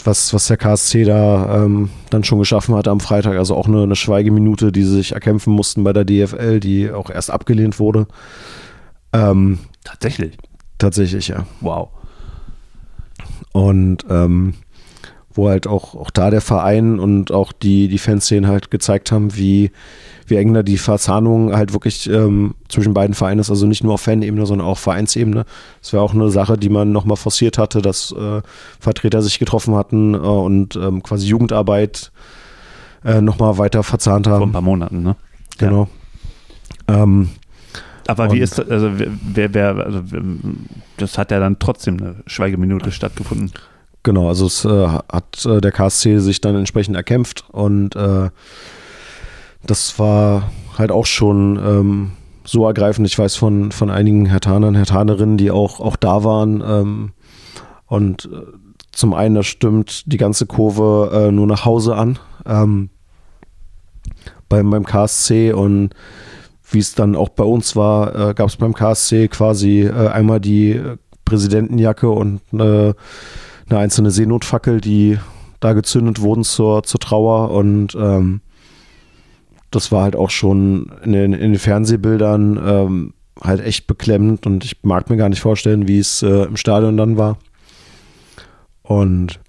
was, 0.05 0.33
was 0.33 0.47
der 0.47 0.57
KSC 0.57 1.03
da 1.03 1.63
ähm, 1.63 1.89
dann 2.09 2.23
schon 2.23 2.39
geschaffen 2.39 2.75
hatte 2.75 2.91
am 2.91 2.99
Freitag, 2.99 3.37
also 3.37 3.55
auch 3.55 3.67
eine, 3.67 3.83
eine 3.83 3.95
Schweigeminute, 3.95 4.71
die 4.71 4.83
sie 4.83 4.95
sich 4.95 5.11
erkämpfen 5.13 5.53
mussten 5.53 5.83
bei 5.83 5.93
der 5.93 6.05
DFL, 6.05 6.59
die 6.59 6.91
auch 6.91 7.09
erst 7.09 7.31
abgelehnt 7.31 7.79
wurde. 7.79 8.07
Ähm, 9.13 9.59
tatsächlich. 9.83 10.37
Tatsächlich, 10.77 11.29
ja. 11.29 11.45
Wow. 11.61 11.89
Und 13.53 14.05
ähm, 14.09 14.55
wo 15.33 15.49
halt 15.49 15.67
auch, 15.67 15.95
auch 15.95 16.11
da 16.11 16.29
der 16.29 16.41
Verein 16.41 16.99
und 16.99 17.31
auch 17.31 17.51
die, 17.51 17.87
die 17.87 17.97
Fanszenen 17.97 18.49
halt 18.49 18.71
gezeigt 18.71 19.11
haben, 19.11 19.35
wie, 19.35 19.71
wie 20.27 20.35
eng 20.35 20.53
da 20.53 20.63
die 20.63 20.77
Verzahnung 20.77 21.55
halt 21.55 21.73
wirklich 21.73 22.09
ähm, 22.09 22.55
zwischen 22.67 22.93
beiden 22.93 23.13
Vereinen 23.13 23.39
ist, 23.39 23.49
also 23.49 23.67
nicht 23.67 23.83
nur 23.83 23.93
auf 23.93 24.01
Fanebene, 24.01 24.45
sondern 24.45 24.67
auch 24.67 24.71
auf 24.71 24.79
Vereinsebene. 24.79 25.45
Das 25.81 25.93
wäre 25.93 26.03
auch 26.03 26.13
eine 26.13 26.29
Sache, 26.29 26.57
die 26.57 26.69
man 26.69 26.91
nochmal 26.91 27.17
forciert 27.17 27.57
hatte, 27.57 27.81
dass 27.81 28.11
äh, 28.11 28.41
Vertreter 28.79 29.21
sich 29.21 29.39
getroffen 29.39 29.75
hatten 29.75 30.13
äh, 30.13 30.17
und 30.17 30.75
ähm, 30.75 31.03
quasi 31.03 31.27
Jugendarbeit 31.27 32.11
äh, 33.03 33.21
nochmal 33.21 33.57
weiter 33.57 33.83
verzahnt 33.83 34.27
haben. 34.27 34.37
Vor 34.39 34.47
ein 34.47 34.53
paar 34.53 34.61
Monaten, 34.61 35.03
ne? 35.03 35.15
Genau. 35.57 35.87
Ja. 36.89 37.03
Ähm, 37.03 37.29
aber 38.07 38.31
wie 38.31 38.39
ist 38.39 38.59
das, 38.59 38.69
also 38.69 38.91
wer, 38.97 39.53
wer, 39.53 39.75
also 39.77 40.01
das 40.97 41.17
hat 41.17 41.31
ja 41.31 41.39
dann 41.39 41.57
trotzdem 41.59 41.97
eine 41.97 42.15
Schweigeminute 42.27 42.91
stattgefunden. 42.91 43.51
Genau, 44.03 44.27
also 44.27 44.45
es 44.45 44.63
äh, 44.65 44.87
hat 45.11 45.45
äh, 45.45 45.61
der 45.61 45.71
KSC 45.71 46.19
sich 46.19 46.39
dann 46.39 46.55
entsprechend 46.55 46.95
erkämpft 46.95 47.45
und 47.51 47.95
äh, 47.95 48.29
das 49.65 49.99
war 49.99 50.51
halt 50.77 50.91
auch 50.91 51.05
schon 51.05 51.57
ähm, 51.57 52.11
so 52.43 52.65
ergreifend. 52.65 53.07
Ich 53.07 53.17
weiß 53.17 53.35
von, 53.35 53.71
von 53.71 53.89
einigen 53.89 54.25
Hertanern, 54.25 54.75
Hertanerinnen, 54.75 55.37
die 55.37 55.51
auch, 55.51 55.79
auch 55.79 55.95
da 55.95 56.23
waren. 56.23 56.63
Ähm, 56.65 57.11
und 57.87 58.25
äh, 58.25 58.41
zum 58.91 59.13
einen, 59.13 59.35
das 59.35 59.47
stimmt 59.47 60.11
die 60.11 60.17
ganze 60.17 60.45
Kurve 60.45 61.11
äh, 61.13 61.31
nur 61.31 61.47
nach 61.47 61.65
Hause 61.65 61.95
an 61.95 62.19
ähm, 62.45 62.89
beim, 64.47 64.69
beim 64.69 64.85
KSC 64.85 65.51
und 65.53 65.89
wie 66.71 66.79
es 66.79 66.95
dann 66.95 67.15
auch 67.15 67.29
bei 67.29 67.43
uns 67.43 67.75
war, 67.75 68.29
äh, 68.29 68.33
gab 68.33 68.47
es 68.47 68.57
beim 68.57 68.73
KSC 68.73 69.27
quasi 69.27 69.81
äh, 69.81 70.07
einmal 70.07 70.39
die 70.39 70.81
Präsidentenjacke 71.25 72.09
und 72.09 72.41
äh, 72.53 72.93
eine 73.69 73.79
einzelne 73.79 74.11
Seenotfackel, 74.11 74.81
die 74.81 75.17
da 75.59 75.73
gezündet 75.73 76.21
wurden 76.21 76.43
zur, 76.43 76.83
zur 76.83 76.99
Trauer 76.99 77.51
und 77.51 77.95
ähm, 77.95 78.41
das 79.75 79.91
war 79.91 80.03
halt 80.03 80.15
auch 80.15 80.29
schon 80.29 80.91
in 81.03 81.11
den, 81.13 81.33
in 81.33 81.51
den 81.51 81.59
Fernsehbildern 81.59 82.59
ähm, 82.65 83.13
halt 83.41 83.61
echt 83.61 83.87
beklemmend 83.87 84.45
und 84.45 84.63
ich 84.63 84.83
mag 84.83 85.09
mir 85.09 85.17
gar 85.17 85.29
nicht 85.29 85.41
vorstellen, 85.41 85.87
wie 85.87 85.99
es 85.99 86.21
äh, 86.21 86.43
im 86.43 86.57
Stadion 86.57 86.97
dann 86.97 87.17
war. 87.17 87.37
Und 88.81 89.39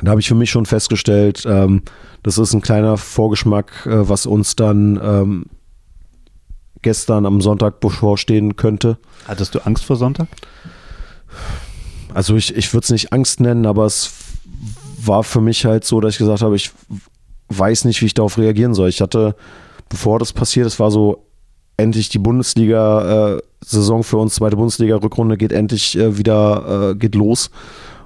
da 0.00 0.12
habe 0.12 0.20
ich 0.20 0.28
für 0.28 0.34
mich 0.34 0.50
schon 0.50 0.66
festgestellt, 0.66 1.44
ähm, 1.46 1.82
das 2.22 2.38
ist 2.38 2.52
ein 2.52 2.60
kleiner 2.60 2.96
Vorgeschmack, 2.96 3.86
äh, 3.86 4.08
was 4.08 4.26
uns 4.26 4.54
dann 4.54 5.00
ähm, 5.02 5.46
gestern 6.82 7.26
am 7.26 7.40
Sonntag 7.40 7.80
bevorstehen 7.80 8.56
könnte. 8.56 8.98
Hattest 9.26 9.54
du 9.54 9.60
Angst 9.66 9.84
vor 9.84 9.96
Sonntag? 9.96 10.28
also 12.14 12.36
ich, 12.36 12.56
ich 12.56 12.72
würde 12.72 12.84
es 12.84 12.90
nicht 12.90 13.12
Angst 13.12 13.40
nennen, 13.40 13.66
aber 13.66 13.86
es 13.86 14.12
war 15.00 15.24
für 15.24 15.40
mich 15.40 15.64
halt 15.64 15.84
so, 15.84 16.00
dass 16.00 16.14
ich 16.14 16.18
gesagt 16.18 16.42
habe, 16.42 16.56
ich 16.56 16.72
weiß 17.48 17.84
nicht, 17.84 18.00
wie 18.02 18.06
ich 18.06 18.14
darauf 18.14 18.38
reagieren 18.38 18.74
soll. 18.74 18.88
Ich 18.88 19.00
hatte, 19.00 19.34
bevor 19.88 20.18
das 20.18 20.32
passiert, 20.32 20.66
es 20.66 20.78
war 20.78 20.90
so, 20.90 21.24
endlich 21.78 22.08
die 22.10 22.18
Bundesliga-Saison 22.18 24.02
für 24.02 24.18
uns, 24.18 24.34
zweite 24.34 24.56
Bundesliga-Rückrunde 24.56 25.38
geht 25.38 25.52
endlich 25.52 25.96
äh, 25.96 26.18
wieder, 26.18 26.90
äh, 26.90 26.94
geht 26.96 27.14
los. 27.14 27.50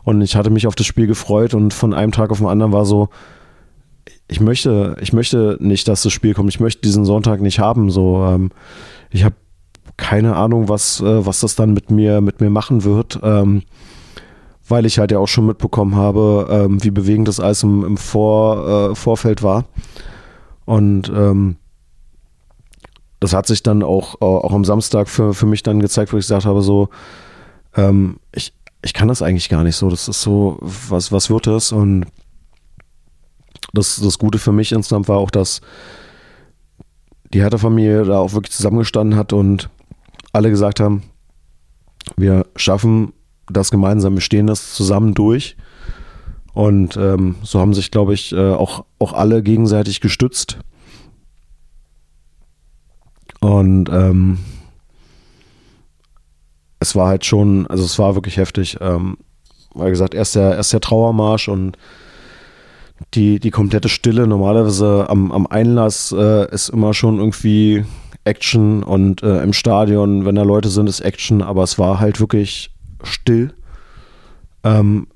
Und 0.04 0.20
ich 0.20 0.36
hatte 0.36 0.50
mich 0.50 0.66
auf 0.66 0.74
das 0.74 0.86
Spiel 0.86 1.06
gefreut 1.06 1.54
und 1.54 1.72
von 1.74 1.94
einem 1.94 2.12
Tag 2.12 2.30
auf 2.30 2.38
den 2.38 2.46
anderen 2.46 2.72
war 2.72 2.84
so, 2.84 3.08
ich 4.28 4.40
möchte, 4.40 4.96
ich 5.00 5.12
möchte 5.12 5.56
nicht, 5.60 5.88
dass 5.88 6.02
das 6.02 6.12
Spiel 6.12 6.34
kommt. 6.34 6.50
Ich 6.50 6.60
möchte 6.60 6.82
diesen 6.82 7.04
Sonntag 7.04 7.40
nicht 7.40 7.58
haben. 7.58 7.90
So, 7.90 8.24
ähm, 8.24 8.50
ich 9.10 9.24
habe 9.24 9.34
keine 9.96 10.36
Ahnung, 10.36 10.68
was, 10.68 11.00
äh, 11.00 11.26
was 11.26 11.40
das 11.40 11.54
dann 11.54 11.72
mit 11.72 11.90
mir, 11.90 12.20
mit 12.20 12.40
mir 12.40 12.50
machen 12.50 12.84
wird. 12.84 13.20
Ähm, 13.22 13.62
weil 14.68 14.86
ich 14.86 14.98
halt 14.98 15.10
ja 15.10 15.18
auch 15.18 15.28
schon 15.28 15.46
mitbekommen 15.46 15.96
habe, 15.96 16.46
ähm, 16.50 16.82
wie 16.82 16.90
bewegend 16.90 17.28
das 17.28 17.40
alles 17.40 17.62
im, 17.62 17.84
im 17.84 17.96
Vor, 17.96 18.90
äh, 18.90 18.94
Vorfeld 18.94 19.42
war. 19.42 19.64
Und 20.64 21.10
ähm, 21.14 21.56
das 23.20 23.32
hat 23.32 23.46
sich 23.46 23.62
dann 23.62 23.82
auch, 23.82 24.16
äh, 24.16 24.24
auch 24.24 24.52
am 24.52 24.64
Samstag 24.64 25.08
für, 25.08 25.34
für 25.34 25.46
mich 25.46 25.62
dann 25.62 25.80
gezeigt, 25.80 26.12
wo 26.12 26.16
ich 26.16 26.24
gesagt 26.24 26.46
habe, 26.46 26.62
so, 26.62 26.88
ähm, 27.76 28.18
ich, 28.32 28.52
ich 28.82 28.94
kann 28.94 29.08
das 29.08 29.22
eigentlich 29.22 29.48
gar 29.48 29.62
nicht 29.62 29.76
so. 29.76 29.88
Das 29.88 30.08
ist 30.08 30.22
so, 30.22 30.58
was, 30.60 31.12
was 31.12 31.30
wird 31.30 31.46
das? 31.46 31.72
Und 31.72 32.06
das, 33.72 33.96
das 33.96 34.18
Gute 34.18 34.38
für 34.38 34.52
mich 34.52 34.72
insgesamt 34.72 35.08
war 35.08 35.18
auch, 35.18 35.30
dass 35.30 35.60
die 37.32 37.40
Hertha-Familie 37.40 38.04
da 38.04 38.18
auch 38.18 38.32
wirklich 38.32 38.52
zusammengestanden 38.52 39.18
hat 39.18 39.32
und 39.32 39.70
alle 40.32 40.50
gesagt 40.50 40.80
haben, 40.80 41.02
wir 42.16 42.46
schaffen 42.56 43.12
das 43.50 43.70
gemeinsame 43.70 44.20
Stehen 44.20 44.46
das 44.46 44.74
zusammen 44.74 45.14
durch. 45.14 45.56
Und 46.54 46.96
ähm, 46.96 47.36
so 47.42 47.60
haben 47.60 47.74
sich, 47.74 47.90
glaube 47.90 48.14
ich, 48.14 48.32
äh, 48.32 48.52
auch, 48.52 48.84
auch 48.98 49.12
alle 49.14 49.42
gegenseitig 49.42 50.00
gestützt. 50.00 50.58
Und 53.40 53.88
ähm, 53.90 54.38
es 56.78 56.94
war 56.94 57.08
halt 57.08 57.24
schon, 57.24 57.66
also 57.68 57.84
es 57.84 57.98
war 57.98 58.14
wirklich 58.14 58.36
heftig. 58.36 58.76
Ähm, 58.80 59.16
wie 59.74 59.88
gesagt, 59.88 60.14
erst 60.14 60.34
der, 60.34 60.56
erst 60.56 60.72
der 60.72 60.80
Trauermarsch 60.80 61.48
und 61.48 61.78
die, 63.14 63.40
die 63.40 63.50
komplette 63.50 63.88
Stille. 63.88 64.26
Normalerweise 64.26 65.06
am, 65.08 65.32
am 65.32 65.46
Einlass 65.46 66.12
äh, 66.16 66.52
ist 66.52 66.68
immer 66.68 66.92
schon 66.92 67.18
irgendwie 67.18 67.84
Action 68.24 68.82
und 68.82 69.22
äh, 69.22 69.42
im 69.42 69.52
Stadion, 69.52 70.24
wenn 70.24 70.34
da 70.34 70.42
Leute 70.42 70.68
sind, 70.68 70.88
ist 70.88 71.00
Action, 71.00 71.42
aber 71.42 71.62
es 71.62 71.78
war 71.78 71.98
halt 71.98 72.20
wirklich 72.20 72.71
still. 73.02 73.54
Ähm, 74.64 75.06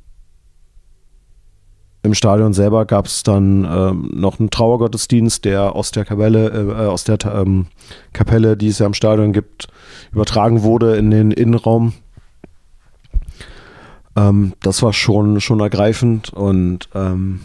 Im 2.03 2.15
Stadion 2.15 2.53
selber 2.53 2.85
gab 2.85 3.07
es 3.07 3.23
dann 3.23 3.65
ähm, 3.65 4.11
noch 4.15 4.39
einen 4.39 4.51
Trauergottesdienst, 4.51 5.45
der 5.45 5.75
aus 5.75 5.91
der 5.91 6.05
Kapelle, 6.05 6.49
äh, 6.49 6.87
aus 6.87 7.05
der 7.05 7.19
ähm, 7.25 7.67
Kapelle, 8.13 8.57
die 8.57 8.69
es 8.69 8.79
ja 8.79 8.87
im 8.87 8.95
Stadion 8.95 9.33
gibt, 9.33 9.69
übertragen 10.13 10.63
wurde 10.63 10.97
in 10.97 11.11
den 11.11 11.31
Innenraum. 11.31 11.95
Ähm, 14.17 14.55
das 14.63 14.83
war 14.83 14.93
schon, 14.93 15.41
schon 15.41 15.61
ergreifend 15.61 16.33
und 16.33 16.89
ähm, 16.95 17.41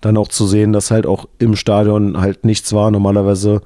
dann 0.00 0.16
auch 0.16 0.28
zu 0.28 0.46
sehen, 0.46 0.72
dass 0.72 0.90
halt 0.90 1.06
auch 1.06 1.28
im 1.38 1.56
Stadion 1.56 2.20
halt 2.20 2.44
nichts 2.44 2.72
war. 2.72 2.90
Normalerweise 2.90 3.60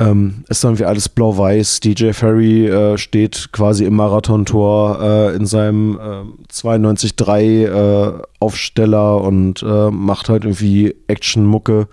ähm, 0.00 0.44
ist 0.48 0.62
dann 0.62 0.78
wie 0.78 0.84
alles 0.84 1.08
blau-weiß. 1.08 1.80
DJ 1.80 2.12
Ferry 2.12 2.66
äh, 2.66 2.98
steht 2.98 3.50
quasi 3.52 3.84
im 3.84 3.96
Marathontor 3.96 5.00
äh, 5.00 5.36
in 5.36 5.46
seinem 5.46 5.98
äh, 5.98 6.52
92-3 6.52 7.40
äh, 8.18 8.22
Aufsteller 8.38 9.20
und 9.20 9.62
äh, 9.62 9.90
macht 9.90 10.28
halt 10.28 10.44
irgendwie 10.44 10.94
Action-Mucke. 11.08 11.88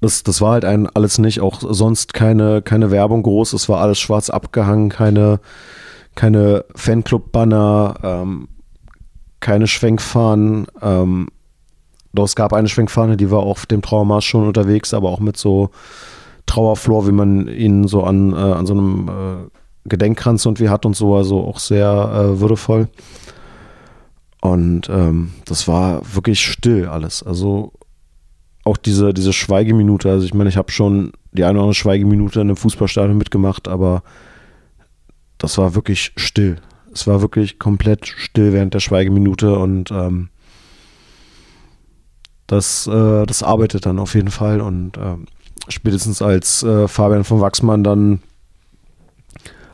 Das, 0.00 0.24
das 0.24 0.40
war 0.40 0.52
halt 0.52 0.64
ein 0.64 0.88
alles 0.88 1.18
nicht, 1.18 1.40
auch 1.40 1.60
sonst 1.60 2.14
keine, 2.14 2.62
keine 2.62 2.90
Werbung 2.90 3.22
groß, 3.22 3.52
es 3.52 3.68
war 3.68 3.80
alles 3.80 3.98
schwarz 3.98 4.28
abgehangen, 4.28 4.88
keine, 4.90 5.40
keine 6.16 6.64
Fanclub-Banner, 6.74 7.94
ähm, 8.02 8.48
keine 9.40 9.66
Schwenkfahnen. 9.68 10.66
Ähm, 10.82 11.28
doch 12.16 12.24
es 12.24 12.36
gab 12.36 12.52
eine 12.52 12.68
Schwenkfahne, 12.68 13.16
die 13.16 13.30
war 13.30 13.40
auf 13.40 13.66
dem 13.66 13.82
Trauermarsch 13.82 14.26
schon 14.26 14.46
unterwegs, 14.46 14.92
aber 14.94 15.10
auch 15.10 15.20
mit 15.20 15.36
so 15.36 15.70
Trauerflor, 16.46 17.06
wie 17.06 17.12
man 17.12 17.48
ihn 17.48 17.88
so 17.88 18.02
an, 18.02 18.32
äh, 18.32 18.36
an 18.36 18.66
so 18.66 18.74
einem 18.74 19.08
äh, 19.08 19.88
Gedenkkranz 19.88 20.46
und 20.46 20.60
wie 20.60 20.68
hat 20.68 20.86
und 20.86 20.96
so, 20.96 21.14
also 21.16 21.40
auch 21.40 21.58
sehr 21.58 21.88
äh, 21.88 22.40
würdevoll. 22.40 22.88
Und 24.40 24.88
ähm, 24.88 25.32
das 25.44 25.66
war 25.66 26.02
wirklich 26.14 26.40
still 26.40 26.86
alles. 26.86 27.22
Also 27.22 27.72
auch 28.64 28.76
diese, 28.76 29.12
diese 29.12 29.32
Schweigeminute, 29.32 30.10
also 30.10 30.24
ich 30.24 30.34
meine, 30.34 30.48
ich 30.48 30.56
habe 30.56 30.70
schon 30.70 31.12
die 31.32 31.44
eine 31.44 31.52
oder 31.52 31.62
andere 31.62 31.74
Schweigeminute 31.74 32.40
in 32.40 32.48
einem 32.48 32.56
Fußballstadion 32.56 33.16
mitgemacht, 33.18 33.68
aber 33.68 34.02
das 35.38 35.58
war 35.58 35.74
wirklich 35.74 36.12
still. 36.16 36.56
Es 36.92 37.06
war 37.06 37.20
wirklich 37.20 37.58
komplett 37.58 38.06
still 38.06 38.52
während 38.52 38.74
der 38.74 38.80
Schweigeminute 38.80 39.58
und 39.58 39.90
ähm, 39.90 40.30
das, 42.46 42.86
äh, 42.86 43.26
das 43.26 43.42
arbeitet 43.42 43.86
dann 43.86 43.98
auf 43.98 44.14
jeden 44.14 44.30
Fall 44.30 44.60
und 44.60 44.96
äh, 44.96 45.16
spätestens 45.68 46.22
als 46.22 46.62
äh, 46.62 46.88
Fabian 46.88 47.24
von 47.24 47.40
Wachsmann 47.40 47.84
dann 47.84 48.20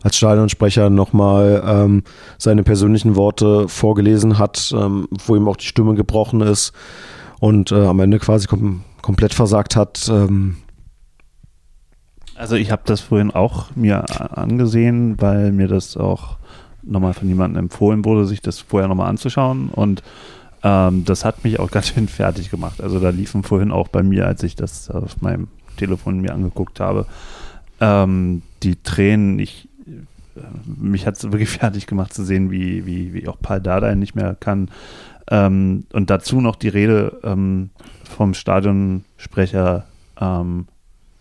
als 0.03 0.17
Stadionsprecher 0.17 0.91
nochmal 0.91 1.63
ähm, 1.65 2.03
seine 2.39 2.63
persönlichen 2.63 3.15
Worte 3.15 3.69
vorgelesen 3.69 4.39
hat, 4.39 4.73
ähm, 4.77 5.09
wo 5.27 5.37
ihm 5.37 5.49
auch 5.49 5.57
die 5.57 5.67
Stimme 5.67 5.95
gebrochen 5.95 6.41
ist 6.41 6.73
und 7.41 7.73
äh, 7.73 7.87
am 7.87 8.01
Ende 8.01 8.19
quasi 8.19 8.47
kom 8.47 8.83
komplett 9.01 9.35
versagt 9.35 9.75
hat. 9.75 10.09
Ähm. 10.13 10.59
Also 12.37 12.55
ich 12.55 12.71
habe 12.71 12.83
das 12.85 13.01
vorhin 13.01 13.33
auch 13.33 13.75
mir 13.75 14.05
angesehen, 14.37 15.17
weil 15.21 15.51
mir 15.51 15.67
das 15.67 15.97
auch 15.97 16.39
nochmal 16.85 17.13
von 17.13 17.29
jemandem 17.29 17.65
empfohlen 17.65 18.05
wurde, 18.05 18.27
sich 18.27 18.41
das 18.41 18.61
vorher 18.61 18.89
nochmal 18.89 19.09
anzuschauen 19.09 19.71
und 19.71 20.03
ähm, 20.63 21.05
das 21.05 21.25
hat 21.25 21.45
mich 21.45 21.59
auch 21.59 21.71
ganz 21.73 21.89
schön 21.89 22.09
fertig 22.09 22.51
gemacht. 22.51 22.81
Also 22.81 23.01
da 23.01 23.11
liefen 23.11 23.43
vorhin 23.43 23.71
auch 23.71 23.89
bei 23.89 24.03
mir, 24.03 24.27
als 24.27 24.43
ich 24.43 24.57
das 24.57 24.91
auf 24.91 25.21
meinem 25.21 25.49
Telefon 25.77 26.21
mir 26.21 26.33
angeguckt 26.33 26.81
habe, 26.81 27.07
ähm, 27.81 28.43
die 28.63 28.77
Tränen. 28.83 29.39
Ich, 29.39 29.69
äh, 30.37 30.41
mich 30.67 31.07
hat 31.07 31.17
es 31.17 31.25
wirklich 31.33 31.51
fertig 31.51 31.87
gemacht 31.87 32.15
zu 32.15 32.25
sehen, 32.25 32.51
wie, 32.51 32.87
wie, 32.87 33.15
wie 33.15 33.29
auch 33.29 33.39
Paul 33.41 33.61
Dardai 33.61 33.95
nicht 33.95 34.15
mehr 34.15 34.37
kann. 34.39 34.71
Ähm, 35.31 35.85
und 35.93 36.11
dazu 36.11 36.41
noch 36.41 36.57
die 36.57 36.69
Rede 36.69 37.21
ähm, 37.23 37.71
vom 38.05 38.35
Stadionsprecher, 38.35 39.87
ähm, 40.21 40.67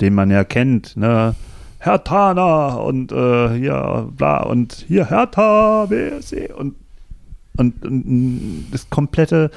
den 0.01 0.15
man 0.15 0.31
ja 0.31 0.43
kennt, 0.43 0.97
ne? 0.97 1.35
Herr 1.83 2.03
Tana 2.03 2.75
und 2.75 3.11
äh, 3.11 3.57
hier 3.57 4.07
bla 4.15 4.43
und 4.43 4.85
hier 4.87 5.09
Hertha 5.09 5.87
BSC 5.87 6.53
und 6.53 6.75
und, 7.57 7.85
und, 7.85 8.67
das 8.71 8.89
komplette 8.89 9.51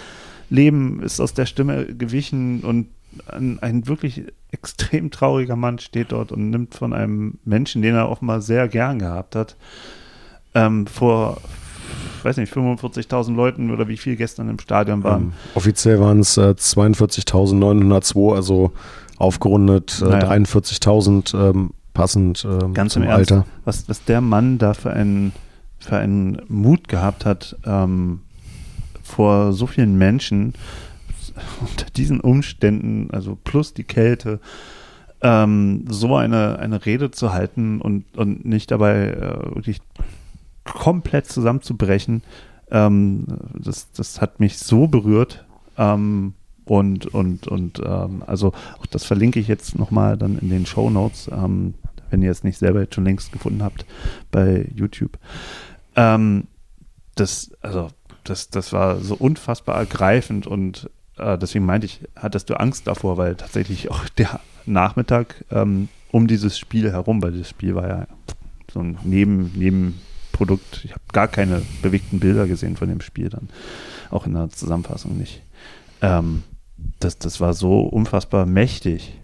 Leben 0.50 1.02
ist 1.02 1.20
aus 1.20 1.34
der 1.34 1.46
Stimme 1.46 1.86
gewichen 1.86 2.60
und 2.60 2.88
ein, 3.28 3.58
ein, 3.60 3.86
wirklich 3.86 4.24
extrem 4.50 5.10
trauriger 5.10 5.56
Mann 5.56 5.78
steht 5.78 6.12
dort 6.12 6.32
und 6.32 6.50
nimmt 6.50 6.74
von 6.74 6.92
einem 6.92 7.38
Menschen, 7.44 7.82
den 7.82 7.94
er 7.94 8.10
offenbar 8.10 8.40
sehr 8.40 8.68
gern 8.68 8.98
gehabt 8.98 9.36
hat, 9.36 9.56
ähm, 10.54 10.86
vor, 10.86 11.40
weiß 12.22 12.36
nicht, 12.38 12.52
45.000 12.52 13.34
Leuten 13.34 13.70
oder 13.70 13.88
wie 13.88 13.96
viel 13.96 14.16
gestern 14.16 14.48
im 14.48 14.58
Stadion 14.58 15.04
waren. 15.04 15.22
Ähm, 15.22 15.32
offiziell 15.54 16.00
waren 16.00 16.20
es 16.20 16.36
äh, 16.36 16.54
42.902, 16.58 18.34
also 18.34 18.72
aufgerundet 19.16 20.02
äh, 20.04 20.08
naja. 20.08 20.30
43.000 20.30 21.50
ähm, 21.50 21.70
passend 21.92 22.44
ähm, 22.44 22.74
Ganz 22.74 22.96
im 22.96 23.04
Ernst, 23.04 23.32
Alter. 23.32 23.46
Was, 23.64 23.88
was 23.88 24.04
der 24.04 24.20
Mann 24.20 24.58
da 24.58 24.74
für 24.74 24.92
einen 24.92 25.32
für 25.84 25.96
einen 25.96 26.42
Mut 26.48 26.88
gehabt 26.88 27.24
hat, 27.24 27.56
ähm, 27.64 28.20
vor 29.02 29.52
so 29.52 29.66
vielen 29.66 29.96
Menschen 29.96 30.54
unter 31.60 31.86
diesen 31.90 32.20
Umständen, 32.20 33.08
also 33.12 33.36
plus 33.42 33.74
die 33.74 33.84
Kälte, 33.84 34.40
ähm, 35.20 35.84
so 35.88 36.16
eine, 36.16 36.58
eine 36.58 36.84
Rede 36.84 37.10
zu 37.10 37.32
halten 37.32 37.80
und, 37.80 38.04
und 38.16 38.44
nicht 38.44 38.70
dabei 38.70 39.08
äh, 39.08 39.54
wirklich 39.54 39.80
komplett 40.64 41.26
zusammenzubrechen, 41.26 42.22
ähm, 42.70 43.26
das, 43.58 43.90
das 43.92 44.20
hat 44.20 44.40
mich 44.40 44.58
so 44.58 44.86
berührt. 44.86 45.44
Ähm, 45.76 46.34
und 46.66 47.06
und, 47.06 47.46
und 47.46 47.80
ähm, 47.84 48.22
also 48.26 48.52
auch 48.78 48.86
das 48.86 49.04
verlinke 49.04 49.38
ich 49.38 49.48
jetzt 49.48 49.78
nochmal 49.78 50.16
dann 50.16 50.38
in 50.38 50.48
den 50.48 50.64
Show 50.66 50.88
Notes, 50.88 51.30
ähm, 51.30 51.74
wenn 52.10 52.22
ihr 52.22 52.30
es 52.30 52.42
nicht 52.42 52.58
selber 52.58 52.80
jetzt 52.80 52.94
schon 52.94 53.04
längst 53.04 53.32
gefunden 53.32 53.62
habt 53.62 53.84
bei 54.30 54.66
YouTube. 54.74 55.18
Ähm, 55.96 56.46
das, 57.14 57.52
also, 57.60 57.88
das, 58.24 58.50
das 58.50 58.72
war 58.72 59.00
so 59.00 59.14
unfassbar 59.14 59.76
ergreifend 59.76 60.46
und 60.46 60.90
äh, 61.18 61.38
deswegen 61.38 61.66
meinte 61.66 61.86
ich, 61.86 62.00
hattest 62.16 62.50
du 62.50 62.54
Angst 62.54 62.86
davor, 62.86 63.16
weil 63.16 63.36
tatsächlich 63.36 63.90
auch 63.90 64.08
der 64.18 64.40
Nachmittag 64.66 65.44
ähm, 65.50 65.88
um 66.10 66.26
dieses 66.26 66.58
Spiel 66.58 66.90
herum, 66.90 67.22
weil 67.22 67.32
das 67.32 67.48
Spiel 67.48 67.74
war 67.74 67.88
ja 67.88 68.06
so 68.72 68.80
ein 68.80 68.98
Neben, 69.04 69.52
Nebenprodukt. 69.54 70.82
Ich 70.84 70.92
habe 70.92 71.02
gar 71.12 71.28
keine 71.28 71.62
bewegten 71.82 72.20
Bilder 72.20 72.46
gesehen 72.46 72.76
von 72.76 72.88
dem 72.88 73.00
Spiel 73.00 73.28
dann, 73.28 73.48
auch 74.10 74.26
in 74.26 74.34
der 74.34 74.50
Zusammenfassung 74.50 75.16
nicht. 75.16 75.42
Ähm, 76.02 76.42
das, 77.00 77.18
das 77.18 77.40
war 77.40 77.54
so 77.54 77.80
unfassbar 77.80 78.46
mächtig 78.46 79.18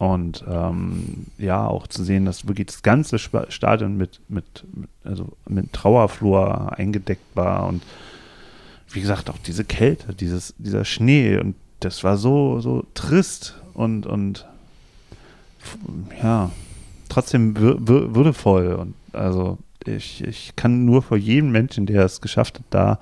und 0.00 0.42
ähm, 0.48 1.26
ja, 1.36 1.66
auch 1.66 1.86
zu 1.86 2.04
sehen, 2.04 2.24
dass 2.24 2.48
wirklich 2.48 2.68
das 2.68 2.82
ganze 2.82 3.18
Stadion 3.18 3.98
mit, 3.98 4.18
mit, 4.30 4.64
mit, 4.74 4.88
also 5.04 5.28
mit 5.46 5.74
Trauerflor 5.74 6.72
eingedeckt 6.72 7.36
war 7.36 7.66
und 7.66 7.82
wie 8.92 9.02
gesagt, 9.02 9.28
auch 9.28 9.36
diese 9.36 9.62
Kälte, 9.62 10.14
dieses, 10.14 10.54
dieser 10.56 10.86
Schnee 10.86 11.36
und 11.36 11.54
das 11.80 12.02
war 12.02 12.16
so, 12.16 12.60
so 12.60 12.86
trist 12.94 13.60
und, 13.74 14.06
und 14.06 14.46
ja, 16.22 16.50
trotzdem 17.10 17.54
würdevoll 17.58 18.72
und 18.72 18.94
also 19.12 19.58
ich, 19.84 20.24
ich 20.24 20.56
kann 20.56 20.86
nur 20.86 21.02
vor 21.02 21.18
jedem 21.18 21.52
Menschen, 21.52 21.84
der 21.84 22.06
es 22.06 22.22
geschafft 22.22 22.58
hat, 22.58 22.64
da 22.70 22.98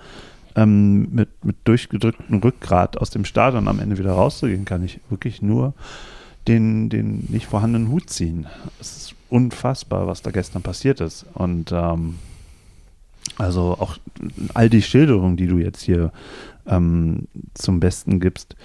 ähm, 0.56 1.08
mit, 1.12 1.28
mit 1.44 1.58
durchgedrücktem 1.62 2.40
Rückgrat 2.40 2.98
aus 2.98 3.10
dem 3.10 3.24
Stadion 3.24 3.68
am 3.68 3.78
Ende 3.78 3.98
wieder 3.98 4.14
rauszugehen, 4.14 4.64
kann 4.64 4.84
ich 4.84 4.98
wirklich 5.10 5.42
nur 5.42 5.74
den, 6.48 6.88
den 6.88 7.26
nicht 7.28 7.46
vorhandenen 7.46 7.90
Hut 7.90 8.10
ziehen. 8.10 8.46
Es 8.80 8.96
ist 8.96 9.14
unfassbar, 9.28 10.06
was 10.06 10.22
da 10.22 10.30
gestern 10.30 10.62
passiert 10.62 11.00
ist. 11.00 11.26
Und 11.34 11.72
ähm, 11.72 12.16
also 13.36 13.76
auch 13.78 13.98
all 14.54 14.70
die 14.70 14.82
Schilderungen, 14.82 15.36
die 15.36 15.46
du 15.46 15.58
jetzt 15.58 15.82
hier 15.82 16.12
ähm, 16.66 17.28
zum 17.54 17.80
Besten 17.80 18.20
gibst, 18.20 18.56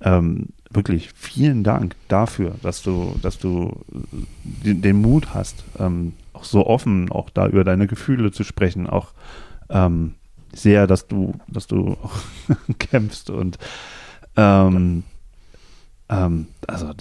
ähm, 0.00 0.48
wirklich 0.70 1.10
vielen 1.14 1.64
Dank 1.64 1.96
dafür, 2.08 2.54
dass 2.62 2.82
du, 2.82 3.14
dass 3.20 3.38
du 3.38 3.76
den, 4.64 4.80
den 4.80 5.00
Mut 5.00 5.34
hast, 5.34 5.64
ähm, 5.78 6.14
auch 6.32 6.44
so 6.44 6.66
offen 6.66 7.10
auch 7.10 7.30
da 7.30 7.46
über 7.46 7.64
deine 7.64 7.86
Gefühle 7.86 8.32
zu 8.32 8.44
sprechen, 8.44 8.86
auch 8.86 9.12
ähm, 9.68 10.14
sehr, 10.54 10.86
dass 10.86 11.08
du, 11.08 11.34
dass 11.48 11.66
du 11.66 11.96
kämpfst 12.78 13.30
und 13.30 13.58
ähm, 14.36 15.04
ähm, 16.12 16.46
also 16.66 16.92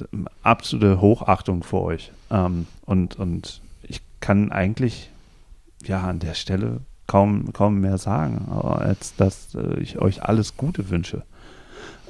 absolute 0.41 1.01
Hochachtung 1.01 1.63
vor 1.63 1.83
euch. 1.83 2.11
Ähm, 2.29 2.67
und, 2.85 3.17
und 3.19 3.61
ich 3.83 4.01
kann 4.19 4.51
eigentlich 4.51 5.09
ja 5.83 6.01
an 6.01 6.19
der 6.19 6.33
Stelle 6.33 6.81
kaum, 7.07 7.51
kaum 7.53 7.81
mehr 7.81 7.97
sagen, 7.97 8.49
als 8.51 9.15
dass 9.15 9.53
äh, 9.55 9.79
ich 9.79 9.99
euch 9.99 10.23
alles 10.23 10.55
Gute 10.55 10.89
wünsche. 10.89 11.23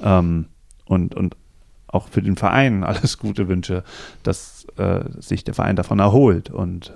Ähm, 0.02 0.46
und, 0.84 1.14
und 1.14 1.36
auch 1.88 2.08
für 2.08 2.22
den 2.22 2.36
Verein 2.36 2.84
alles 2.84 3.18
Gute 3.18 3.48
wünsche, 3.48 3.82
dass 4.22 4.66
äh, 4.76 5.00
sich 5.18 5.44
der 5.44 5.54
Verein 5.54 5.76
davon 5.76 5.98
erholt 5.98 6.50
und 6.50 6.92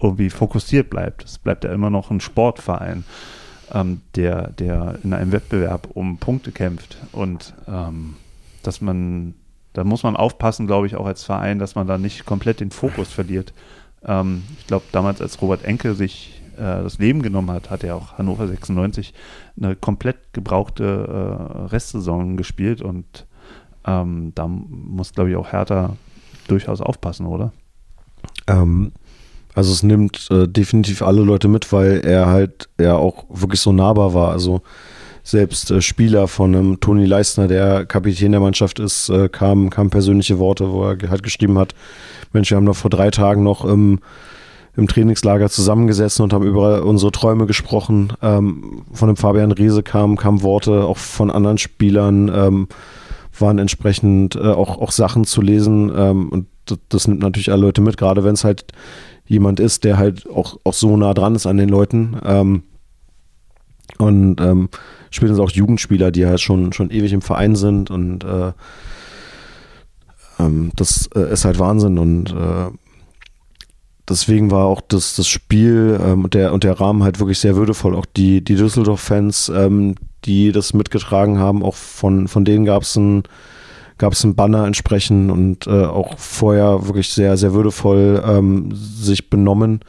irgendwie 0.00 0.30
fokussiert 0.30 0.90
bleibt. 0.90 1.24
Es 1.24 1.38
bleibt 1.38 1.64
ja 1.64 1.72
immer 1.72 1.90
noch 1.90 2.10
ein 2.10 2.20
Sportverein, 2.20 3.04
ähm, 3.72 4.00
der, 4.14 4.52
der 4.52 4.98
in 5.02 5.12
einem 5.12 5.32
Wettbewerb 5.32 5.88
um 5.92 6.18
Punkte 6.18 6.52
kämpft 6.52 6.98
und 7.12 7.52
ähm, 7.66 8.14
dass 8.68 8.82
man, 8.82 9.34
da 9.72 9.82
muss 9.82 10.02
man 10.02 10.14
aufpassen, 10.14 10.66
glaube 10.66 10.86
ich, 10.86 10.94
auch 10.94 11.06
als 11.06 11.24
Verein, 11.24 11.58
dass 11.58 11.74
man 11.74 11.86
da 11.86 11.96
nicht 11.96 12.26
komplett 12.26 12.60
den 12.60 12.70
Fokus 12.70 13.10
verliert. 13.10 13.54
Ähm, 14.04 14.42
ich 14.58 14.66
glaube, 14.66 14.84
damals, 14.92 15.22
als 15.22 15.40
Robert 15.40 15.64
Enke 15.64 15.94
sich 15.94 16.42
äh, 16.56 16.82
das 16.82 16.98
Leben 16.98 17.22
genommen 17.22 17.50
hat, 17.50 17.70
hat 17.70 17.82
ja 17.82 17.94
auch 17.94 18.18
Hannover 18.18 18.46
96 18.46 19.14
eine 19.56 19.74
komplett 19.74 20.34
gebrauchte 20.34 20.84
äh, 20.84 21.62
Restsaison 21.70 22.36
gespielt 22.36 22.82
und 22.82 23.26
ähm, 23.86 24.32
da 24.34 24.46
muss, 24.46 25.12
glaube 25.12 25.30
ich, 25.30 25.36
auch 25.36 25.50
Hertha 25.50 25.96
durchaus 26.46 26.82
aufpassen, 26.82 27.24
oder? 27.24 27.52
Ähm, 28.48 28.92
also 29.54 29.72
es 29.72 29.82
nimmt 29.82 30.28
äh, 30.30 30.46
definitiv 30.46 31.00
alle 31.00 31.22
Leute 31.22 31.48
mit, 31.48 31.72
weil 31.72 32.00
er 32.04 32.26
halt 32.26 32.68
ja 32.78 32.96
auch 32.96 33.24
wirklich 33.30 33.60
so 33.62 33.72
nahbar 33.72 34.12
war. 34.12 34.30
Also 34.30 34.60
selbst 35.28 35.70
äh, 35.70 35.82
Spieler 35.82 36.26
von 36.26 36.54
einem 36.54 36.80
Toni 36.80 37.04
Leistner, 37.04 37.48
der 37.48 37.84
Kapitän 37.84 38.32
der 38.32 38.40
Mannschaft 38.40 38.78
ist, 38.78 39.10
äh, 39.10 39.28
kamen 39.28 39.68
kam 39.68 39.90
persönliche 39.90 40.38
Worte, 40.38 40.72
wo 40.72 40.84
er 40.84 41.10
halt 41.10 41.22
geschrieben 41.22 41.58
hat, 41.58 41.74
Mensch, 42.32 42.50
wir 42.50 42.56
haben 42.56 42.64
noch 42.64 42.76
vor 42.76 42.90
drei 42.90 43.10
Tagen 43.10 43.42
noch 43.42 43.64
im, 43.64 44.00
im 44.76 44.88
Trainingslager 44.88 45.50
zusammengesessen 45.50 46.22
und 46.22 46.32
haben 46.32 46.46
über 46.46 46.84
unsere 46.84 47.12
Träume 47.12 47.46
gesprochen. 47.46 48.12
Ähm, 48.22 48.84
von 48.92 49.08
dem 49.08 49.16
Fabian 49.16 49.52
Riese 49.52 49.82
kamen 49.82 50.16
kam 50.16 50.42
Worte, 50.42 50.84
auch 50.84 50.96
von 50.96 51.30
anderen 51.30 51.58
Spielern 51.58 52.30
ähm, 52.34 52.68
waren 53.38 53.58
entsprechend 53.58 54.34
äh, 54.34 54.40
auch, 54.40 54.78
auch 54.80 54.92
Sachen 54.92 55.24
zu 55.24 55.42
lesen 55.42 55.92
ähm, 55.94 56.28
und 56.30 56.46
das, 56.64 56.78
das 56.88 57.08
nimmt 57.08 57.20
natürlich 57.20 57.52
alle 57.52 57.62
Leute 57.62 57.82
mit, 57.82 57.98
gerade 57.98 58.24
wenn 58.24 58.34
es 58.34 58.44
halt 58.44 58.64
jemand 59.26 59.60
ist, 59.60 59.84
der 59.84 59.98
halt 59.98 60.28
auch, 60.28 60.58
auch 60.64 60.72
so 60.72 60.96
nah 60.96 61.12
dran 61.12 61.34
ist 61.34 61.46
an 61.46 61.58
den 61.58 61.68
Leuten. 61.68 62.16
Ähm, 62.24 62.62
und 63.96 64.40
ähm, 64.40 64.68
spielen 65.10 65.38
auch 65.40 65.50
Jugendspieler, 65.50 66.10
die 66.10 66.26
halt 66.26 66.40
schon, 66.40 66.72
schon 66.72 66.90
ewig 66.90 67.12
im 67.12 67.22
Verein 67.22 67.56
sind 67.56 67.90
und 67.90 68.24
äh, 68.24 68.52
ähm, 70.38 70.70
das 70.76 71.08
äh, 71.14 71.32
ist 71.32 71.44
halt 71.44 71.58
Wahnsinn 71.58 71.98
und 71.98 72.32
äh, 72.32 72.70
deswegen 74.08 74.50
war 74.50 74.66
auch 74.66 74.80
das, 74.80 75.16
das 75.16 75.28
Spiel 75.28 75.98
ähm, 76.02 76.24
und, 76.24 76.34
der, 76.34 76.52
und 76.52 76.64
der 76.64 76.80
Rahmen 76.80 77.02
halt 77.02 77.18
wirklich 77.18 77.38
sehr 77.38 77.56
würdevoll. 77.56 77.94
Auch 77.94 78.06
die, 78.06 78.42
die 78.42 78.54
Düsseldorf-Fans, 78.54 79.52
ähm, 79.54 79.94
die 80.24 80.52
das 80.52 80.72
mitgetragen 80.72 81.38
haben, 81.38 81.62
auch 81.62 81.74
von, 81.74 82.28
von 82.28 82.44
denen 82.44 82.64
gab 82.64 82.82
es 82.82 82.96
ein, 82.96 83.22
gab 83.98 84.12
es 84.12 84.24
ein 84.24 84.34
Banner 84.34 84.66
entsprechend 84.66 85.30
und 85.30 85.66
äh, 85.66 85.84
auch 85.84 86.18
vorher 86.18 86.86
wirklich 86.86 87.12
sehr, 87.12 87.36
sehr 87.36 87.52
würdevoll 87.52 88.22
ähm, 88.24 88.70
sich 88.72 89.30
benommen. 89.30 89.80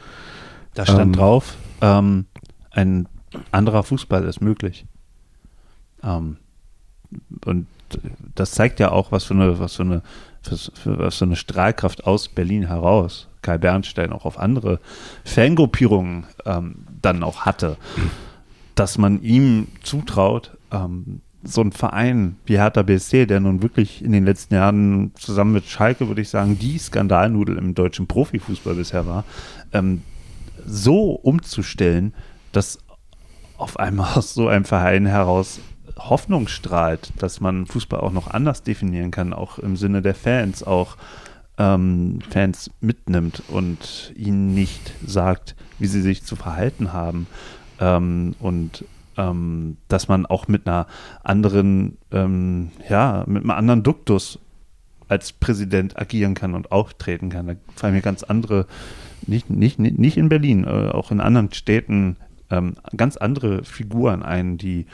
Da 0.74 0.84
stand 0.84 1.00
ähm, 1.00 1.12
drauf, 1.12 1.56
ähm, 1.80 2.26
ein 2.70 3.08
anderer 3.50 3.82
Fußball 3.82 4.24
ist 4.24 4.40
möglich. 4.40 4.86
Ähm, 6.02 6.36
und 7.44 7.66
das 8.34 8.52
zeigt 8.52 8.80
ja 8.80 8.90
auch, 8.90 9.12
was 9.12 9.24
für 9.24 9.34
eine, 9.34 9.58
was 9.58 9.76
für 9.76 9.82
eine, 9.82 10.02
was 10.84 11.16
für 11.16 11.24
eine 11.24 11.36
Strahlkraft 11.36 12.06
aus 12.06 12.28
Berlin 12.28 12.66
heraus 12.66 13.28
Kai 13.42 13.58
Bernstein 13.58 14.12
auch 14.12 14.24
auf 14.24 14.38
andere 14.38 14.80
Fangruppierungen 15.24 16.26
ähm, 16.44 16.86
dann 17.00 17.22
auch 17.22 17.42
hatte, 17.42 17.76
dass 18.74 18.98
man 18.98 19.22
ihm 19.22 19.68
zutraut, 19.82 20.56
ähm, 20.70 21.20
so 21.42 21.62
ein 21.62 21.72
Verein 21.72 22.36
wie 22.44 22.58
Hertha 22.58 22.82
BSC, 22.82 23.24
der 23.24 23.40
nun 23.40 23.62
wirklich 23.62 24.04
in 24.04 24.12
den 24.12 24.26
letzten 24.26 24.54
Jahren 24.54 25.12
zusammen 25.14 25.52
mit 25.54 25.64
Schalke, 25.64 26.06
würde 26.06 26.20
ich 26.20 26.28
sagen, 26.28 26.58
die 26.58 26.76
Skandalnudel 26.78 27.56
im 27.56 27.74
deutschen 27.74 28.06
Profifußball 28.06 28.74
bisher 28.74 29.06
war, 29.06 29.24
ähm, 29.72 30.02
so 30.66 31.12
umzustellen, 31.12 32.12
dass 32.52 32.78
auf 33.60 33.78
einmal 33.78 34.14
aus 34.14 34.34
so 34.34 34.48
einem 34.48 34.64
Verein 34.64 35.06
heraus 35.06 35.60
Hoffnung 35.98 36.48
strahlt, 36.48 37.12
dass 37.18 37.40
man 37.40 37.66
Fußball 37.66 38.00
auch 38.00 38.12
noch 38.12 38.28
anders 38.28 38.62
definieren 38.62 39.10
kann, 39.10 39.32
auch 39.32 39.58
im 39.58 39.76
Sinne 39.76 40.00
der 40.00 40.14
Fans, 40.14 40.62
auch 40.62 40.96
ähm, 41.58 42.20
Fans 42.30 42.70
mitnimmt 42.80 43.42
und 43.48 44.12
ihnen 44.16 44.54
nicht 44.54 44.94
sagt, 45.06 45.56
wie 45.78 45.86
sie 45.86 46.00
sich 46.00 46.24
zu 46.24 46.36
verhalten 46.36 46.92
haben. 46.94 47.26
Ähm, 47.78 48.34
und 48.40 48.84
ähm, 49.18 49.76
dass 49.88 50.08
man 50.08 50.24
auch 50.24 50.48
mit 50.48 50.66
einer 50.66 50.86
anderen, 51.22 51.98
ähm, 52.12 52.70
ja, 52.88 53.24
mit 53.26 53.42
einem 53.42 53.50
anderen 53.50 53.82
Duktus 53.82 54.38
als 55.08 55.32
Präsident 55.32 55.98
agieren 55.98 56.34
kann 56.34 56.54
und 56.54 56.72
auftreten 56.72 57.28
kann. 57.28 57.46
Da 57.48 57.54
fallen 57.74 57.94
mir 57.94 58.00
ganz 58.00 58.22
andere, 58.22 58.66
nicht, 59.26 59.50
nicht, 59.50 59.78
nicht 59.78 60.16
in 60.16 60.28
Berlin, 60.28 60.64
äh, 60.64 60.88
auch 60.90 61.10
in 61.10 61.20
anderen 61.20 61.52
Städten 61.52 62.16
ähm, 62.50 62.74
ganz 62.96 63.16
andere 63.16 63.64
Figuren 63.64 64.22
ein, 64.22 64.58
die 64.58 64.86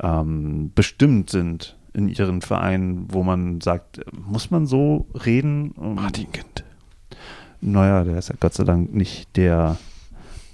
ähm, 0.00 0.72
bestimmt 0.74 1.30
sind 1.30 1.76
in 1.92 2.08
ihren 2.08 2.42
Vereinen, 2.42 3.06
wo 3.10 3.22
man 3.22 3.60
sagt, 3.60 4.00
muss 4.12 4.50
man 4.50 4.66
so 4.66 5.06
reden? 5.24 5.74
Martin 5.76 6.32
Kind. 6.32 6.64
Naja, 7.60 8.04
der 8.04 8.18
ist 8.18 8.28
ja 8.28 8.34
Gott 8.38 8.54
sei 8.54 8.64
Dank 8.64 8.92
nicht 8.92 9.36
der 9.36 9.78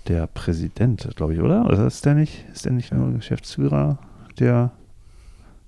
der 0.08 0.26
Präsident, 0.26 1.08
glaube 1.14 1.34
ich, 1.34 1.40
oder? 1.40 1.66
Oder 1.66 1.86
ist 1.86 2.04
der 2.04 2.14
nicht, 2.14 2.44
ist 2.52 2.64
der 2.64 2.72
nicht 2.72 2.92
nur 2.92 3.12
Geschäftsführer 3.12 3.98
der 4.38 4.72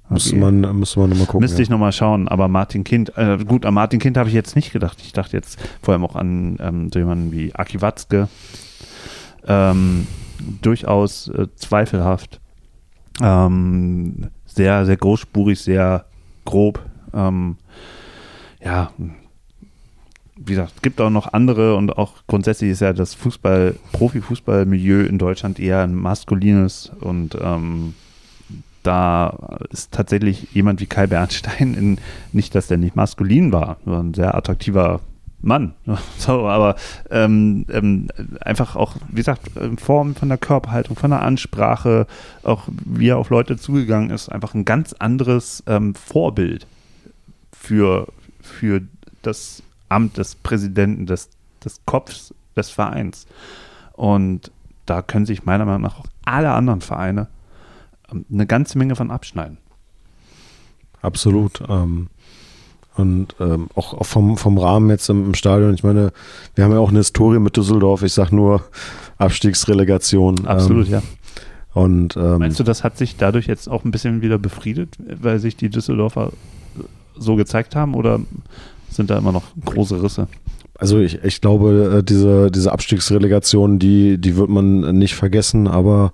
Müsste 0.09 0.37
man, 0.37 0.61
müsste 0.79 1.01
man 1.01 1.11
nochmal 1.11 1.27
gucken. 1.27 1.41
Müsste 1.41 1.63
ich 1.63 1.71
nochmal 1.71 1.93
schauen, 1.93 2.29
aber 2.29 2.47
Martin 2.49 2.85
Kind, 2.85 3.17
äh, 3.17 3.39
gut, 3.47 3.65
an 3.65 3.73
Martin 3.73 3.99
Kind 3.99 4.19
habe 4.19 4.29
ich 4.29 4.35
jetzt 4.35 4.57
nicht 4.57 4.71
gedacht. 4.73 4.99
Ich 5.03 5.13
dachte 5.15 5.35
jetzt 5.37 5.59
vor 5.81 5.93
allem 5.93 6.05
auch 6.05 6.17
an 6.17 6.59
ähm, 6.61 6.91
so 6.93 6.99
jemanden 6.99 7.33
wie 7.33 7.55
Aki 7.55 7.81
Watzke. 7.81 8.29
Ähm, 9.47 10.07
durchaus 10.61 11.29
äh, 11.29 11.47
zweifelhaft. 11.57 12.41
Ähm, 13.21 14.29
sehr, 14.47 14.87
sehr 14.87 14.97
großspurig, 14.97 15.61
sehr 15.61 16.07
grob. 16.45 16.81
Ähm, 17.15 17.57
ja, 18.65 18.91
wie 20.37 20.53
gesagt, 20.53 20.73
es 20.77 20.83
gibt 20.83 21.01
auch 21.01 21.11
noch 21.11 21.33
andere 21.33 21.77
und 21.77 21.97
auch 21.99 22.15
grundsätzlich 22.27 22.71
ist 22.71 22.81
ja 22.81 22.93
das 22.93 23.15
Fußball, 23.15 23.77
Profifußballmilieu 23.93 25.05
in 25.05 25.19
Deutschland 25.19 25.61
eher 25.61 25.83
ein 25.83 25.95
maskulines 25.95 26.91
und 27.01 27.37
ähm, 27.41 27.95
da 28.83 29.59
ist 29.71 29.93
tatsächlich 29.93 30.53
jemand 30.53 30.81
wie 30.81 30.87
Kai 30.87 31.07
Bernstein, 31.07 31.75
in, 31.79 31.99
nicht, 32.33 32.55
dass 32.55 32.67
der 32.67 32.79
nicht 32.79 32.97
maskulin 32.97 33.53
war, 33.53 33.77
nur 33.85 33.99
ein 33.99 34.15
sehr 34.15 34.35
attraktiver 34.35 35.01
Mann. 35.43 35.75
So, 36.19 36.47
aber 36.47 36.77
ähm, 37.11 37.67
ähm, 37.71 38.09
einfach 38.41 38.77
auch, 38.77 38.95
wie 39.09 39.17
gesagt, 39.17 39.57
in 39.57 39.77
Form 39.77 40.15
von 40.15 40.29
der 40.29 40.39
Körperhaltung, 40.39 40.97
von 40.97 41.11
der 41.11 41.23
Ansprache, 41.23 42.07
auch 42.45 42.65
wie 42.85 43.09
er 43.09 43.19
auf 43.19 43.31
Leute 43.31 43.57
zugegangen 43.57 44.11
ist, 44.11 44.29
einfach 44.29 44.55
ein 44.55 44.65
ganz 44.65 44.93
anderes 44.93 45.63
ähm, 45.67 45.95
Vorbild 45.95 46.67
für, 47.53 48.07
für 48.41 48.83
das 49.23 49.63
Amt 49.89 50.17
des 50.17 50.37
Präsidenten, 50.37 51.07
des, 51.07 51.29
des 51.65 51.81
Kopfs 51.87 52.35
des 52.57 52.71
Vereins. 52.71 53.27
Und 53.95 54.51
da 54.87 55.03
können 55.03 55.27
sich 55.27 55.45
meiner 55.45 55.65
Meinung 55.65 55.83
nach 55.83 55.99
auch 55.99 56.07
alle 56.25 56.53
anderen 56.53 56.81
Vereine 56.81 57.29
ähm, 58.11 58.25
eine 58.33 58.47
ganze 58.47 58.79
Menge 58.79 58.97
von 58.97 59.11
abschneiden. 59.11 59.59
Absolut. 61.01 61.63
Ähm, 61.69 62.09
und 62.97 63.35
ähm, 63.41 63.69
auch, 63.75 63.95
auch 63.95 64.07
vom, 64.07 64.37
vom 64.37 64.59
Rahmen 64.59 64.91
jetzt 64.91 65.09
im, 65.09 65.27
im, 65.27 65.35
Stadion. 65.35 65.75
Ich 65.75 65.83
meine, 65.83 66.13
wir 66.55 66.65
haben 66.65 66.73
ja 66.73 66.79
auch 66.79 66.91
eine 66.91 66.99
Historie 66.99 67.39
mit 67.39 67.57
Düsseldorf. 67.57 68.03
Ich 68.03 68.13
sage 68.13 68.37
nur 68.37 68.63
Abstiegsrelegation. 69.19 70.47
Absolut, 70.47 70.89
ähm, 70.89 70.93
ja. 70.93 71.03
Und, 71.73 72.17
ähm, 72.17 72.39
Meinst 72.39 72.61
du, 72.61 72.65
das 72.65 72.85
hat 72.85 72.99
sich 72.99 73.17
dadurch 73.17 73.47
jetzt 73.47 73.69
auch 73.69 73.85
ein 73.85 73.93
bisschen 73.93 74.21
wieder 74.21 74.39
befriedet, 74.39 74.97
weil 74.99 75.39
sich 75.39 75.57
die 75.57 75.71
Düsseldorfer 75.71 76.33
so 77.17 77.37
gezeigt 77.37 77.75
haben? 77.75 77.95
Oder 77.95 78.21
sind 78.93 79.11
da 79.11 79.19
immer 79.19 79.33
noch 79.33 79.45
große 79.65 80.03
Risse. 80.03 80.29
Also 80.79 80.99
ich, 80.99 81.23
ich 81.23 81.41
glaube, 81.41 81.99
äh, 81.99 82.03
diese, 82.03 82.51
diese 82.51 82.73
Abstiegsrelegation, 82.73 83.79
die, 83.79 84.19
die 84.19 84.37
wird 84.37 84.51
man 84.51 84.99
nicht 84.99 85.15
vergessen, 85.15 85.69
aber 85.69 86.13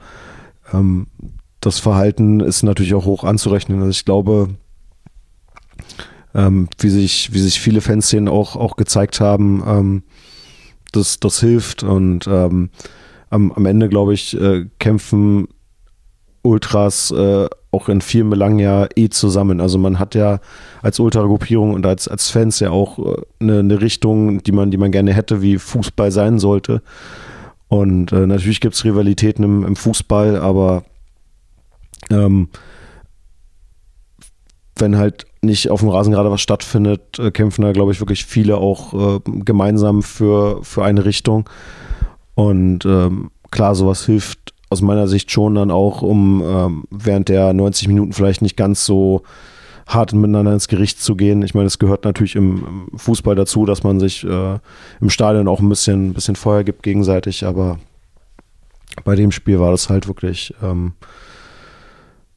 ähm, 0.73 1.07
das 1.61 1.79
Verhalten 1.79 2.41
ist 2.41 2.63
natürlich 2.63 2.95
auch 2.95 3.05
hoch 3.05 3.25
anzurechnen. 3.25 3.79
Also 3.79 3.91
ich 3.91 4.05
glaube, 4.05 4.51
ähm, 6.39 6.69
wie, 6.79 6.89
sich, 6.89 7.33
wie 7.33 7.41
sich 7.41 7.61
viele 7.61 7.81
Fanszenen 7.81 8.29
auch, 8.29 8.55
auch 8.55 8.77
gezeigt 8.77 9.21
haben, 9.21 9.63
ähm, 9.67 10.03
das, 10.93 11.19
das 11.19 11.41
hilft 11.41 11.83
und 11.83 12.27
ähm, 12.29 12.71
am, 13.29 13.53
am 13.53 13.67
Ende, 13.67 13.89
glaube 13.89 14.15
ich, 14.15 14.41
äh, 14.41 14.67
kämpfen 14.79 15.49
Ultras 16.43 17.11
äh, 17.11 17.49
auch 17.73 17.89
in 17.89 18.01
vielen 18.01 18.31
Belangen 18.31 18.61
ja 18.61 18.87
eh 18.95 19.09
zusammen. 19.09 19.61
Also 19.61 19.77
man 19.77 19.99
hat 19.99 20.15
ja 20.15 20.41
als 20.81 21.01
Ultragruppierung 21.01 21.75
und 21.75 21.85
als, 21.85 22.09
als 22.09 22.31
Fans 22.31 22.61
ja 22.61 22.71
auch 22.71 22.99
äh, 22.99 23.23
eine, 23.41 23.59
eine, 23.59 23.81
Richtung, 23.81 24.43
die 24.43 24.53
man, 24.53 24.71
die 24.71 24.79
man 24.79 24.93
gerne 24.93 25.13
hätte, 25.13 25.43
wie 25.43 25.59
Fußball 25.59 26.13
sein 26.13 26.39
sollte. 26.39 26.83
Und 27.67 28.13
äh, 28.13 28.27
natürlich 28.27 28.61
gibt 28.61 28.77
es 28.77 28.85
Rivalitäten 28.85 29.45
im, 29.45 29.67
im, 29.67 29.77
Fußball, 29.77 30.37
aber 30.37 30.85
ähm, 32.09 32.49
wenn 34.77 34.97
halt 34.97 35.27
nicht 35.43 35.71
auf 35.71 35.81
dem 35.81 35.89
Rasen 35.89 36.13
gerade 36.13 36.31
was 36.31 36.41
stattfindet, 36.41 37.19
äh, 37.19 37.31
kämpfen 37.31 37.63
da, 37.63 37.73
glaube 37.73 37.93
ich, 37.93 38.01
wirklich 38.01 38.25
viele 38.25 38.59
auch 38.59 39.17
äh, 39.17 39.21
gemeinsam 39.25 40.03
für, 40.03 40.63
für 40.63 40.85
eine 40.85 41.05
Richtung. 41.05 41.49
Und 42.35 42.85
ähm, 42.85 43.31
klar, 43.51 43.75
sowas 43.75 44.05
hilft 44.07 44.55
aus 44.71 44.83
meiner 44.83 45.09
Sicht 45.09 45.31
schon 45.31 45.55
dann 45.55 45.71
auch, 45.71 46.03
um 46.03 46.43
ähm, 46.45 46.85
während 46.91 47.29
der 47.29 47.53
90 47.53 47.89
Minuten 47.89 48.13
vielleicht 48.13 48.43
nicht 48.43 48.57
ganz 48.57 48.85
so 48.85 49.23
hart 49.87 50.13
miteinander 50.13 50.53
ins 50.53 50.69
Gericht 50.69 51.01
zu 51.01 51.17
gehen. 51.17 51.43
Ich 51.43 51.55
meine, 51.55 51.67
es 51.67 51.79
gehört 51.79 52.05
natürlich 52.05 52.37
im, 52.37 52.87
im 52.93 52.99
Fußball 52.99 53.35
dazu, 53.35 53.65
dass 53.65 53.83
man 53.83 53.99
sich 53.99 54.23
äh, 54.25 54.59
im 55.01 55.11
Stadion 55.11 55.49
auch 55.49 55.61
ein 55.61 55.69
bisschen, 55.69 56.11
ein 56.11 56.15
bisschen 56.15 56.37
Feuer 56.37 56.63
gibt 56.63 56.83
gegenseitig, 56.83 57.47
aber 57.47 57.79
bei 59.05 59.17
dem 59.17 59.33
Spiel 59.33 59.59
war 59.59 59.71
das 59.71 59.89
halt 59.89 60.07
wirklich, 60.07 60.55
ähm, 60.63 60.93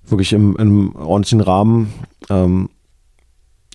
wirklich 0.05 0.31
im, 0.31 0.55
im 0.55 0.95
ordentlichen 0.95 1.41
Rahmen. 1.41 1.93
Ähm, 2.29 2.69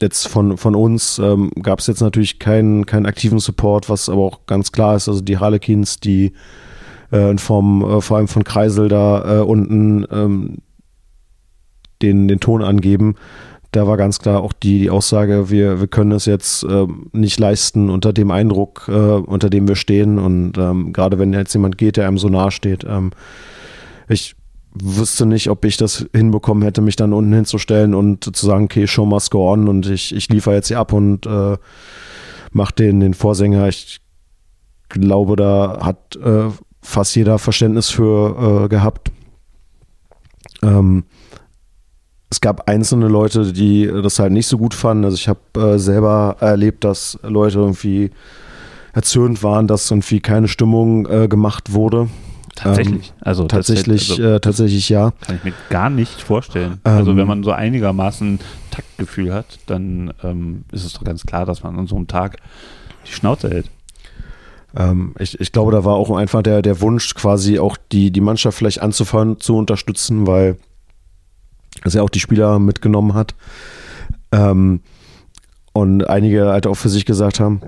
jetzt 0.00 0.28
von, 0.28 0.56
von 0.56 0.74
uns 0.74 1.18
ähm, 1.18 1.50
gab 1.62 1.78
es 1.78 1.86
jetzt 1.86 2.00
natürlich 2.00 2.38
keinen, 2.38 2.86
keinen 2.86 3.06
aktiven 3.06 3.38
Support, 3.38 3.88
was 3.88 4.08
aber 4.08 4.22
auch 4.22 4.46
ganz 4.46 4.72
klar 4.72 4.96
ist. 4.96 5.08
Also 5.08 5.20
die 5.20 5.38
Harlequins, 5.38 6.00
die 6.00 6.32
äh, 7.10 7.36
Form 7.38 7.82
äh, 7.82 8.00
vor 8.00 8.18
allem 8.18 8.28
von 8.28 8.44
Kreisel 8.44 8.88
da 8.88 9.40
äh, 9.40 9.42
unten 9.42 10.06
ähm, 10.10 10.58
den, 12.02 12.28
den 12.28 12.40
Ton 12.40 12.62
angeben. 12.62 13.14
Da 13.72 13.86
war 13.86 13.96
ganz 13.96 14.20
klar 14.20 14.42
auch 14.42 14.52
die, 14.52 14.80
die 14.80 14.90
Aussage, 14.90 15.50
wir, 15.50 15.80
wir 15.80 15.86
können 15.86 16.12
es 16.12 16.24
jetzt 16.24 16.62
äh, 16.64 16.86
nicht 17.12 17.38
leisten 17.38 17.90
unter 17.90 18.12
dem 18.12 18.30
Eindruck, 18.30 18.86
äh, 18.88 18.92
unter 18.92 19.50
dem 19.50 19.68
wir 19.68 19.76
stehen. 19.76 20.18
Und 20.18 20.56
ähm, 20.56 20.92
gerade 20.92 21.18
wenn 21.18 21.32
jetzt 21.32 21.54
jemand 21.54 21.78
geht, 21.78 21.96
der 21.96 22.06
einem 22.06 22.18
so 22.18 22.28
nahe 22.28 22.50
steht, 22.50 22.84
ähm, 22.84 23.10
ich 24.08 24.35
wüsste 24.82 25.26
nicht, 25.26 25.50
ob 25.50 25.64
ich 25.64 25.76
das 25.76 26.06
hinbekommen 26.12 26.62
hätte, 26.62 26.80
mich 26.80 26.96
dann 26.96 27.12
unten 27.12 27.32
hinzustellen 27.32 27.94
und 27.94 28.36
zu 28.36 28.46
sagen, 28.46 28.64
okay, 28.64 28.86
show 28.86 29.06
must 29.06 29.30
go 29.30 29.50
on 29.50 29.68
und 29.68 29.86
ich, 29.86 30.14
ich 30.14 30.28
liefere 30.28 30.54
jetzt 30.54 30.68
hier 30.68 30.78
ab 30.78 30.92
und 30.92 31.26
äh, 31.26 31.56
mache 32.52 32.74
den, 32.74 33.00
den 33.00 33.14
Vorsänger. 33.14 33.68
Ich 33.68 34.00
glaube, 34.88 35.36
da 35.36 35.78
hat 35.82 36.16
äh, 36.16 36.50
fast 36.82 37.16
jeder 37.16 37.38
Verständnis 37.38 37.90
für 37.90 38.64
äh, 38.64 38.68
gehabt. 38.68 39.10
Ähm, 40.62 41.04
es 42.30 42.40
gab 42.40 42.68
einzelne 42.68 43.08
Leute, 43.08 43.52
die 43.52 43.86
das 44.02 44.18
halt 44.18 44.32
nicht 44.32 44.46
so 44.46 44.58
gut 44.58 44.74
fanden. 44.74 45.04
Also 45.04 45.14
ich 45.14 45.28
habe 45.28 45.40
äh, 45.56 45.78
selber 45.78 46.36
erlebt, 46.40 46.84
dass 46.84 47.18
Leute 47.22 47.58
irgendwie 47.58 48.10
erzürnt 48.92 49.42
waren, 49.42 49.66
dass 49.66 49.90
irgendwie 49.90 50.20
keine 50.20 50.48
Stimmung 50.48 51.06
äh, 51.06 51.28
gemacht 51.28 51.72
wurde. 51.72 52.08
Tatsächlich. 52.56 53.08
Ähm, 53.08 53.20
also 53.20 53.46
tatsächlich, 53.46 54.10
also, 54.10 54.22
äh, 54.22 54.40
tatsächlich 54.40 54.88
ja. 54.88 55.12
Kann 55.20 55.36
ich 55.36 55.44
mir 55.44 55.52
gar 55.70 55.90
nicht 55.90 56.22
vorstellen. 56.22 56.80
also 56.82 57.12
Ähm, 57.12 57.18
wenn 57.18 57.26
man 57.28 57.44
so 57.44 57.52
einigermaßen 57.52 58.40
Taktgefühl 58.70 59.32
hat, 59.32 59.58
dann 59.66 60.12
ähm, 60.24 60.64
ist 60.72 60.84
es 60.84 60.94
doch 60.94 61.04
ganz 61.04 61.24
klar, 61.24 61.46
dass 61.46 61.62
man 61.62 61.78
an 61.78 61.86
so 61.86 61.96
einem 61.96 62.08
Tag 62.08 62.38
die 63.06 63.12
Schnauze 63.12 63.50
hält. 63.50 63.70
Ähm, 64.74 65.14
ich, 65.18 65.38
ich 65.38 65.52
glaube, 65.52 65.70
da 65.70 65.84
war 65.84 65.94
auch 65.94 66.10
einfach 66.16 66.42
der, 66.42 66.62
der 66.62 66.80
Wunsch, 66.80 67.14
quasi 67.14 67.58
auch 67.58 67.76
die, 67.92 68.10
die 68.10 68.20
Mannschaft 68.22 68.58
vielleicht 68.58 68.82
anzufahren, 68.82 69.38
zu 69.38 69.56
unterstützen, 69.56 70.26
weil 70.26 70.56
es 71.84 71.92
ja 71.92 72.02
auch 72.02 72.10
die 72.10 72.20
Spieler 72.20 72.58
mitgenommen 72.58 73.14
hat. 73.14 73.34
Ähm, 74.32 74.80
und 75.74 76.08
einige 76.08 76.46
halt 76.46 76.66
auch 76.66 76.74
für 76.74 76.88
sich 76.88 77.04
gesagt 77.04 77.38
haben, 77.38 77.60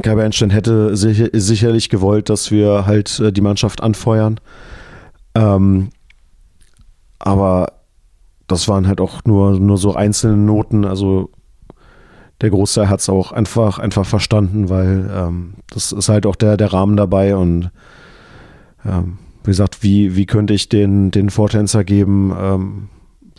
Kai 0.00 0.14
Bernstein 0.14 0.50
hätte 0.50 0.96
sicher, 0.96 1.28
sicherlich 1.32 1.90
gewollt, 1.90 2.30
dass 2.30 2.50
wir 2.50 2.86
halt 2.86 3.20
äh, 3.20 3.32
die 3.32 3.42
Mannschaft 3.42 3.82
anfeuern. 3.82 4.40
Ähm, 5.34 5.90
aber 7.18 7.72
das 8.46 8.68
waren 8.68 8.86
halt 8.86 9.00
auch 9.00 9.24
nur, 9.24 9.58
nur 9.60 9.76
so 9.78 9.94
einzelne 9.94 10.36
Noten. 10.36 10.84
Also 10.84 11.30
der 12.40 12.50
Großteil 12.50 12.88
hat 12.88 13.00
es 13.00 13.08
auch 13.08 13.32
einfach, 13.32 13.78
einfach 13.78 14.06
verstanden, 14.06 14.68
weil 14.68 15.10
ähm, 15.14 15.54
das 15.70 15.92
ist 15.92 16.08
halt 16.08 16.26
auch 16.26 16.36
der, 16.36 16.56
der 16.56 16.72
Rahmen 16.72 16.96
dabei 16.96 17.36
und 17.36 17.70
ähm, 18.84 19.18
wie 19.44 19.50
gesagt, 19.50 19.82
wie, 19.82 20.16
wie 20.16 20.26
könnte 20.26 20.54
ich 20.54 20.68
den, 20.68 21.10
den 21.10 21.30
Vortänzer 21.30 21.84
geben, 21.84 22.34
ähm, 22.38 22.88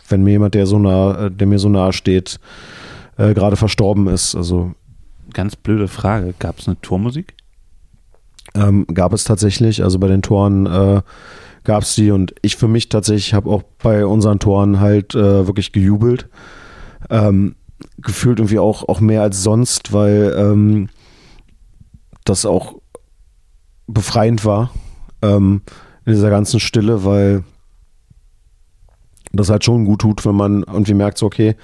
wenn 0.08 0.22
mir 0.22 0.32
jemand, 0.32 0.54
der 0.54 0.66
so 0.66 0.78
nah, 0.78 1.30
der 1.30 1.46
mir 1.46 1.58
so 1.58 1.68
nahe 1.68 1.92
steht, 1.92 2.38
äh, 3.16 3.34
gerade 3.34 3.56
verstorben 3.56 4.06
ist. 4.08 4.34
Also 4.34 4.72
Ganz 5.34 5.56
blöde 5.56 5.88
Frage. 5.88 6.34
Gab 6.38 6.58
es 6.58 6.66
eine 6.66 6.80
Tormusik? 6.80 7.34
ähm, 8.54 8.86
gab 8.92 9.12
es 9.12 9.24
tatsächlich, 9.24 9.82
also 9.82 9.98
bei 9.98 10.08
den 10.08 10.22
Toren 10.22 10.66
äh, 10.66 11.02
gab 11.64 11.82
es 11.82 11.94
die 11.94 12.10
und 12.10 12.34
ich 12.42 12.56
für 12.56 12.68
mich 12.68 12.88
tatsächlich 12.88 13.34
habe 13.34 13.50
auch 13.50 13.62
bei 13.82 14.06
unseren 14.06 14.38
Toren 14.38 14.80
halt 14.80 15.14
äh, 15.14 15.46
wirklich 15.46 15.72
gejubelt. 15.72 16.28
Ähm, 17.10 17.56
gefühlt 17.98 18.38
irgendwie 18.38 18.58
auch, 18.58 18.88
auch 18.88 19.00
mehr 19.00 19.22
als 19.22 19.42
sonst, 19.42 19.92
weil 19.92 20.34
ähm, 20.38 20.88
das 22.24 22.46
auch 22.46 22.76
befreiend 23.86 24.44
war 24.44 24.70
ähm, 25.20 25.62
in 26.06 26.12
dieser 26.12 26.30
ganzen 26.30 26.60
Stille, 26.60 27.04
weil 27.04 27.44
das 29.32 29.50
halt 29.50 29.64
schon 29.64 29.84
gut 29.84 30.00
tut, 30.00 30.24
wenn 30.24 30.36
man 30.36 30.62
irgendwie 30.62 30.94
merkt, 30.94 31.18
so 31.18 31.26
okay, 31.26 31.56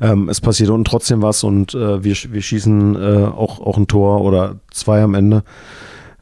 ähm, 0.00 0.28
es 0.28 0.40
passiert 0.40 0.70
unten 0.70 0.84
trotzdem 0.84 1.22
was 1.22 1.44
und 1.44 1.74
äh, 1.74 2.02
wir, 2.02 2.16
wir 2.30 2.42
schießen 2.42 2.96
äh, 2.96 3.26
auch, 3.26 3.60
auch 3.60 3.76
ein 3.76 3.86
Tor 3.86 4.22
oder 4.22 4.56
zwei 4.70 5.02
am 5.02 5.14
Ende. 5.14 5.44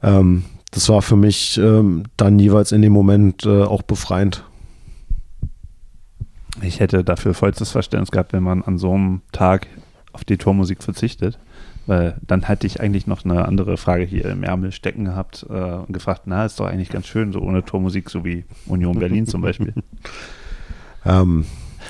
Ähm, 0.02 0.44
das 0.70 0.88
war 0.88 1.00
für 1.02 1.16
mich 1.16 1.58
ähm, 1.58 2.04
dann 2.16 2.38
jeweils 2.38 2.72
in 2.72 2.82
dem 2.82 2.92
Moment 2.92 3.46
äh, 3.46 3.62
auch 3.62 3.82
befreiend. 3.82 4.44
Ich 6.60 6.80
hätte 6.80 7.04
dafür 7.04 7.34
vollstes 7.34 7.70
Verständnis 7.70 8.10
gehabt, 8.10 8.32
wenn 8.32 8.42
man 8.42 8.62
an 8.62 8.78
so 8.78 8.92
einem 8.92 9.22
Tag 9.32 9.68
auf 10.12 10.24
die 10.24 10.36
Tormusik 10.36 10.82
verzichtet. 10.82 11.38
Weil 11.86 12.18
dann 12.26 12.42
hätte 12.42 12.66
ich 12.66 12.80
eigentlich 12.80 13.06
noch 13.06 13.24
eine 13.24 13.46
andere 13.46 13.78
Frage 13.78 14.04
hier 14.04 14.26
im 14.26 14.42
Ärmel 14.42 14.72
stecken 14.72 15.06
gehabt 15.06 15.46
äh, 15.48 15.52
und 15.52 15.92
gefragt, 15.92 16.22
na, 16.26 16.44
ist 16.44 16.60
doch 16.60 16.66
eigentlich 16.66 16.90
ganz 16.90 17.06
schön, 17.06 17.32
so 17.32 17.40
ohne 17.40 17.64
Tormusik, 17.64 18.10
so 18.10 18.26
wie 18.26 18.44
Union 18.66 18.98
Berlin 18.98 19.26
zum 19.26 19.40
Beispiel. 19.40 19.72
Ähm, 21.06 21.46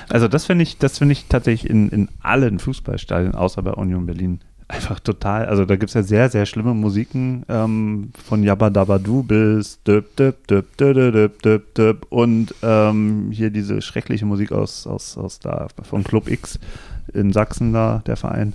Also 0.09 0.27
das 0.27 0.45
finde 0.45 0.63
ich, 0.63 0.77
das 0.77 0.97
finde 0.97 1.13
ich 1.13 1.25
tatsächlich 1.27 1.69
in, 1.69 1.89
in 1.89 2.09
allen 2.21 2.59
Fußballstadien, 2.59 3.35
außer 3.35 3.61
bei 3.61 3.71
Union 3.71 4.05
Berlin, 4.05 4.39
einfach 4.67 4.99
total. 4.99 5.45
Also 5.45 5.65
da 5.65 5.75
gibt 5.75 5.89
es 5.89 5.93
ja 5.95 6.03
sehr, 6.03 6.29
sehr 6.29 6.45
schlimme 6.45 6.73
Musiken 6.73 7.43
ähm, 7.49 8.11
von 8.23 8.43
Jabba 8.43 8.69
Dabba 8.69 8.99
Du 8.99 9.23
bis 9.23 9.81
Döp, 9.83 10.15
Döp, 10.15 10.47
Döp, 10.47 10.77
Döp, 10.77 11.13
Döp, 11.13 11.41
Döp, 11.41 11.73
Döp 11.73 12.07
und 12.09 12.53
ähm, 12.61 13.29
hier 13.31 13.49
diese 13.49 13.81
schreckliche 13.81 14.25
Musik 14.25 14.51
aus, 14.51 14.85
aus, 14.87 15.17
aus 15.17 15.39
da 15.39 15.67
von 15.81 16.03
Club 16.03 16.29
X 16.29 16.59
in 17.13 17.33
Sachsen 17.33 17.73
da, 17.73 18.03
der 18.05 18.15
Verein. 18.15 18.53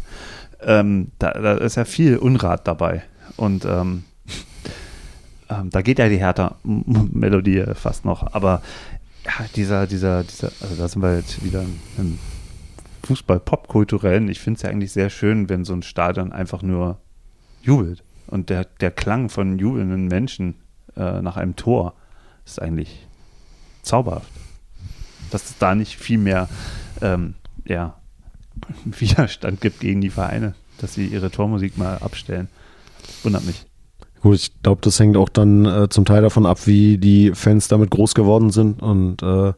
Ähm, 0.62 1.08
da, 1.18 1.32
da 1.32 1.54
ist 1.54 1.76
ja 1.76 1.84
viel 1.84 2.16
Unrat 2.16 2.66
dabei. 2.66 3.02
Und 3.36 3.64
ähm, 3.64 4.04
ähm, 5.50 5.70
da 5.70 5.82
geht 5.82 5.98
ja 5.98 6.08
die 6.08 6.18
Hertha-Melodie 6.18 7.64
fast 7.74 8.04
noch. 8.04 8.34
Aber 8.34 8.62
ja, 9.24 9.46
dieser, 9.56 9.86
dieser, 9.86 10.24
dieser, 10.24 10.52
also 10.60 10.76
da 10.76 10.88
sind 10.88 11.02
wir 11.02 11.16
jetzt 11.16 11.44
wieder 11.44 11.64
im 11.98 12.18
Fußball-Pop-kulturellen. 13.04 14.28
Ich 14.28 14.40
finde 14.40 14.58
es 14.58 14.62
ja 14.62 14.70
eigentlich 14.70 14.92
sehr 14.92 15.10
schön, 15.10 15.48
wenn 15.48 15.64
so 15.64 15.72
ein 15.72 15.82
Stadion 15.82 16.32
einfach 16.32 16.62
nur 16.62 16.98
jubelt. 17.62 18.02
Und 18.26 18.50
der, 18.50 18.64
der 18.64 18.90
Klang 18.90 19.28
von 19.28 19.58
jubelnden 19.58 20.08
Menschen 20.08 20.56
äh, 20.96 21.20
nach 21.22 21.36
einem 21.36 21.56
Tor 21.56 21.94
ist 22.44 22.60
eigentlich 22.60 23.06
zauberhaft. 23.82 24.30
Dass 25.30 25.44
es 25.50 25.58
da 25.58 25.74
nicht 25.74 25.96
viel 25.96 26.18
mehr 26.18 26.48
ähm, 27.00 27.34
ja, 27.64 27.96
Widerstand 28.84 29.60
gibt 29.60 29.80
gegen 29.80 30.00
die 30.00 30.10
Vereine, 30.10 30.54
dass 30.78 30.94
sie 30.94 31.06
ihre 31.06 31.30
Tormusik 31.30 31.76
mal 31.78 31.98
abstellen. 31.98 32.48
Wundert 33.22 33.44
mich. 33.44 33.66
Gut, 34.24 34.36
ich 34.36 34.62
glaube, 34.62 34.80
das 34.82 34.98
hängt 34.98 35.16
auch 35.16 35.28
dann 35.28 35.66
äh, 35.66 35.88
zum 35.90 36.06
Teil 36.06 36.22
davon 36.22 36.46
ab, 36.46 36.66
wie 36.66 36.98
die 36.98 37.32
Fans 37.34 37.68
damit 37.68 37.90
groß 37.90 38.14
geworden 38.14 38.50
sind 38.50 38.82
und 38.82 39.22
äh, 39.22 39.52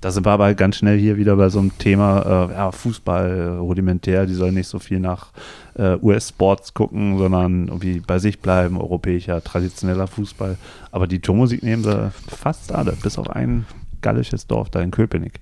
Da 0.00 0.10
sind 0.10 0.26
wir 0.26 0.32
aber 0.32 0.52
ganz 0.54 0.76
schnell 0.76 0.98
hier 0.98 1.16
wieder 1.16 1.36
bei 1.36 1.48
so 1.48 1.60
einem 1.60 1.78
Thema, 1.78 2.48
äh, 2.50 2.52
ja, 2.52 2.72
Fußball 2.72 3.30
äh, 3.30 3.42
rudimentär, 3.56 4.26
die 4.26 4.34
sollen 4.34 4.54
nicht 4.54 4.68
so 4.68 4.78
viel 4.78 5.00
nach 5.00 5.28
äh, 5.76 5.96
US-Sports 6.02 6.74
gucken, 6.74 7.16
sondern 7.16 7.68
irgendwie 7.68 8.00
bei 8.00 8.18
sich 8.18 8.40
bleiben, 8.40 8.76
europäischer, 8.76 9.42
traditioneller 9.42 10.06
Fußball. 10.06 10.58
Aber 10.90 11.06
die 11.06 11.20
Tourmusik 11.20 11.62
nehmen 11.62 11.84
sie 11.84 12.10
fast 12.26 12.72
alle, 12.72 12.92
bis 13.02 13.18
auf 13.18 13.30
ein 13.30 13.66
gallisches 14.02 14.46
Dorf 14.46 14.68
da 14.68 14.82
in 14.82 14.90
Köpenick. 14.90 15.40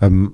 Ähm, 0.00 0.32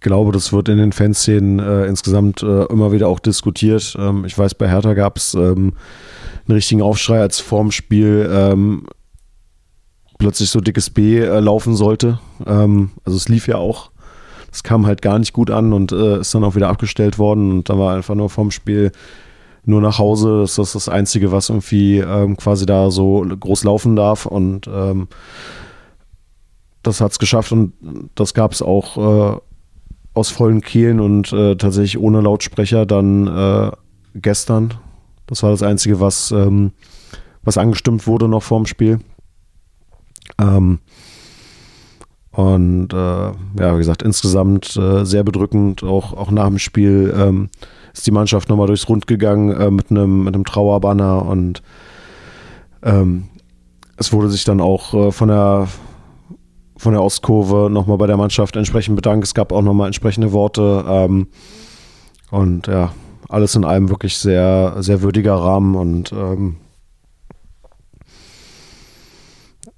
glaube, 0.00 0.32
das 0.32 0.52
wird 0.52 0.68
in 0.68 0.78
den 0.78 0.92
Fanszenen 0.92 1.58
äh, 1.58 1.86
insgesamt 1.86 2.42
äh, 2.42 2.64
immer 2.64 2.92
wieder 2.92 3.08
auch 3.08 3.20
diskutiert. 3.20 3.96
Ähm, 3.98 4.24
ich 4.24 4.36
weiß, 4.36 4.54
bei 4.54 4.68
Hertha 4.68 4.94
gab 4.94 5.16
es 5.16 5.34
ähm, 5.34 5.74
einen 6.46 6.54
richtigen 6.54 6.82
Aufschrei, 6.82 7.20
als 7.20 7.40
vorm 7.40 7.70
Spiel 7.70 8.28
ähm, 8.32 8.86
plötzlich 10.18 10.50
so 10.50 10.60
dickes 10.60 10.90
B 10.90 11.18
äh, 11.18 11.40
laufen 11.40 11.74
sollte. 11.74 12.18
Ähm, 12.46 12.90
also 13.04 13.16
es 13.16 13.28
lief 13.28 13.48
ja 13.48 13.56
auch. 13.56 13.90
Es 14.52 14.62
kam 14.62 14.86
halt 14.86 15.02
gar 15.02 15.18
nicht 15.18 15.32
gut 15.32 15.50
an 15.50 15.72
und 15.72 15.92
äh, 15.92 16.20
ist 16.20 16.34
dann 16.34 16.44
auch 16.44 16.54
wieder 16.56 16.68
abgestellt 16.68 17.18
worden. 17.18 17.50
Und 17.50 17.70
da 17.70 17.78
war 17.78 17.94
einfach 17.94 18.14
nur 18.14 18.30
vorm 18.30 18.50
Spiel 18.50 18.92
nur 19.64 19.80
nach 19.80 19.98
Hause. 19.98 20.40
Das 20.40 20.58
ist 20.58 20.74
das 20.74 20.88
Einzige, 20.88 21.32
was 21.32 21.50
irgendwie 21.50 21.98
ähm, 21.98 22.36
quasi 22.36 22.66
da 22.66 22.90
so 22.90 23.24
groß 23.24 23.64
laufen 23.64 23.96
darf. 23.96 24.26
Und 24.26 24.66
ähm, 24.66 25.08
das 26.82 27.00
hat 27.00 27.12
es 27.12 27.18
geschafft 27.18 27.52
und 27.52 27.72
das 28.14 28.34
gab 28.34 28.52
es 28.52 28.62
auch 28.62 29.36
äh, 29.36 29.40
aus 30.14 30.30
vollen 30.30 30.60
Kehlen 30.60 31.00
und 31.00 31.32
äh, 31.32 31.56
tatsächlich 31.56 31.98
ohne 31.98 32.20
Lautsprecher 32.20 32.86
dann 32.86 33.26
äh, 33.26 33.70
gestern. 34.14 34.74
Das 35.26 35.42
war 35.42 35.50
das 35.50 35.62
Einzige, 35.62 36.00
was, 36.00 36.30
ähm, 36.32 36.72
was 37.42 37.58
angestimmt 37.58 38.06
wurde 38.06 38.28
noch 38.28 38.42
vorm 38.42 38.66
Spiel. 38.66 39.00
Ähm, 40.40 40.80
Und 42.32 42.92
äh, 42.92 42.96
ja, 42.96 43.74
wie 43.74 43.78
gesagt, 43.78 44.02
insgesamt 44.02 44.76
äh, 44.76 45.04
sehr 45.04 45.24
bedrückend. 45.24 45.82
Auch, 45.82 46.12
auch 46.12 46.30
nach 46.30 46.46
dem 46.46 46.58
Spiel 46.58 47.12
ähm, 47.16 47.50
ist 47.92 48.06
die 48.06 48.12
Mannschaft 48.12 48.48
nochmal 48.48 48.68
durchs 48.68 48.88
Rund 48.88 49.06
gegangen 49.06 49.50
äh, 49.52 49.70
mit 49.70 49.90
einem 49.90 50.24
mit 50.24 50.46
Trauerbanner 50.46 51.26
und 51.26 51.62
ähm, 52.82 53.24
es 53.96 54.12
wurde 54.12 54.30
sich 54.30 54.44
dann 54.44 54.60
auch 54.60 54.94
äh, 54.94 55.12
von 55.12 55.28
der 55.28 55.68
von 56.80 56.94
der 56.94 57.02
Ostkurve 57.02 57.68
nochmal 57.70 57.98
bei 57.98 58.06
der 58.06 58.16
Mannschaft 58.16 58.56
entsprechend 58.56 58.96
bedankt. 58.96 59.26
Es 59.26 59.34
gab 59.34 59.52
auch 59.52 59.60
nochmal 59.60 59.88
entsprechende 59.88 60.32
Worte. 60.32 60.82
Ähm, 60.88 61.26
und 62.30 62.68
ja, 62.68 62.94
alles 63.28 63.54
in 63.54 63.66
allem 63.66 63.90
wirklich 63.90 64.16
sehr, 64.16 64.76
sehr 64.78 65.02
würdiger 65.02 65.34
Rahmen 65.34 65.74
und 65.74 66.10
ähm, 66.12 66.56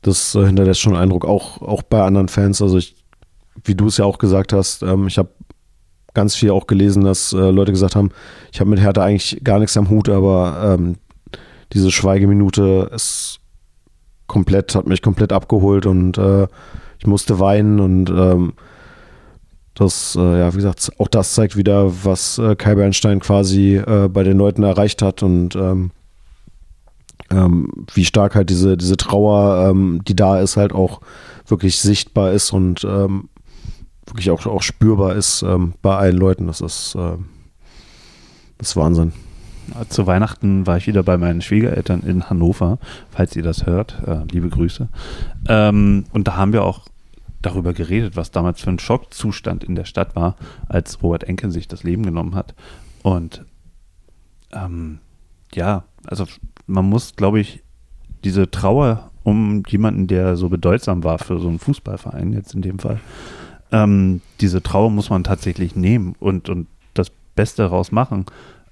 das 0.02 0.36
äh, 0.36 0.46
hinterlässt 0.46 0.80
schon 0.80 0.94
Eindruck, 0.94 1.24
auch, 1.24 1.60
auch 1.60 1.82
bei 1.82 2.02
anderen 2.02 2.28
Fans. 2.28 2.62
Also 2.62 2.78
ich, 2.78 2.94
wie 3.64 3.74
du 3.74 3.88
es 3.88 3.96
ja 3.96 4.04
auch 4.04 4.18
gesagt 4.18 4.52
hast, 4.52 4.84
ähm, 4.84 5.08
ich 5.08 5.18
habe 5.18 5.30
ganz 6.14 6.36
viel 6.36 6.52
auch 6.52 6.68
gelesen, 6.68 7.02
dass 7.02 7.32
äh, 7.32 7.50
Leute 7.50 7.72
gesagt 7.72 7.96
haben, 7.96 8.10
ich 8.52 8.60
habe 8.60 8.70
mit 8.70 8.80
Hertha 8.80 9.02
eigentlich 9.02 9.40
gar 9.42 9.58
nichts 9.58 9.76
am 9.76 9.90
Hut, 9.90 10.08
aber 10.08 10.76
ähm, 10.78 10.98
diese 11.72 11.90
Schweigeminute 11.90 12.90
ist 12.94 13.40
komplett, 14.28 14.76
hat 14.76 14.86
mich 14.86 15.02
komplett 15.02 15.32
abgeholt 15.32 15.84
und 15.86 16.16
äh, 16.16 16.46
ich 17.02 17.06
musste 17.08 17.40
weinen 17.40 17.80
und 17.80 18.10
ähm, 18.10 18.52
das, 19.74 20.16
äh, 20.16 20.38
ja, 20.38 20.52
wie 20.52 20.58
gesagt, 20.58 20.92
auch 20.98 21.08
das 21.08 21.34
zeigt 21.34 21.56
wieder, 21.56 21.90
was 22.04 22.38
äh, 22.38 22.54
Kai 22.54 22.76
Bernstein 22.76 23.18
quasi 23.18 23.74
äh, 23.74 24.08
bei 24.08 24.22
den 24.22 24.38
Leuten 24.38 24.62
erreicht 24.62 25.02
hat 25.02 25.24
und 25.24 25.56
ähm, 25.56 25.90
ähm, 27.28 27.86
wie 27.92 28.04
stark 28.04 28.36
halt 28.36 28.50
diese, 28.50 28.76
diese 28.76 28.96
Trauer, 28.96 29.68
ähm, 29.68 30.02
die 30.06 30.14
da 30.14 30.38
ist, 30.38 30.56
halt 30.56 30.72
auch 30.72 31.00
wirklich 31.48 31.80
sichtbar 31.80 32.30
ist 32.30 32.52
und 32.52 32.84
ähm, 32.84 33.30
wirklich 34.06 34.30
auch, 34.30 34.46
auch 34.46 34.62
spürbar 34.62 35.16
ist 35.16 35.42
ähm, 35.42 35.72
bei 35.82 35.96
allen 35.96 36.16
Leuten. 36.16 36.46
Das 36.46 36.60
ist, 36.60 36.94
äh, 36.94 37.16
das 38.58 38.68
ist 38.68 38.76
Wahnsinn. 38.76 39.12
Zu 39.88 40.06
Weihnachten 40.06 40.66
war 40.66 40.76
ich 40.76 40.86
wieder 40.86 41.02
bei 41.02 41.16
meinen 41.16 41.40
Schwiegereltern 41.40 42.02
in 42.02 42.28
Hannover, 42.28 42.78
falls 43.10 43.34
ihr 43.36 43.42
das 43.42 43.66
hört. 43.66 44.00
Äh, 44.06 44.24
liebe 44.30 44.48
Grüße. 44.48 44.88
Ähm, 45.48 46.04
und 46.12 46.28
da 46.28 46.36
haben 46.36 46.52
wir 46.52 46.64
auch 46.64 46.80
darüber 47.43 47.73
geredet, 47.73 48.16
was 48.16 48.31
damals 48.31 48.60
für 48.60 48.70
ein 48.70 48.78
Schockzustand 48.78 49.64
in 49.64 49.74
der 49.74 49.85
Stadt 49.85 50.16
war, 50.16 50.36
als 50.69 51.02
Robert 51.02 51.24
Enke 51.24 51.51
sich 51.51 51.69
das 51.69 51.82
Leben 51.82 52.05
genommen 52.05 52.35
hat. 52.35 52.55
Und 53.02 53.44
ähm, 54.52 55.01
ja, 55.52 55.85
also 56.06 56.27
man 56.66 56.89
muss, 56.89 57.16
glaube 57.16 57.40
ich, 57.40 57.62
diese 58.24 58.51
Trauer 58.51 59.10
um 59.24 59.62
jemanden, 59.69 60.06
der 60.06 60.36
so 60.36 60.48
bedeutsam 60.48 61.05
war 61.05 61.19
für 61.19 61.39
so 61.39 61.48
einen 61.48 61.59
Fußballverein 61.59 62.32
jetzt 62.32 62.55
in 62.55 62.62
dem 62.62 62.78
Fall, 62.78 63.01
ähm, 63.70 64.20
diese 64.40 64.62
Trauer 64.62 64.90
muss 64.90 65.10
man 65.10 65.24
tatsächlich 65.24 65.77
nehmen 65.77 66.14
und, 66.20 66.48
und 66.48 66.66
das 66.94 67.10
Beste 67.35 67.62
daraus 67.62 67.93
machen, 67.93 68.27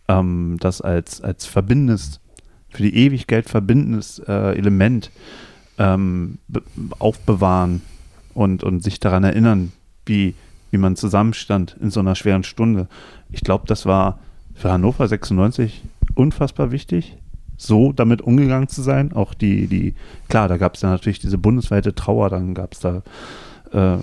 ähm, 0.09 0.57
das 0.61 0.81
als, 0.81 1.21
als 1.21 1.47
verbindendes, 1.47 2.21
für 2.69 2.83
die 2.83 2.95
Ewigkeit 2.95 3.49
verbindendes 3.49 4.21
äh, 4.21 4.57
Element 4.57 5.11
ähm, 5.79 6.39
aufbewahren 6.99 7.83
und, 8.35 8.63
und 8.63 8.83
sich 8.83 9.01
daran 9.01 9.25
erinnern, 9.25 9.73
wie, 10.07 10.35
wie 10.71 10.79
man 10.79 10.97
zusammenstand 10.97 11.77
in 11.81 11.91
so 11.91 12.01
einer 12.01 12.15
schweren 12.15 12.45
Stunde. 12.45 12.89
Ich 13.31 13.43
glaube, 13.43 13.67
das 13.67 13.87
war 13.87 14.19
für 14.55 14.71
Hannover 14.71 15.07
96 15.09 15.83
unfassbar 16.15 16.71
wichtig, 16.71 17.17
so 17.57 17.93
damit 17.93 18.23
umgegangen 18.23 18.69
zu 18.69 18.83
sein. 18.83 19.13
Auch 19.13 19.35
die, 19.35 19.67
die, 19.67 19.95
klar, 20.29 20.49
da 20.49 20.57
gab 20.57 20.75
es 20.75 20.83
ja 20.83 20.91
natürlich 20.91 21.19
diese 21.19 21.39
bundesweite 21.39 21.95
Trauer, 21.95 22.31
dann 22.31 22.55
gab 22.55 22.73
es 22.73 22.81
da 22.81 23.03
äh, 23.73 23.99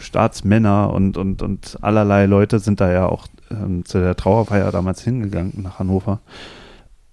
Staatsmänner 0.00 0.92
und, 0.92 1.16
und, 1.16 1.42
und 1.42 1.78
allerlei 1.80 2.26
Leute 2.26 2.58
sind 2.58 2.80
da 2.80 2.92
ja 2.92 3.06
auch 3.06 3.26
ähm, 3.50 3.84
zu 3.84 3.98
der 3.98 4.16
Trauerfeier 4.16 4.70
damals 4.70 5.02
hingegangen 5.02 5.54
nach 5.62 5.78
Hannover. 5.78 6.20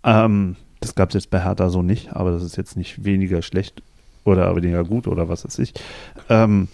Ähm, 0.03 0.55
das 0.79 0.95
gab 0.95 1.09
es 1.09 1.15
jetzt 1.15 1.29
bei 1.31 1.43
Hertha 1.43 1.69
so 1.69 1.81
nicht, 1.81 2.13
aber 2.13 2.31
das 2.31 2.43
ist 2.43 2.57
jetzt 2.57 2.77
nicht 2.77 3.03
weniger 3.03 3.41
schlecht 3.41 3.81
oder 4.23 4.55
weniger 4.55 4.83
gut 4.83 5.07
oder 5.07 5.29
was 5.29 5.45
weiß 5.45 5.59
ich. 5.59 5.73
Ähm, 6.30 6.68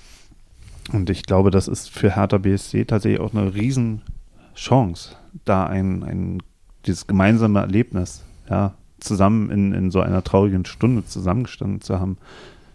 und 0.92 1.10
ich 1.10 1.24
glaube, 1.24 1.52
das 1.52 1.68
ist 1.68 1.90
für 1.90 2.16
Hertha 2.16 2.38
BSC 2.38 2.86
tatsächlich 2.86 3.22
auch 3.22 3.34
eine 3.34 3.54
Riesenchance, 3.54 5.16
da 5.46 5.66
ein, 5.66 6.04
ein 6.04 6.44
dieses 6.86 7.08
gemeinsame 7.08 7.60
Erlebnis, 7.60 8.24
ja, 8.50 8.74
zusammen 9.00 9.50
in, 9.50 9.74
in 9.74 9.92
so 9.92 10.02
einer 10.02 10.24
traurigen 10.24 10.66
Stunde 10.66 11.06
zusammengestanden 11.06 11.82
zu 11.82 12.00
haben, 12.00 12.18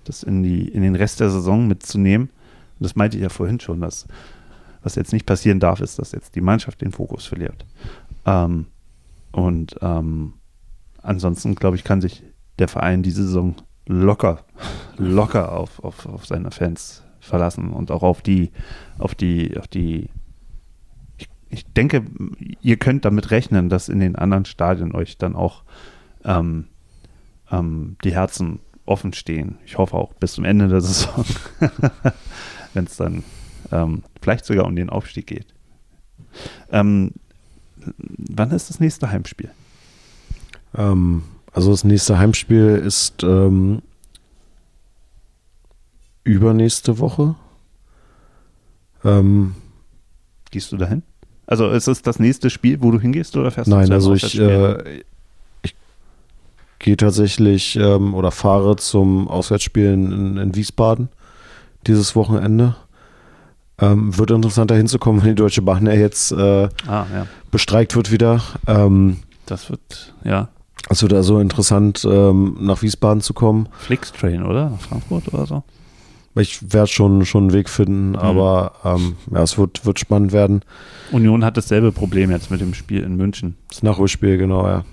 das 0.04 0.22
in, 0.22 0.42
die, 0.42 0.68
in 0.68 0.82
den 0.82 0.96
Rest 0.96 1.20
der 1.20 1.30
Saison 1.30 1.66
mitzunehmen. 1.66 2.28
Und 2.78 2.84
das 2.84 2.96
meinte 2.96 3.16
ich 3.16 3.22
ja 3.22 3.28
vorhin 3.28 3.60
schon, 3.60 3.80
dass 3.80 4.06
was 4.82 4.94
jetzt 4.94 5.12
nicht 5.12 5.26
passieren 5.26 5.58
darf, 5.58 5.80
ist, 5.80 5.98
dass 5.98 6.12
jetzt 6.12 6.36
die 6.36 6.40
Mannschaft 6.40 6.80
den 6.80 6.92
Fokus 6.92 7.26
verliert. 7.26 7.64
Ähm, 8.24 8.66
und 9.32 9.76
ähm, 9.82 10.34
ansonsten, 11.02 11.56
glaube 11.56 11.76
ich, 11.76 11.82
kann 11.82 12.00
sich 12.00 12.22
der 12.60 12.68
Verein 12.68 13.02
diese 13.02 13.24
Saison 13.24 13.56
locker, 13.86 14.44
locker 14.96 15.52
auf, 15.52 15.82
auf, 15.82 16.06
auf 16.06 16.26
seine 16.26 16.50
Fans 16.50 17.02
verlassen 17.20 17.70
und 17.70 17.90
auch 17.90 18.02
auf 18.02 18.22
die, 18.22 18.50
auf 18.98 19.14
die, 19.14 19.56
auf 19.56 19.68
die. 19.68 20.08
Ich, 21.18 21.28
ich 21.48 21.66
denke, 21.72 22.04
ihr 22.60 22.76
könnt 22.76 23.04
damit 23.04 23.30
rechnen, 23.30 23.68
dass 23.68 23.88
in 23.88 24.00
den 24.00 24.16
anderen 24.16 24.44
Stadien 24.44 24.94
euch 24.94 25.18
dann 25.18 25.34
auch 25.34 25.62
ähm, 26.24 26.66
ähm, 27.50 27.96
die 28.04 28.12
Herzen 28.12 28.60
offen 28.84 29.12
stehen. 29.12 29.58
Ich 29.64 29.78
hoffe 29.78 29.96
auch 29.96 30.14
bis 30.14 30.34
zum 30.34 30.44
Ende 30.44 30.68
der 30.68 30.80
Saison, 30.80 31.24
wenn 32.74 32.84
es 32.84 32.96
dann 32.96 33.24
ähm, 33.72 34.02
vielleicht 34.20 34.44
sogar 34.44 34.64
um 34.64 34.76
den 34.76 34.90
Aufstieg 34.90 35.26
geht. 35.26 35.46
Ähm, 36.70 37.12
wann 37.96 38.50
ist 38.50 38.70
das 38.70 38.80
nächste 38.80 39.10
Heimspiel? 39.10 39.50
Ähm, 40.76 41.22
also 41.56 41.70
das 41.70 41.84
nächste 41.84 42.18
Heimspiel 42.18 42.82
ist 42.84 43.22
ähm, 43.22 43.80
übernächste 46.22 46.98
Woche. 46.98 47.34
Ähm, 49.02 49.54
Gehst 50.50 50.70
du 50.70 50.76
dahin? 50.76 51.02
Also 51.46 51.70
ist 51.70 51.88
es 51.88 52.02
das 52.02 52.18
nächste 52.18 52.50
Spiel, 52.50 52.82
wo 52.82 52.90
du 52.90 53.00
hingehst 53.00 53.38
oder 53.38 53.50
fährst 53.50 53.70
nein, 53.70 53.88
du 53.88 53.94
also 53.94 54.12
ich, 54.12 54.38
äh, 54.38 55.00
ich 55.62 55.74
gehe 56.78 56.98
tatsächlich 56.98 57.76
ähm, 57.76 58.12
oder 58.12 58.32
fahre 58.32 58.76
zum 58.76 59.26
Auswärtsspiel 59.26 59.94
in, 59.94 60.36
in 60.36 60.54
Wiesbaden 60.54 61.08
dieses 61.86 62.14
Wochenende. 62.14 62.76
Ähm, 63.78 64.18
wird 64.18 64.30
interessant, 64.30 64.70
da 64.70 64.74
hinzukommen, 64.74 65.22
wenn 65.22 65.30
die 65.30 65.36
Deutsche 65.36 65.62
Bahn 65.62 65.86
ja 65.86 65.94
jetzt 65.94 66.32
äh, 66.32 66.68
ah, 66.86 67.06
ja. 67.10 67.26
bestreikt 67.50 67.96
wird 67.96 68.12
wieder. 68.12 68.42
Ähm, 68.66 69.22
das 69.46 69.70
wird, 69.70 70.14
ja. 70.22 70.50
Es 70.88 71.02
wird 71.02 71.12
also 71.12 71.40
interessant, 71.40 72.06
ähm, 72.08 72.56
nach 72.60 72.82
Wiesbaden 72.82 73.20
zu 73.20 73.34
kommen. 73.34 73.68
Flixtrain, 73.78 74.44
oder? 74.44 74.70
Nach 74.70 74.80
Frankfurt 74.80 75.32
oder 75.32 75.46
so? 75.46 75.62
Ich 76.38 76.72
werde 76.72 76.88
schon, 76.88 77.24
schon 77.24 77.44
einen 77.44 77.52
Weg 77.54 77.68
finden, 77.70 78.10
mhm. 78.10 78.16
aber 78.16 78.72
ähm, 78.84 79.16
ja, 79.32 79.42
es 79.42 79.56
wird, 79.56 79.86
wird 79.86 79.98
spannend 79.98 80.32
werden. 80.32 80.62
Union 81.10 81.44
hat 81.44 81.56
dasselbe 81.56 81.92
Problem 81.92 82.30
jetzt 82.30 82.50
mit 82.50 82.60
dem 82.60 82.74
Spiel 82.74 83.02
in 83.02 83.16
München. 83.16 83.56
Das 83.68 83.82
Nachholspiel, 83.82 84.36
genau, 84.36 84.66
ja. 84.66 84.84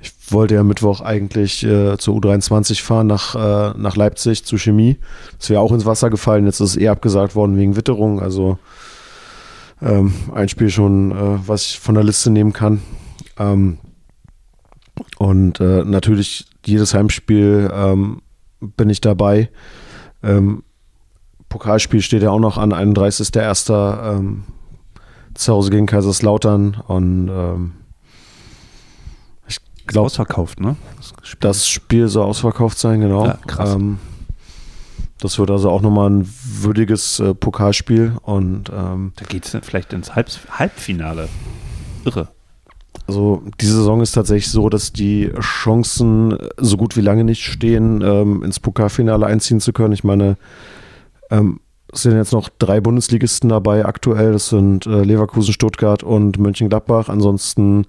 Ich 0.00 0.12
wollte 0.30 0.54
ja 0.54 0.62
Mittwoch 0.62 1.00
eigentlich 1.00 1.64
äh, 1.64 1.96
zur 1.96 2.16
U23 2.16 2.82
fahren, 2.82 3.06
nach, 3.06 3.34
äh, 3.34 3.78
nach 3.78 3.96
Leipzig 3.96 4.44
zu 4.44 4.58
Chemie. 4.58 4.98
Das 5.38 5.50
wäre 5.50 5.60
auch 5.60 5.72
ins 5.72 5.86
Wasser 5.86 6.10
gefallen. 6.10 6.46
Jetzt 6.46 6.60
ist 6.60 6.70
es 6.70 6.76
eh 6.76 6.88
abgesagt 6.88 7.36
worden 7.36 7.56
wegen 7.56 7.76
Witterung. 7.76 8.20
Also 8.20 8.58
ähm, 9.80 10.12
ein 10.34 10.48
Spiel 10.48 10.70
schon, 10.70 11.12
äh, 11.12 11.38
was 11.46 11.66
ich 11.66 11.80
von 11.80 11.94
der 11.94 12.04
Liste 12.04 12.30
nehmen 12.30 12.52
kann. 12.52 12.82
Ähm, 13.38 13.78
und 15.22 15.60
äh, 15.60 15.84
natürlich 15.84 16.46
jedes 16.66 16.94
Heimspiel 16.94 17.70
ähm, 17.72 18.22
bin 18.58 18.90
ich 18.90 19.00
dabei. 19.00 19.50
Ähm, 20.20 20.64
Pokalspiel 21.48 22.02
steht 22.02 22.24
ja 22.24 22.30
auch 22.30 22.40
noch 22.40 22.58
an, 22.58 22.72
31.01. 22.72 24.16
Ähm, 24.16 24.42
zu 25.34 25.52
Hause 25.52 25.70
gegen 25.70 25.86
Kaiserslautern 25.86 26.82
und 26.88 27.28
ähm, 27.28 27.72
ich 29.46 29.58
glaube. 29.86 30.06
Ausverkauft, 30.06 30.58
ne? 30.58 30.74
Das 30.96 31.12
Spiel. 31.22 31.38
das 31.40 31.68
Spiel 31.68 32.08
soll 32.08 32.24
ausverkauft 32.24 32.78
sein, 32.78 33.00
genau. 33.00 33.26
Ja, 33.26 33.38
krass. 33.46 33.74
Ähm, 33.76 34.00
das 35.20 35.38
wird 35.38 35.52
also 35.52 35.70
auch 35.70 35.82
nochmal 35.82 36.10
ein 36.10 36.28
würdiges 36.42 37.20
äh, 37.20 37.32
Pokalspiel 37.32 38.16
und 38.22 38.70
ähm, 38.74 39.12
da 39.14 39.24
geht 39.24 39.46
es 39.46 39.56
vielleicht 39.62 39.92
ins 39.92 40.16
Halb 40.16 40.30
Halbfinale. 40.50 41.28
Irre. 42.04 42.28
Also 43.06 43.42
diese 43.60 43.76
Saison 43.76 44.00
ist 44.00 44.12
tatsächlich 44.12 44.50
so, 44.50 44.68
dass 44.68 44.92
die 44.92 45.30
Chancen 45.40 46.36
so 46.56 46.76
gut 46.76 46.96
wie 46.96 47.00
lange 47.00 47.24
nicht 47.24 47.44
stehen, 47.44 48.02
ähm, 48.02 48.42
ins 48.44 48.60
Pokalfinale 48.60 49.26
einziehen 49.26 49.60
zu 49.60 49.72
können. 49.72 49.92
Ich 49.92 50.04
meine, 50.04 50.36
ähm, 51.30 51.60
es 51.92 52.02
sind 52.02 52.16
jetzt 52.16 52.32
noch 52.32 52.48
drei 52.58 52.80
Bundesligisten 52.80 53.50
dabei 53.50 53.84
aktuell. 53.84 54.32
Das 54.32 54.48
sind 54.48 54.86
äh, 54.86 55.02
Leverkusen, 55.02 55.52
Stuttgart 55.52 56.02
und 56.02 56.38
Mönchengladbach. 56.38 57.08
Ansonsten 57.08 57.86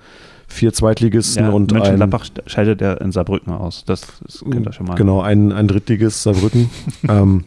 vier 0.48 0.74
Zweitligisten 0.74 1.46
ja, 1.46 1.52
und 1.52 1.72
Mönchengladbach 1.72 2.26
ein, 2.26 2.50
scheidet 2.50 2.82
er 2.82 3.00
in 3.00 3.12
Saarbrücken 3.12 3.54
aus. 3.54 3.86
Das, 3.86 4.02
das 4.26 4.44
kennt 4.50 4.68
ihr 4.68 4.74
schon 4.74 4.88
mal. 4.88 4.96
Genau, 4.96 5.22
ein, 5.22 5.52
ein 5.52 5.68
Drittligist 5.68 6.24
Saarbrücken. 6.24 6.70
ähm, 7.08 7.46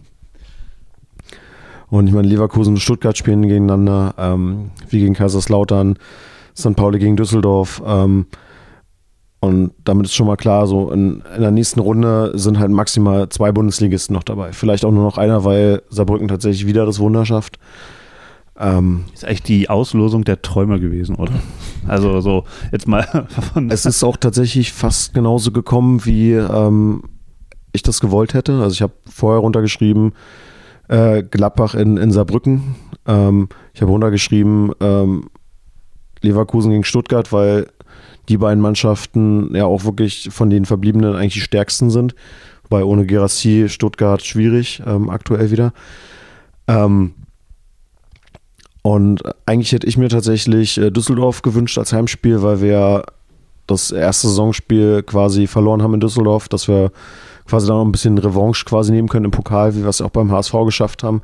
Und 1.89 2.09
ich 2.09 2.15
meine, 2.15 2.29
Leverkusen 2.29 2.75
und 2.75 2.81
Stuttgart 2.81 3.17
spielen 3.17 3.43
gegeneinander, 3.43 4.15
ähm, 4.19 4.71
wie 4.89 5.01
gegen 5.01 5.15
Kaiserslautern, 5.15 5.99
St. 6.57 6.75
Pauli 6.75 6.99
gegen 6.99 7.17
Düsseldorf. 7.17 7.83
Ähm, 7.87 8.27
und 9.41 9.73
damit 9.85 10.07
ist 10.07 10.15
schon 10.15 10.27
mal 10.27 10.37
klar, 10.37 10.67
so 10.67 10.91
in, 10.91 11.23
in, 11.35 11.43
der 11.43 11.51
nächsten 11.51 11.81
Runde 11.81 12.33
sind 12.35 12.59
halt 12.59 12.71
maximal 12.71 13.29
zwei 13.29 13.53
Bundesligisten 13.53 14.15
noch 14.15 14.23
dabei. 14.23 14.53
Vielleicht 14.53 14.85
auch 14.85 14.91
nur 14.91 15.05
noch 15.05 15.19
einer, 15.19 15.45
weil 15.45 15.83
Saarbrücken 15.91 16.29
tatsächlich 16.29 16.67
wieder 16.67 16.87
das 16.87 16.99
Wunder 16.99 17.27
schafft. 17.27 17.59
Ähm, 18.59 19.05
ist 19.13 19.25
eigentlich 19.25 19.43
die 19.43 19.69
Auslosung 19.69 20.25
der 20.25 20.41
Träume 20.43 20.81
gewesen, 20.81 21.17
oder? 21.17 21.33
Also 21.89 22.21
so 22.21 22.43
jetzt 22.73 22.89
mal 22.89 23.29
Es 23.69 23.87
ist 23.87 24.03
auch 24.03 24.17
tatsächlich 24.17 24.73
fast 24.73 25.15
genauso 25.15 25.53
gekommen, 25.53 26.05
wie 26.05 26.33
ähm, 26.33 27.05
ich 27.73 27.83
das 27.83 28.01
gewollt 28.01 28.35
hätte. 28.35 28.55
Also 28.61 28.73
ich 28.73 28.83
habe 28.83 28.95
vorher 29.09 29.41
runtergeschrieben, 29.41 30.13
äh, 30.89 31.23
Gladbach 31.23 31.75
in, 31.75 31.97
in 31.97 32.11
Saarbrücken. 32.11 32.75
Ähm, 33.07 33.49
ich 33.73 33.83
habe 33.83 33.93
runtergeschrieben, 33.93 34.73
ähm, 34.81 35.29
Leverkusen 36.23 36.71
gegen 36.71 36.85
Stuttgart, 36.85 37.33
weil 37.33 37.69
die 38.29 38.39
beiden 38.39 38.61
Mannschaften 38.61 39.55
ja 39.55 39.67
auch 39.67 39.85
wirklich 39.85 40.29
von 40.33 40.51
den 40.51 40.65
Verbliebenen 40.65 41.15
eigentlich 41.15 41.35
die 41.35 41.41
stärksten 41.41 41.91
sind. 41.91 42.15
Weil 42.69 42.83
ohne 42.83 43.07
Gerassi 43.07 43.67
Stuttgart 43.69 44.25
schwierig, 44.25 44.83
ähm, 44.85 45.09
aktuell 45.09 45.53
wieder. 45.53 45.73
Ähm, 46.67 47.15
und 48.83 49.23
eigentlich 49.47 49.73
hätte 49.73 49.87
ich 49.87 49.97
mir 49.97 50.09
tatsächlich 50.09 50.79
äh, 50.79 50.91
Düsseldorf 50.91 51.43
gewünscht 51.43 51.79
als 51.79 51.93
Heimspiel, 51.93 52.43
weil 52.43 52.61
wir 52.61 53.05
das 53.67 53.91
erste 53.91 54.29
Saisonspiel 54.29 55.03
quasi 55.03 55.47
verloren 55.47 55.83
haben 55.83 55.95
in 55.95 56.01
Düsseldorf, 56.01 56.49
dass 56.49 56.69
wir 56.69 56.93
quasi 57.47 57.67
da 57.67 57.75
noch 57.75 57.85
ein 57.85 57.93
bisschen 57.93 58.19
Revanche 58.19 58.65
quasi 58.65 58.93
nehmen 58.93 59.09
können 59.09 59.27
im 59.27 59.31
Pokal, 59.31 59.75
wie 59.75 59.83
wir 59.83 59.89
es 59.89 60.01
auch 60.01 60.11
beim 60.11 60.31
HSV 60.31 60.53
geschafft 60.65 61.03
haben, 61.03 61.23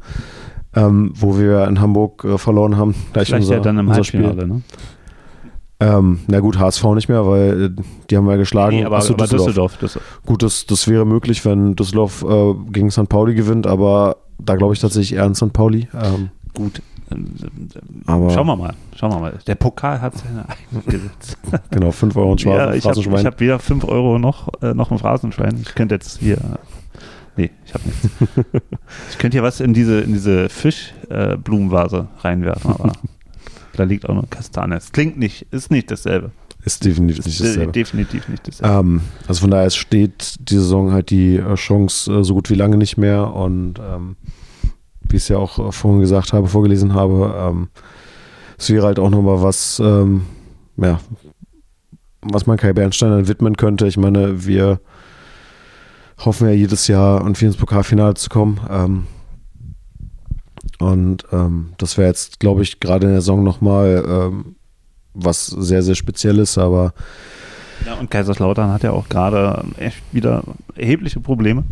ähm, 0.74 1.12
wo 1.14 1.38
wir 1.38 1.66
in 1.66 1.80
Hamburg 1.80 2.24
äh, 2.24 2.38
verloren 2.38 2.76
haben. 2.76 2.94
Gleich 3.12 3.28
Vielleicht 3.28 3.44
unser, 3.44 3.56
ja 3.56 3.60
dann 3.60 3.78
im 3.78 3.90
Halbfinale, 3.90 4.46
ne? 4.46 4.62
Ähm, 5.80 6.20
na 6.28 6.38
gut, 6.38 6.58
HSV 6.60 6.84
nicht 6.94 7.08
mehr, 7.08 7.26
weil 7.26 7.64
äh, 7.64 7.82
die 8.08 8.16
haben 8.16 8.28
wir 8.28 8.36
geschlagen. 8.36 8.76
Nee, 8.76 8.84
aber, 8.84 8.98
Achso, 8.98 9.14
aber 9.14 9.26
Düsseldorf. 9.26 9.76
Düsseldorf. 9.78 10.20
Gut, 10.24 10.42
das, 10.42 10.66
das 10.66 10.86
wäre 10.86 11.04
möglich, 11.04 11.44
wenn 11.44 11.74
Düsseldorf 11.74 12.24
äh, 12.28 12.54
gegen 12.70 12.90
St. 12.90 13.08
Pauli 13.08 13.34
gewinnt, 13.34 13.66
aber 13.66 14.18
da 14.38 14.54
glaube 14.54 14.74
ich 14.74 14.80
tatsächlich 14.80 15.14
eher 15.18 15.24
an 15.24 15.34
St. 15.34 15.52
Pauli. 15.52 15.88
Ähm, 15.92 16.30
gut, 16.54 16.82
aber 18.06 18.30
schauen 18.30 18.46
wir 18.46 18.56
mal, 18.56 18.74
schauen 18.96 19.12
wir 19.12 19.18
mal. 19.18 19.38
Der 19.46 19.54
Pokal 19.54 20.00
hat 20.00 20.14
seine 20.16 20.48
eigenen 20.48 20.84
Gesetze. 20.86 21.36
genau, 21.70 21.90
5 21.90 22.16
Euro 22.16 22.32
und 22.32 22.40
Schwarz, 22.40 22.58
ja, 22.58 22.74
ich. 22.74 22.84
Habe 22.84 23.24
hab 23.24 23.40
wieder 23.40 23.58
5 23.58 23.84
Euro 23.84 24.18
noch, 24.18 24.48
äh, 24.62 24.74
noch 24.74 24.90
ein 24.90 24.98
Phrasenschwein. 24.98 25.58
Ich 25.60 25.74
könnte 25.74 25.94
jetzt 25.96 26.20
hier. 26.20 26.38
Nee, 27.36 27.50
ich 27.64 27.74
habe 27.74 27.84
nichts. 27.84 28.08
ich 29.10 29.18
könnte 29.18 29.36
hier 29.36 29.42
was 29.42 29.60
in 29.60 29.74
diese, 29.74 30.00
in 30.00 30.12
diese 30.12 30.48
Fischblumenvase 30.48 32.08
äh, 32.16 32.20
reinwerfen, 32.20 32.70
aber 32.70 32.92
da 33.74 33.84
liegt 33.84 34.08
auch 34.08 34.14
noch 34.14 34.28
Kastane. 34.28 34.76
Es 34.76 34.92
klingt 34.92 35.18
nicht, 35.18 35.46
ist 35.50 35.70
nicht 35.70 35.90
dasselbe. 35.90 36.32
Ist 36.64 36.84
definitiv 36.84 37.24
nicht 37.26 37.40
dasselbe. 37.40 37.72
Definitiv 37.72 38.28
nicht 38.28 38.46
dasselbe. 38.46 38.72
Ähm, 38.72 39.00
also 39.26 39.40
von 39.40 39.50
daher 39.50 39.70
steht 39.70 40.36
die 40.48 40.54
Saison 40.54 40.92
halt 40.92 41.10
die 41.10 41.36
äh, 41.36 41.54
Chance 41.54 42.12
äh, 42.12 42.24
so 42.24 42.34
gut 42.34 42.50
wie 42.50 42.54
lange 42.54 42.76
nicht 42.76 42.96
mehr 42.96 43.34
und 43.34 43.80
ähm, 43.80 44.16
wie 45.08 45.16
ich 45.16 45.22
es 45.22 45.28
ja 45.28 45.38
auch 45.38 45.58
äh, 45.58 45.72
vorhin 45.72 46.00
gesagt 46.00 46.32
habe, 46.32 46.46
vorgelesen 46.46 46.94
habe, 46.94 47.34
ähm, 47.36 47.68
es 48.58 48.70
wäre 48.70 48.86
halt 48.86 49.00
auch 49.00 49.10
nochmal 49.10 49.42
was, 49.42 49.80
ähm, 49.80 50.22
ja, 50.76 51.00
was 52.20 52.46
man 52.46 52.58
Kai 52.58 52.72
Bernstein 52.72 53.10
dann 53.10 53.28
widmen 53.28 53.56
könnte. 53.56 53.88
Ich 53.88 53.96
meine, 53.96 54.46
wir 54.46 54.80
hoffen 56.24 56.48
ja 56.48 56.54
jedes 56.54 56.88
Jahr 56.88 57.20
irgendwie 57.20 57.46
ins 57.46 57.56
Pokalfinale 57.56 58.14
zu 58.14 58.28
kommen. 58.28 58.60
Ähm, 58.70 59.06
und 60.78 61.24
ähm, 61.32 61.74
das 61.78 61.96
wäre 61.96 62.08
jetzt, 62.08 62.40
glaube 62.40 62.62
ich, 62.62 62.80
gerade 62.80 63.06
in 63.06 63.12
der 63.12 63.20
Saison 63.20 63.42
nochmal 63.44 64.04
ähm, 64.06 64.56
was 65.14 65.46
sehr, 65.46 65.82
sehr 65.82 65.94
Spezielles, 65.94 66.58
aber. 66.58 66.92
Ja, 67.86 67.94
und 67.94 68.10
Kaiserslautern 68.10 68.70
hat 68.70 68.82
ja 68.82 68.92
auch 68.92 69.08
gerade 69.08 69.64
echt 69.76 70.02
wieder 70.12 70.44
erhebliche 70.76 71.20
Probleme. 71.20 71.64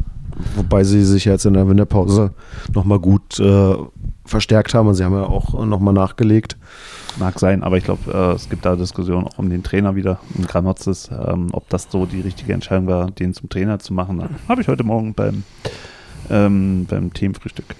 Wobei 0.56 0.84
sie 0.84 1.04
sich 1.04 1.24
jetzt 1.24 1.44
in 1.44 1.54
der 1.54 1.68
Winterpause 1.68 2.32
nochmal 2.72 2.98
gut 2.98 3.38
äh, 3.38 3.74
verstärkt 4.24 4.74
haben 4.74 4.88
und 4.88 4.94
sie 4.94 5.04
haben 5.04 5.14
ja 5.14 5.24
auch 5.24 5.64
nochmal 5.64 5.94
nachgelegt. 5.94 6.56
Mag 7.18 7.38
sein, 7.38 7.62
aber 7.62 7.76
ich 7.76 7.84
glaube, 7.84 8.12
äh, 8.12 8.34
es 8.34 8.48
gibt 8.48 8.64
da 8.64 8.76
Diskussionen 8.76 9.26
auch 9.26 9.38
um 9.38 9.50
den 9.50 9.62
Trainer 9.62 9.96
wieder, 9.96 10.20
um 10.36 10.46
Granotzes, 10.46 11.10
ähm, 11.10 11.48
ob 11.52 11.68
das 11.68 11.88
so 11.90 12.06
die 12.06 12.20
richtige 12.20 12.52
Entscheidung 12.52 12.86
war, 12.86 13.10
den 13.10 13.34
zum 13.34 13.48
Trainer 13.48 13.78
zu 13.78 13.92
machen. 13.92 14.22
Habe 14.48 14.62
ich 14.62 14.68
heute 14.68 14.84
Morgen 14.84 15.14
beim, 15.14 15.42
ähm, 16.30 16.86
beim 16.88 17.12
Teamfrühstück 17.12 17.74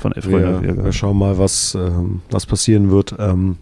von 0.00 0.12
F. 0.12 0.28
Wir, 0.28 0.84
wir 0.84 0.92
schauen 0.92 1.18
mal, 1.18 1.38
was, 1.38 1.74
ähm, 1.74 2.20
was 2.30 2.46
passieren 2.46 2.90
wird. 2.90 3.14
Ähm, 3.18 3.56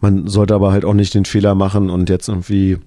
man 0.00 0.26
sollte 0.26 0.54
aber 0.54 0.72
halt 0.72 0.84
auch 0.84 0.94
nicht 0.94 1.14
den 1.14 1.24
Fehler 1.24 1.54
machen 1.54 1.90
und 1.90 2.08
jetzt 2.08 2.28
irgendwie 2.28 2.78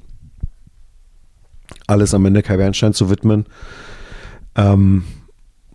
alles 1.87 2.13
am 2.13 2.25
Ende 2.25 2.41
Kai 2.41 2.57
Bernstein 2.57 2.93
zu 2.93 3.09
widmen. 3.09 3.45
Ähm, 4.55 5.03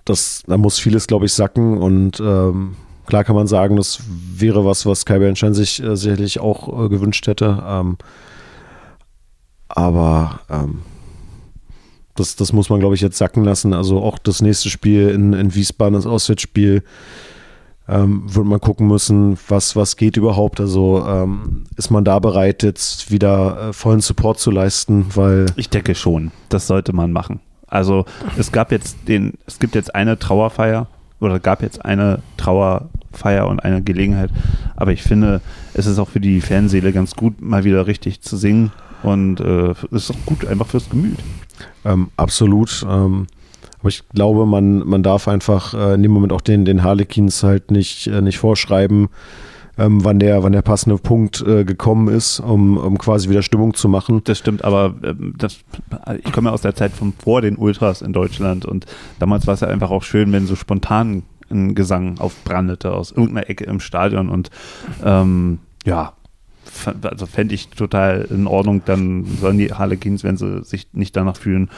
das, 0.04 0.42
da 0.46 0.56
muss 0.56 0.78
vieles, 0.78 1.06
glaube 1.06 1.26
ich, 1.26 1.32
sacken 1.32 1.78
und 1.78 2.20
ähm, 2.20 2.76
klar 3.06 3.24
kann 3.24 3.36
man 3.36 3.46
sagen, 3.46 3.76
das 3.76 4.00
wäre 4.08 4.64
was, 4.64 4.86
was 4.86 5.04
Kai 5.04 5.18
Bernstein 5.18 5.54
sich 5.54 5.82
äh, 5.82 5.96
sicherlich 5.96 6.40
auch 6.40 6.84
äh, 6.84 6.88
gewünscht 6.88 7.26
hätte. 7.26 7.62
Ähm, 7.66 7.96
aber 9.68 10.40
ähm, 10.50 10.82
das, 12.14 12.36
das 12.36 12.52
muss 12.52 12.70
man, 12.70 12.80
glaube 12.80 12.94
ich, 12.94 13.00
jetzt 13.00 13.18
sacken 13.18 13.44
lassen. 13.44 13.72
Also 13.72 14.00
auch 14.00 14.18
das 14.18 14.42
nächste 14.42 14.70
Spiel 14.70 15.08
in, 15.08 15.32
in 15.32 15.54
Wiesbaden, 15.54 15.94
das 15.94 16.06
Auswärtsspiel, 16.06 16.82
ähm, 17.88 18.22
wird 18.26 18.46
man 18.46 18.60
gucken 18.60 18.88
müssen, 18.88 19.38
was, 19.48 19.76
was 19.76 19.96
geht 19.96 20.16
überhaupt. 20.16 20.60
Also 20.60 21.04
ähm, 21.06 21.64
ist 21.76 21.90
man 21.90 22.04
da 22.04 22.18
bereit, 22.18 22.62
jetzt 22.62 23.10
wieder 23.10 23.68
äh, 23.68 23.72
vollen 23.72 24.00
Support 24.00 24.40
zu 24.40 24.50
leisten, 24.50 25.06
weil. 25.14 25.46
Ich 25.56 25.70
denke 25.70 25.94
schon, 25.94 26.32
das 26.48 26.66
sollte 26.66 26.92
man 26.92 27.12
machen. 27.12 27.40
Also 27.68 28.04
es 28.36 28.52
gab 28.52 28.72
jetzt 28.72 28.96
den, 29.08 29.34
es 29.46 29.58
gibt 29.58 29.74
jetzt 29.74 29.94
eine 29.94 30.18
Trauerfeier 30.18 30.88
oder 31.20 31.38
gab 31.40 31.62
jetzt 31.62 31.84
eine 31.84 32.22
Trauerfeier 33.16 33.48
und 33.48 33.60
eine 33.60 33.82
Gelegenheit. 33.82 34.30
Aber 34.76 34.92
ich 34.92 35.02
finde, 35.02 35.40
es 35.74 35.86
ist 35.86 35.98
auch 35.98 36.08
für 36.08 36.20
die 36.20 36.40
Fanseele 36.40 36.92
ganz 36.92 37.14
gut, 37.14 37.40
mal 37.40 37.64
wieder 37.64 37.86
richtig 37.86 38.20
zu 38.20 38.36
singen. 38.36 38.72
Und 39.02 39.40
äh, 39.40 39.70
es 39.70 40.04
ist 40.04 40.10
auch 40.10 40.26
gut 40.26 40.46
einfach 40.46 40.66
fürs 40.66 40.88
Gemüt. 40.88 41.18
Ähm, 41.84 42.08
absolut. 42.16 42.84
Ähm, 42.88 43.26
aber 43.80 43.88
ich 43.88 44.02
glaube, 44.08 44.46
man, 44.46 44.86
man 44.86 45.02
darf 45.02 45.28
einfach 45.28 45.74
äh, 45.74 45.94
in 45.94 46.02
dem 46.02 46.12
Moment 46.12 46.32
auch 46.32 46.40
den, 46.40 46.64
den 46.64 46.82
Harlequins 46.82 47.42
halt 47.42 47.70
nicht, 47.70 48.06
äh, 48.06 48.20
nicht 48.20 48.38
vorschreiben, 48.38 49.08
ähm, 49.78 50.02
wann, 50.02 50.18
der, 50.18 50.42
wann 50.42 50.52
der 50.52 50.62
passende 50.62 50.96
Punkt 50.96 51.42
äh, 51.46 51.64
gekommen 51.64 52.08
ist, 52.08 52.40
um, 52.40 52.78
um 52.78 52.96
quasi 52.96 53.28
wieder 53.28 53.42
Stimmung 53.42 53.74
zu 53.74 53.88
machen. 53.90 54.22
Das 54.24 54.38
stimmt, 54.38 54.64
aber 54.64 54.94
ähm, 55.04 55.34
das, 55.36 55.58
ich 56.24 56.32
komme 56.32 56.48
ja 56.48 56.54
aus 56.54 56.62
der 56.62 56.74
Zeit 56.74 56.92
von 56.92 57.12
vor 57.12 57.42
den 57.42 57.56
Ultras 57.56 58.00
in 58.00 58.14
Deutschland 58.14 58.64
und 58.64 58.86
damals 59.18 59.46
war 59.46 59.54
es 59.54 59.60
ja 59.60 59.68
einfach 59.68 59.90
auch 59.90 60.02
schön, 60.02 60.32
wenn 60.32 60.46
so 60.46 60.56
spontan 60.56 61.22
ein 61.50 61.74
Gesang 61.74 62.18
aufbrandete 62.18 62.92
aus 62.92 63.10
irgendeiner 63.10 63.48
Ecke 63.48 63.64
im 63.64 63.80
Stadion 63.80 64.28
und 64.28 64.50
ähm, 65.04 65.58
ja, 65.84 66.12
also 67.02 67.26
fände 67.26 67.54
ich 67.54 67.68
total 67.68 68.26
in 68.30 68.46
Ordnung, 68.46 68.82
dann 68.84 69.24
sollen 69.40 69.58
die 69.58 69.72
Harlequins, 69.72 70.24
wenn 70.24 70.36
sie 70.36 70.64
sich 70.64 70.88
nicht 70.92 71.16
danach 71.16 71.36
fühlen, 71.36 71.70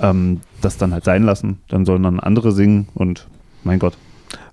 ähm, 0.00 0.40
das 0.60 0.76
dann 0.76 0.92
halt 0.92 1.04
sein 1.04 1.22
lassen. 1.22 1.58
Dann 1.68 1.84
sollen 1.84 2.02
dann 2.02 2.20
andere 2.20 2.52
singen 2.52 2.88
und 2.94 3.26
mein 3.64 3.78
Gott. 3.78 3.94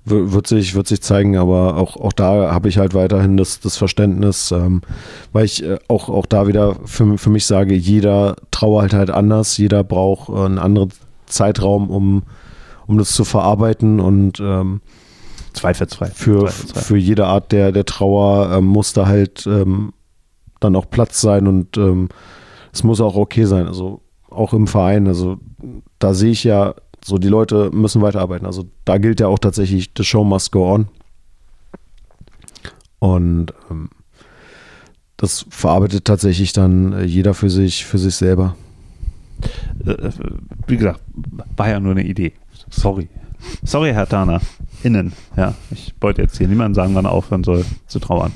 Wird 0.04 0.48
sich, 0.48 0.74
wird 0.74 0.88
sich 0.88 1.02
zeigen, 1.02 1.38
aber 1.38 1.78
auch, 1.78 1.96
auch 1.96 2.14
da 2.14 2.52
habe 2.52 2.70
ich 2.70 2.80
halt 2.80 2.96
weiterhin 2.96 3.38
das, 3.38 3.60
das 3.60 3.78
Verständnis, 3.78 4.52
ähm, 4.52 4.82
weil 5.32 5.46
ich 5.46 5.64
äh, 5.64 5.78
auch, 5.88 6.10
auch 6.10 6.26
da 6.26 6.48
wieder 6.48 6.76
für, 6.86 7.20
für 7.20 7.30
mich 7.30 7.46
sage, 7.46 7.76
jeder 7.76 8.36
trauert 8.50 8.94
halt 8.94 9.12
anders, 9.12 9.58
jeder 9.58 9.84
braucht 9.84 10.30
äh, 10.30 10.44
einen 10.44 10.58
anderen 10.58 10.90
Zeitraum, 11.28 11.92
um, 11.92 12.24
um 12.92 12.98
das 12.98 13.14
zu 13.14 13.24
verarbeiten 13.24 14.02
und 14.02 14.40
ähm, 14.42 14.82
Zweifelsfrei. 15.54 16.08
Für, 16.08 16.42
Zweifelsfrei. 16.42 16.82
für 16.82 16.98
jede 16.98 17.26
Art 17.26 17.52
der, 17.52 17.72
der 17.72 17.86
Trauer 17.86 18.52
ähm, 18.52 18.66
muss 18.66 18.92
da 18.94 19.08
halt 19.08 19.48
ähm, 19.48 19.94
dann 20.60 20.76
auch 20.76 20.90
Platz 20.90 21.22
sein 21.22 21.48
und 21.48 21.78
ähm, 21.78 22.10
es 22.74 22.84
muss 22.84 23.02
auch 23.02 23.16
okay 23.16 23.46
sein. 23.46 23.68
Also 23.68 24.02
auch 24.30 24.54
im 24.54 24.68
Verein. 24.68 25.08
Also 25.08 25.40
da 26.00 26.14
sehe 26.14 26.32
ich 26.32 26.44
ja, 26.44 26.76
so 27.04 27.18
die 27.18 27.30
Leute 27.30 27.70
müssen 27.72 28.02
weiterarbeiten. 28.02 28.46
Also 28.46 28.66
da 28.86 28.98
gilt 28.98 29.20
ja 29.22 29.28
auch 29.28 29.40
tatsächlich, 29.40 29.92
the 29.98 30.04
show 30.04 30.24
must 30.24 30.52
go 30.52 30.74
on. 30.74 30.88
Und 33.00 33.54
ähm, 33.70 33.90
das 35.16 35.46
verarbeitet 35.50 36.06
tatsächlich 36.06 36.52
dann 36.52 36.94
äh, 36.94 37.04
jeder 37.04 37.34
für 37.34 37.50
sich, 37.50 37.86
für 37.86 37.98
sich 37.98 38.16
selber. 38.16 38.56
Äh, 39.86 39.92
äh, 39.92 40.12
wie 40.68 40.78
gesagt, 40.78 41.02
war 41.56 41.70
ja 41.70 41.80
nur 41.80 41.92
eine 41.92 42.04
Idee. 42.04 42.34
Sorry. 42.72 43.10
Sorry, 43.64 43.92
Herr 43.94 44.08
Tana. 44.08 44.42
Innen. 44.84 45.14
Ja, 45.38 45.54
ich 45.70 45.94
wollte 46.02 46.24
jetzt 46.24 46.38
hier 46.38 46.48
niemandem 46.48 46.74
sagen, 46.76 46.96
wann 46.96 47.06
er 47.06 47.12
aufhören 47.12 47.44
soll 47.44 47.66
zu 47.86 48.00
trauern. 48.00 48.32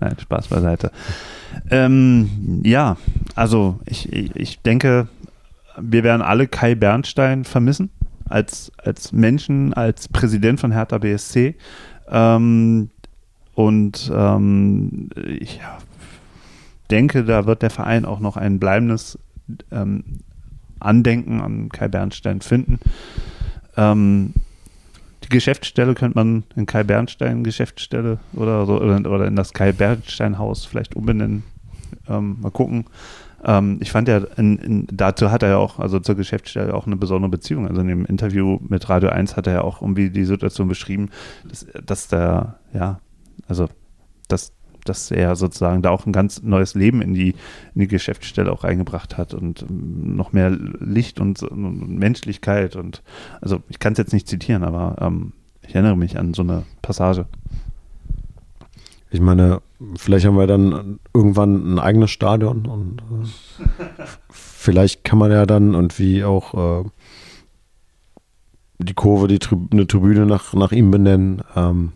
Nein, 0.00 0.16
Spaß 0.18 0.48
beiseite. 0.48 0.90
Ähm, 1.70 2.60
ja, 2.64 2.96
also 3.36 3.78
ich, 3.86 4.12
ich, 4.12 4.60
denke, 4.60 5.06
wir 5.78 6.02
werden 6.02 6.22
alle 6.22 6.48
Kai 6.48 6.74
Bernstein 6.74 7.44
vermissen. 7.44 7.90
als, 8.28 8.72
als 8.78 9.12
Menschen, 9.12 9.74
als 9.74 10.08
Präsident 10.08 10.58
von 10.58 10.72
Hertha 10.72 10.98
BSC. 10.98 11.54
Ähm, 12.08 12.90
und 13.54 14.10
ähm, 14.14 15.10
ich 15.16 15.60
denke, 16.90 17.24
da 17.24 17.46
wird 17.46 17.62
der 17.62 17.70
Verein 17.70 18.04
auch 18.04 18.20
noch 18.20 18.36
ein 18.36 18.58
bleibendes 18.58 19.18
ähm, 19.70 20.04
Andenken 20.80 21.40
an 21.40 21.68
Kai 21.68 21.88
Bernstein 21.88 22.40
finden. 22.40 22.78
Ähm, 23.76 24.34
die 25.24 25.28
Geschäftsstelle 25.28 25.94
könnte 25.94 26.18
man 26.18 26.44
in 26.56 26.66
Kai 26.66 26.82
Bernstein 26.82 27.44
Geschäftsstelle 27.44 28.18
oder 28.34 28.66
so 28.66 28.80
oder, 28.80 29.26
in 29.26 29.36
das 29.36 29.52
Kai 29.52 29.72
Bernstein 29.72 30.38
Haus 30.38 30.64
vielleicht 30.64 30.96
umbenennen. 30.96 31.44
Ähm, 32.08 32.38
mal 32.40 32.50
gucken. 32.50 32.86
Ähm, 33.44 33.78
ich 33.80 33.90
fand 33.90 34.08
ja, 34.08 34.18
in, 34.36 34.58
in, 34.58 34.86
dazu 34.90 35.30
hat 35.30 35.42
er 35.42 35.50
ja 35.50 35.56
auch, 35.56 35.78
also 35.78 35.98
zur 35.98 36.14
Geschäftsstelle 36.14 36.74
auch 36.74 36.86
eine 36.86 36.96
besondere 36.96 37.30
Beziehung. 37.30 37.68
Also 37.68 37.80
in 37.80 37.88
dem 37.88 38.04
Interview 38.04 38.58
mit 38.68 38.88
Radio 38.88 39.10
1 39.10 39.36
hat 39.36 39.46
er 39.46 39.54
ja 39.54 39.60
auch 39.62 39.82
irgendwie 39.82 40.10
die 40.10 40.24
Situation 40.24 40.68
beschrieben, 40.68 41.10
dass, 41.48 41.66
dass 41.84 42.08
der, 42.08 42.58
ja, 42.72 43.00
also 43.48 43.68
dass, 44.28 44.52
dass 44.84 45.10
er 45.10 45.36
sozusagen 45.36 45.82
da 45.82 45.90
auch 45.90 46.06
ein 46.06 46.12
ganz 46.12 46.42
neues 46.42 46.74
Leben 46.74 47.02
in 47.02 47.14
die, 47.14 47.34
in 47.74 47.80
die 47.80 47.88
Geschäftsstelle 47.88 48.52
auch 48.52 48.64
eingebracht 48.64 49.16
hat 49.16 49.34
und 49.34 49.62
ähm, 49.62 50.16
noch 50.16 50.32
mehr 50.32 50.50
Licht 50.50 51.20
und, 51.20 51.42
und 51.42 51.98
Menschlichkeit 51.98 52.76
und 52.76 53.02
also 53.40 53.62
ich 53.68 53.78
kann 53.78 53.92
es 53.92 53.98
jetzt 53.98 54.12
nicht 54.12 54.28
zitieren, 54.28 54.64
aber 54.64 54.96
ähm, 55.00 55.32
ich 55.62 55.74
erinnere 55.74 55.96
mich 55.96 56.18
an 56.18 56.34
so 56.34 56.42
eine 56.42 56.64
Passage. 56.82 57.26
Ich 59.10 59.20
meine, 59.20 59.60
vielleicht 59.96 60.24
haben 60.26 60.38
wir 60.38 60.46
dann 60.46 60.98
irgendwann 61.14 61.74
ein 61.74 61.78
eigenes 61.78 62.10
Stadion 62.10 62.66
und 62.66 63.02
äh, 63.02 64.04
vielleicht 64.30 65.04
kann 65.04 65.18
man 65.18 65.30
ja 65.30 65.44
dann 65.44 65.74
irgendwie 65.74 66.24
auch 66.24 66.82
äh, 66.82 66.88
die 68.78 68.94
Kurve, 68.94 69.28
die 69.28 69.38
Trib 69.38 69.72
eine 69.72 69.86
Tribüne 69.86 70.26
nach, 70.26 70.54
nach 70.54 70.72
ihm 70.72 70.90
benennen. 70.90 71.42
Ähm, 71.54 71.92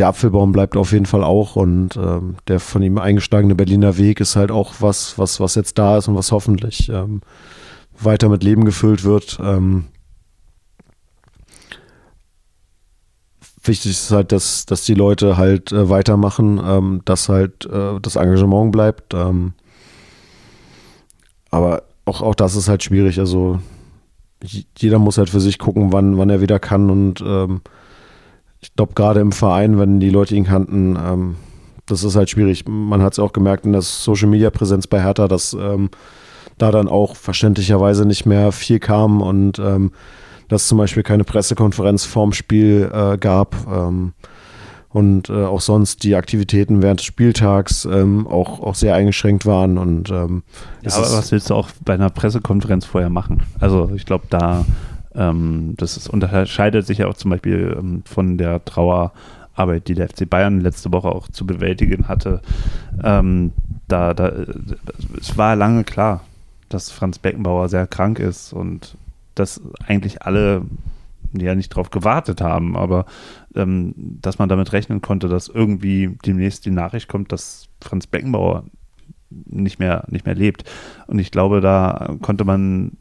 der 0.00 0.08
Apfelbaum 0.08 0.52
bleibt 0.52 0.78
auf 0.78 0.92
jeden 0.92 1.04
Fall 1.04 1.22
auch 1.22 1.56
und 1.56 1.94
ähm, 1.96 2.36
der 2.48 2.58
von 2.58 2.82
ihm 2.82 2.96
eingeschlagene 2.96 3.54
Berliner 3.54 3.98
Weg 3.98 4.20
ist 4.20 4.34
halt 4.34 4.50
auch 4.50 4.76
was, 4.80 5.18
was, 5.18 5.40
was 5.40 5.54
jetzt 5.56 5.76
da 5.76 5.98
ist 5.98 6.08
und 6.08 6.16
was 6.16 6.32
hoffentlich 6.32 6.88
ähm, 6.88 7.20
weiter 8.00 8.30
mit 8.30 8.42
Leben 8.42 8.64
gefüllt 8.64 9.04
wird. 9.04 9.38
Ähm, 9.42 9.84
wichtig 13.62 13.92
ist 13.92 14.10
halt, 14.10 14.32
dass, 14.32 14.64
dass 14.64 14.84
die 14.84 14.94
Leute 14.94 15.36
halt 15.36 15.70
äh, 15.70 15.90
weitermachen, 15.90 16.58
ähm, 16.64 17.02
dass 17.04 17.28
halt 17.28 17.66
äh, 17.66 18.00
das 18.00 18.16
Engagement 18.16 18.72
bleibt. 18.72 19.12
Ähm, 19.12 19.52
aber 21.50 21.82
auch, 22.06 22.22
auch 22.22 22.34
das 22.34 22.56
ist 22.56 22.68
halt 22.68 22.82
schwierig. 22.82 23.18
Also 23.18 23.60
jeder 24.78 24.98
muss 24.98 25.18
halt 25.18 25.28
für 25.28 25.40
sich 25.40 25.58
gucken, 25.58 25.92
wann, 25.92 26.16
wann 26.16 26.30
er 26.30 26.40
wieder 26.40 26.58
kann. 26.58 26.88
Und 26.88 27.20
ähm, 27.20 27.60
ich 28.60 28.74
glaube, 28.74 28.94
gerade 28.94 29.20
im 29.20 29.32
Verein, 29.32 29.78
wenn 29.78 30.00
die 30.00 30.10
Leute 30.10 30.34
ihn 30.34 30.44
kannten, 30.44 30.96
ähm, 30.96 31.36
das 31.86 32.04
ist 32.04 32.16
halt 32.16 32.30
schwierig. 32.30 32.64
Man 32.68 33.02
hat 33.02 33.14
es 33.14 33.18
auch 33.18 33.32
gemerkt 33.32 33.64
in 33.64 33.72
der 33.72 33.82
Social 33.82 34.28
Media 34.28 34.50
Präsenz 34.50 34.86
bei 34.86 35.02
Hertha, 35.02 35.28
dass 35.28 35.54
ähm, 35.54 35.90
da 36.58 36.70
dann 36.70 36.88
auch 36.88 37.16
verständlicherweise 37.16 38.04
nicht 38.04 38.26
mehr 38.26 38.52
viel 38.52 38.78
kam 38.78 39.22
und 39.22 39.58
ähm, 39.58 39.92
dass 40.48 40.66
zum 40.66 40.78
Beispiel 40.78 41.02
keine 41.02 41.24
Pressekonferenz 41.24 42.04
vorm 42.04 42.32
Spiel 42.32 42.90
äh, 42.92 43.16
gab. 43.18 43.56
Ähm, 43.72 44.12
und 44.92 45.30
äh, 45.30 45.44
auch 45.44 45.60
sonst 45.60 46.02
die 46.02 46.16
Aktivitäten 46.16 46.82
während 46.82 46.98
des 46.98 47.06
Spieltags 47.06 47.84
ähm, 47.84 48.26
auch, 48.26 48.60
auch 48.60 48.74
sehr 48.74 48.96
eingeschränkt 48.96 49.46
waren. 49.46 49.78
Und, 49.78 50.10
ähm, 50.10 50.42
ja, 50.82 50.92
aber 50.92 51.12
was 51.12 51.30
willst 51.30 51.50
du 51.50 51.54
auch 51.54 51.68
bei 51.84 51.94
einer 51.94 52.10
Pressekonferenz 52.10 52.86
vorher 52.86 53.08
machen? 53.08 53.44
Also 53.60 53.92
ich 53.94 54.04
glaube, 54.04 54.24
da 54.30 54.64
ähm, 55.14 55.74
das 55.76 55.96
ist, 55.96 56.08
unterscheidet 56.08 56.86
sich 56.86 56.98
ja 56.98 57.08
auch 57.08 57.14
zum 57.14 57.30
Beispiel 57.30 57.76
ähm, 57.78 58.02
von 58.04 58.38
der 58.38 58.64
Trauerarbeit, 58.64 59.88
die 59.88 59.94
der 59.94 60.08
FC 60.08 60.28
Bayern 60.28 60.60
letzte 60.60 60.92
Woche 60.92 61.08
auch 61.08 61.28
zu 61.28 61.46
bewältigen 61.46 62.08
hatte. 62.08 62.40
Ähm, 63.02 63.52
da, 63.88 64.14
da, 64.14 64.32
es 65.20 65.36
war 65.36 65.56
lange 65.56 65.84
klar, 65.84 66.24
dass 66.68 66.90
Franz 66.90 67.18
Beckenbauer 67.18 67.68
sehr 67.68 67.86
krank 67.86 68.18
ist 68.18 68.52
und 68.52 68.96
dass 69.34 69.60
eigentlich 69.86 70.22
alle 70.22 70.62
ja 71.32 71.54
nicht 71.54 71.72
darauf 71.72 71.90
gewartet 71.90 72.40
haben, 72.40 72.76
aber 72.76 73.06
ähm, 73.54 73.94
dass 73.96 74.38
man 74.38 74.48
damit 74.48 74.72
rechnen 74.72 75.00
konnte, 75.00 75.28
dass 75.28 75.48
irgendwie 75.48 76.16
demnächst 76.24 76.66
die 76.66 76.70
Nachricht 76.70 77.08
kommt, 77.08 77.32
dass 77.32 77.68
Franz 77.80 78.06
Beckenbauer 78.06 78.64
nicht 79.30 79.78
mehr, 79.78 80.04
nicht 80.08 80.26
mehr 80.26 80.34
lebt. 80.34 80.64
Und 81.06 81.18
ich 81.18 81.30
glaube, 81.30 81.60
da 81.60 82.16
konnte 82.20 82.44
man 82.44 82.96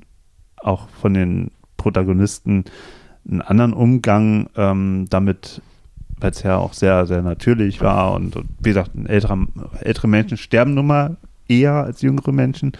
auch 0.57 0.89
von 0.89 1.13
den 1.13 1.51
Protagonisten 1.79 2.65
einen 3.29 3.41
anderen 3.41 3.73
Umgang 3.73 4.49
ähm, 4.55 5.07
damit, 5.09 5.61
weil 6.19 6.31
es 6.31 6.43
ja 6.43 6.57
auch 6.57 6.73
sehr, 6.73 7.05
sehr 7.07 7.23
natürlich 7.23 7.81
war 7.81 8.13
und, 8.13 8.35
und 8.35 8.49
wie 8.59 8.69
gesagt, 8.69 8.91
ältere, 9.05 9.47
ältere 9.81 10.07
Menschen 10.07 10.37
sterben 10.37 10.75
nun 10.75 10.87
mal 10.87 11.17
eher 11.47 11.73
als 11.73 12.01
jüngere 12.01 12.31
Menschen. 12.31 12.73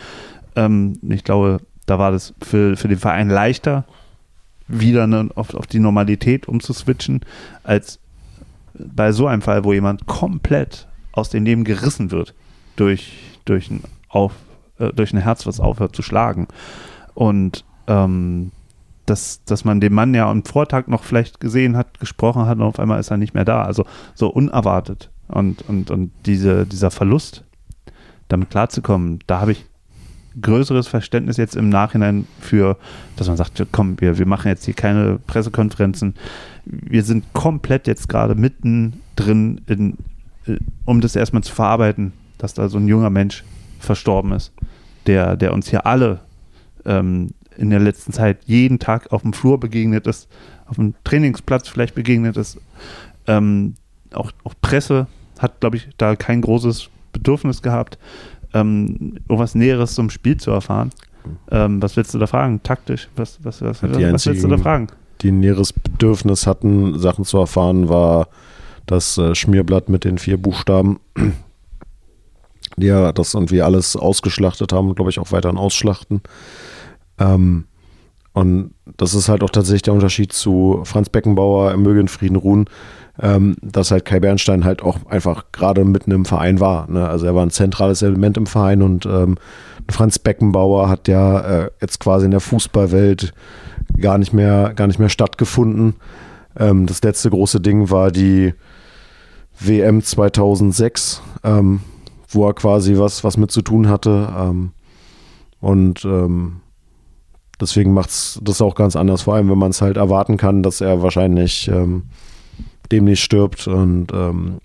Ähm, 0.56 1.00
ich 1.10 1.24
glaube, 1.24 1.62
da 1.86 1.98
war 1.98 2.12
das 2.12 2.34
für, 2.42 2.78
für 2.78 2.88
den 2.88 3.00
Verein 3.00 3.30
leichter, 3.30 3.86
wieder 4.68 5.04
eine, 5.04 5.30
auf, 5.36 5.56
auf 5.56 5.66
die 5.66 5.80
Normalität 5.80 6.48
umzuswitchen, 6.48 7.22
als 7.64 8.00
bei 8.76 9.12
so 9.12 9.28
einem 9.28 9.42
Fall, 9.42 9.64
wo 9.64 9.74
jemand 9.74 10.06
komplett 10.06 10.88
aus 11.12 11.30
dem 11.30 11.44
Leben 11.44 11.64
gerissen 11.64 12.12
wird 12.12 12.34
durch, 12.76 13.14
durch, 13.46 13.72
ein, 13.72 13.82
auf, 14.08 14.34
äh, 14.78 14.94
durch 14.94 15.12
ein 15.12 15.22
Herz, 15.22 15.46
was 15.48 15.60
aufhört 15.60 15.96
zu 15.96 16.04
schlagen. 16.04 16.48
Und 17.16 17.66
ähm, 17.88 18.52
dass, 19.10 19.44
dass 19.46 19.66
man 19.66 19.80
den 19.82 19.94
Mann 19.94 20.14
ja 20.14 20.30
am 20.30 20.44
Vortag 20.44 20.88
noch 20.88 21.04
vielleicht 21.04 21.40
gesehen 21.40 21.76
hat, 21.76 22.00
gesprochen 22.00 22.46
hat 22.46 22.58
und 22.58 22.64
auf 22.64 22.80
einmal 22.80 23.00
ist 23.00 23.12
er 23.12 23.18
nicht 23.18 23.34
mehr 23.34 23.46
da. 23.46 23.64
Also 23.64 23.86
so 24.14 24.30
unerwartet. 24.30 25.10
Und, 25.28 25.68
und, 25.68 25.92
und 25.92 26.12
diese, 26.26 26.66
dieser 26.66 26.92
Verlust, 26.92 27.44
damit 28.28 28.50
klarzukommen, 28.50 29.20
da 29.28 29.42
habe 29.42 29.52
ich 29.52 29.66
größeres 30.40 30.88
Verständnis 30.88 31.38
jetzt 31.38 31.56
im 31.56 31.70
Nachhinein 31.70 32.28
für, 32.40 32.78
dass 33.16 33.28
man 33.28 33.38
sagt, 33.38 33.64
komm, 33.72 34.00
wir, 34.00 34.18
wir 34.18 34.28
machen 34.28 34.48
jetzt 34.48 34.66
hier 34.66 34.74
keine 34.74 35.20
Pressekonferenzen. 35.28 36.16
Wir 36.66 37.04
sind 37.04 37.34
komplett 37.34 37.88
jetzt 37.88 38.10
gerade 38.10 38.36
mitten 38.36 39.02
drin, 39.16 39.62
in, 39.68 39.98
äh, 40.46 40.58
um 40.86 41.02
das 41.02 41.16
erstmal 41.16 41.44
zu 41.44 41.54
verarbeiten, 41.54 42.14
dass 42.38 42.54
da 42.54 42.70
so 42.70 42.78
ein 42.78 42.88
junger 42.88 43.10
Mensch 43.10 43.44
verstorben 43.80 44.32
ist, 44.34 44.54
der, 45.08 45.36
der 45.36 45.54
uns 45.54 45.70
hier 45.70 45.86
alle 45.86 46.20
ähm, 46.86 47.32
in 47.60 47.70
der 47.70 47.80
letzten 47.80 48.14
Zeit 48.14 48.40
jeden 48.46 48.80
Tag 48.80 49.12
auf 49.12 49.22
dem 49.22 49.34
Flur 49.34 49.60
begegnet 49.60 50.08
ist, 50.08 50.28
auf 50.68 50.78
dem 50.78 50.96
Trainingsplatz 51.04 51.68
vielleicht 51.68 51.94
begegnet 51.94 52.38
ist. 52.38 52.58
Ähm, 53.28 53.76
auch, 54.14 54.32
auch 54.44 54.54
Presse 54.62 55.08
hat, 55.38 55.60
glaube 55.60 55.78
ich, 55.78 55.90
da 55.98 56.16
kein 56.16 56.42
großes 56.42 56.90
Bedürfnis 57.12 57.62
gehabt, 57.62 57.98
ähm, 58.54 59.18
irgendwas 59.28 59.56
Näheres 59.56 59.94
zum 59.94 60.10
Spiel 60.10 60.38
zu 60.38 60.52
erfahren. 60.52 60.92
Ähm, 61.52 61.82
was 61.82 61.98
willst 61.98 62.14
du 62.14 62.18
da 62.18 62.28
fragen? 62.28 62.64
Taktisch? 62.64 63.10
Was, 63.16 63.40
was, 63.44 63.62
was, 63.62 63.84
was, 63.84 63.92
was 63.92 64.26
willst 64.26 64.44
du 64.44 64.48
da 64.48 64.58
fragen? 64.58 64.88
Die 65.22 65.32
näheres 65.32 65.74
Bedürfnis 65.74 66.48
hatten, 66.48 66.98
Sachen 66.98 67.26
zu 67.26 67.38
erfahren, 67.38 67.90
war 67.90 68.30
das 68.86 69.18
äh, 69.18 69.36
Schmierblatt 69.36 69.90
mit 69.90 70.06
den 70.06 70.18
vier 70.18 70.38
Buchstaben, 70.38 71.00
die 72.78 72.88
ja 72.88 73.12
das 73.12 73.34
irgendwie 73.34 73.62
alles 73.62 73.98
ausgeschlachtet 73.98 74.72
haben, 74.72 74.96
glaube 74.96 75.12
ich 75.12 75.20
auch 75.20 75.32
weiterhin 75.34 75.58
ausschlachten. 75.58 76.22
Ähm, 77.20 77.66
und 78.34 78.74
das 78.98 79.14
ist 79.16 79.28
halt 79.28 79.44
auch 79.44 79.50
tatsächlich 79.50 79.82
der 79.82 79.94
Unterschied 79.94 80.32
zu 80.34 80.82
Franz 80.84 81.10
Beckenbauer, 81.10 81.72
er 81.72 81.78
möge 81.78 82.00
in 82.00 82.08
Frieden 82.08 82.36
ruhen, 82.36 82.66
ähm, 83.22 83.58
dass 83.62 83.92
halt 83.92 84.06
Kai 84.06 84.20
Bernstein 84.20 84.64
halt 84.64 84.82
auch 84.82 85.06
einfach 85.08 85.46
gerade 85.52 85.84
mitten 85.84 86.12
im 86.12 86.26
Verein 86.26 86.60
war. 86.60 86.90
Ne? 86.90 87.08
Also 87.08 87.26
er 87.26 87.36
war 87.36 87.46
ein 87.46 87.52
zentrales 87.52 88.02
Element 88.02 88.38
im 88.38 88.46
Verein 88.46 88.82
und 88.82 89.06
ähm, 89.06 89.38
Franz 89.90 90.20
Beckenbauer 90.20 90.90
hat 90.90 91.08
ja 91.08 91.40
äh, 91.40 91.72
jetzt 91.82 92.00
quasi 92.00 92.26
in 92.26 92.32
der 92.32 92.40
Fußballwelt 92.40 93.34
gar 94.00 94.18
nicht 94.18 94.34
mehr, 94.34 94.74
gar 94.76 94.88
nicht 94.88 95.00
mehr 95.00 95.10
stattgefunden. 95.10 95.96
Ähm, 96.58 96.86
das 96.86 97.02
letzte 97.02 97.30
große 97.30 97.60
Ding 97.60 97.90
war 97.90 98.12
die 98.12 98.54
WM 99.60 100.02
2006, 100.02 101.22
ähm, 101.44 101.82
wo 102.30 102.48
er 102.48 102.54
quasi 102.54 102.98
was, 102.98 103.24
was 103.24 103.38
mit 103.38 103.52
zu 103.52 103.62
tun 103.62 103.90
hatte. 103.90 104.30
Ähm, 104.38 104.72
und 105.60 106.06
ähm, 106.06 106.62
deswegen 107.60 107.94
macht 107.94 108.10
es 108.10 108.40
das 108.44 108.62
auch 108.62 108.76
ganz 108.76 108.96
anders, 108.96 109.24
vor 109.24 109.36
allem 109.36 109.50
wenn 109.50 109.58
man 109.58 109.72
es 109.72 109.82
halt 109.82 109.98
erwarten 109.98 110.38
kann, 110.38 110.64
dass 110.64 110.82
er 110.82 111.02
wahrscheinlich 111.02 111.68
ähm, 111.68 112.04
demnächst 112.92 113.24
stirbt 113.24 113.68
und 113.68 114.08
ähm, 114.14 114.60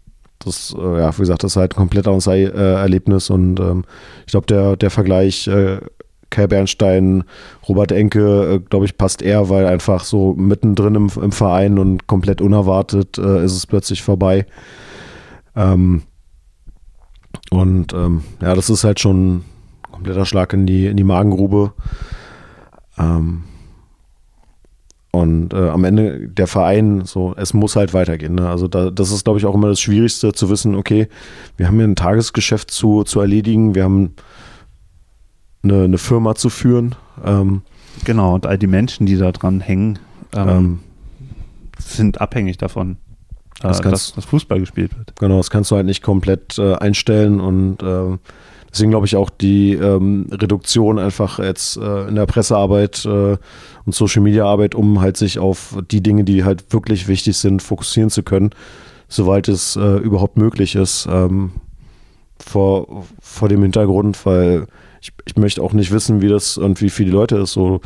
das, 0.45 0.75
äh, 0.79 0.99
ja, 0.99 1.15
wie 1.17 1.21
gesagt, 1.21 1.43
das 1.43 1.53
ist 1.53 1.57
halt 1.57 1.73
ein 1.73 1.77
komplett 1.77 2.07
anderes 2.07 2.27
äh, 2.27 2.49
Erlebnis 2.51 3.31
und 3.31 3.61
ähm, 3.61 3.85
ich 4.27 4.33
glaube, 4.33 4.47
der, 4.47 4.77
der 4.77 4.91
Vergleich 4.91 5.47
äh, 5.47 5.79
Kai 6.31 6.47
Bernstein, 6.49 7.25
Robert 7.69 7.93
Enke, 7.93 8.55
äh, 8.55 8.59
glaube 8.59 8.87
ich, 8.87 8.99
passt 8.99 9.23
eher, 9.23 9.49
weil 9.49 9.67
einfach 9.67 10.05
so 10.05 10.35
mittendrin 10.35 10.97
im, 10.97 11.11
im 11.21 11.33
Verein 11.33 11.79
und 11.79 12.07
komplett 12.07 12.41
unerwartet 12.41 13.19
äh, 13.19 13.45
ist 13.45 13.57
es 13.57 13.67
plötzlich 13.67 14.03
vorbei. 14.03 14.47
Ähm, 15.55 16.03
und 17.51 17.93
ähm, 17.93 18.25
ja, 18.43 18.55
das 18.55 18.69
ist 18.69 18.85
halt 18.85 19.01
schon 19.01 19.37
ein 19.37 19.45
kompletter 19.93 20.27
Schlag 20.27 20.53
in 20.53 20.67
die, 20.67 20.87
in 20.87 20.97
die 20.97 21.05
Magengrube. 21.05 21.73
Ähm, 22.99 23.45
Und 25.13 25.53
äh, 25.55 25.69
am 25.69 25.85
Ende 25.85 26.29
der 26.29 26.47
Verein, 26.49 27.05
so, 27.05 27.35
es 27.37 27.55
muss 27.55 27.77
halt 27.77 27.95
weitergehen. 27.95 28.35
Ne? 28.35 28.49
Also 28.49 28.67
da, 28.67 28.91
das 28.91 29.13
ist, 29.13 29.25
glaube 29.25 29.39
ich, 29.39 29.47
auch 29.47 29.55
immer 29.55 29.69
das 29.69 29.81
Schwierigste 29.81 30.33
zu 30.33 30.51
wissen, 30.51 30.75
okay, 30.75 31.09
wir 31.57 31.69
haben 31.69 31.77
hier 31.77 31.87
ein 31.87 31.95
Tagesgeschäft 31.97 32.71
zu, 32.73 33.05
zu 33.05 33.21
erledigen, 33.21 33.75
wir 33.77 33.85
haben 33.85 34.15
eine, 35.63 35.85
eine 35.85 35.99
Firma 35.99 36.35
zu 36.35 36.51
führen. 36.51 36.95
Ähm, 37.25 37.63
Genau, 38.05 38.35
und 38.35 38.45
all 38.45 38.59
die 38.59 38.67
Menschen, 38.67 39.07
die 39.07 39.17
da 39.17 39.31
dran 39.31 39.61
hängen, 39.61 40.01
ähm, 40.35 40.49
ähm, 40.49 40.79
sind 41.79 42.21
abhängig 42.21 42.59
davon, 42.59 42.93
äh, 42.93 42.97
Das 43.63 43.77
dass, 43.77 43.83
kannst- 43.83 44.17
dass 44.17 44.25
Fußball 44.25 44.59
gespielt 44.59 44.99
wird. 44.99 45.15
Genau, 45.21 45.37
das 45.37 45.49
kannst 45.49 45.71
du 45.71 45.77
halt 45.77 45.87
nicht 45.87 46.03
komplett 46.03 46.59
äh, 46.59 46.75
einstellen 46.75 47.39
und 47.39 47.81
äh, 47.85 48.19
deswegen 48.75 48.91
glaube 48.91 49.07
ich 49.07 49.15
auch 49.15 49.31
die 49.31 49.75
ähm, 49.75 50.27
Reduktion 50.33 50.99
einfach 50.99 51.39
jetzt 51.39 51.77
äh, 51.77 52.09
in 52.09 52.17
der 52.17 52.27
Pressearbeit 52.27 53.05
äh, 53.05 53.37
und 53.87 53.95
Social 53.95 54.23
Media 54.23 54.45
Arbeit, 54.45 54.75
um 54.75 55.01
halt 55.01 55.17
sich 55.17 55.39
auf 55.39 55.79
die 55.91 56.03
Dinge, 56.03 56.25
die 56.25 56.45
halt 56.45 56.73
wirklich 56.73 57.07
wichtig 57.07 57.37
sind, 57.37 57.63
fokussieren 57.63 58.11
zu 58.11 58.25
können, 58.25 58.51
soweit 59.09 59.49
es 59.49 59.77
äh, 59.77 59.99
überhaupt 59.99 60.37
möglich 60.37 60.75
ist, 60.75 61.07
ähm, 61.09 61.53
vor, 62.45 63.05
vor 63.21 63.49
dem 63.49 63.63
Hintergrund, 63.63 64.27
weil 64.27 64.67
ich, 65.01 65.13
ich 65.25 65.37
möchte 65.37 65.63
auch 65.63 65.73
nicht 65.73 65.93
wissen, 65.93 66.21
wie 66.21 66.29
das 66.29 66.59
und 66.59 66.81
wie 66.81 66.91
viele 66.91 67.13
Leute 67.13 67.37
ist. 67.37 67.53
So, 67.53 67.81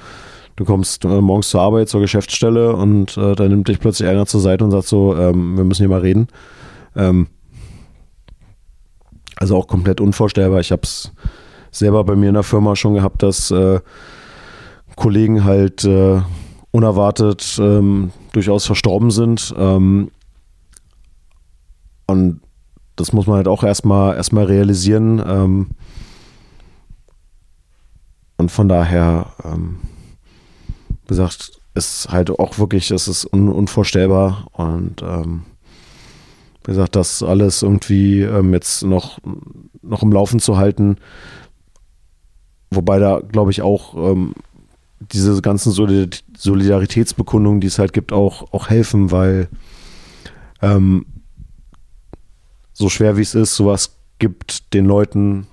du 0.57 0.65
kommst 0.65 1.05
äh, 1.05 1.21
morgens 1.21 1.51
zur 1.51 1.61
Arbeit, 1.61 1.91
zur 1.91 2.01
Geschäftsstelle 2.01 2.75
und 2.75 3.17
äh, 3.19 3.35
dann 3.35 3.51
nimmt 3.51 3.69
dich 3.69 3.79
plötzlich 3.79 4.09
einer 4.09 4.25
zur 4.25 4.41
Seite 4.41 4.65
und 4.65 4.71
sagt 4.71 4.87
so, 4.87 5.15
ähm, 5.17 5.57
wir 5.57 5.65
müssen 5.65 5.83
hier 5.83 5.91
mal 5.91 6.01
reden. 6.01 6.29
Ähm, 6.97 7.27
also 9.39 9.57
auch 9.57 9.67
komplett 9.67 10.01
unvorstellbar. 10.01 10.61
Ich 10.61 10.73
habe 10.73 10.83
es 10.83 11.13
selber 11.71 12.05
bei 12.05 12.17
mir 12.17 12.29
in 12.29 12.35
der 12.35 12.43
Firma 12.43 12.77
schon 12.77 12.95
gehabt, 12.95 13.23
dass 13.23 13.51
äh, 13.51 13.81
Kollegen 14.97 15.45
halt 15.45 15.85
äh, 15.85 16.21
unerwartet 16.71 17.59
ähm, 17.61 18.13
durchaus 18.33 18.67
verstorben 18.67 19.11
sind. 19.11 19.55
Ähm, 19.57 20.11
und 22.07 22.41
das 22.97 23.13
muss 23.13 23.27
man 23.27 23.37
halt 23.37 23.49
auch 23.49 23.63
erstmal 23.63 24.17
erstmal 24.17 24.45
realisieren. 24.45 25.23
Ähm, 25.25 25.69
und 28.39 28.51
von 28.51 28.69
daher, 28.69 29.27
ähm, 29.45 29.79
wie 31.03 31.09
gesagt, 31.09 31.61
ist 31.75 32.09
halt 32.11 32.31
auch 32.31 32.59
wirklich, 32.59 32.91
es 32.91 33.09
ist 33.09 33.25
un 33.33 33.49
unvorstellbar. 33.49 34.49
Und 34.53 35.03
ähm, 35.03 35.45
wie 36.69 36.73
gesagt, 36.73 36.97
das 36.97 37.23
alles 37.23 37.63
irgendwie 37.63 38.21
ähm, 38.21 38.53
jetzt 38.53 38.83
noch, 38.83 39.21
noch 39.81 40.03
im 40.03 40.13
Laufen 40.13 40.39
zu 40.39 40.59
halten. 40.59 40.99
Wobei 42.71 42.99
da, 42.99 43.21
glaube 43.21 43.51
ich, 43.51 43.63
auch 43.63 43.95
ähm, 43.95 44.35
diese 45.01 45.41
ganzen 45.41 45.73
Solid 45.73 46.23
Solidaritätsbekundungen, 46.37 47.63
die 47.63 47.69
es 47.69 47.79
halt 47.79 47.95
gibt, 47.95 48.13
auch, 48.13 48.53
auch 48.53 48.69
helfen, 48.69 49.11
weil 49.11 49.49
ähm, 50.61 51.07
so 52.75 52.91
schwer 52.91 53.17
wie 53.17 53.23
es 53.23 53.35
ist, 53.35 53.55
sowas 53.55 53.97
gibt 54.19 54.75
den 54.75 54.85
Leuten 54.85 55.47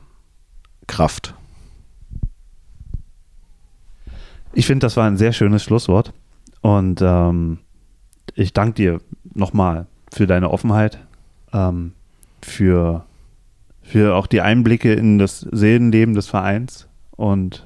Kraft. 0.86 1.34
Ich 4.52 4.68
finde, 4.68 4.86
das 4.86 4.98
war 4.98 5.08
ein 5.08 5.16
sehr 5.16 5.32
schönes 5.32 5.64
Schlusswort. 5.64 6.12
Und 6.60 7.02
ähm, 7.02 7.60
ich 8.34 8.52
danke 8.52 8.74
dir 8.74 9.02
nochmal 9.34 9.88
für 10.16 10.28
deine 10.28 10.50
Offenheit, 10.50 11.00
ähm, 11.52 11.92
für, 12.42 13.04
für 13.82 14.16
auch 14.16 14.28
die 14.28 14.40
Einblicke 14.40 14.94
in 14.94 15.20
das 15.20 15.42
Seelenleben 15.42 16.16
des 16.16 16.28
Vereins. 16.28 16.88
Und 17.18 17.66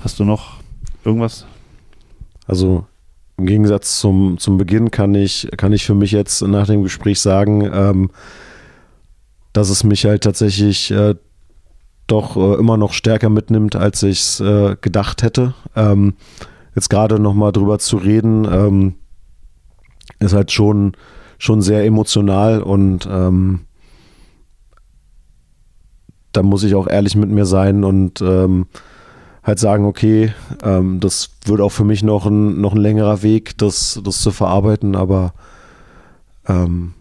hast 0.00 0.20
du 0.20 0.24
noch 0.24 0.58
irgendwas? 1.02 1.46
Also 2.46 2.86
im 3.38 3.46
Gegensatz 3.46 4.00
zum, 4.00 4.36
zum 4.36 4.58
Beginn 4.58 4.90
kann 4.90 5.14
ich, 5.14 5.48
kann 5.56 5.72
ich 5.72 5.86
für 5.86 5.94
mich 5.94 6.12
jetzt 6.12 6.42
nach 6.42 6.66
dem 6.66 6.82
Gespräch 6.82 7.20
sagen, 7.20 7.62
ähm, 7.72 8.10
dass 9.54 9.70
es 9.70 9.82
mich 9.82 10.04
halt 10.04 10.24
tatsächlich 10.24 10.90
äh, 10.90 11.14
doch 12.06 12.36
äh, 12.36 12.54
immer 12.58 12.76
noch 12.76 12.92
stärker 12.92 13.30
mitnimmt, 13.30 13.76
als 13.76 14.02
ich 14.02 14.20
es 14.20 14.40
äh, 14.40 14.76
gedacht 14.78 15.22
hätte. 15.22 15.54
Ähm, 15.74 16.14
jetzt 16.74 16.90
gerade 16.90 17.18
nochmal 17.18 17.52
drüber 17.52 17.78
zu 17.78 17.96
reden, 17.96 18.44
ähm, 18.44 18.94
ist 20.18 20.34
halt 20.34 20.52
schon, 20.52 20.92
schon 21.38 21.62
sehr 21.62 21.84
emotional 21.84 22.62
und 22.62 23.08
ähm, 23.10 23.60
da 26.32 26.42
muss 26.42 26.64
ich 26.64 26.74
auch 26.74 26.88
ehrlich 26.88 27.16
mit 27.16 27.30
mir 27.30 27.46
sein 27.46 27.84
und 27.84 28.20
ähm, 28.20 28.66
halt 29.42 29.58
sagen, 29.58 29.84
okay, 29.84 30.32
ähm, 30.62 31.00
das 31.00 31.30
wird 31.44 31.60
auch 31.60 31.70
für 31.70 31.84
mich 31.84 32.02
noch 32.02 32.26
ein, 32.26 32.60
noch 32.60 32.72
ein 32.72 32.80
längerer 32.80 33.22
Weg, 33.22 33.56
das, 33.58 34.00
das 34.02 34.20
zu 34.20 34.30
verarbeiten, 34.30 34.96
aber 34.96 35.34
ähm, 36.48 36.94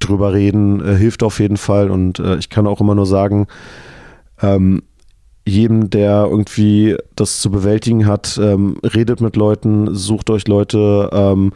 drüber 0.00 0.32
reden 0.32 0.84
äh, 0.84 0.96
hilft 0.96 1.22
auf 1.22 1.40
jeden 1.40 1.56
Fall 1.56 1.90
und 1.90 2.18
äh, 2.18 2.36
ich 2.36 2.50
kann 2.50 2.66
auch 2.66 2.80
immer 2.80 2.94
nur 2.94 3.06
sagen, 3.06 3.46
ähm, 4.40 4.82
jedem, 5.44 5.90
der 5.90 6.26
irgendwie 6.30 6.96
das 7.16 7.40
zu 7.40 7.50
bewältigen 7.50 8.06
hat, 8.06 8.38
ähm, 8.42 8.76
redet 8.82 9.20
mit 9.20 9.36
Leuten, 9.36 9.94
sucht 9.94 10.30
euch 10.30 10.46
Leute, 10.46 11.08
ähm, 11.12 11.52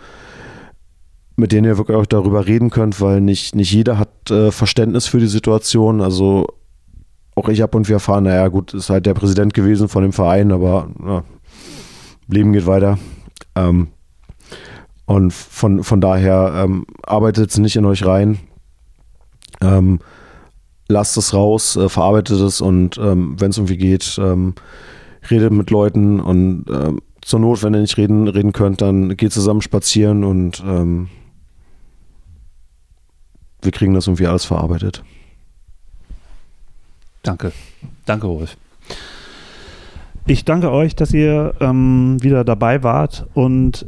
mit 1.42 1.50
denen 1.50 1.66
ihr 1.66 1.76
wirklich 1.76 1.96
auch 1.96 2.06
darüber 2.06 2.46
reden 2.46 2.70
könnt, 2.70 3.00
weil 3.00 3.20
nicht, 3.20 3.56
nicht 3.56 3.72
jeder 3.72 3.98
hat 3.98 4.30
äh, 4.30 4.52
Verständnis 4.52 5.08
für 5.08 5.18
die 5.18 5.26
Situation. 5.26 6.00
Also 6.00 6.46
auch 7.34 7.48
ich 7.48 7.60
habe 7.60 7.76
und 7.76 7.88
wir 7.88 7.96
erfahren, 7.96 8.22
naja, 8.22 8.46
gut, 8.46 8.72
ist 8.74 8.90
halt 8.90 9.06
der 9.06 9.14
Präsident 9.14 9.52
gewesen 9.52 9.88
von 9.88 10.04
dem 10.04 10.12
Verein, 10.12 10.52
aber 10.52 10.88
ja, 11.04 11.24
Leben 12.28 12.52
geht 12.52 12.66
weiter. 12.66 12.96
Ähm, 13.56 13.88
und 15.04 15.32
von, 15.32 15.82
von 15.82 16.00
daher 16.00 16.62
ähm, 16.62 16.86
arbeitet 17.02 17.50
es 17.50 17.58
nicht 17.58 17.74
in 17.74 17.86
euch 17.86 18.06
rein. 18.06 18.38
Ähm, 19.60 19.98
lasst 20.86 21.16
es 21.16 21.34
raus, 21.34 21.74
äh, 21.74 21.88
verarbeitet 21.88 22.38
es 22.40 22.60
und 22.60 22.98
ähm, 22.98 23.34
wenn 23.40 23.50
es 23.50 23.58
irgendwie 23.58 23.78
geht, 23.78 24.16
ähm, 24.22 24.54
redet 25.28 25.52
mit 25.52 25.70
Leuten 25.70 26.20
und 26.20 26.66
ähm, 26.70 27.00
zur 27.20 27.40
Not, 27.40 27.64
wenn 27.64 27.74
ihr 27.74 27.80
nicht 27.80 27.96
reden, 27.96 28.28
reden 28.28 28.52
könnt, 28.52 28.80
dann 28.80 29.16
geht 29.16 29.32
zusammen 29.32 29.60
spazieren 29.60 30.22
und 30.22 30.62
ähm, 30.64 31.08
wir 33.62 33.72
kriegen 33.72 33.94
das 33.94 34.06
irgendwie 34.06 34.26
alles 34.26 34.44
verarbeitet. 34.44 35.02
Danke. 37.22 37.52
Danke, 38.04 38.26
Rolf. 38.26 38.56
Ich 40.26 40.44
danke 40.44 40.70
euch, 40.70 40.94
dass 40.94 41.12
ihr 41.12 41.54
ähm, 41.60 42.16
wieder 42.20 42.44
dabei 42.44 42.82
wart 42.82 43.26
und 43.34 43.86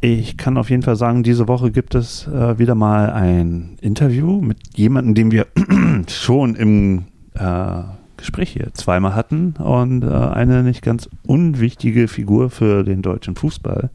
ich 0.00 0.36
kann 0.36 0.58
auf 0.58 0.70
jeden 0.70 0.82
Fall 0.82 0.96
sagen, 0.96 1.22
diese 1.22 1.48
Woche 1.48 1.70
gibt 1.70 1.94
es 1.94 2.26
äh, 2.28 2.58
wieder 2.58 2.74
mal 2.74 3.10
ein 3.10 3.78
Interview 3.80 4.40
mit 4.40 4.58
jemandem, 4.76 5.14
den 5.14 5.30
wir 5.30 5.46
schon 6.08 6.54
im 6.56 7.04
äh, 7.34 7.82
Gespräch 8.16 8.50
hier 8.50 8.72
zweimal 8.74 9.14
hatten 9.14 9.54
und 9.58 10.02
äh, 10.02 10.08
eine 10.08 10.62
nicht 10.62 10.82
ganz 10.82 11.08
unwichtige 11.26 12.06
Figur 12.06 12.50
für 12.50 12.84
den 12.84 13.02
deutschen 13.02 13.34
Fußball 13.34 13.90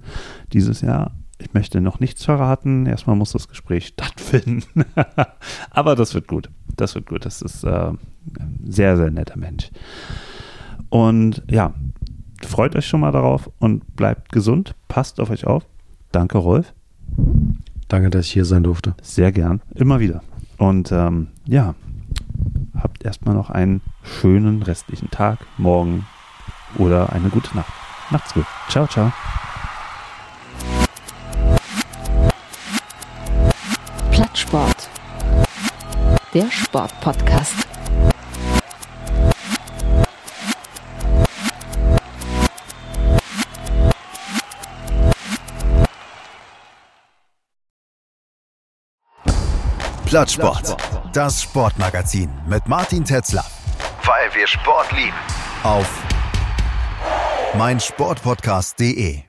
dieses 0.52 0.82
Jahr. 0.82 1.12
Ich 1.40 1.54
möchte 1.54 1.82
noch 1.82 2.00
nichts 2.00 2.26
verraten. 2.26 2.86
Erstmal 2.86 3.16
muss 3.16 3.32
das 3.32 3.48
Gespräch 3.48 3.88
stattfinden. 3.94 4.86
Aber 5.72 5.96
das 5.96 6.14
wird 6.14 6.28
gut. 6.28 6.50
Das 6.76 6.96
wird 6.96 7.08
gut. 7.08 7.26
Das 7.26 7.42
ist 7.42 7.64
äh, 7.64 7.70
ein 7.70 8.60
sehr, 8.68 8.98
sehr 8.98 9.10
netter 9.10 9.38
Mensch. 9.38 9.72
Und 10.90 11.44
ja, 11.50 11.74
freut 12.46 12.76
euch 12.76 12.88
schon 12.88 13.00
mal 13.00 13.12
darauf 13.12 13.50
und 13.60 13.96
bleibt 13.96 14.32
gesund. 14.32 14.76
Passt 14.88 15.20
auf 15.20 15.30
euch 15.30 15.48
auf. 15.48 15.66
Danke, 16.12 16.38
Rolf. 16.38 16.74
Danke, 17.88 18.10
dass 18.10 18.26
ich 18.26 18.34
hier 18.34 18.46
sein 18.46 18.64
durfte. 18.64 18.96
Sehr 19.02 19.32
gern. 19.32 19.62
Immer 19.76 20.00
wieder. 20.00 20.22
Und 20.58 20.92
ähm, 20.92 21.28
ja, 21.46 21.76
habt 22.76 23.04
erstmal 23.04 23.36
noch 23.36 23.50
einen 23.50 23.82
schönen 24.04 24.62
restlichen 24.62 25.10
Tag, 25.10 25.40
morgen 25.58 26.06
oder 26.78 27.12
eine 27.14 27.30
gute 27.30 27.56
Nacht. 27.56 27.72
Macht's 28.10 28.34
gut. 28.34 28.46
Ciao, 28.70 28.88
ciao. 28.88 29.12
Plattsport. 34.20 34.90
Der 36.34 36.52
Sportpodcast. 36.52 37.54
Plattsport. 50.06 50.76
Das 51.14 51.42
Sportmagazin 51.42 52.30
mit 52.46 52.68
Martin 52.68 53.06
Tetzler. 53.06 53.46
Weil 54.04 54.36
wir 54.36 54.48
Sport 54.48 54.92
lieben. 54.92 55.16
Auf 55.64 56.04
meinsportpodcast.de. 57.54 59.29